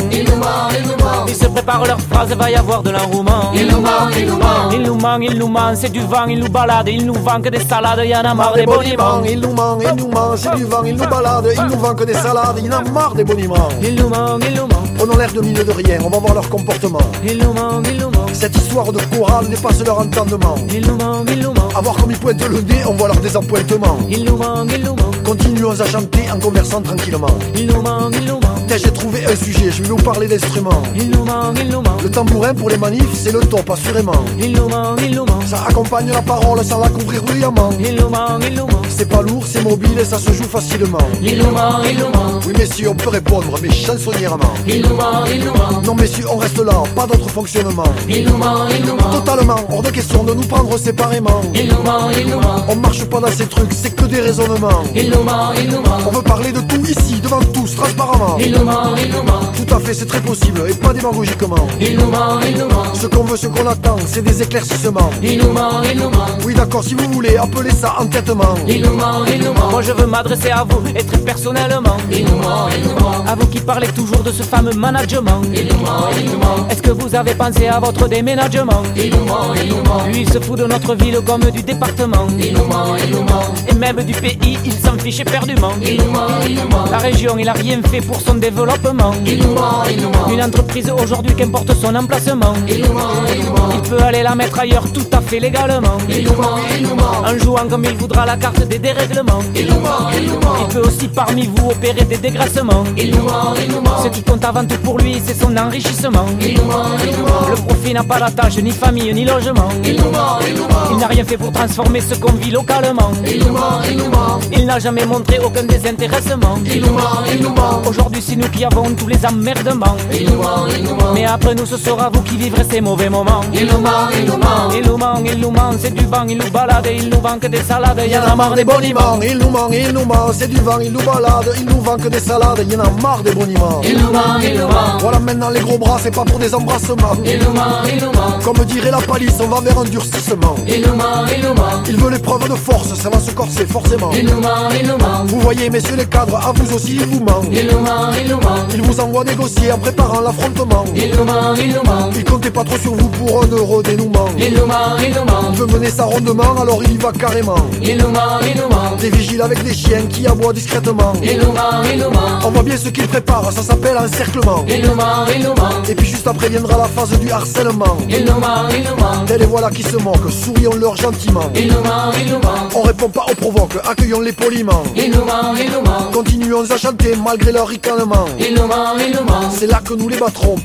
Ils 1.27 1.35
se 1.35 1.47
préparent 1.47 1.84
leurs 1.85 2.01
phrases, 2.01 2.35
va 2.35 2.51
y 2.51 2.55
avoir 2.55 2.83
de 2.83 2.91
l'enrouement. 2.91 3.53
Il 3.55 3.69
nous 3.69 3.81
ment, 3.81 4.09
il 4.17 4.27
nous 4.27 4.37
ment, 4.37 4.71
il 4.73 4.83
nous 4.83 4.95
ment, 4.95 5.19
il 5.21 5.39
nous 5.39 5.49
ment, 5.49 5.75
c'est 5.75 5.91
du 5.91 6.01
vent, 6.01 6.27
il 6.27 6.39
nous 6.39 6.49
balade, 6.49 6.89
il 6.89 7.05
nous 7.07 7.15
vend 7.15 7.41
que 7.41 7.49
des 7.49 7.61
salades, 7.61 8.01
y 8.05 8.15
en 8.15 8.21
a 8.21 8.35
marre 8.35 8.55
des 8.55 8.67
boniments. 8.67 9.23
Il 9.25 9.41
nous 9.41 9.53
ment, 9.53 9.79
il 9.81 9.95
nous 9.97 10.09
ment, 10.09 10.37
c'est 10.37 10.55
du 10.57 10.65
vent, 10.65 10.83
il 10.85 10.97
nous 10.97 11.07
balade, 11.07 11.49
il 11.55 11.63
nous 11.63 11.79
vend 11.79 11.95
que 11.95 12.05
des 12.05 12.15
salades, 12.15 12.61
il 12.63 12.73
en 12.73 12.79
a 12.79 12.83
marre 12.83 13.15
des 13.15 13.25
boniments. 13.25 13.69
Il 13.83 13.95
nous 13.95 14.09
ment, 14.09 14.39
il 14.41 14.55
nous 14.55 14.67
ment. 14.67 14.83
Prenons 14.97 15.17
l'air 15.17 15.33
de 15.33 15.41
milieu 15.41 15.65
de 15.65 15.73
rien, 15.73 15.99
on 16.05 16.09
va 16.09 16.19
voir 16.19 16.35
leur 16.35 16.49
comportement. 16.49 16.99
Il 17.25 17.39
nous 17.39 17.53
ment, 17.53 17.83
il 17.85 17.99
nous 17.99 18.11
ment. 18.11 18.27
Cette 18.33 18.57
histoire 18.57 18.93
de 18.93 19.01
chorale 19.15 19.49
dépasse 19.49 19.85
leur 19.85 19.99
entendement. 19.99 20.57
Il 20.73 20.87
nous 20.87 20.97
ment, 20.97 21.25
il 21.29 21.41
nous 21.41 21.53
ment. 21.53 21.69
A 21.75 21.81
voir 21.81 21.97
comme 21.97 22.11
ils 22.11 22.19
pointent 22.19 22.49
le 22.49 22.61
nez, 22.61 22.83
on 22.87 22.95
voit 22.95 23.09
leur 23.09 23.17
désappointement. 23.19 23.99
Il 24.09 24.25
nous 24.25 24.37
ment, 24.37 24.67
il 24.69 24.85
nous 24.85 24.95
ment. 24.95 25.11
Continuons 25.25 25.81
à 25.81 25.87
chanter 25.87 26.31
en 26.33 26.39
conversant 26.39 26.81
tranquillement. 26.83 27.27
Il 27.57 27.67
nous 27.67 27.83
ment, 27.83 28.11
il 28.13 28.25
nous 28.25 28.35
ment. 28.35 28.55
J'ai 28.77 28.93
trouvé 28.93 29.25
un 29.25 29.37
sujet, 29.37 29.71
je 29.71 29.83
vais 29.83 29.89
vous 29.89 29.97
parler 29.97 30.27
d'instruments. 30.27 30.83
Il 30.97 31.11
nous 31.11 31.25
ment, 31.25 31.53
il 31.57 31.69
nous 31.69 31.74
Le 32.03 32.11
tambourin 32.11 32.55
pour 32.55 32.71
les 32.71 32.77
manifs, 32.77 33.09
c'est 33.15 33.33
le 33.33 33.41
top, 33.41 33.69
assurément. 33.71 34.13
Il 34.39 34.53
nous 34.53 34.69
ment, 34.69 34.95
il 35.03 35.15
nous 35.15 35.25
ment. 35.25 35.41
Ça 35.47 35.65
accompagne 35.69 36.11
la 36.11 36.23
parole 36.23 36.65
sans 36.65 36.79
la 36.81 36.89
couvrir 36.89 37.23
bruyamment. 37.23 37.71
Il 37.81 37.97
nous 37.97 38.09
ment, 38.09 38.39
il 38.47 38.55
nous 38.55 38.67
ment. 38.67 38.83
C'est 38.89 39.09
pas 39.09 39.23
lourd, 39.23 39.45
c'est 39.47 39.63
mobile 39.63 39.99
et 39.99 40.05
ça 40.05 40.19
se 40.19 40.31
joue 40.33 40.45
facilement. 40.45 40.99
Il 41.21 41.39
nous 41.39 41.51
ment, 41.51 41.83
il 41.89 41.99
nous 41.99 42.07
ment. 42.07 42.41
Oui, 42.47 42.53
messieurs, 42.57 42.91
on 42.91 42.95
peut 42.95 43.09
répondre, 43.09 43.59
mais 43.63 43.71
chansonnièrement. 43.71 44.55
Il 44.69 44.83
nous 44.83 44.97
il. 45.27 45.85
Non, 45.85 45.95
messieurs, 45.95 46.27
on 46.31 46.37
reste 46.37 46.59
là, 46.59 46.83
pas 46.95 47.07
d'autre 47.07 47.29
fonctionnement. 47.29 47.93
Il 48.09 48.25
nous 48.25 48.37
ment, 48.37 48.69
il 48.71 48.87
nous 48.87 48.95
ment. 48.95 49.11
Totalement, 49.11 49.57
hors 49.71 49.83
de 49.83 49.91
question 49.91 50.23
de 50.23 50.35
nous 50.35 50.43
prendre 50.43 50.79
séparément. 50.79 51.41
Il 51.55 51.69
nous 51.69 51.83
il. 52.17 52.35
On 52.69 52.77
marche 52.77 53.05
pas 53.05 53.21
dans 53.21 53.33
ces 53.33 53.47
trucs, 53.47 53.73
c'est 53.73 53.95
que 53.95 54.05
des 54.05 54.21
raisonnements. 54.21 54.83
Il 54.95 55.11
nous 55.11 55.23
ment, 55.23 55.53
il 55.57 55.69
nous 55.69 55.81
ment. 55.81 55.99
On 56.07 56.11
veut 56.11 56.23
parler 56.23 56.53
de 56.53 56.61
tout 56.61 56.85
ici, 56.87 57.21
devant 57.21 57.41
tous, 57.41 57.75
transparentement. 57.75 58.37
Il 58.39 58.53
nous 58.53 58.65
ment, 58.65 58.95
il 58.97 59.11
nous 59.11 59.23
ment. 59.23 59.41
Tout 59.57 59.75
à 59.75 59.81
fait, 59.81 59.95
c'est 59.95 60.07
très 60.07 60.21
possible, 60.21 60.63
et 60.69 60.75
pas 60.75 60.93
démagogiquement. 60.93 61.54
Il 61.81 61.99
nous 61.99 62.11
ment, 62.11 62.41
il 62.47 62.57
nous 62.57 62.69
ment. 62.69 62.95
Ce 62.95 63.07
qu'on 63.07 63.25
veut, 63.25 63.37
ce 63.37 63.47
qu'on 63.47 63.67
attend, 63.67 63.97
c'est 64.07 64.23
des 64.23 64.43
éclaircissements. 64.43 65.11
Il 65.23 65.39
nous 65.39 65.53
ment, 65.53 65.83
il 65.91 65.99
nous 65.99 66.11
ment. 66.11 66.27
Oui, 66.45 66.55
d'accord, 66.55 66.85
si 66.85 66.95
vous 66.95 67.11
voulez, 67.11 67.37
appelez 67.37 67.71
ça 67.71 67.97
entêtement. 67.99 68.55
Il 68.67 68.83
nous 68.83 68.95
ment, 68.95 69.25
il 69.27 69.41
nous 69.43 69.53
ment. 69.53 69.71
Moi 69.71 69.83
je 69.83 69.93
veux 69.93 70.07
m'adresser 70.07 70.51
à 70.51 70.65
vous, 70.69 70.83
et 70.89 71.03
très 71.05 71.19
personnellement. 71.19 71.97
Il 72.11 72.25
nous 72.25 72.37
ment, 72.37 72.69
il 72.77 72.85
nous 72.85 72.95
ment. 73.01 73.25
À 73.27 73.35
vous 73.35 73.47
qui 73.47 73.61
parlez 73.61 73.89
toujours 73.89 74.23
de 74.23 74.31
ce 74.31 74.43
fameux 74.43 74.73
management. 74.73 75.43
Il 75.55 75.67
nous 75.69 75.81
ment, 75.81 76.09
il 76.17 76.31
nous 76.31 76.39
ment. 76.39 76.69
Est-ce 76.71 76.83
que 76.83 76.91
vous 76.91 77.15
avez 77.15 77.35
pensé 77.35 77.67
à 77.67 77.81
votre 77.81 78.09
déménagement? 78.09 78.83
Il 78.97 79.11
nous 79.11 79.25
ment, 79.25 79.55
il 79.55 79.69
nous 79.69 79.83
ment. 79.83 80.05
Lui 80.07 80.21
il 80.23 80.31
se 80.33 80.39
fout 80.39 80.59
de 80.59 80.65
notre 80.65 80.95
ville 80.95 81.19
comme 81.27 81.45
du 81.51 81.63
département. 81.63 82.27
Il 82.39 82.55
nous 82.55 82.65
ment, 82.65 82.97
il 82.97 83.11
nous 83.11 83.23
ment. 83.23 83.45
Et 83.69 83.75
même 83.75 84.03
du 84.05 84.15
pays, 84.15 84.59
il 84.65 84.73
s'en 84.73 84.97
fiche 84.99 85.21
éperdument. 85.21 85.73
Il 85.83 85.99
nous 85.99 86.11
ment, 86.11 86.27
il 86.47 86.55
nous 86.55 86.69
ment. 86.69 86.85
La 86.91 86.99
région, 86.99 87.37
il 87.39 87.49
a 87.49 87.53
rien 87.53 87.81
fait 87.83 88.01
pour 88.01 88.21
son 88.21 88.35
développement. 88.35 89.13
Il 89.27 89.39
nous 89.43 89.55
ment, 89.55 89.83
il 89.91 90.01
nous 90.03 90.11
ment. 90.11 90.29
Une 90.31 90.43
entreprise 90.43 90.91
aujourd'hui 90.91 91.35
qu'importe 91.45 91.75
son 91.75 91.95
emplacement. 91.95 92.55
Il 92.67 92.83
nous 92.83 92.93
ment, 92.93 93.01
il 93.29 93.45
nous 93.45 93.53
ment. 93.53 93.69
Il 93.75 93.91
peut 93.91 94.03
aller 94.03 94.23
la 94.23 94.35
mettre 94.35 94.59
ailleurs 94.61 94.91
tout 94.93 95.07
à 95.13 95.21
fait 95.21 95.39
légalement. 95.39 95.99
Il 96.09 96.25
nous 96.25 96.33
ment, 96.33 96.59
il 96.75 96.83
nous 96.87 96.95
ment. 96.95 97.23
En 97.27 97.39
jouant 97.39 97.69
comme 97.69 97.85
il 97.85 97.97
voudra 97.97 98.25
la 98.25 98.37
carte 98.37 98.67
des 98.67 98.79
dérèglements. 98.79 99.43
Il 99.55 99.67
nous 99.67 99.81
ment, 99.81 100.09
il 100.17 100.27
nous 100.27 100.41
ment. 100.41 100.57
Il 100.63 100.75
peut 100.75 100.81
aussi 100.81 101.09
parmi 101.09 101.47
vous 101.55 101.71
opérer 101.71 102.05
des 102.05 102.17
dégraissements. 102.17 102.85
Il 102.97 103.11
nous 103.15 103.25
ment, 103.25 103.53
il 103.63 103.71
nous 103.71 103.81
ment. 103.83 104.03
Ce 104.03 104.09
qui 104.09 104.23
compte 104.23 104.45
avant 104.45 104.65
tout 104.65 104.79
pour 104.79 104.99
lui, 104.99 105.21
c'est 105.25 105.39
son 105.39 105.55
enrichissement. 105.57 106.27
Il 106.41 106.55
nous 106.55 106.65
ment, 106.65 106.97
il 107.05 107.17
nous 107.17 107.25
ment. 107.25 107.49
Le 107.51 107.57
profit 107.57 107.93
n'a 107.93 108.05
pas 108.05 108.21
d'attache, 108.21 108.57
ni 108.59 108.71
famille, 108.71 109.13
ni 109.13 109.25
logement. 109.25 109.69
Il 109.85 109.97
nous 109.97 110.11
ment, 110.11 110.39
il 110.49 110.55
nous 110.55 110.63
ment. 110.63 110.93
Il 110.93 110.97
n'a 110.97 111.09
rien 111.09 111.25
fait 111.25 111.37
pour 111.37 111.53
transformer 111.53 112.01
ce 112.01 112.15
qu'on 112.15 112.33
vit 112.33 112.51
localement. 112.53 113.13
Il 113.27 113.45
nous 113.45 113.53
ment, 113.53 113.83
il 113.91 113.97
nous 113.99 114.09
ment. 114.09 114.41
Il 114.53 114.65
n'a 114.65 114.79
jamais 114.79 115.05
montré 115.05 115.39
aucun 115.45 115.65
désintéressement. 115.65 116.59
Il 116.65 116.81
nous 116.81 116.95
ment, 116.95 117.23
il 117.31 117.43
nous 117.43 117.51
ment. 117.51 117.83
Aujourd'hui, 117.87 118.23
c'est 118.27 118.37
nous 118.37 118.49
qui 118.49 118.65
avons 118.65 118.95
tous 118.95 119.09
les 119.09 119.27
emmerdements. 119.27 119.97
Il 120.11 120.31
nous 120.31 120.39
ment, 120.43 120.67
il 120.75 120.85
nous 120.85 120.95
ment. 120.95 121.13
Mais 121.13 121.27
après 121.35 121.55
nous, 121.57 121.67
ce 121.67 121.77
sera 121.77 122.11
vous 122.11 122.23
qui 122.23 122.37
vivrez 122.37 122.65
ces 122.71 122.81
mauvais 122.81 123.11
moments. 123.11 123.41
Il 123.53 123.67
nous 123.67 123.81
ment, 123.81 124.09
il 124.17 124.25
nous 124.25 124.37
ment. 124.37 124.71
Il 124.73 124.87
nous 124.87 124.97
ment, 124.97 125.21
il 125.25 125.39
nous 125.41 125.51
ment. 125.51 125.73
C'est 125.79 125.93
du 125.93 126.05
vent, 126.07 126.25
il 126.29 126.39
nous 126.39 126.51
balade 126.51 126.87
il 126.97 127.09
nous 127.09 127.21
vend 127.21 127.39
que 127.41 127.49
des 127.49 127.63
salades. 127.63 128.01
Il 128.05 128.13
y 128.13 128.17
en 128.17 128.23
a 128.23 128.37
marre 128.37 128.55
des 128.55 128.65
boniments. 128.65 129.19
Il 129.21 129.39
nous 129.39 129.51
ment, 129.51 129.69
il 129.73 129.93
nous 129.93 130.05
ment. 130.05 130.33
C'est 130.33 130.49
du 130.49 130.61
vent, 130.61 130.79
il 130.79 130.93
nous 130.93 131.03
balade. 131.03 131.51
Il 131.59 131.67
nous 131.67 131.81
vend 131.81 131.97
que 131.97 132.09
des 132.09 132.21
salades. 132.21 132.61
Il 132.65 132.73
y 132.73 132.77
en 132.77 132.81
a 132.81 132.91
marre 133.03 133.23
des 133.23 133.33
boniments. 133.33 133.81
Il 133.83 133.99
nous 133.99 134.13
ment, 134.13 134.39
il 134.43 134.55
nous 134.55 134.69
ment. 134.69 134.99
Voilà 135.01 135.19
maintenant 135.19 135.51
les 135.51 135.61
gros 135.61 135.79
bras, 135.79 135.99
c'est 136.01 136.15
pas 136.15 136.25
pour 136.25 136.39
des 136.39 136.55
embrassements. 136.55 137.17
Il 137.25 137.39
nous 137.41 137.53
ment, 137.53 137.83
il 137.93 138.01
nous 138.01 138.13
ment. 138.13 138.39
Comme 138.45 138.65
dirait 138.65 138.93
la 138.93 138.99
palisse, 138.99 139.39
on 139.41 139.49
va 139.49 139.61
vers 139.61 139.79
un 139.79 139.85
durcissement. 139.85 140.55
Il 140.69 140.83
nous 140.83 140.95
ment, 140.95 141.27
il 141.37 141.43
nous 141.43 141.55
ment. 141.55 141.83
Il 141.89 141.97
veut 141.97 142.11
l'épreuve 142.11 142.49
de 142.49 142.55
force, 142.55 142.95
ça 142.95 143.11
va 143.11 143.19
se 143.19 143.33
corser 143.33 143.67
forcément. 143.67 144.11
Il 144.13 144.27
nous 144.27 144.41
ment, 144.41 144.69
il 144.81 144.87
nous 144.87 144.97
ment. 144.99 145.25
Vous 145.27 145.41
voyez, 145.41 145.69
messieurs 145.69 145.97
les 145.97 146.07
cadres, 146.07 146.37
à 146.37 146.53
vous 146.53 146.75
aussi, 146.75 146.95
il 146.97 147.07
vous 147.07 147.25
ment. 147.25 147.43
Il 147.51 147.67
nous 147.67 147.81
ment, 147.81 148.13
il 148.23 148.31
nous 148.31 148.37
ment. 148.37 148.67
Il 148.73 148.83
vous 148.83 149.01
envoie 149.01 149.25
négocier 149.25 149.73
en 149.73 149.79
préparant 149.79 150.21
l'affrontement. 150.21 150.85
Il 150.95 151.11
nous 151.17 151.24
il 151.59 151.75
nous 151.75 151.83
ment. 151.83 152.11
Il 152.15 152.25
comptait 152.25 152.51
pas 152.51 152.65
trop 152.65 152.79
sur 152.79 152.95
vous 152.95 153.09
pour 153.09 153.43
un 153.43 153.47
euro 153.47 153.83
dénouement. 153.83 154.29
Il 154.39 154.55
nous 154.55 154.67
ment, 154.67 154.97
il 154.99 155.15
nous 155.15 155.25
ment. 155.25 155.51
Il 155.53 155.59
veut 155.59 155.67
mener 155.67 155.91
ça 155.91 156.05
rondement, 156.05 156.57
alors 156.61 156.83
il 156.85 156.93
y 156.93 156.97
va 156.97 157.13
carrément. 157.13 157.57
Il 157.83 157.97
nous 157.97 158.09
ment, 158.09 158.41
il 158.43 158.61
nous 158.61 158.69
ment. 158.69 158.97
Des 159.01 159.11
vigiles 159.11 159.43
avec 159.43 159.63
des 159.63 159.75
chiens 159.75 160.07
qui 160.09 160.27
aboient 160.27 160.53
discrètement. 160.53 161.13
Il 161.23 161.39
nous 161.39 161.53
ment, 161.53 161.83
il 161.93 161.99
nous 161.99 162.11
ment. 162.11 162.41
On 162.45 162.51
voit 162.51 162.63
bien 162.63 162.77
ce 162.77 162.89
qu'il 162.89 163.07
prépare, 163.09 163.53
ça 163.53 163.63
s'appelle 163.63 163.97
encerclement. 163.99 164.65
Il 164.69 164.83
nous 164.83 164.95
ment, 164.95 165.27
il 165.35 165.43
nous 165.43 165.55
ment. 165.55 165.83
Et 165.89 165.95
puis 165.95 166.07
juste 166.07 166.27
après 166.27 166.49
viendra 166.49 166.79
la 166.79 166.89
phase 166.89 167.19
du 167.19 167.31
harcèlement. 167.31 167.97
Il 168.09 168.25
nous 168.25 168.39
ment, 168.39 168.69
il 168.71 168.83
nous 168.83 169.03
ment. 169.03 169.27
Et 169.33 169.39
les 169.39 169.47
voilà 169.47 169.71
qui 169.71 169.83
se 169.83 169.97
moquent, 169.97 170.31
sourions-leur 170.31 170.97
gentiment. 170.97 171.51
Il 171.55 171.69
nous 171.69 171.81
ment, 171.81 172.13
il 172.19 172.33
nous 172.33 172.39
ment. 172.39 172.69
On 172.75 172.83
répond 172.83 173.09
pas 173.09 173.27
aux 173.31 173.35
provoques, 173.35 173.77
accueillons-les 173.89 174.33
poliment. 174.33 174.83
Il 174.97 175.11
nous 175.11 175.25
ment, 175.25 175.55
il 175.57 175.71
nous 175.71 175.81
ment. 175.81 176.11
Continuons 176.13 176.71
à 176.71 176.77
chanter 176.77 177.15
malgré 177.25 177.53
leur 177.53 177.69
ricanement. 177.69 178.27
Il 178.39 178.55
nous 178.55 178.67
ment, 178.67 178.97
il 178.99 179.15
nous 179.15 179.25
ment. 179.25 179.51
C'est 179.51 179.67
là 179.67 179.81
que 179.85 179.95
nous 179.95 180.09
les 180.09 180.19
battrons 180.19 180.57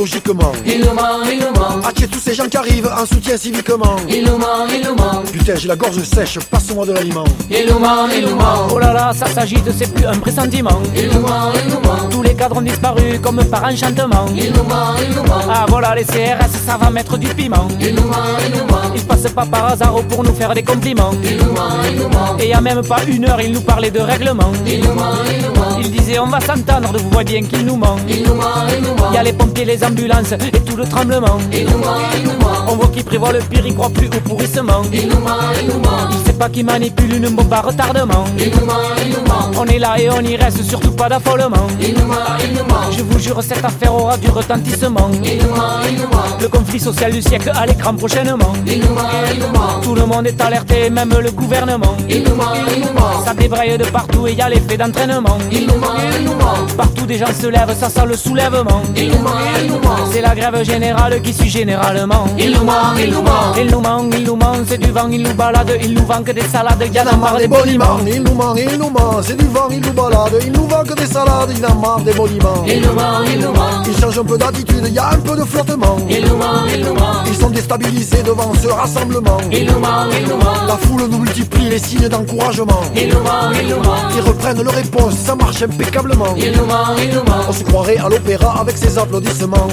Il 0.00 0.80
nous 0.80 0.92
ment, 0.92 1.24
il 1.30 1.40
nous 1.40 1.60
ment. 1.60 1.86
Attirer 1.86 2.08
tous 2.08 2.20
ces 2.20 2.34
gens 2.34 2.46
qui 2.46 2.56
arrivent 2.56 2.86
en 2.86 3.04
soutien 3.04 3.36
civiquement. 3.36 3.96
Il 4.08 4.24
nous 4.24 4.38
ment, 4.38 4.66
il 4.72 4.86
nous 4.86 4.94
ment. 4.94 5.22
Putain, 5.32 5.56
j'ai 5.56 5.66
la 5.66 5.74
gorge 5.74 6.00
sèche, 6.04 6.38
passe-moi 6.38 6.86
de 6.86 6.92
l'aliment. 6.92 7.24
Il 7.50 7.66
nous 7.68 7.78
ment, 7.80 8.06
il 8.16 8.24
nous 8.24 8.36
ment. 8.36 8.68
Oh 8.72 8.78
là 8.78 8.92
là, 8.92 9.12
ça 9.12 9.26
s'agite, 9.26 9.68
c'est 9.76 9.92
plus 9.92 10.06
un 10.06 10.18
pressentiment. 10.18 10.80
Il 10.94 11.08
nous 11.08 11.20
ment, 11.20 11.52
il 11.54 11.68
nous 11.68 11.80
ment. 11.80 12.08
Tous 12.10 12.22
les 12.22 12.34
cadres 12.34 12.58
ont 12.58 12.62
disparu 12.62 13.18
comme 13.20 13.44
par 13.44 13.64
enchantement. 13.64 14.26
Il 14.36 14.52
nous 14.52 14.62
ment, 14.64 14.94
il 15.02 15.16
nous 15.16 15.24
ment. 15.24 15.40
Ah 15.50 15.66
voilà, 15.68 15.94
les 15.96 16.04
CRS, 16.04 16.52
ça 16.64 16.76
va 16.76 16.90
mettre 16.90 17.18
du 17.18 17.28
piment. 17.28 17.66
Il 17.80 17.94
nous 17.96 18.04
ment, 18.04 18.16
il 18.46 18.56
nous 18.56 18.66
ment. 18.66 18.92
Ils 18.94 19.04
passent 19.04 19.32
pas 19.32 19.46
par 19.46 19.66
hasard 19.72 19.94
pour 20.08 20.22
nous 20.22 20.34
faire 20.34 20.54
des 20.54 20.62
compliments. 20.62 21.10
Il 21.24 21.38
nous 21.38 21.52
ment, 21.52 21.82
il 21.90 21.96
nous 21.96 22.08
ment. 22.08 22.36
Et 22.38 22.48
y 22.48 22.52
a 22.52 22.60
même 22.60 22.82
pas 22.82 23.02
une 23.08 23.24
heure, 23.28 23.40
il 23.40 23.50
nous 23.52 23.62
parlait 23.62 23.90
de 23.90 24.00
règlement. 24.00 24.52
Il 24.64 24.80
nous 24.80 24.94
ment, 24.94 25.14
il 25.28 25.42
nous 25.42 25.60
ment. 25.60 25.78
Il 25.80 25.90
disait 25.90 26.18
on 26.20 26.26
va 26.26 26.40
s'entendre, 26.40 26.92
vous 26.96 27.10
voyez 27.10 27.40
bien 27.40 27.48
qu'il 27.48 27.66
nous 27.66 27.76
ment. 27.76 27.96
Il 28.08 28.22
nous 28.22 28.34
ment, 28.34 28.44
il 28.76 28.82
nous 28.82 28.94
ment. 28.94 29.12
Y 29.12 29.16
a 29.16 29.22
les 29.22 29.32
pompiers, 29.32 29.64
les 29.64 29.82
ambulances 29.88 30.32
et 30.32 30.60
tout 30.60 30.76
le 30.76 30.84
tremblement. 30.84 31.38
Il 31.52 31.64
nous 31.64 31.78
ment, 31.78 31.96
il 32.16 32.24
nous 32.24 32.38
ment. 32.38 32.66
On 32.68 32.76
voit 32.76 32.88
qu'il 32.88 33.04
prévoit 33.04 33.32
le 33.32 33.40
pire, 33.40 33.66
il 33.66 33.74
croit 33.74 33.90
plus 33.90 34.06
au 34.06 34.20
pourrissement. 34.20 34.82
Il 34.92 35.08
nous 35.08 35.18
ment, 35.20 35.30
il 35.60 35.68
nous 35.68 35.78
ment. 35.80 36.08
Il 36.10 36.26
sait 36.26 36.38
pas 36.38 36.48
qu'il 36.48 36.64
manipule 36.64 37.14
une 37.14 37.28
bombe 37.30 37.52
à 37.52 37.60
retardement. 37.60 38.24
Il 38.38 38.50
nous 38.50 38.66
ment, 38.66 38.74
il 39.02 39.10
nous 39.10 39.24
ment. 39.26 39.50
On 39.58 39.64
est 39.66 39.78
là 39.78 39.98
et 39.98 40.10
on 40.10 40.20
y 40.20 40.36
reste, 40.36 40.62
surtout 40.62 40.92
pas 40.92 41.08
d'affolement. 41.08 41.66
Il 41.80 41.94
nous 41.94 42.06
ment, 42.06 42.14
il 42.44 42.52
nous 42.52 42.64
ment. 42.64 42.90
Je 42.96 43.02
vous 43.02 43.18
jure, 43.18 43.42
cette 43.42 43.64
affaire 43.64 43.94
aura 43.94 44.16
du 44.16 44.28
retentissement. 44.28 45.10
Il 45.24 45.38
nous 45.38 45.54
ment, 45.54 45.80
il 45.88 45.96
nous 45.96 46.02
ment. 46.02 46.24
Le 46.40 46.48
conflit 46.48 46.80
social 46.80 47.12
du 47.12 47.22
siècle 47.22 47.50
à 47.54 47.66
l'écran 47.66 47.94
prochainement. 47.94 48.52
Il 48.66 48.80
nous 48.80 48.94
ment, 48.94 49.02
il 49.32 49.40
nous 49.40 49.48
ment. 49.48 49.80
Tout 49.82 49.94
le 49.94 50.04
monde 50.06 50.26
est 50.26 50.40
alerté, 50.40 50.90
même 50.90 51.14
le 51.20 51.30
gouvernement. 51.30 51.96
Il 52.08 52.22
nous 52.24 52.34
ment, 52.34 52.52
il 52.74 52.82
nous 52.82 52.92
ment. 52.92 53.24
Ça 53.24 53.34
débraye 53.34 53.78
de 53.78 53.84
partout 53.84 54.26
et 54.26 54.34
y 54.34 54.42
a 54.42 54.48
l'effet 54.48 54.76
d'entraînement. 54.76 55.38
Il 55.50 55.66
nous 55.66 55.76
ment, 55.76 55.94
il 56.18 56.24
nous 56.24 56.34
ment. 56.34 56.66
Partout 56.76 57.06
des 57.06 57.18
gens 57.18 57.26
se 57.40 57.46
lèvent, 57.46 57.74
ça 57.78 57.88
sent 57.88 58.06
le 58.06 58.16
soulèvement. 58.16 58.82
Il 58.96 59.08
nous 59.10 59.18
ment, 59.18 59.30
il 59.60 59.70
nous 59.70 59.77
C'est 60.12 60.20
la 60.20 60.34
grève 60.34 60.64
générale 60.64 61.20
qui 61.22 61.32
suit 61.32 61.50
généralement. 61.50 62.26
Il 62.38 62.52
nous 62.52 62.64
ment, 62.64 62.94
il 62.98 63.10
nous 63.10 63.22
ment. 63.22 63.54
Il 63.56 63.66
nous 63.66 63.80
ment, 63.80 64.04
il 64.12 64.24
nous 64.24 64.36
ment. 64.36 64.52
C'est 64.66 64.78
du 64.78 64.90
vent, 64.90 65.08
il 65.10 65.22
nous 65.22 65.34
balade, 65.34 65.72
il 65.82 65.94
nous 65.94 66.04
vend 66.06 66.22
que 66.22 66.32
des 66.32 66.42
salades. 66.42 66.82
Y 66.92 67.00
en 67.00 67.06
a 67.06 67.16
marre 67.16 67.36
des 67.36 67.48
boniments. 67.48 67.98
Il 68.06 68.22
nous 68.22 68.34
ment, 68.34 68.54
il 68.56 68.78
nous 68.78 68.90
ment. 68.90 69.22
c'est 69.22 69.36
du 69.36 69.46
vent, 69.46 69.68
il 69.70 69.80
nous 69.80 69.92
balade, 69.92 70.38
il 70.44 70.52
nous 70.52 70.66
vend 70.66 70.82
que 70.82 70.94
des 70.94 71.06
salades, 71.06 71.52
il 71.56 71.64
en 71.66 71.74
marre 71.74 72.00
des 72.00 72.14
monuments. 72.14 72.64
Il 72.66 72.80
nous 72.80 72.92
ment, 72.92 73.22
il 73.30 73.38
nous 73.38 73.52
ment. 73.52 73.82
Il 73.86 73.96
change 74.00 74.18
un 74.18 74.24
peu 74.24 74.38
d'attitude, 74.38 74.84
il 74.86 74.94
y 74.94 74.98
a 74.98 75.10
un 75.10 75.18
peu 75.18 75.36
de 75.36 75.44
flottement. 75.44 75.96
Il 76.08 76.24
nous 76.24 76.36
ment, 76.36 76.64
il 76.72 76.80
nous 76.84 76.94
ment. 76.94 77.24
Ils 77.26 77.36
sont 77.36 77.50
déstabilisés 77.50 78.22
devant 78.22 78.52
ce 78.54 78.68
rassemblement. 78.68 79.38
Il 79.52 79.66
nous 79.66 79.78
ment, 79.78 80.06
il 80.18 80.28
nous 80.28 80.36
ment. 80.36 80.66
La 80.66 80.76
foule 80.76 81.06
nous 81.10 81.18
multiplie 81.18 81.68
les 81.68 81.78
signes 81.78 82.08
d'encouragement. 82.08 82.80
Il 82.96 83.08
nous 83.08 83.20
ment, 83.20 83.50
il 83.60 83.68
nous 83.68 83.76
ment. 83.76 84.08
Ils 84.16 84.22
reprennent 84.22 84.62
leur 84.62 84.74
réponse, 84.74 85.14
ça 85.14 85.34
marche 85.34 85.62
impeccablement. 85.62 86.34
Il 86.36 86.52
nous 86.52 86.66
ment, 86.66 86.96
il 87.02 87.08
nous 87.10 87.22
ment. 87.24 87.44
On 87.48 87.52
se 87.52 87.64
croirait 87.64 87.98
à 87.98 88.08
l'opéra 88.08 88.60
avec 88.60 88.76
ses 88.76 88.98
applaudissements. 88.98 89.67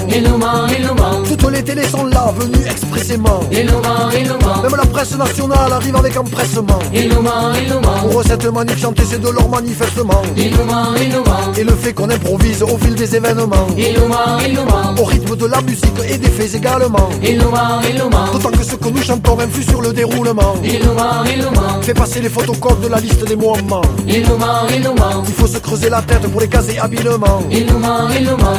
Toutes 1.28 1.52
les 1.52 1.62
télés 1.62 1.86
sont 1.88 2.04
là, 2.04 2.32
venues 2.38 2.66
expressément. 2.70 3.40
Même 3.50 4.76
la 4.76 4.86
presse 4.86 5.16
nationale 5.16 5.72
arrive 5.72 5.96
avec 5.96 6.16
empressement. 6.16 6.78
Pour 8.10 8.22
cette 8.22 8.44
manif 8.52 8.80
chantée, 8.80 9.02
c'est 9.08 9.20
de 9.20 9.28
leur 9.28 9.48
manifestement. 9.48 10.22
Et 11.56 11.64
le 11.64 11.72
fait 11.72 11.92
qu'on 11.92 12.10
improvise 12.10 12.62
au 12.62 12.76
fil 12.78 12.94
des 12.94 13.16
événements. 13.16 13.66
Au 14.98 15.04
rythme 15.04 15.36
de 15.36 15.46
la 15.46 15.60
musique 15.62 15.92
et 16.08 16.18
des 16.18 16.28
faits 16.28 16.54
également, 16.54 17.08
les 17.22 17.36
D'autant 17.36 18.50
que 18.50 18.64
ce 18.64 18.76
que 18.76 18.88
nous 18.88 19.02
chantons 19.02 19.38
influe 19.40 19.62
sur 19.62 19.80
le 19.80 19.92
déroulement, 19.92 20.54
les 20.62 20.78
Loumans, 20.78 21.24
les 21.24 21.36
Loumans. 21.42 21.82
Fait 21.82 21.94
passer 21.94 22.20
les 22.20 22.28
photocopies 22.28 22.84
de 22.84 22.88
la 22.88 22.98
liste 23.00 23.24
des 23.26 23.36
mouvements. 23.36 23.82
Il 24.06 24.24
faut 25.34 25.46
se 25.46 25.58
creuser 25.58 25.88
la 25.88 26.02
tête 26.02 26.26
pour 26.30 26.40
les 26.40 26.48
caser 26.48 26.78
habilement, 26.78 27.42
les 27.50 27.64
Loumans. 27.64 28.08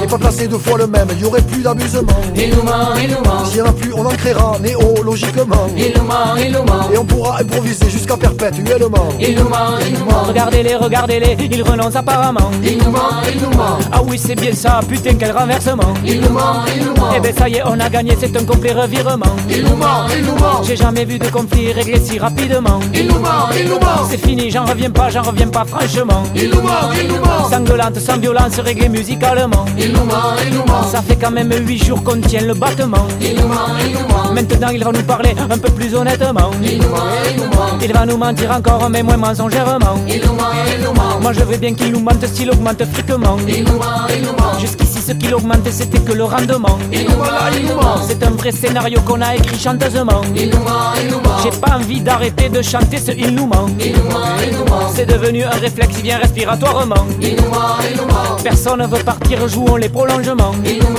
Et 0.03 0.07
pas 0.07 0.17
placer 0.17 0.48
deux 0.48 0.57
fois 0.57 0.77
le 0.77 0.88
même, 0.88 1.07
aurait 1.28 1.42
plus 1.42 1.62
d'amusement. 1.62 2.20
Il 2.36 2.50
nous 2.50 2.64
ment, 2.64 2.96
il 3.02 3.10
nous 3.10 3.24
ment. 3.24 3.46
S'il 3.46 3.58
y 3.58 3.62
en 3.62 3.66
a 3.66 3.74
plus, 3.74 3.94
on 3.94 4.06
en 4.06 4.10
créera 4.10 4.58
néologiquement. 4.60 5.68
Il 5.76 5.94
nous 5.96 6.04
ment, 6.04 6.36
il 6.38 6.52
nous 6.52 6.64
ment. 6.64 6.90
Et 6.94 6.98
on 6.98 7.06
pourra 7.06 7.40
improviser 7.42 7.90
jusqu'à 7.90 8.18
perpétuellement. 8.18 9.10
Il 9.20 9.36
nous 9.36 9.50
ment, 9.50 9.78
il 9.86 9.94
nous 9.98 10.06
ment. 10.06 10.24
Regardez-les, 10.28 10.76
regardez-les, 10.76 11.38
ils 11.52 11.64
renoncent 11.64 11.96
apparemment. 11.96 12.52
Il 12.64 12.78
nous 12.78 12.92
ment, 12.92 13.22
il 13.32 13.42
nous 13.42 13.56
ment. 13.58 13.78
Ah 13.92 14.02
oui, 14.06 14.20
c'est 14.24 14.36
bien 14.36 14.54
ça, 14.54 14.80
putain, 14.88 15.16
quel 15.16 15.32
renversement. 15.32 15.94
Il 16.06 16.22
nous 16.22 16.30
ment, 16.30 16.64
il 16.76 16.86
nous 16.86 16.94
ment. 16.94 17.10
Eh 17.16 17.20
ben 17.20 17.34
ça 17.36 17.50
y 17.50 17.56
est, 17.56 17.64
on 17.66 17.80
a 17.80 17.90
gagné, 17.90 18.18
c'est 18.20 18.36
un 18.36 18.44
complet 18.46 18.74
revirement. 18.74 19.26
Il 19.50 19.64
nous 19.64 19.76
ment, 19.76 20.08
il 20.16 20.24
nous 20.26 20.36
ment. 20.36 20.64
J'ai 20.64 20.76
jamais 20.76 21.06
vu 21.06 21.20
de 21.20 21.28
conflit 21.28 21.74
réglé 21.74 22.00
si 22.00 22.20
rapidement. 22.20 22.80
Il 22.94 23.08
nous 23.08 23.20
ment, 23.20 23.50
il 23.60 23.68
nous 23.68 23.80
ment. 23.80 24.08
C'est 24.10 24.18
fini, 24.26 24.50
j'en 24.50 24.66
reviens 24.66 24.90
pas, 24.92 25.10
j'en 25.10 25.24
reviens 25.24 25.48
pas 25.48 25.66
franchement. 25.66 26.24
Il 26.36 26.50
nous 26.50 26.62
ment, 26.62 26.92
il 27.00 27.08
nous 27.08 27.20
ment. 27.20 27.50
Sanglante, 27.50 28.00
sans 28.00 28.18
violence, 28.18 28.60
réglé 28.60 28.90
musicalement. 28.90 29.66
Il 29.78 29.92
nous 29.92 30.06
ment, 30.06 30.36
il 30.46 30.54
nous 30.54 30.66
ment. 30.66 30.84
Ça 30.84 31.02
fait 31.08 31.16
quand 31.16 31.32
même 31.32 31.52
huit 31.66 31.84
jours 31.84 32.03
qu'on 32.03 32.19
tient 32.19 32.42
le 32.42 32.53
battement. 32.53 33.08
Il 33.22 33.36
nous 33.36 33.48
ment, 33.48 33.56
il 33.80 33.94
nous 33.94 34.08
ment. 34.08 34.34
Maintenant, 34.34 34.69
il 34.74 34.84
va 34.84 34.92
nous 34.92 35.03
parler 35.03 35.34
un 35.50 35.58
peu 35.58 35.69
plus 35.69 35.95
honnêtement. 35.95 36.52
Il 36.61 36.80
nous 36.80 36.90
ment, 36.90 36.98
il 37.30 37.38
nous 37.38 37.50
ment. 37.50 37.77
Il 37.82 37.94
va 37.94 38.06
nous 38.06 38.18
mentir 38.18 38.52
encore, 38.52 38.90
mais 38.90 39.03
moins 39.03 39.18
mensongèrement. 39.18 39.95
Il 40.08 40.22
nous 40.22 40.34
ment, 40.34 40.44
il 40.74 40.84
nous 40.84 40.94
ment. 40.94 41.19
Moi, 41.22 41.34
je 41.34 41.42
veux 41.42 41.58
bien 41.58 41.74
qu'il 41.74 41.92
nous 41.92 42.02
mente 42.02 42.26
s'il 42.27 42.52
augmente 42.52 42.84
friquement. 42.94 43.38
Il 43.48 43.64
nous 43.64 43.77
ment, 43.77 44.08
il 44.16 44.22
nous 44.22 44.34
ment. 44.34 44.60
Jusqu'ici, 44.60 45.00
ce 45.02 45.14
qu'il 45.14 45.34
augmente, 45.34 45.68
c'était 45.72 46.00
que 46.00 46.11
le 46.11 46.26
rendement. 46.26 46.77
Il 46.92 47.03
nous 47.03 47.18
ment, 47.18 47.26
il 47.58 47.66
nous 47.68 47.76
ment. 47.76 47.98
C'est 48.08 48.22
un 48.24 48.32
vrai 48.32 48.52
scénario 48.52 49.00
qu'on 49.02 49.22
a 49.22 49.36
écrit 49.36 49.58
chanteusement. 49.58 50.22
Il 50.36 50.50
nous 50.50 50.58
ment, 50.60 50.94
il 51.02 51.10
nous 51.10 51.22
ment. 51.22 51.38
J'ai 51.44 51.58
pas 51.60 51.77
envie 51.77 52.02
d'arrêter 52.02 52.50
de 52.50 52.61
chanter 52.61 52.98
ce 52.98 53.11
il 53.11 53.34
nous 53.34 53.48
ment. 53.48 53.68
Il 53.80 53.94
nous 53.94 54.03
ment, 54.03 54.36
il 54.45 54.53
nous 54.58 54.66
ment. 54.66 54.92
C'est 54.94 55.06
devenu 55.06 55.44
un 55.44 55.50
réflexe 55.52 56.02
bien 56.02 56.18
respiratoirement. 56.18 57.06
Il 57.22 57.36
nous 57.36 57.50
ment, 57.50 57.77
il 57.90 57.98
nous 57.98 58.06
ment. 58.06 58.36
Personne 58.44 58.86
veut 58.86 59.03
partir, 59.03 59.48
jouons 59.48 59.76
les 59.77 59.90
prolongements. 59.90 60.53
Il 60.66 60.80
nous 60.80 60.97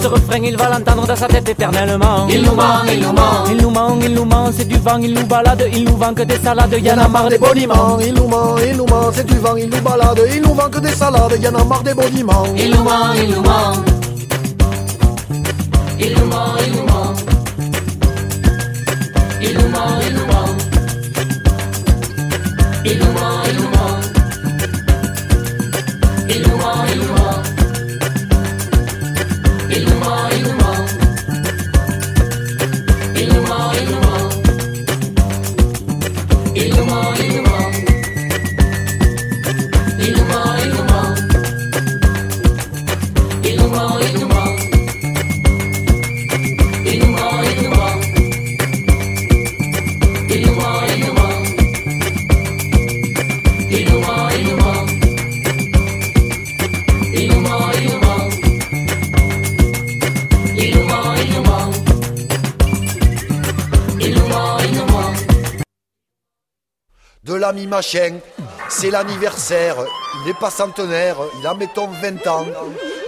Ce 0.00 0.06
refrain, 0.06 0.38
il 0.42 0.56
va 0.56 0.68
l'entendre 0.70 1.06
dans 1.06 1.16
sa 1.16 1.26
tête 1.26 1.48
éternellement. 1.48 2.26
Il 2.30 2.42
nous 2.42 2.54
ment, 2.54 2.84
il 2.92 3.00
nous 3.00 3.12
ment. 3.12 3.44
Il 3.50 3.56
nous 3.56 3.70
ment, 3.70 3.98
il 4.00 4.14
nous 4.14 4.24
ment, 4.24 4.50
c'est 4.56 4.66
du 4.66 4.78
vent, 4.78 4.98
il 4.98 5.12
nous 5.14 5.26
balade, 5.26 5.64
il 5.72 5.84
nous 5.84 5.96
vend 5.96 6.14
que 6.14 6.22
des 6.22 6.38
salades, 6.38 6.74
y 6.80 6.90
en 6.92 6.98
a 6.98 7.08
marre 7.08 7.28
des 7.28 7.38
boniments. 7.38 7.98
Il 8.00 8.14
nous 8.14 8.28
ment, 8.28 8.56
il 8.58 8.76
nous 8.76 8.86
ment, 8.86 9.10
c'est 9.12 9.26
du 9.26 9.38
vent, 9.38 9.56
il 9.56 9.68
nous 9.68 9.80
balade, 9.80 10.20
il 10.32 10.42
nous 10.42 10.54
vend 10.54 10.68
que 10.70 10.78
des 10.78 10.92
salades, 10.92 11.36
y 11.40 11.48
en 11.48 11.54
a 11.54 11.64
marre 11.64 11.82
des 11.82 11.94
boniments. 11.94 12.44
Il 12.56 12.70
nous 12.70 12.82
ment, 12.82 13.12
il 13.20 13.30
nous 13.30 13.42
ment. 13.42 13.72
Il 16.00 16.14
nous 16.14 16.26
ment, 16.26 16.54
il 16.64 16.72
nous 16.72 16.76
ment. 16.76 16.77
Machin, 67.68 68.18
c'est 68.68 68.90
l'anniversaire, 68.90 69.76
il 70.20 70.28
n'est 70.28 70.38
pas 70.38 70.50
centenaire, 70.50 71.16
il 71.40 71.46
a 71.46 71.54
mettons 71.54 71.88
20 71.88 72.26
ans. 72.26 72.46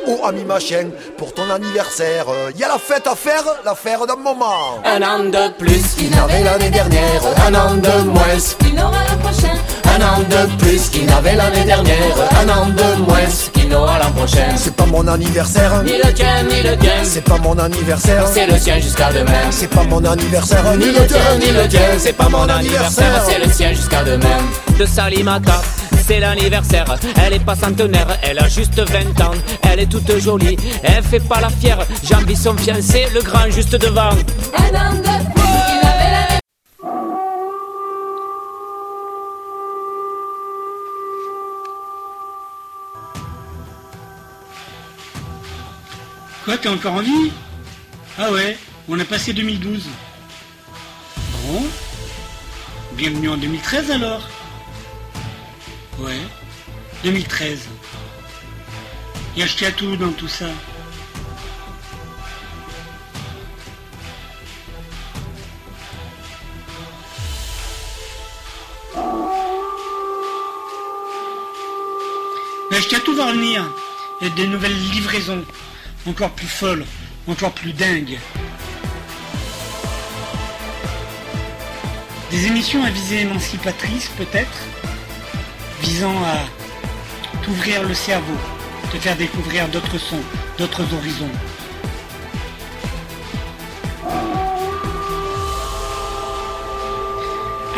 Oh 0.07 0.21
ami 0.25 0.45
machin, 0.45 0.91
pour 1.19 1.35
ton 1.35 1.49
anniversaire, 1.51 2.27
il 2.55 2.61
y 2.61 2.65
a 2.65 2.69
la 2.69 2.79
fête 2.79 3.07
à 3.07 3.15
faire, 3.15 3.45
l'affaire 3.65 4.07
d'un 4.07 4.17
moment. 4.17 4.81
Un 4.85 5.03
an 5.03 5.25
de 5.25 5.53
plus 5.59 5.95
qu'il 5.97 6.11
n'avait 6.11 6.43
l'année 6.43 6.71
dernière, 6.71 7.23
un 7.47 7.55
an 7.55 7.75
de 7.75 8.09
moins. 8.09 8.39
Qu'il 8.61 8.75
n'aura 8.75 8.91
l'an 8.91 9.19
prochain. 9.23 9.57
Un 9.85 10.03
an 10.03 10.21
de 10.21 10.57
plus 10.63 10.89
qu'il 10.89 11.07
n'avait 11.07 11.35
l'année 11.35 11.65
dernière, 11.65 12.17
un 12.41 12.49
an 12.49 12.67
de 12.69 13.03
moins 13.03 13.29
l'an 13.79 14.11
prochain. 14.15 14.49
C'est 14.57 14.75
pas 14.75 14.87
mon 14.87 15.07
anniversaire, 15.07 15.83
Ni 15.83 15.93
le 15.93 16.13
tien, 16.13 16.43
ni 16.49 16.63
le 16.63 16.77
tien. 16.77 16.93
c'est 17.03 17.25
pas 17.25 17.39
mon 17.39 17.59
anniversaire, 17.59 18.25
C'est 18.33 18.47
le 18.47 18.59
sien 18.59 18.79
jusqu'à 18.81 19.13
demain. 19.13 19.51
c'est 19.51 19.69
pas 19.71 19.85
mon 19.85 20.05
anniversaire, 20.05 20.65
Ni 20.77 20.87
le 20.87 21.07
tien, 21.07 21.19
ni 21.39 21.51
le 21.53 21.69
tien. 21.69 21.81
C'est 21.99 22.13
pas 22.17 22.29
mon 22.29 22.49
anniversaire. 22.49 23.23
C'est 23.27 23.45
le 23.45 23.51
sien 23.53 23.71
jusqu'à 23.73 24.03
demain. 24.03 24.39
De 24.79 24.85
Salimata, 24.85 25.61
c'est 26.07 26.21
l'anniversaire. 26.21 26.85
Elle 27.25 27.35
est 27.35 27.45
pas 27.45 27.55
centenaire, 27.57 28.07
elle 28.23 28.39
a 28.39 28.49
juste 28.49 28.79
20 28.79 29.21
ans. 29.25 29.33
Elle 29.71 29.81
est 29.81 29.87
toute 29.87 30.19
jolie, 30.19 30.57
elle 30.83 31.03
fait 31.05 31.21
pas 31.21 31.41
la 31.41 31.51
fière. 31.51 31.79
J'envie 32.03 32.37
son 32.37 32.57
fiancé, 32.57 33.07
le 33.15 33.23
grand 33.23 33.51
juste 33.51 33.77
devant. 33.77 34.11
Un 34.57 34.77
an 34.77 34.95
de 34.95 35.40
Quoi, 46.51 46.59
t'es 46.59 46.69
encore 46.69 46.95
en 46.95 47.01
vie? 47.01 47.31
Ah 48.19 48.33
ouais, 48.33 48.59
on 48.89 48.99
a 48.99 49.05
passé 49.05 49.33
2012. 49.33 49.85
Bon. 51.45 51.63
Bienvenue 52.95 53.29
en 53.29 53.37
2013 53.37 53.93
alors. 53.93 54.29
Ouais, 56.01 56.19
2013. 57.05 57.69
Et 59.37 59.45
acheté 59.45 59.67
à 59.67 59.71
tout 59.71 59.95
dans 59.95 60.11
tout 60.11 60.27
ça. 60.27 60.47
Mais 72.73 72.81
tout 73.05 73.15
va 73.15 73.27
revenir. 73.27 73.73
Il 74.21 74.27
y 74.27 74.31
a 74.33 74.35
des 74.35 74.49
nouvelles 74.49 74.77
livraisons. 74.91 75.45
Encore 76.07 76.31
plus 76.31 76.47
folles. 76.47 76.87
Encore 77.29 77.53
plus 77.53 77.73
dingues. 77.73 78.19
Des 82.31 82.47
émissions 82.47 82.83
à 82.85 82.91
visée 82.91 83.21
émancipatrice 83.21 84.09
peut-être. 84.17 84.59
Visant 85.83 86.17
à 86.25 86.39
t'ouvrir 87.43 87.83
le 87.83 87.95
cerveau. 87.95 88.37
Te 88.93 88.97
faire 88.97 89.17
découvrir 89.17 89.69
d'autres 89.69 89.99
sons, 89.99 90.23
d'autres 90.59 90.83
horizons. 90.95 91.31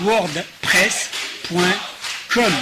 d'ashkatou.wordpress.com. 0.00 2.52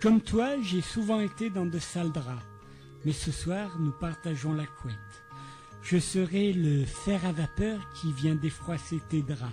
Comme 0.00 0.20
toi, 0.20 0.60
j'ai 0.62 0.82
souvent 0.82 1.20
été 1.20 1.48
dans 1.48 1.64
de 1.64 1.78
sales 1.78 2.10
draps, 2.10 2.42
mais 3.04 3.12
ce 3.12 3.30
soir, 3.30 3.78
nous 3.78 3.92
partageons 3.92 4.52
la 4.52 4.66
couette. 4.66 5.21
Je 5.82 5.98
serai 5.98 6.52
le 6.52 6.84
fer 6.84 7.20
à 7.26 7.32
vapeur 7.32 7.80
qui 7.94 8.12
vient 8.12 8.36
défroisser 8.36 9.00
tes 9.08 9.20
draps, 9.20 9.52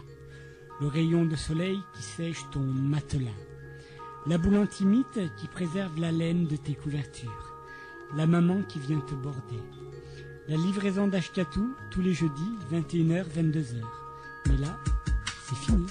le 0.79 0.87
rayon 0.87 1.25
de 1.25 1.35
soleil 1.35 1.79
qui 1.93 2.03
sèche 2.03 2.45
ton 2.51 2.61
matelas, 2.61 3.31
la 4.27 4.37
boule 4.37 4.57
antimite 4.57 5.19
qui 5.37 5.47
préserve 5.47 5.99
la 5.99 6.11
laine 6.11 6.45
de 6.45 6.55
tes 6.55 6.75
couvertures, 6.75 7.65
la 8.15 8.27
maman 8.27 8.61
qui 8.61 8.79
vient 8.79 9.01
te 9.01 9.15
border. 9.15 9.63
La 10.47 10.55
livraison 10.55 11.07
d'Ashkatou 11.07 11.75
tous 11.91 12.01
les 12.01 12.13
jeudis, 12.13 12.55
21h, 12.71 13.25
22h. 13.35 13.81
Mais 14.47 14.57
là, 14.57 14.79
c'est 15.45 15.57
fini. 15.57 15.85